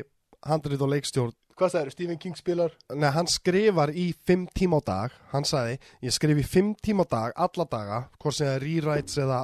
handrið 0.47 0.85
og 0.85 0.91
leikstjórn 0.93 1.35
hvað 1.59 1.73
sagður, 1.73 1.93
Stephen 1.95 2.19
King 2.21 2.37
spilar? 2.39 2.75
Nei, 2.95 3.09
hann 3.15 3.29
skrifar 3.29 3.91
í 3.93 4.09
fimm 4.27 4.47
tíma 4.55 4.79
á 4.79 4.81
dag. 4.89 5.17
Hann 5.33 5.47
sagði, 5.47 5.77
ég 6.05 6.15
skrif 6.15 6.39
í 6.41 6.45
fimm 6.47 6.73
tíma 6.79 7.05
á 7.05 7.11
dag 7.11 7.43
Alla 7.47 7.67
daga, 7.69 7.99
hvort 8.19 8.37
sem 8.37 8.47
það 8.47 8.55
er 8.55 8.65
rewrites 8.65 9.19
eða, 9.21 9.41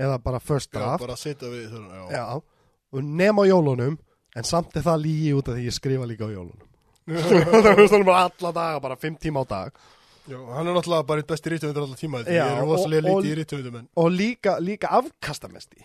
eða 0.00 0.18
bara 0.24 0.40
first 0.42 0.72
já, 0.72 0.78
draft. 0.80 1.04
bara 1.04 1.18
setja 1.20 1.52
við 1.52 1.68
svona, 1.70 2.02
já. 2.02 2.04
Já, 2.16 2.26
og 2.92 3.08
nema 3.22 3.46
jólunum 3.48 3.98
En 4.32 4.46
samt 4.48 4.76
er 4.80 4.84
það 4.86 5.02
lígi 5.04 5.32
út 5.36 5.48
af 5.52 5.58
því 5.58 5.66
ég 5.68 5.74
skrifa 5.76 6.06
líka 6.08 6.24
á 6.24 6.32
jólunum. 6.32 6.68
Það 7.12 7.98
er 7.98 8.04
bara 8.06 8.22
alla 8.30 8.52
daga, 8.56 8.78
bara 8.80 8.96
fimm 8.96 9.18
tíma 9.20 9.42
á 9.42 9.46
dag. 9.50 9.74
Já, 10.30 10.38
hann 10.54 10.68
er 10.70 10.76
náttúrulega 10.76 11.04
bara 11.06 11.20
einn 11.20 11.26
besti 11.26 11.50
rítumundur 11.50 11.82
allar 11.82 11.98
tíma 11.98 12.20
því 12.22 12.36
Já, 12.36 12.44
ég 12.46 12.60
er 12.60 12.62
rosalega 12.62 13.02
lítið 13.08 13.26
í 13.26 13.38
rítumundum 13.40 13.78
en 13.80 13.86
Og 13.98 14.12
líka, 14.14 14.52
líka 14.62 14.90
afkastamesti 14.94 15.82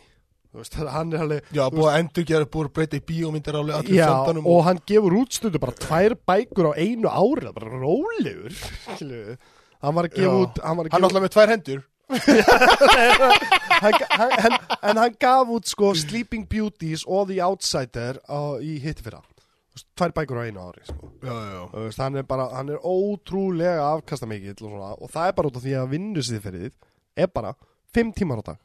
veist, 0.54 0.78
hann 0.96 1.14
er 1.14 1.24
alveg 1.26 1.52
Já, 1.56 1.66
búið 1.74 1.90
að 1.92 2.00
endur 2.02 2.28
gera, 2.30 2.50
búið 2.54 2.70
að 2.70 2.74
breyta 2.78 3.00
í 3.00 3.06
bíómyndir 3.12 3.60
alveg 3.60 3.92
Já, 3.92 4.08
fjöndanum 4.08 4.50
og 4.54 4.64
hann 4.68 4.82
gefur 4.88 5.18
út 5.22 5.38
stundu 5.38 5.62
bara 5.64 5.78
tvær 5.78 6.18
bækur 6.30 6.72
á 6.72 6.74
einu 6.78 7.12
ári, 7.12 7.46
það 7.46 7.52
er 7.52 7.58
bara 7.60 7.82
rólegur 7.84 8.58
hann 9.84 9.98
var 10.00 10.10
að 10.10 10.18
gefa 10.18 10.34
Já. 10.34 10.42
út 10.42 10.60
hann 10.64 10.80
var 10.80 10.92
náttúrulega 10.92 11.26
með 11.28 11.34
tvær 11.36 11.54
hendur. 11.56 11.86
Hann, 12.08 13.94
hann, 14.10 14.32
hann, 14.42 14.54
en 14.80 15.00
hann 15.02 15.16
gaf 15.20 15.50
út 15.52 15.68
sko 15.68 15.92
Sleeping 15.98 16.46
Beauties 16.50 17.04
og 17.04 17.28
The 17.30 17.42
Outsider 17.46 18.22
á, 18.26 18.58
í 18.64 18.78
hitti 18.82 19.04
fyrra 19.06 19.20
Þú 19.22 19.76
veist, 19.76 19.88
tvær 20.00 20.14
bækur 20.16 20.40
á 20.40 20.48
einu 20.48 20.64
ári 20.64 20.86
sko. 20.88 21.12
Veist, 21.22 22.00
hann 22.02 22.18
er 22.18 22.26
bara, 22.26 22.48
hann 22.56 22.72
er 22.74 22.80
ótrúlega 22.80 23.92
afkastamikill 23.92 24.56
og, 24.56 24.72
svona, 24.72 24.94
og 24.96 25.12
það 25.14 25.30
er 25.30 25.36
bara 25.38 25.52
út 25.52 25.60
af 25.60 25.68
því 25.68 25.76
að 25.82 25.92
vinnusið 25.94 26.50
er 27.18 27.30
bara 27.34 27.54
fimm 27.94 28.16
tímar 28.16 28.42
á 28.42 28.54
dag 28.54 28.64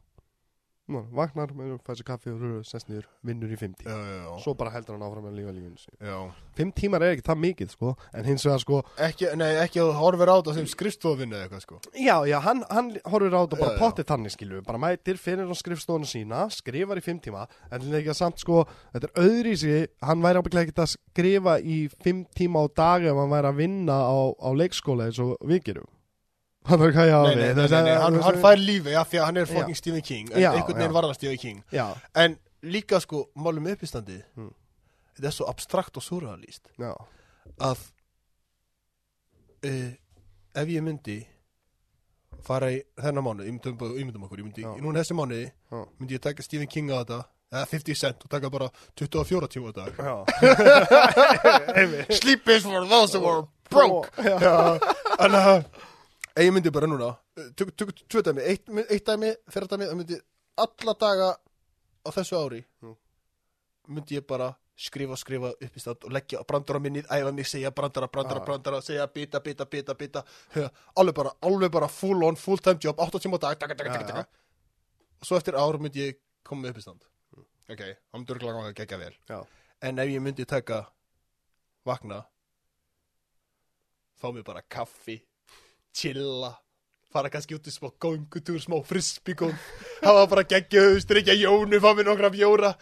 Nú, 0.90 0.98
vagnar, 1.14 1.52
fæði 1.86 2.00
sér 2.00 2.06
kaffi 2.08 2.32
og 2.34 2.64
sest 2.66 2.88
niður, 2.90 3.04
vinnur 3.22 3.52
í 3.54 3.56
fimm 3.56 3.70
tímar 3.78 3.94
Já, 3.94 4.02
já, 4.02 4.16
já, 4.26 4.32
svo 4.42 4.54
bara 4.58 4.72
heldur 4.74 4.96
hann 4.96 5.04
áfram 5.06 5.28
að 5.30 5.36
lífa 5.38 5.52
lífinu 5.54 5.78
sínu. 5.78 5.94
já. 6.02 6.16
fimm 6.58 6.72
tímar 6.74 7.04
er 7.06 7.14
ekki 7.14 7.22
það 7.28 7.38
mikið 7.44 7.70
sko, 7.76 7.92
en 8.18 8.26
hins 8.26 8.46
vegar 8.48 8.62
sko 8.64 8.80
Ekki, 9.06 9.28
nei, 9.38 9.52
ekki 9.62 9.78
að 9.84 9.92
horfir 10.00 10.32
á 10.34 10.36
þetta 10.40 10.56
sem 10.56 10.66
skrifstofinni 10.72 11.38
eða 11.38 11.46
eitthvað 11.46 11.62
sko 11.68 11.78
Já, 11.94 12.16
já, 12.26 12.36
hann, 12.42 12.64
hann 12.66 12.90
horfir 13.14 13.38
á 13.38 13.40
þetta 13.46 13.60
bara 13.62 13.78
pottið 13.78 14.10
þannig 14.10 14.34
skilju, 14.34 14.64
bara 14.66 14.82
mætir 14.88 15.22
fyrir 15.22 15.46
á 15.46 15.56
skrifstofuna 15.62 16.10
sína, 16.16 16.42
skrifar 16.50 16.98
í 16.98 17.06
fimm 17.06 17.22
tíma, 17.22 17.46
en 17.70 17.78
þetta 17.78 17.94
er 17.94 18.00
ekki 18.02 18.14
að 18.16 18.20
samt 18.24 18.42
sko, 18.42 18.66
þetta 18.98 19.12
er 19.12 19.24
öðri 19.28 19.56
sig, 19.62 19.86
hann 20.02 20.26
væri 20.26 20.42
ábygglega 20.42 20.66
ekki 20.72 20.82
að 20.82 20.94
skrifa 20.98 21.58
í 21.62 21.78
fimm 22.02 22.26
tíma 22.34 22.58
á 22.58 22.66
dag 22.74 23.06
ef 23.06 23.22
hann 23.22 23.30
væri 23.38 23.54
að 23.54 23.62
vinna 23.62 24.02
á, 24.02 24.18
á 24.34 24.48
leikskóla 24.50 25.06
eins 25.06 25.22
og 25.22 25.36
við 25.46 25.62
gerum. 25.70 25.86
Hann 26.68 26.80
er 26.82 26.92
hvað 26.94 27.08
ég 27.10 27.14
á 27.14 27.22
við. 27.26 27.38
að- 27.58 27.70
hann, 28.02 28.14
hann 28.22 28.34
að- 28.36 28.40
fær 28.44 28.56
lífi, 28.60 28.90
já, 28.94 29.02
því 29.04 29.18
að 29.18 29.24
hann 29.24 29.36
er 29.36 29.46
fucking 29.46 29.74
Stephen 29.76 30.02
King. 30.02 30.30
En 30.32 30.42
einhvern 30.52 30.76
veginn 30.78 30.92
var 30.94 31.02
hann 31.08 31.14
Stephen 31.14 31.38
King. 31.38 31.62
Já, 31.72 31.94
En 32.14 32.38
líka 32.62 33.00
sko, 33.00 33.28
málum 33.36 33.66
uppistandi 33.72 34.22
Hmm. 34.36 34.50
Þetta 35.16 35.26
er 35.26 35.30
svo 35.36 35.46
abstrakt 35.50 35.96
og 35.96 36.02
surrealist 36.02 36.68
já, 36.78 36.94
Að 37.60 37.78
uh, 39.64 39.92
Ef 40.54 40.68
ég 40.68 40.82
myndi 40.82 41.26
Fara 42.42 42.70
í 42.72 42.80
þennan 42.98 43.22
mánuð 43.26 43.46
Ímyndum, 43.50 43.76
ímyndum 43.98 44.24
okkur, 44.26 44.38
ég 44.38 44.44
myndi, 44.48 44.62
núna 44.82 44.98
þessi 45.02 45.14
mánuði 45.18 45.50
Já. 45.72 45.84
Myndi 46.00 46.14
ég 46.16 46.20
taka 46.24 46.42
Stephen 46.42 46.66
King 46.68 46.90
á 46.90 47.02
þetta 47.04 47.24
Eða 47.52 47.66
50 47.68 47.94
cent 48.00 48.22
og 48.24 48.30
taka 48.32 48.48
bara 48.48 48.70
24 48.96 49.46
tíma 49.52 49.72
dag. 49.76 49.92
Sleep 52.16 52.48
is 52.48 52.62
for 52.62 52.86
those 52.86 53.12
who 53.12 53.26
are 53.28 53.42
broke. 53.68 54.08
Þannig 54.16 55.36
að 55.36 55.58
ef 55.58 55.64
ég 56.40 56.52
myndi 56.52 56.70
bara 56.72 56.86
núna 56.88 57.10
Tök, 57.56 57.74
tök, 57.76 57.92
tvö 58.08 58.22
dæmi, 58.22 58.40
eitt, 58.42 58.68
eitt 58.90 59.06
dæmi 59.06 59.34
Fyrir 59.52 59.68
dæmi, 59.68 59.86
það 59.90 59.96
myndi 60.00 60.18
alla 60.56 60.94
daga 61.00 61.30
Á 62.06 62.08
þessu 62.10 62.36
ári 62.40 62.64
Mm. 62.82 62.96
Myndi 63.88 64.16
ég 64.18 64.26
bara 64.26 64.52
skrifa, 64.76 65.16
skrifa 65.16 65.52
upp 65.52 65.76
í 65.76 65.80
stand 65.80 66.04
Og 66.04 66.12
leggja 66.14 66.42
brandara 66.48 66.78
minnið, 66.80 67.06
æfa 67.10 67.32
mig 67.34 67.46
Segja 67.46 67.70
brandara, 67.70 68.08
brandara, 68.08 68.40
Já. 68.40 68.44
brandara 68.46 68.80
Segja 68.82 69.06
bita, 69.06 69.40
bita, 69.40 69.64
bita, 69.66 69.94
bita 69.94 70.24
Alveg 70.96 71.14
bara, 71.14 71.32
alveg 71.42 71.70
bara 71.72 71.88
full 71.88 72.24
on, 72.24 72.36
full 72.36 72.58
time 72.58 72.78
job 72.82 72.98
8 73.00 73.18
tíma 73.22 73.36
á 73.38 73.40
dag, 73.46 73.58
taka, 73.58 73.74
taka, 73.74 73.92
taka, 73.92 74.06
taka 74.06 74.26
Og 75.22 75.26
svo 75.28 75.36
eftir 75.38 75.54
ár 75.54 75.78
myndi 75.78 76.00
ég 76.08 76.18
koma 76.44 76.68
upp 76.68 76.78
í 76.78 76.82
stand 76.82 77.04
Ok, 77.70 77.78
það 77.82 78.18
myndi 78.18 78.34
örgulega 78.34 78.56
ganga 78.58 78.72
að 78.72 78.78
gegja 78.80 78.98
vel 78.98 79.14
Já. 79.30 79.42
En 79.82 79.98
ef 79.98 80.08
ég 80.08 80.22
myndi 80.22 80.44
taka 80.46 80.80
Vakna 81.86 82.22
Fá 84.20 84.30
mér 84.32 84.44
bara 84.46 84.62
kaffi 84.62 85.20
Chilla 85.92 86.52
Fara 87.12 87.28
kannski 87.32 87.56
út 87.58 87.68
í 87.68 87.74
smá 87.74 87.90
gongutúr 88.00 88.60
Smá 88.62 88.78
frisbygón 88.88 89.52
Hafa 90.02 90.24
bara 90.30 90.46
geggja 90.48 90.86
Strykja 91.02 91.36
jónu 91.36 91.80
Fá 91.82 91.92
mér 91.94 92.08
nokkra 92.08 92.30
bjóra 92.32 92.72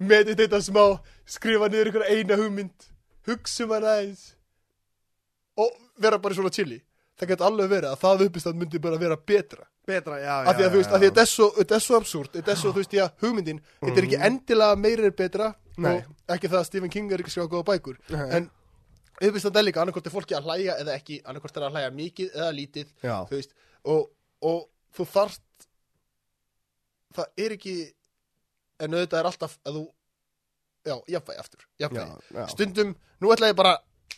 Meditata 0.00 0.60
smá 0.64 0.86
Skrifa 1.26 1.68
niður 1.68 1.92
ykkur 1.92 2.06
eina 2.08 2.38
hugmynd 2.40 2.88
Hugsa 3.28 3.64
um 3.66 3.76
hann 3.76 3.86
aðeins 3.92 4.24
Og 5.60 5.70
vera 6.00 6.18
bara 6.18 6.34
svona 6.36 6.52
chilli 6.54 6.80
Það 7.14 7.30
geti 7.30 7.46
alveg 7.46 7.70
verið 7.70 7.92
að 7.92 8.00
það 8.02 8.24
uppistand 8.26 8.58
myndi 8.58 8.80
bara 8.82 8.98
vera 8.98 9.16
betra 9.20 9.68
Betra, 9.84 10.16
já, 10.16 10.24
já. 10.24 10.48
af 10.48 10.56
því 10.56 10.64
að 10.64 10.70
þú 10.72 10.78
veist, 10.80 10.88
já, 10.88 10.94
af 10.94 11.00
því 11.00 11.06
að 11.06 11.10
þetta 11.12 11.22
er 11.22 11.28
svo, 11.28 11.46
þetta 11.58 11.74
er 11.76 11.82
svo 11.84 11.96
absúrt 12.00 12.36
þetta 12.38 12.52
er 12.54 12.56
svo, 12.56 12.70
þú 12.72 12.80
veist, 12.80 12.94
að 13.04 13.24
hugmyndin 13.26 13.58
þetta 13.84 14.00
er 14.00 14.06
ekki 14.08 14.20
endilega 14.28 14.78
meira 14.80 15.04
er 15.04 15.14
betra 15.18 15.48
Nei. 15.76 15.90
og 16.00 16.32
ekki 16.34 16.48
það 16.48 16.60
að 16.62 16.68
Stephen 16.70 16.92
King 16.94 17.12
er 17.12 17.20
ekki 17.20 17.34
skrifa 17.34 17.50
góða 17.52 17.66
bækur 17.68 17.98
Nei. 18.14 18.22
en 18.38 18.46
auðvitað 19.20 19.58
er 19.60 19.66
líka 19.68 19.82
annarkort 19.82 20.08
er 20.08 20.14
fólki 20.14 20.36
að 20.36 20.48
hlæja 20.48 20.76
eða 20.82 20.94
ekki, 20.98 21.20
annarkort 21.24 21.58
er 21.58 21.66
að 21.68 21.76
hlæja 21.76 21.90
mikið 21.94 22.38
eða 22.38 22.52
lítið, 22.58 22.92
Já, 23.04 23.16
þú 23.28 23.38
veist 23.38 23.54
og, 23.94 24.08
og 24.42 24.62
þú 24.96 25.06
þarft 25.14 25.68
það 27.14 27.44
er 27.46 27.56
ekki 27.58 27.76
en 28.84 28.96
auðvitað 28.96 29.20
er 29.20 29.30
alltaf 29.30 29.58
að 29.62 29.78
þú 29.78 29.84
já, 30.84 30.96
jafnvægi 31.14 31.44
aftur, 31.44 31.66
já, 31.78 31.86
jafnvægi 31.86 32.38
já. 32.40 32.46
stundum, 32.52 32.94
nú 33.22 33.32
ætla 33.34 33.52
ég 33.52 33.60
bara 33.60 33.76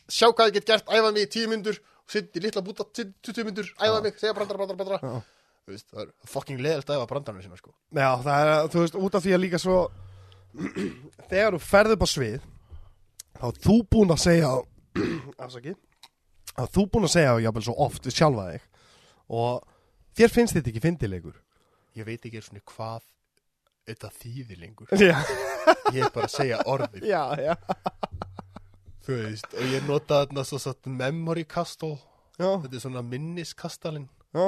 sjá 0.09 0.31
hvað 0.31 0.51
ég 0.51 0.59
get 0.60 0.73
gert, 0.73 0.89
æfa 0.89 1.12
mig 1.12 1.28
í 1.28 1.32
tíu 1.36 1.51
myndur 1.51 1.81
sitt 2.10 2.36
í 2.39 2.43
litla 2.43 2.62
búta, 2.62 2.86
20 2.94 3.47
myndur, 3.47 3.73
æfa 3.77 3.98
Já. 3.98 4.02
mig 4.05 4.20
segja 4.20 4.35
brandara 4.36 5.01
Já. 5.02 5.16
Þú 5.66 5.74
veist, 5.74 5.89
það 5.90 6.02
er 6.05 6.10
fucking 6.31 6.60
leðilt 6.62 6.90
að 6.93 7.01
æfa 7.01 7.06
brandarana 7.10 7.43
sína 7.43 7.56
sko. 7.59 7.73
Já, 7.90 8.10
það 8.23 8.43
er, 8.44 8.68
þú 8.70 8.82
veist, 8.85 8.98
út 9.02 9.16
af 9.18 9.24
því 9.24 9.32
að 9.35 9.40
líka 9.43 9.59
svo 9.59 9.78
þegar 11.32 11.56
þú 11.56 11.60
ferð 11.66 11.94
upp 11.97 12.05
á 12.06 12.09
svið 12.12 12.44
þá 13.36 13.47
þú 13.66 13.77
búin 13.90 14.14
að 14.14 14.23
segja 14.23 14.52
afsakið 15.47 15.77
er 16.56 16.70
þú 16.73 16.86
búin 16.93 17.05
að 17.09 17.12
segja 17.16 17.35
jáfnvel 17.44 17.64
svo 17.66 17.74
oft 17.85 18.06
við 18.09 18.16
sjálfa 18.16 18.47
þig 18.52 18.62
og 19.40 19.66
þér 20.16 20.32
finnst 20.32 20.56
þetta 20.56 20.70
ekki 20.73 20.82
fyndilegur. 20.86 21.36
Ég 21.97 22.06
veit 22.09 22.24
ekki 22.28 22.40
svona 22.44 22.62
hvað 22.70 23.02
þetta 23.86 24.10
þýðir 24.20 24.60
lengur. 24.62 24.89
Ég 25.94 26.01
er 26.06 26.10
bara 26.14 26.27
að 26.27 26.32
segja 26.35 26.60
orðið, 26.66 27.05
já, 27.06 27.23
já. 27.39 27.55
Þú 29.06 29.18
veist, 29.20 29.52
og 29.55 29.68
ég 29.70 29.85
nota 29.86 30.23
þarna 30.24 30.43
svo 30.48 30.59
satt 30.59 30.89
memory 30.90 31.44
castle, 31.47 31.93
já, 32.40 32.48
þetta 32.64 32.74
er 32.74 32.82
svona 32.82 33.02
minniskastalinn, 33.06 34.09
já, 34.35 34.47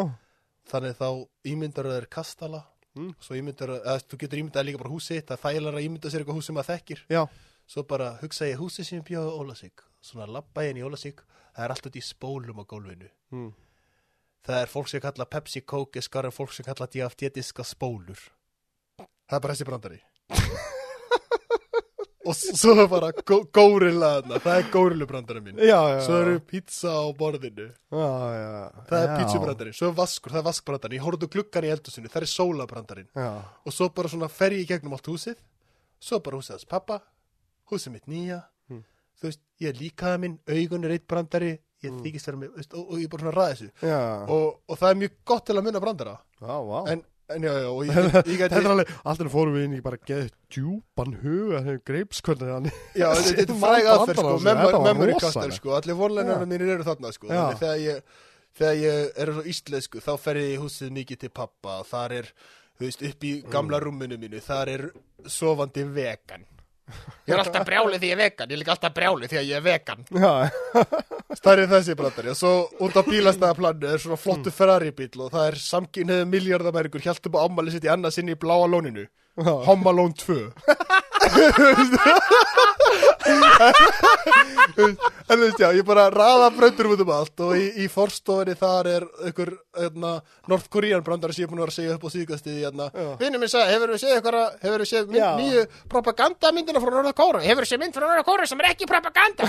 þannig 0.72 0.96
þá 0.98 1.06
ímyndar 1.52 1.90
þér 1.94 2.08
kastala, 2.10 2.64
Mm. 2.98 3.12
svo 3.22 3.36
ímyndar, 3.38 3.70
eða 3.84 4.00
þú 4.10 4.16
getur 4.18 4.40
ímyndað 4.40 4.64
líka 4.66 4.78
bara 4.80 4.90
húsi, 4.90 5.20
það 5.22 5.34
er 5.36 5.40
þægilega 5.44 5.78
að 5.78 5.84
ímynda 5.86 6.10
sér 6.10 6.22
eitthvað 6.24 6.38
hús 6.40 6.46
sem 6.48 6.56
maður 6.56 6.68
þekkir, 6.72 7.02
svo 7.70 7.82
bara 7.86 8.06
hugsa 8.22 8.48
ég 8.48 8.58
húsi 8.58 8.82
sem 8.88 9.02
bjóði 9.06 9.34
Ólasík, 9.38 9.84
svona 10.00 10.26
labba 10.30 10.64
ég 10.64 10.70
inn 10.74 10.80
í 10.82 10.86
Ólasík, 10.86 11.22
það 11.56 11.64
er 11.64 11.74
alltaf 11.74 11.96
í 11.98 12.02
spólum 12.04 12.60
á 12.62 12.64
gólfinu. 12.68 13.08
mm. 13.34 13.50
Það 14.48 14.62
er 14.62 14.70
fólk 14.70 14.88
sem 14.88 15.00
kalla 15.02 15.26
Pepsi 15.28 15.60
Coke, 15.66 16.00
skar 16.00 16.24
en 16.24 16.32
fólk 16.32 16.52
sem 16.54 16.64
kalla 16.64 16.86
diaftétiska 16.88 17.64
spólur. 17.66 18.16
Það 19.28 19.36
er 19.36 19.40
bara 19.44 19.54
þessi 19.54 19.66
brandari. 19.68 19.98
og 22.28 22.34
svo 22.36 22.74
er 22.76 22.88
bara 22.90 23.08
gó 23.28 23.38
górilla 23.56 24.08
þarna, 24.18 24.38
það 24.44 24.58
er 24.60 24.66
górillubrandari 24.72 25.40
minn. 25.44 25.60
já, 25.64 25.78
já 25.94 26.00
Svo 26.04 26.16
eru 26.22 26.40
pizza 26.44 26.90
á 26.92 27.04
borðinu, 27.16 27.68
já, 27.92 28.08
já, 28.38 28.48
það 28.88 28.98
er 29.02 29.08
já. 29.08 29.14
pizzubrandari. 29.22 29.72
Svo 29.76 29.88
er 29.90 29.94
vaskur, 30.00 30.32
það 30.34 30.40
er 30.42 30.46
vaskbrandari. 30.48 30.98
Ég 30.98 31.04
horfðu 31.06 31.28
gluggan 31.34 31.64
í 31.68 31.72
eldusinu, 31.72 32.10
það 32.12 32.22
er 32.26 32.32
sólabrandarin. 32.32 33.08
já, 33.16 33.28
Og 33.64 33.72
svo 33.72 33.88
bara 33.96 34.08
svona 34.12 34.28
fer 34.28 34.52
ég 34.56 34.64
í 34.64 34.68
gegnum 34.72 34.92
allt 34.96 35.08
húsið, 35.08 35.40
svo 36.00 36.20
bara 36.24 36.36
húsið 36.40 36.56
hans 36.58 36.68
pappa, 36.68 37.00
húsið 37.72 37.92
mitt 37.96 38.06
nýja. 38.08 38.42
Mm. 39.18 39.22
Þú 39.22 39.28
veist, 39.32 39.40
ég 39.60 39.68
er 39.74 39.78
líkaða 39.82 40.18
minn, 40.22 40.38
augun 40.48 40.84
er 40.86 40.90
eitt 40.94 41.06
brandari, 41.10 41.58
ég 41.82 41.90
Mm. 41.92 42.00
þykist 42.02 42.26
vera 42.26 42.38
með, 42.38 42.54
veist, 42.56 42.72
og, 42.74 42.88
og 42.90 42.98
ég 42.98 43.08
bara 43.10 43.22
svona 43.22 43.34
ræði 43.36 43.54
þessu. 43.54 43.70
já, 43.82 44.00
Og, 44.30 44.60
og 44.68 44.78
það 44.78 44.90
er 44.90 44.98
mjög 45.02 45.12
gott 45.24 45.44
til 45.46 45.54
að 45.56 45.64
munna 45.64 45.80
brandara. 45.80 46.18
já, 46.40 46.54
vá 46.66 46.78
En, 46.92 47.02
en 47.30 47.42
já, 47.42 47.52
já, 47.58 47.68
og 47.68 47.82
ég, 47.86 47.92
ég, 48.32 48.40
er 48.40 48.48
gæti, 48.48 48.94
alltaf 49.04 49.30
fórum 49.32 49.54
við 49.54 49.64
inn 49.68 49.76
í 49.78 49.82
bara 49.82 49.96
geðið 49.98 50.30
djúpan 50.50 51.14
huga 51.22 51.60
þegar 51.66 51.82
greipskvöldan 51.90 52.52
hann 52.54 52.70
já, 52.94 53.08
þetta 53.14 53.42
er 53.54 53.60
fræg 53.62 53.90
aðferð, 53.94 54.22
sko, 54.22 54.82
memory, 54.88 55.14
kastar, 55.20 55.52
sko, 55.54 55.74
allir 55.78 55.94
vonleinar 55.98 56.46
mínir 56.46 56.66
eru 56.78 56.82
þarna, 56.86 57.12
sko, 57.14 57.28
Já. 57.30 57.42
þannig 57.42 57.58
þegar 57.62 57.82
ég, 57.84 58.02
þegar 58.58 58.78
ég 58.82 59.10
er 59.22 59.32
svo 59.36 59.42
íslensku, 59.54 60.00
þá 60.02 60.12
fer 60.18 60.34
ég 60.42 60.54
í 60.56 60.60
húsið 60.62 60.90
mikið 60.98 61.18
til 61.26 61.30
pappa, 61.30 61.82
þar 61.86 62.12
er, 62.22 62.30
þú 62.78 62.86
veist, 62.88 63.02
upp 63.12 63.24
í 63.28 63.32
gamla 63.54 63.78
rúminu 63.86 64.18
mínu, 64.18 64.40
þar 64.42 64.68
er 64.74 64.86
sofandi 65.30 65.84
vegan. 65.94 66.46
Ég 67.28 67.34
er 67.34 67.40
alltaf 67.42 67.64
brjálið 67.68 68.00
því 68.00 68.08
ég 68.08 68.14
er 68.16 68.20
vegan, 68.22 68.48
ég 68.48 68.54
er 68.56 68.60
líka 68.62 68.72
alltaf 68.74 68.92
brjálið 68.96 69.28
því 69.32 69.38
að 69.40 69.48
ég 69.50 69.56
er 69.58 69.64
vegan. 69.66 70.00
Já, 70.14 70.32
er 71.52 71.58
þessi 71.74 71.92
brandari 71.98 72.28
og 72.32 72.38
svo 72.40 72.52
út 72.86 72.94
á 72.96 73.02
bílastæðaplanu 73.04 73.86
er 73.92 74.00
svona 74.02 74.20
flottu 74.20 74.50
Ferrari 74.54 74.92
bíl 74.96 75.20
og 75.20 75.28
það 75.34 75.44
er 75.50 75.56
samkynniðu 75.62 76.24
miljardamæringur 76.32 77.04
hjælt 77.04 77.24
upp 77.28 77.36
á 77.36 77.44
ammali 77.44 77.70
sitt 77.74 77.84
í 77.84 77.92
annað 77.92 78.12
sinni 78.16 78.32
í 78.36 78.40
bláa 78.40 78.66
lóninu. 78.70 79.04
Alone 79.38 80.14
2 80.18 80.38
En 85.28 85.34
þú 85.34 85.42
veist 85.42 85.60
já, 85.60 85.68
ég 85.76 85.84
bara 85.86 86.06
raða 86.12 86.48
bröndur 86.54 86.90
út 86.92 87.02
um 87.04 87.10
allt 87.12 87.42
og 87.44 87.56
í, 87.58 87.66
í 87.84 87.88
forstofinni 87.92 88.54
þar 88.58 88.88
er 88.92 89.06
einhver 89.26 89.50
hérna, 89.76 90.12
North 90.50 90.70
Korean 90.72 91.04
brandari 91.04 91.36
sem 91.36 91.44
ég 91.44 91.48
er 91.48 91.52
búin 91.52 91.62
að 91.62 91.66
vera 91.66 91.74
að 91.74 91.78
segja 91.80 91.96
upp 91.98 92.06
á 92.06 92.10
síðgastiði 92.14 92.64
hérna. 92.64 92.88
Já. 92.94 93.08
Vinnu 93.22 93.42
minn 93.42 93.52
sagði, 93.52 93.74
hefur 93.74 93.92
við 93.94 94.02
séð 94.04 94.14
eitthvað 94.16 94.38
hefur 94.64 94.84
við 94.84 94.90
séð 94.92 95.12
nýju 95.18 95.66
propagandamyndina 95.92 96.82
frá 96.84 96.90
North 96.96 97.18
Kóra 97.18 97.44
hefur 97.44 97.66
við 97.66 97.72
séð 97.72 97.84
mynd 97.84 97.98
frá 97.98 98.06
North 98.06 98.28
Kóra 98.28 98.48
sem 98.48 98.64
er 98.64 98.70
ekki 98.72 98.88
propaganda? 98.88 99.42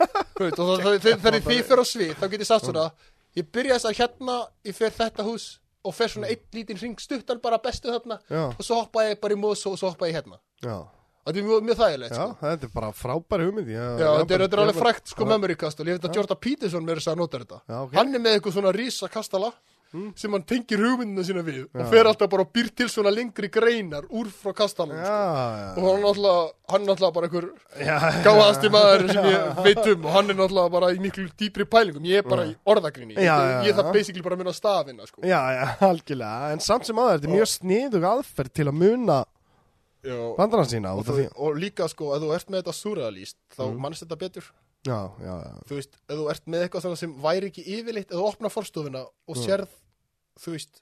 Þegar 0.40 1.40
því 1.44 1.62
fyrir 1.68 1.82
á 1.82 1.86
svið 1.86 2.14
þá 2.18 2.26
get 2.32 2.40
ég 2.40 2.48
sagt 2.48 2.66
svona 2.66 2.90
ég 3.38 3.46
byrja 3.54 3.78
þess 3.78 3.90
að 3.90 3.98
hérna, 4.00 4.36
ég 4.66 4.76
fer 4.76 4.94
þetta 4.94 5.26
hús 5.26 5.50
og 5.86 5.94
fer 5.96 6.12
svona 6.12 6.30
einn 6.30 6.42
lítinn 6.56 6.80
ring 6.80 7.00
stuttan 7.00 7.40
bara 7.42 7.60
bestu 7.62 7.92
þarna 7.92 8.18
Já. 8.28 8.42
og 8.50 8.64
svo 8.64 8.82
hoppa 8.82 9.06
ég 9.08 9.20
bara 9.22 9.36
í 9.36 9.40
mós 9.40 9.62
og 9.68 9.78
svo 9.80 9.92
hoppa 9.92 10.10
ég 10.10 10.18
hérna. 10.18 10.40
Já, 10.64 10.82
Þetta 11.30 11.42
er 11.44 11.48
mjög, 11.48 11.64
mjög 11.70 11.80
þægilegt, 11.80 12.12
já, 12.12 12.20
sko. 12.20 12.36
þetta 12.44 12.66
er 12.66 12.74
bara 12.74 12.92
frábæri 12.98 13.48
hugmynd 13.48 13.70
Já, 13.70 13.84
Já, 14.02 14.08
þetta 14.20 14.34
er, 14.40 14.46
er 14.48 14.62
alveg 14.66 14.80
frækt, 14.82 15.12
sko, 15.14 15.28
memory 15.30 15.56
castle. 15.60 15.86
Ég 15.86 16.00
veit 16.00 16.08
að 16.10 16.16
Jordan 16.20 16.42
Peterson 16.42 16.86
meira 16.86 16.98
þess 17.02 17.12
að 17.14 17.20
nota 17.22 17.38
þetta. 17.44 17.60
Já, 17.70 17.76
ok. 17.86 17.98
Hann 18.00 18.16
er 18.18 18.24
með 18.26 18.38
eitthvað 18.40 18.56
svona 18.58 18.72
rísa 18.74 19.10
kastala 19.12 19.52
sem 19.90 20.30
hann 20.30 20.44
tengir 20.46 20.78
hugmyndina 20.78 21.22
sína 21.26 21.42
við 21.42 21.64
og 21.74 21.88
fer 21.90 22.06
alltaf 22.06 22.28
bara 22.30 22.44
og 22.44 22.52
býr 22.54 22.68
til 22.78 22.86
svona 22.86 23.10
lengri 23.10 23.48
greinar 23.50 24.04
úr 24.14 24.28
frá 24.30 24.52
kastalanum, 24.60 25.00
Já, 25.02 25.72
sko. 25.74 25.80
Og 25.82 25.82
já, 25.82 25.90
hann 25.90 25.96
er 25.98 26.04
náttúrulega, 26.04 26.44
hann 26.70 26.84
er 26.84 26.86
náttúrulega 26.92 27.16
bara 27.16 27.26
einhver 27.26 27.48
já, 27.88 27.96
gáðasti 28.22 28.70
maður 28.70 29.04
sem 29.10 29.26
ég 29.32 29.58
veit 29.66 29.82
um 29.90 30.06
og 30.06 30.14
hann 30.14 30.30
er 30.30 30.38
náttúrulega 30.38 30.74
bara 30.76 30.92
í 30.94 31.00
miklu 31.02 31.26
dýpri 31.42 31.66
pælingum. 31.74 32.06
Ég 32.06 32.22
er 32.22 32.30
bara 32.30 32.46
í 32.46 32.54
orðagrinni. 32.70 33.16
Já, 33.18 33.34
Ég, 33.34 33.50
já, 33.50 33.66
ég 33.66 33.80
þarf 33.80 33.90
já. 33.90 33.96
basically 33.98 34.22
bara 34.28 34.38
að 34.38 34.44
minna 34.44 34.54
stafina, 34.54 35.10
sko. 35.10 35.26
já, 35.26 35.40
já, 35.58 35.66
algjörlega 35.90 36.52
En 36.54 36.62
samt 36.70 36.86
sem 36.86 37.02
aður, 37.02 37.18
þetta 37.18 37.30
er 37.32 37.34
mjög 37.34 37.52
sniðug 37.56 38.08
aðferð 38.14 38.54
til 38.60 38.70
að 38.70 38.78
muna 38.84 39.20
Já. 40.00 40.16
bandarann 40.38 40.68
sína 40.70 40.94
Og, 40.96 41.04
þú, 41.04 41.26
og 41.36 41.56
líka, 41.60 41.88
sko, 41.92 42.14
ef 42.16 42.22
þú 42.22 42.34
ert 42.36 42.52
með 42.52 42.62
þetta 42.62 42.76
surrealist, 42.76 43.38
þá 43.52 43.64
mm. 43.66 43.80
mannst 43.84 44.04
þetta 44.06 44.20
betur. 44.20 44.52
Já, 44.86 45.00
já, 45.20 45.34
já, 45.44 45.56
þú 45.68 45.76
veist, 45.76 45.98
ef 46.00 46.14
þú 46.16 46.28
ert 46.32 46.46
með 46.48 46.62
eitthvað 46.64 46.94
sem 46.96 47.16
væri 47.20 47.50
ekki 47.50 47.66
yfirleitt, 47.76 48.08
ef 48.08 48.16
þú 48.16 48.28
opnar 48.30 48.54
forstofuna 48.54 49.02
og 49.04 49.36
sérð, 49.36 49.74
þú 50.40 50.54
veist 50.54 50.80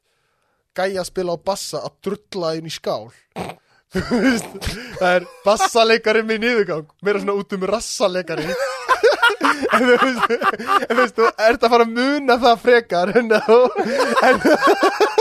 gæja 0.79 1.03
að 1.03 1.09
spila 1.11 1.35
á 1.35 1.39
bassa 1.51 1.83
að 1.87 1.97
drulla 2.07 2.55
inn 2.59 2.69
í 2.69 2.73
skál 2.73 3.09
þú 3.95 4.21
veist, 4.23 4.57
það 5.01 5.15
er 5.15 5.29
bassaleikari 5.47 6.25
með 6.27 6.43
niðurgang, 6.45 6.91
meira 7.05 7.23
svona 7.23 7.39
út 7.41 7.57
um 7.57 7.69
rassaleikari 7.73 8.49
en 9.75 9.87
þú 9.89 9.97
veist, 10.05 10.35
en 10.35 10.93
þú 10.93 11.01
veist, 11.01 11.17
þú 11.19 11.31
ert 11.49 11.65
að 11.65 11.73
fara 11.75 11.87
að 11.87 11.95
muna 11.97 12.39
það 12.45 12.65
frekar 12.67 13.15
en 13.19 13.33
þú 13.49 13.59
en, 14.29 14.43
þú 14.45 15.18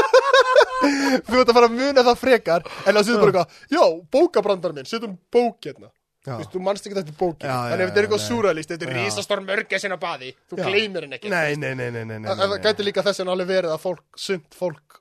ert 0.83 1.51
að 1.51 1.53
fara 1.57 1.69
að 1.69 1.77
muna 1.77 2.03
það 2.07 2.19
frekar 2.23 2.67
en 2.85 2.97
það 2.97 3.05
séu 3.07 3.21
bara 3.21 3.31
eitthvað, 3.31 3.61
já, 3.73 3.83
bókabrandar 4.17 4.75
minn 4.77 4.89
setjum 4.89 5.15
bók 5.33 5.69
hérna. 5.69 5.91
Þú 6.27 6.37
veist, 6.41 6.51
þú 6.51 6.61
mannst 6.65 6.87
ekki 6.87 6.97
þetta 6.97 7.13
bókin 7.15 7.47
en 7.47 7.79
ef 7.79 7.87
þetta 7.87 8.01
er 8.01 8.05
eitthvað 8.07 8.23
súralist, 8.25 8.71
þetta 8.73 8.87
er 8.89 8.97
risastór 8.97 9.41
mörgæsin 9.47 9.95
á 9.95 9.99
baði. 10.01 10.33
Þú 10.51 10.57
gleymir 10.59 11.05
henni 11.05 11.15
ekki 11.21 11.31
Nei, 11.31 11.55
nei, 11.55 11.71
nei, 11.71 11.87
nei, 11.87 12.03
nei, 12.03 12.17
nei, 12.19 12.31
en 12.33 12.41
það 12.41 12.55
gæti 12.65 12.87
líka 12.87 13.03
þess 13.05 13.23
að 13.23 13.31
alveg 13.31 13.51
verið 13.53 13.75
að 13.75 13.83
fólk, 13.85 14.03
sumt 14.19 14.57
fólk 14.57 14.97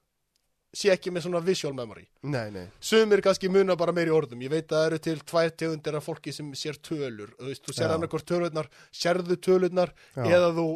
sé 0.77 0.93
ekki 0.93 1.11
með 1.15 1.25
svona 1.27 1.41
visual 1.43 1.73
memory. 1.75 2.05
Nei, 2.29 2.51
nei. 2.55 2.67
Sumir 2.85 3.23
kannski 3.25 3.49
muna 3.53 3.75
bara 3.81 3.95
meiri 3.97 4.13
orðum. 4.15 4.43
Ég 4.45 4.53
veit 4.53 4.67
að 4.69 4.77
það 4.77 4.89
eru 4.91 4.99
til 5.07 5.17
tvær 5.33 5.53
tegundir 5.63 5.97
af 5.99 6.05
fólki 6.07 6.35
sem 6.37 6.51
sér 6.59 6.79
tölur, 6.85 7.33
þú 7.41 7.49
veist, 7.49 7.65
þú 7.65 7.77
sér 7.79 7.89
Já. 7.89 7.95
annarkort 7.97 8.29
tölurnar 8.29 8.69
sérðu 8.95 9.39
tölurnar 9.41 9.95
eða 10.21 10.53
þú 10.59 10.67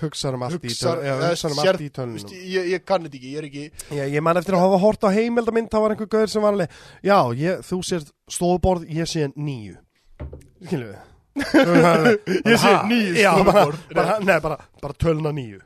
Hugsar 0.00 0.34
um 0.34 0.42
allt 0.46 0.56
hugsar, 0.56 1.02
um 1.02 1.84
í 1.84 1.88
tölunum 1.92 2.30
ég, 2.32 2.68
ég 2.72 2.84
kann 2.88 3.04
þetta 3.04 3.18
ekki, 3.18 3.30
ég 3.34 3.40
er 3.42 3.46
ekki 3.48 3.64
Já, 3.92 4.02
ég 4.08 4.24
man 4.24 4.40
eftir 4.40 4.56
að 4.56 4.64
hafa 4.64 4.78
hort 4.80 5.04
á 5.04 5.08
heimildamind 5.12 5.68
Það 5.72 5.84
var 5.84 5.94
einhver 5.94 6.10
gauður 6.14 6.32
sem 6.32 6.44
var 6.44 6.56
alveg 6.56 6.76
Já, 7.04 7.16
ég, 7.36 7.64
þú 7.68 7.80
sér 7.84 8.06
stofuborð, 8.32 8.86
ég 8.88 9.10
sé 9.10 9.28
nýju 9.36 9.76
Skilju 10.62 10.88
við? 10.88 11.00
Ég 12.52 12.58
sé 12.60 12.72
Já, 13.20 13.30
bara, 13.44 13.66
stofuborð. 13.66 13.84
bara, 13.96 14.40
bara, 14.46 14.56
bara 14.82 14.96
töluna 15.00 15.32
nýju 15.36 15.60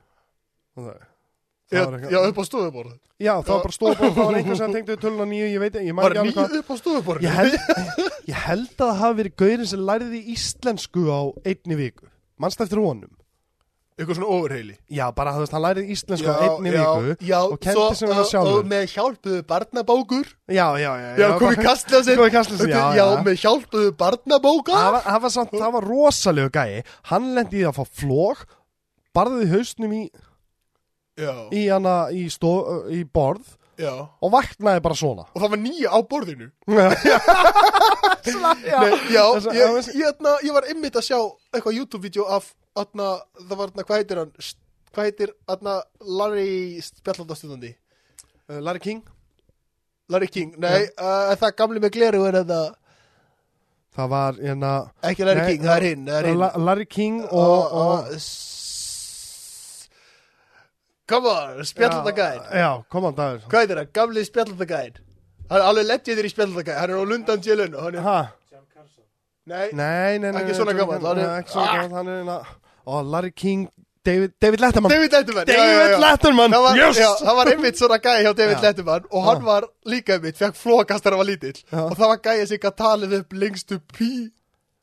já, 1.70 1.82
var 1.86 2.28
upp 2.28 2.40
á 2.42 2.44
stofuborð 2.46 2.92
Já, 3.16 3.32
það 3.40 3.52
var 3.54 3.62
bara 3.64 3.76
stofuborð 3.78 4.16
Það 4.18 4.24
var 4.24 4.38
einhver 4.40 4.58
sem 4.60 4.74
tengdi 4.76 4.98
töluna 5.02 5.26
nýju 5.30 5.52
Ég 5.54 5.62
veit, 5.62 5.78
ég 5.86 5.96
var 5.96 6.10
ekki 6.14 6.22
alveg 6.24 6.42
nýju 6.42 6.62
upp 6.64 6.74
á 6.74 6.76
stofuborð 6.82 7.26
Ég 7.26 7.38
held, 7.38 7.56
ég 8.26 8.42
að 8.50 8.66
það 8.82 8.98
hafi 9.00 9.20
verið 9.22 9.38
gaurin 9.42 9.70
sem 9.70 9.86
læriði 9.86 10.20
íslensku 10.34 11.06
á 11.10 11.20
einni 11.46 11.78
viku. 11.78 12.10
Manst 12.42 12.60
eftir 12.60 12.82
honum 12.82 13.15
eitthvað 13.96 14.18
svona 14.18 14.28
ofurheili 14.36 14.74
Já, 14.92 15.06
bara 15.16 15.32
þú 15.32 15.40
veist, 15.44 15.54
hann 15.56 15.64
læriði 15.64 15.94
íslensku 15.94 16.28
á 16.28 16.36
einni 16.44 16.72
já, 16.74 16.84
viku 16.84 17.26
já, 17.30 17.38
og 17.46 17.56
kenndi 17.64 17.96
sem 17.96 18.12
hann 18.12 18.28
sjálfur. 18.28 18.58
og 18.60 18.68
með 18.72 18.84
hjálpuðu 18.92 19.42
barnabókur. 19.48 20.26
Já, 20.52 20.66
já, 20.82 20.90
já 21.00 21.10
Já, 21.22 21.26
kom 21.40 21.54
í 21.54 21.60
kastljósin 21.64 22.18
Kom 22.20 22.28
í 22.28 22.34
kastljósin, 22.36 22.74
já, 22.74 22.84
já. 23.00 23.06
með 23.24 23.40
hjálpuðu 23.44 23.94
barnabóka. 24.04 24.76
Það 24.76 24.92
var, 24.98 25.04
það 25.08 25.20
var, 25.26 25.34
samt, 25.38 25.56
það 25.56 25.72
var 25.78 25.88
rosalegu 25.90 26.52
gæi. 26.58 26.82
Hann 27.12 27.30
lendi 27.38 27.62
í 27.62 27.66
að 27.70 27.78
fá 27.80 27.84
flók 28.02 28.44
Barðið 29.16 29.54
hausnum 29.56 29.94
í, 29.96 30.02
Já, 31.16 31.32
í, 31.56 31.62
hana, 31.72 31.94
í, 32.12 32.26
stó, 32.28 32.50
í 32.92 33.00
borð 33.08 33.54
já. 33.80 33.92
Og 34.24 34.30
vaknaði 34.32 34.80
bara 34.84 34.96
svona. 34.96 35.24
Og 35.32 35.40
það 35.40 35.50
var 35.54 35.60
nýja 35.64 35.88
á 35.92 35.98
borðinu. 36.04 36.46
Já, 38.26 38.36
Nei, 38.36 38.92
Já, 39.12 39.22
ég, 39.22 39.40
það 39.40 39.46
var- 39.46 39.56
ég, 39.56 39.88
ég, 40.00 40.22
ég 40.48 40.54
var 40.56 40.64
einmitt 40.68 40.96
að 40.98 41.04
sjá 41.08 41.18
eitthvað 41.54 41.76
YouTube-vídeó 41.80 42.24
af 42.36 42.48
atna, 42.82 43.08
Það 43.40 43.56
var, 43.60 43.72
hvað 43.82 43.96
heitir 44.00 44.20
hann? 44.22 44.32
Hvað 44.96 45.04
heitir, 45.10 45.32
atna, 45.48 45.74
Larry 46.00 46.80
Spjallandastundandi 46.86 47.74
Uh, 48.48 48.60
Larry 48.62 48.78
King? 48.78 49.00
Larry 50.08 50.28
King, 50.30 50.52
nei, 50.62 50.84
uh, 51.02 51.32
það 51.40 51.56
gamli 51.58 51.80
með 51.82 51.90
gleru 51.96 52.20
er 52.28 52.36
þetta? 52.38 52.58
Það 53.96 54.08
var 54.12 54.36
hérna 54.38 54.70
Ekki 55.08 55.24
Larry 55.26 55.40
Nei, 55.42 55.48
King, 55.50 55.64
það 55.66 55.76
er 55.80 55.86
hinn 55.88 56.04
Það 56.06 56.18
er 56.20 56.28
hinn. 56.30 56.38
La, 56.44 56.50
Larry 56.68 56.86
King 56.86 57.16
og, 57.26 57.72
og 57.80 58.12
s- 58.20 59.88
Come 61.10 61.26
on, 61.32 61.64
spjallandagæn 61.66 62.40
Já, 62.54 62.70
kom 62.90 63.04
hann 63.08 63.16
dagur 63.18 63.42
Hvað 63.50 63.62
heitir 63.64 63.80
það, 63.80 63.90
gamli 63.98 64.24
spjallandagæn 64.26 64.96
Hann 65.50 65.60
er 65.60 65.66
alveg 65.70 65.86
lettið 65.90 66.18
þér 66.20 66.28
í 66.28 66.32
spjallandagæn 66.34 66.78
Hann 66.80 66.90
er 66.94 66.98
á 66.98 67.04
Lundan 67.10 67.42
Jélun 67.46 67.74
og 67.78 67.82
hann 67.88 67.98
er 68.00 68.06
Ha, 68.06 68.16
Nei, 69.46 69.68
Nei, 69.78 70.18
nei, 70.18 70.30
nei 70.30 70.40
Ekki 70.42 70.50
nei, 70.50 70.58
svona 70.58 70.72
nei, 70.74 70.86
hann 71.06 71.18
er- 71.22 71.34
Ekki 71.40 71.54
svona 71.54 71.66
Ah! 71.66 71.76
gamall, 71.82 71.98
hann 71.98 72.08
er 72.14 72.22
Ó, 72.86 73.00
Larry 73.02 73.32
King, 73.32 73.68
David, 74.06 74.32
David 74.40 74.60
Letterman. 74.60 74.90
David 74.90 75.12
Letterman 75.12 75.44
já, 75.48 75.54
já, 75.54 75.64
David 75.66 75.90
já. 75.90 75.98
Letterman. 75.98 76.50
Það 76.52 76.62
var, 76.62 76.76
Yes. 76.78 76.96
já, 76.98 77.08
það 77.26 77.36
var 77.36 77.46
einmitt 77.50 77.76
svona 77.80 77.98
gæi 77.98 78.22
hjá 78.22 78.32
David 78.38 78.56
Já. 78.56 78.62
Letterman 78.62 79.04
og 79.10 79.24
hann 79.26 79.40
Já. 79.40 79.44
var 79.46 79.62
líka 79.86 80.12
einmitt, 80.14 80.36
fekk 80.38 80.54
flókast 80.54 81.02
þegar 81.04 81.16
hann 81.16 81.22
var 81.24 81.30
lítill. 81.32 81.58
Já. 81.72 81.80
og 81.82 81.96
það 81.98 82.08
var 82.12 82.20
gæi 82.22 82.46
sem 82.46 82.58
gæti 82.62 82.76
talið 82.82 83.16
upp 83.20 83.32
lengstu 83.32 83.80
pí 83.92 84.10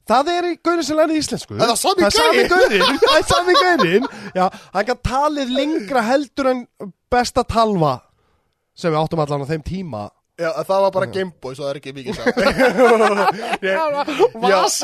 Það 0.04 0.28
er 0.34 0.44
í 0.52 0.58
gaurin 0.60 0.84
sem 0.84 0.98
lærði 1.00 1.16
íslensku. 1.22 1.56
Það 1.56 1.70
er 1.72 1.78
sami 1.80 2.02
Það 2.04 2.50
gaurin 2.52 2.98
Það 3.00 3.14
er 3.16 3.24
sami 3.30 3.54
gaurin 3.56 4.08
Já, 4.36 4.50
hann 4.74 4.86
kann 4.90 5.00
talið 5.08 5.54
lengra 5.56 6.02
heldur 6.04 6.50
en 6.52 6.66
besta 7.10 7.44
talva 7.48 8.02
sem 8.76 8.92
við 8.92 9.00
áttum 9.00 9.22
allan 9.24 9.46
á 9.46 9.52
þeim 9.54 9.64
tíma 9.64 10.10
Já, 10.34 10.48
það 10.66 10.80
var 10.82 10.92
bara 10.96 11.08
Gameboy, 11.14 11.54
svo 11.54 11.62
það 11.68 11.72
er 11.72 11.78
ekki 11.78 11.92
mikið 11.94 12.16
saman. 12.18 13.28
Já, 13.70 13.84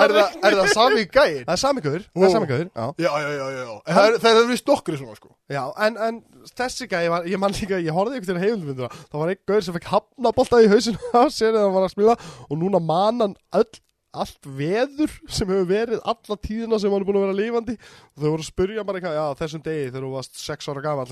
er 0.05 0.11
það, 0.13 0.35
er 0.45 0.57
það 0.59 0.67
sami 0.75 1.05
gæin? 1.09 1.39
Það 1.47 1.53
er 1.55 1.61
sami 1.63 1.83
gaur 1.85 2.03
Það 2.05 2.25
er 2.27 2.33
sami 2.35 2.49
gaur 2.51 2.67
Já, 2.67 2.85
Já, 3.01 3.09
já, 3.23 3.47
já, 3.55 3.63
Það 3.89 4.03
er, 4.03 4.17
það 4.21 4.39
er 4.43 4.47
vist 4.51 4.69
nokkri 4.69 4.99
svona, 4.99 5.17
sko. 5.17 5.31
Já 5.49 5.61
en, 5.87 5.97
en 6.05 6.19
þessi 6.53 6.89
gæi 6.91 7.09
var, 7.09 7.25
Ég 7.33 7.41
man 7.41 7.57
líka, 7.57 7.81
ég 7.81 7.97
horfði 7.97 8.21
ykkur 8.21 8.29
til 8.29 8.41
heimildmynduna 8.43 8.91
Það 8.99 9.19
var 9.23 9.33
einn 9.33 9.41
gaur 9.49 9.65
sem 9.65 9.77
fekk 9.79 9.89
hafnabolta 9.95 10.61
í 10.61 10.69
hausinu 10.69 11.11
á 11.17 11.21
sér 11.33 11.49
þegar 11.49 11.65
hann 11.65 11.77
var 11.79 11.87
að 11.87 11.93
spila 11.95 12.17
og 12.45 12.61
núna 12.61 12.83
man 12.85 13.25
hann 13.25 13.35
öll 13.57 13.69
allt 14.09 14.47
veður 14.57 15.11
sem 15.29 15.49
hefur 15.51 15.67
verið 15.69 15.99
alla 16.01 16.37
tíðina 16.41 16.79
sem 16.81 16.89
hann 16.89 17.03
er 17.03 17.05
búin 17.05 17.19
að 17.19 17.25
vera 17.27 17.37
lífandi 17.37 17.75
og 17.77 18.23
þau 18.23 18.29
voru 18.31 18.41
að 18.41 18.47
spurja 18.47 18.85
bara 18.87 18.97
eitthvað, 18.97 19.17
já 19.19 19.39
þessum 19.43 19.63
degi 19.67 19.83
þegar 19.89 20.05
þú 20.07 20.11
varst 20.15 20.39
sex 20.41 20.69
ára 20.71 20.81
gamall 20.85 21.11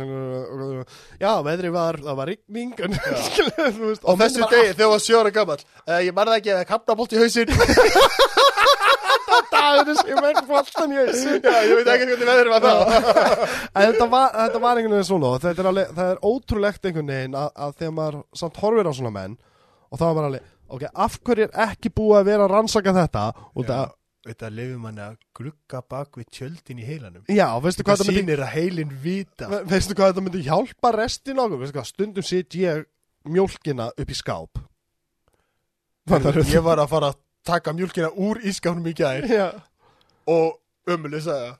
já 1.21 1.31
veðri 1.45 1.73
var, 1.75 1.99
það 2.01 2.17
var 2.21 2.31
rigning 2.31 2.73
en, 2.87 2.97
þú 3.77 3.91
veist, 3.91 4.01
Og 4.07 4.17
þessu 4.23 4.41
myndin 4.41 4.47
var 4.47 4.55
degi, 4.55 4.71
þegar 4.71 4.81
það 4.81 4.93
var 4.95 5.05
sjóra 5.05 5.33
gammal 5.35 5.59
uh, 5.61 5.99
Ég 6.07 6.17
marði 6.17 6.39
ekki 6.39 6.53
að 6.55 6.59
það 6.63 6.69
kapnabolt 6.71 7.13
í 7.13 7.21
hausinn. 7.21 7.53
Alltaf 9.27 9.47
dagurinn 9.51 9.99
sem 10.01 10.27
er 10.29 10.41
flottan 10.47 10.93
hausinn. 10.97 11.39
Já, 11.43 11.55
ég 11.67 11.79
veit 11.79 11.91
ekki 11.93 12.07
hvernig 12.09 12.29
veðrið 12.31 12.53
var 12.55 12.65
það 12.65 12.77
þetta 13.77 14.09
var, 14.11 14.29
þetta 14.41 14.61
var 14.63 14.79
einhvern 14.81 14.97
veginn 14.97 15.09
svona 15.11 15.31
og 15.35 15.41
þetta 15.43 15.63
er, 15.63 15.69
alveg, 15.71 15.93
það 15.97 16.11
er 16.13 16.21
ótrúlegt 16.31 16.89
einhvern 16.89 17.13
veginn 17.13 17.37
að, 17.37 17.49
að 17.67 17.75
þegar 17.81 17.95
maður 17.99 18.19
samt 18.41 18.61
horfir 18.63 18.89
á 18.89 18.93
svona 18.97 19.13
menn 19.17 19.37
og 19.87 19.99
þá 20.01 20.05
er 20.07 20.15
maður 20.17 20.29
alveg, 20.31 20.47
ok, 20.73 20.83
af 20.93 21.19
hverju 21.23 21.47
er 21.47 21.55
ekki 21.67 21.91
búið 21.95 22.19
að 22.19 22.27
vera 22.31 22.47
að 22.47 22.53
rannsaka 22.53 22.93
þetta 22.97 23.23
og 23.53 23.65
það, 23.67 23.87
Þetta 24.27 24.49
lefur 24.51 24.79
manni 24.83 24.99
að 24.99 25.13
glugga 25.37 25.79
bak 25.87 26.17
við 26.19 26.25
tjöldin 26.35 26.79
í 26.81 26.85
heilanum. 26.87 27.21
Já, 27.31 27.45
veistu 27.63 27.85
hvað 27.85 27.93
Það 27.93 28.01
þetta 28.01 28.11
myndi 28.11 28.23
sýnir 28.25 28.41
að 28.43 28.49
heilin 28.57 28.89
vita. 29.03 29.47
Ve- 29.47 29.61
veistu 29.69 29.95
hvað 29.95 30.09
þetta 30.11 30.23
myndi 30.25 30.41
hjálpa 30.43 30.91
restin 30.97 31.39
okkur? 31.43 31.61
Veistu 31.61 31.77
hvað, 31.77 31.87
stundum 31.93 32.25
sitt 32.27 32.57
ég 32.59 32.83
mjólkina 33.23 33.85
upp 33.93 34.11
í 34.11 34.17
skáp. 34.17 34.59
Fattarðu? 36.11 36.43
Ég 36.51 36.65
var 36.65 36.81
að 36.83 36.91
fara 36.91 37.13
að 37.13 37.21
taka 37.47 37.71
mjölkina 37.77 38.11
úr 38.19 38.41
ískafnum 38.43 38.89
í 38.91 38.93
já, 38.97 39.47
og 40.27 40.59
ömuleg 40.91 41.23
sagði 41.23 41.47
það. 41.47 41.55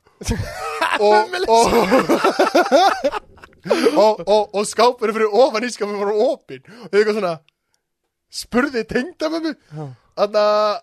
Og, 3.68 4.20
og, 4.24 4.54
og, 4.54 4.64
skápurinn 4.68 5.16
fyrir 5.16 5.34
ofan 5.34 5.64
ískafnum 5.66 5.98
var 6.00 6.12
opinn. 6.14 6.62
Og 6.86 6.94
ég 6.94 7.00
eitthvað 7.02 7.18
svona 7.18 7.32
spurði 8.30 8.82
tengda 8.88 9.30
með 9.32 9.40
mig 9.48 9.56
Já. 9.72 9.86
þannig 10.18 10.42
að 10.42 10.76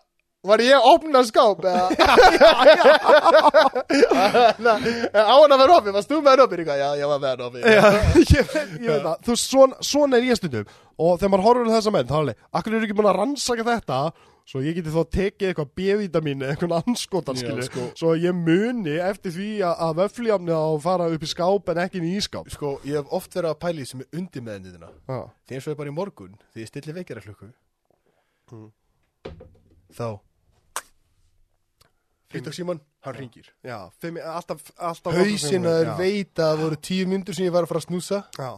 var 0.46 0.62
ég 0.62 0.76
að 0.78 0.88
opna 0.94 1.22
skáp 1.26 1.64
eða? 1.66 1.86
Að 3.96 5.26
á 5.26 5.34
hann 5.42 5.54
að 5.56 5.62
vera 5.64 5.78
opið, 5.80 5.94
varst 5.96 6.12
þú 6.12 6.20
með 6.22 6.32
hann 6.36 6.44
opið? 6.46 6.60
Já, 6.70 6.90
ég 7.00 7.10
var 7.10 7.20
með 7.24 7.30
hann 7.32 7.46
opið 7.48 7.62
ég, 7.66 8.50
veit- 8.54 9.08
það. 9.08 9.18
Svona 9.90 10.20
er 10.20 10.28
ég 10.30 10.38
stundum 10.40 10.68
og 10.98 11.18
þegar 11.20 11.32
maður 11.34 11.46
horfir 11.50 11.68
á 11.72 11.76
þessa 11.76 11.92
menn 11.96 12.08
þá 12.08 12.16
er 12.16 12.22
alveg, 12.22 12.40
akkur 12.60 12.74
eru 12.78 12.88
ekki 12.88 12.96
búin 13.00 13.10
að 13.12 13.18
rannsaka 13.20 13.66
þetta 13.68 14.00
svo 14.46 14.62
ég 14.62 14.76
geti 14.78 14.92
þá 14.94 15.00
tekið 15.16 15.48
eitthvað 15.50 15.70
B-vitamin 15.80 16.44
eða 16.46 16.54
eitthvað 16.54 16.76
anskotan 16.92 17.36
Já, 17.40 17.42
skilu 17.42 17.64
sko. 17.66 17.86
svo 17.98 18.12
ég 18.22 18.36
muni 18.38 18.94
eftir 19.02 19.34
því 19.34 19.48
að, 19.66 19.74
að 19.88 19.96
vöfljafni 20.04 20.54
á 20.54 20.62
að 20.62 20.78
fara 20.86 21.08
upp 21.16 21.26
í 21.26 21.30
skáp 21.32 21.72
en 21.74 21.82
ekki 21.82 22.04
í 22.06 22.12
ískáp 22.20 22.52
Sko, 22.54 22.76
ég 22.86 23.00
hef 23.02 23.10
oft 23.18 23.34
verið 23.34 23.50
að 23.56 23.60
pæla 23.66 23.82
í 23.82 23.88
sem 23.90 24.04
er 24.06 24.20
undir 24.22 24.46
með 24.46 24.60
henniðina 24.60 24.92
já, 24.94 25.18
Því 25.50 25.58
eins 25.58 25.66
og 25.68 25.74
ég 25.74 25.80
bara 25.82 25.90
í 25.90 25.96
morgun, 25.98 26.38
því 26.54 26.62
ég 26.62 26.70
stilli 26.72 26.98
vekjara 27.02 27.26
klukku 27.26 27.52
Mm. 28.54 28.68
Þá 29.98 30.08
Frítak 32.30 32.54
Símon, 32.58 32.80
hann 33.06 33.16
ringir 33.18 33.48
já 33.66 33.78
fimm, 34.02 34.18
alltaf, 34.22 34.64
alltaf 34.78 35.16
Hausinn 35.18 35.66
að 35.70 35.78
já. 35.80 35.82
þeir 35.82 36.00
veita 36.02 36.46
að 36.46 36.52
það 36.54 36.64
voru 36.64 36.80
tíu 36.90 37.08
myndur 37.10 37.38
sem 37.38 37.46
ég 37.48 37.54
var 37.56 37.66
að 37.66 37.72
fara 37.72 37.82
að 37.82 37.88
snúsa. 37.88 38.20
Já, 38.38 38.50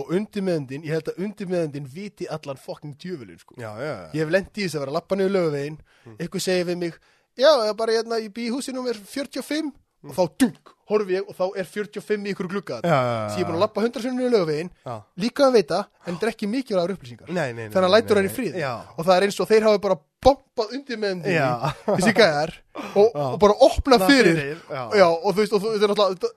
Og 0.00 0.10
undirmeðendin, 0.16 0.84
ég 0.88 0.96
held 0.96 1.10
að 1.12 1.20
undirmeðendin 1.26 1.86
viti 1.92 2.28
allan 2.32 2.56
fokking 2.60 2.96
djöfulinn 3.02 3.38
sko. 3.42 3.54
Já, 3.60 3.70
já, 3.82 3.92
Ég 4.16 4.24
hef 4.24 4.32
lent 4.32 4.50
í 4.56 4.64
þess 4.64 4.78
að 4.78 4.84
vera 4.86 4.94
að 4.94 4.98
lappa 5.00 5.20
niður 5.20 5.36
lögavegin 5.36 5.78
Mm. 6.00 6.14
Eitthvað 6.16 6.40
segir 6.46 6.64
við 6.70 6.78
mig 6.80 6.94
Já, 7.36 7.50
ég 7.60 7.68
er 7.68 7.74
bara 7.76 7.92
hérna 7.92 8.16
í 8.24 8.28
bíhúsi 8.32 8.72
nummer 8.72 8.96
45 8.96 9.66
Og 10.08 10.14
þá 10.16 10.22
dunk, 10.40 10.70
horfi 10.88 11.12
ég 11.18 11.26
og 11.28 11.36
þá 11.36 11.58
er 11.60 11.66
45 11.68 12.24
í 12.24 12.32
ykkur 12.32 12.48
gluggaðan 12.48 12.88
já, 12.88 12.96
já, 12.96 13.10
já, 13.12 13.26
Því 13.34 13.36
ég 13.36 13.44
er 13.44 13.48
búin 13.50 13.58
að 13.58 13.64
lappa 13.66 13.82
100 13.84 14.00
sinni 14.06 14.16
niður 14.22 14.32
lögavegin 14.38 14.70
já. 14.86 14.94
Líka 15.20 15.44
að 15.50 15.58
veita, 15.58 15.80
en 16.06 16.14
þetta 16.16 16.24
er 16.26 16.32
ekki 16.32 16.48
mikilvægur 16.48 16.94
upplýsingar. 16.96 17.28
Nei, 17.28 17.52
nei, 17.52 17.66
nei, 17.66 17.74
Þannig 17.74 17.90
að 17.90 17.94
lætur 17.98 18.16
hann 18.22 18.30
í 18.30 18.32
frið 18.32 18.56
Já, 18.62 18.72
Og 18.96 19.04
það 19.04 19.12
er 19.18 19.26
eins 19.28 19.40
og 19.44 19.50
þeir 19.52 19.66
hafi 19.68 19.82
bara 19.84 19.98
bombað 20.24 20.72
undir 20.78 21.02
með 21.04 21.12
henni 21.12 21.36
Já. 21.36 21.50
Þessi 21.84 22.14
gæðar 22.16 22.54
og, 22.96 23.08
Já. 23.12 23.26
og 23.28 23.38
bara 23.44 23.58
opnað 23.68 24.06
Það 24.06 24.14
fyrir, 24.16 24.40
já. 24.72 24.82
Já, 25.02 25.06
og 25.12 25.28
þú 25.28 25.38
veist, 25.44 25.52
og 25.52 25.68
þú 25.68 26.32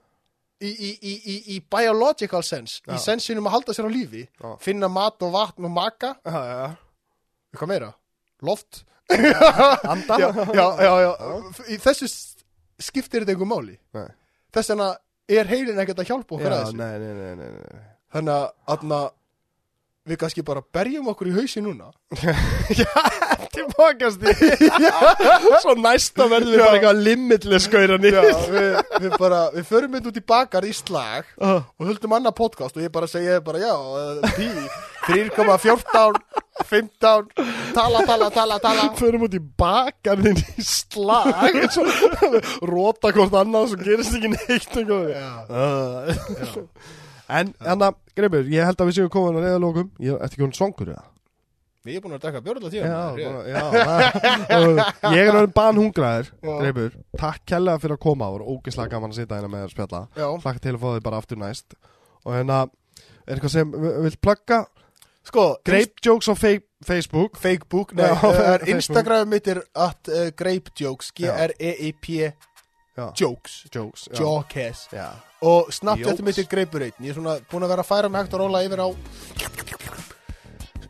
Í, 0.64 0.70
í, 0.72 0.90
í, 0.96 1.14
í, 1.14 1.36
í 1.56 1.60
biological 1.76 2.40
sense 2.48 2.80
Já. 2.86 2.94
Í 2.96 3.02
sensinum 3.04 3.50
að 3.50 3.58
halda 3.58 3.76
sér 3.76 3.90
á 3.90 3.92
lífi 3.92 4.24
Já. 4.24 4.50
Finna 4.64 4.88
mat 4.92 5.24
og 5.26 5.34
vatn 5.36 5.68
og 5.68 5.74
maka 5.76 6.14
Eitthvað 6.24 7.72
meira? 7.74 7.90
Loft? 8.44 8.84
anda 9.94 10.16
já, 10.22 10.30
já, 10.56 10.68
já, 10.80 10.94
já. 11.04 11.10
Í 11.70 11.78
þessu 11.84 12.08
skiptir 12.82 13.24
þetta 13.26 13.36
einhver 13.36 13.50
máli 13.52 13.76
Nei. 13.96 14.08
Þess 14.56 14.72
vegna 14.74 14.88
er 15.34 15.50
heilin 15.52 15.82
ekkert 15.84 16.00
að 16.04 16.10
hjálpa 16.14 16.38
okkur 16.38 16.56
að 16.56 16.64
þessu 16.64 16.80
nei, 16.80 16.94
nei, 17.02 17.14
nei, 17.20 17.36
nei, 17.42 17.52
nei. 17.60 17.84
Þannig 18.14 18.34
að 18.38 18.48
við 20.04 20.20
kannski 20.20 20.44
bara 20.44 20.64
berjum 20.76 21.08
okkur 21.14 21.30
í 21.32 21.36
hausi 21.38 21.62
núna 21.64 21.92
Tilbakast 23.54 24.24
í 24.26 24.34
Svo 25.64 25.76
næsta 25.80 26.28
verðum 26.32 26.52
við 26.52 26.60
Já. 26.60 26.64
bara 26.66 26.78
eitthvað 26.80 27.04
limitless 27.08 27.70
gauran 27.72 28.08
í 28.08 28.12
Já, 28.12 28.22
við, 28.52 28.80
við 29.06 29.18
bara, 29.22 29.42
við 29.54 29.68
förum 29.70 29.94
mynd 29.96 30.10
út 30.12 30.20
í 30.20 30.26
bakar 30.34 30.68
í 30.68 30.74
slag 30.76 31.30
Já. 31.38 31.54
og 31.64 31.86
höldum 31.88 32.18
annað 32.18 32.36
podcast 32.42 32.80
og 32.80 32.84
ég 32.84 32.94
bara 32.94 33.10
segja 33.12 33.40
bara 33.46 33.62
já, 33.64 33.74
uh, 33.74 34.34
pí 34.36 34.50
3,14 35.04 36.20
15, 36.70 37.32
tala, 37.74 38.04
tala, 38.06 38.28
tala, 38.32 38.58
tala 38.62 38.90
Förum 39.00 39.26
út 39.26 39.34
í 39.36 39.42
bakarinn 39.42 40.38
í 40.38 40.66
slag 40.68 41.58
Róta 42.74 43.12
hvort 43.16 43.40
annað 43.40 43.72
Svo 43.74 43.80
gerist 43.82 44.14
ekki 44.20 44.34
neitt 44.36 44.78
eitthvað. 44.78 45.10
Já. 45.16 45.32
Uh. 45.50 47.02
En, 47.30 47.54
Anna, 47.64 47.92
Greipur, 48.18 48.44
ég 48.52 48.66
held 48.68 48.78
að 48.84 48.90
við 48.90 48.98
séum 48.98 49.10
komin 49.14 49.38
að 49.40 49.46
reyðalókum 49.48 49.90
Ég 50.04 50.18
er 50.18 50.26
ekki 50.28 50.42
hún 50.44 50.52
svangur 50.56 50.90
eða? 50.92 51.06
Við 51.84 51.98
erum 51.98 52.04
búin 52.06 52.16
að 52.16 52.22
drekka 52.24 52.42
björn 52.44 52.60
alltaf 52.64 52.74
það- 52.88 53.18
Ég 55.18 55.20
er 55.28 55.36
orðin 55.36 55.54
banhungraður. 55.56 56.30
Greipur, 56.44 56.94
takk 57.20 57.42
kærlega 57.52 57.82
fyrir 57.84 57.98
að 57.98 58.04
koma 58.06 58.26
Það 58.30 58.36
voru 58.38 58.54
ógeðslega 58.54 58.94
gaman 58.94 59.12
að 59.12 59.18
sitja 59.20 59.36
hérna 59.40 59.50
með 59.52 59.60
þér 59.64 59.68
að 59.68 59.74
spjalla. 59.76 60.02
Hlakka 60.46 60.64
til 60.64 60.74
að 60.74 60.80
fá 60.84 60.88
þig 60.94 61.04
bara 61.10 61.20
aftur 61.24 61.42
næst. 61.42 61.76
Og 62.24 62.32
hérna, 62.38 62.60
er 63.28 63.34
eitthvað 63.36 63.54
sem 63.58 63.74
vi- 63.76 63.94
vilt 64.06 64.22
plugga? 64.24 64.60
Sko, 65.28 65.44
Grape 65.68 66.04
Jokes 66.04 66.28
á 66.32 66.36
Facebook. 66.84 67.38
Fakebook, 67.40 67.94
nei, 67.96 68.10
Facebook. 68.16 68.68
Instagram 68.78 69.30
mitt 69.36 69.48
er 69.52 69.62
at 69.76 70.08
uh, 70.12 70.30
Grape 70.36 70.72
Jokes 70.80 71.12
Já. 72.94 73.14
Jokes. 73.22 73.66
Jokes. 73.76 74.08
Jokes. 74.20 74.88
Og 75.42 75.74
Snapchat 75.74 76.08
Jokes. 76.08 76.22
mitt 76.22 76.38
er 76.38 76.46
Greipur 76.48 76.82
1 76.86 77.02
Ég 77.02 77.10
er 77.10 77.18
svona 77.18 77.40
búin 77.50 77.66
að 77.66 77.74
vera 77.74 77.82
að 77.82 77.90
færa 77.90 78.10
mig 78.10 78.22
hægt 78.22 78.36
og 78.38 78.44
róla 78.44 78.62
yfir 78.64 78.84
á 78.86 78.88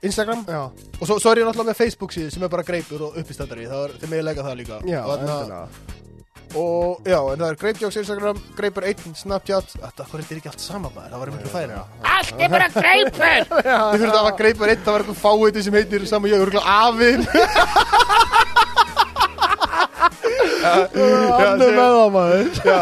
Instagram. 0.04 0.44
Já, 0.48 0.64
og 1.00 1.08
svo, 1.08 1.16
svo 1.16 1.32
er 1.32 1.40
ég 1.40 1.48
náttúrulega 1.48 1.72
með 1.72 1.80
Facebook 1.80 2.12
síðu 2.12 2.30
sem 2.34 2.44
er 2.44 2.52
bara 2.52 2.66
Greipur 2.68 3.06
og 3.08 3.18
uppistandari. 3.22 3.70
Það 3.72 3.84
er, 3.88 3.92
með 4.12 4.18
ég 4.20 4.26
lega 4.28 4.44
það 4.44 4.58
líka. 4.60 4.80
Já, 4.84 5.02
og, 5.08 6.60
og 6.60 7.08
já, 7.08 7.20
en 7.32 7.40
það 7.40 7.48
er 7.48 7.60
Grape 7.62 7.82
Jokes 7.82 8.00
Instagram 8.02 8.42
Greipur 8.58 8.88
1 8.90 9.06
Snapchat. 9.22 9.72
Þetta, 9.78 10.08
hvað 10.10 10.20
er 10.20 10.26
þetta 10.28 10.42
ekki 10.42 10.52
allt 10.52 10.66
saman 10.66 10.92
maður, 10.92 11.14
það 11.14 11.24
var 11.24 11.32
einhverju 11.32 11.54
færi 11.54 11.80
Allt 12.14 12.44
er 12.44 12.52
bara 12.58 12.68
greipur! 12.76 13.24
Ég 13.64 14.04
fyrir 14.04 14.12
að 14.12 14.20
hafa 14.20 14.36
Greipur 14.44 14.74
1, 14.76 14.84
það 14.84 14.98
var 14.98 15.06
eitthvað 15.06 15.24
fáið 15.24 15.62
sem 15.64 15.80
heitir 15.80 16.10
saman 16.12 16.34
ég, 16.34 16.44
örgulega 16.44 16.76
afinn 16.84 17.24
Er 20.64 21.58
með 21.60 21.74
það 21.80 22.14
maður. 22.14 22.54
Já, 22.64 22.78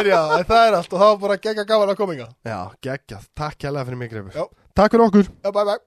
en 0.00 0.10
já, 0.12 0.18
en 0.38 0.44
það 0.50 0.66
er 0.66 0.76
allt 0.80 0.92
og 0.92 0.98
það 0.98 1.08
var 1.14 1.22
bara 1.26 1.38
gegga 1.46 1.64
gaman 1.68 1.94
að 1.94 2.00
kominga 2.02 2.28
Já, 2.44 2.58
geggjað, 2.84 3.24
takk 3.38 3.56
kærlega 3.64 3.88
fyrir 3.88 4.02
mig 4.02 4.12
Greipur 4.12 4.36
Já. 4.36 4.44
Takk 4.76 4.94
fyrir 4.96 5.06
okkur. 5.08 5.32
Já, 5.42 5.50
bye 5.52 5.64
bye 5.70 5.80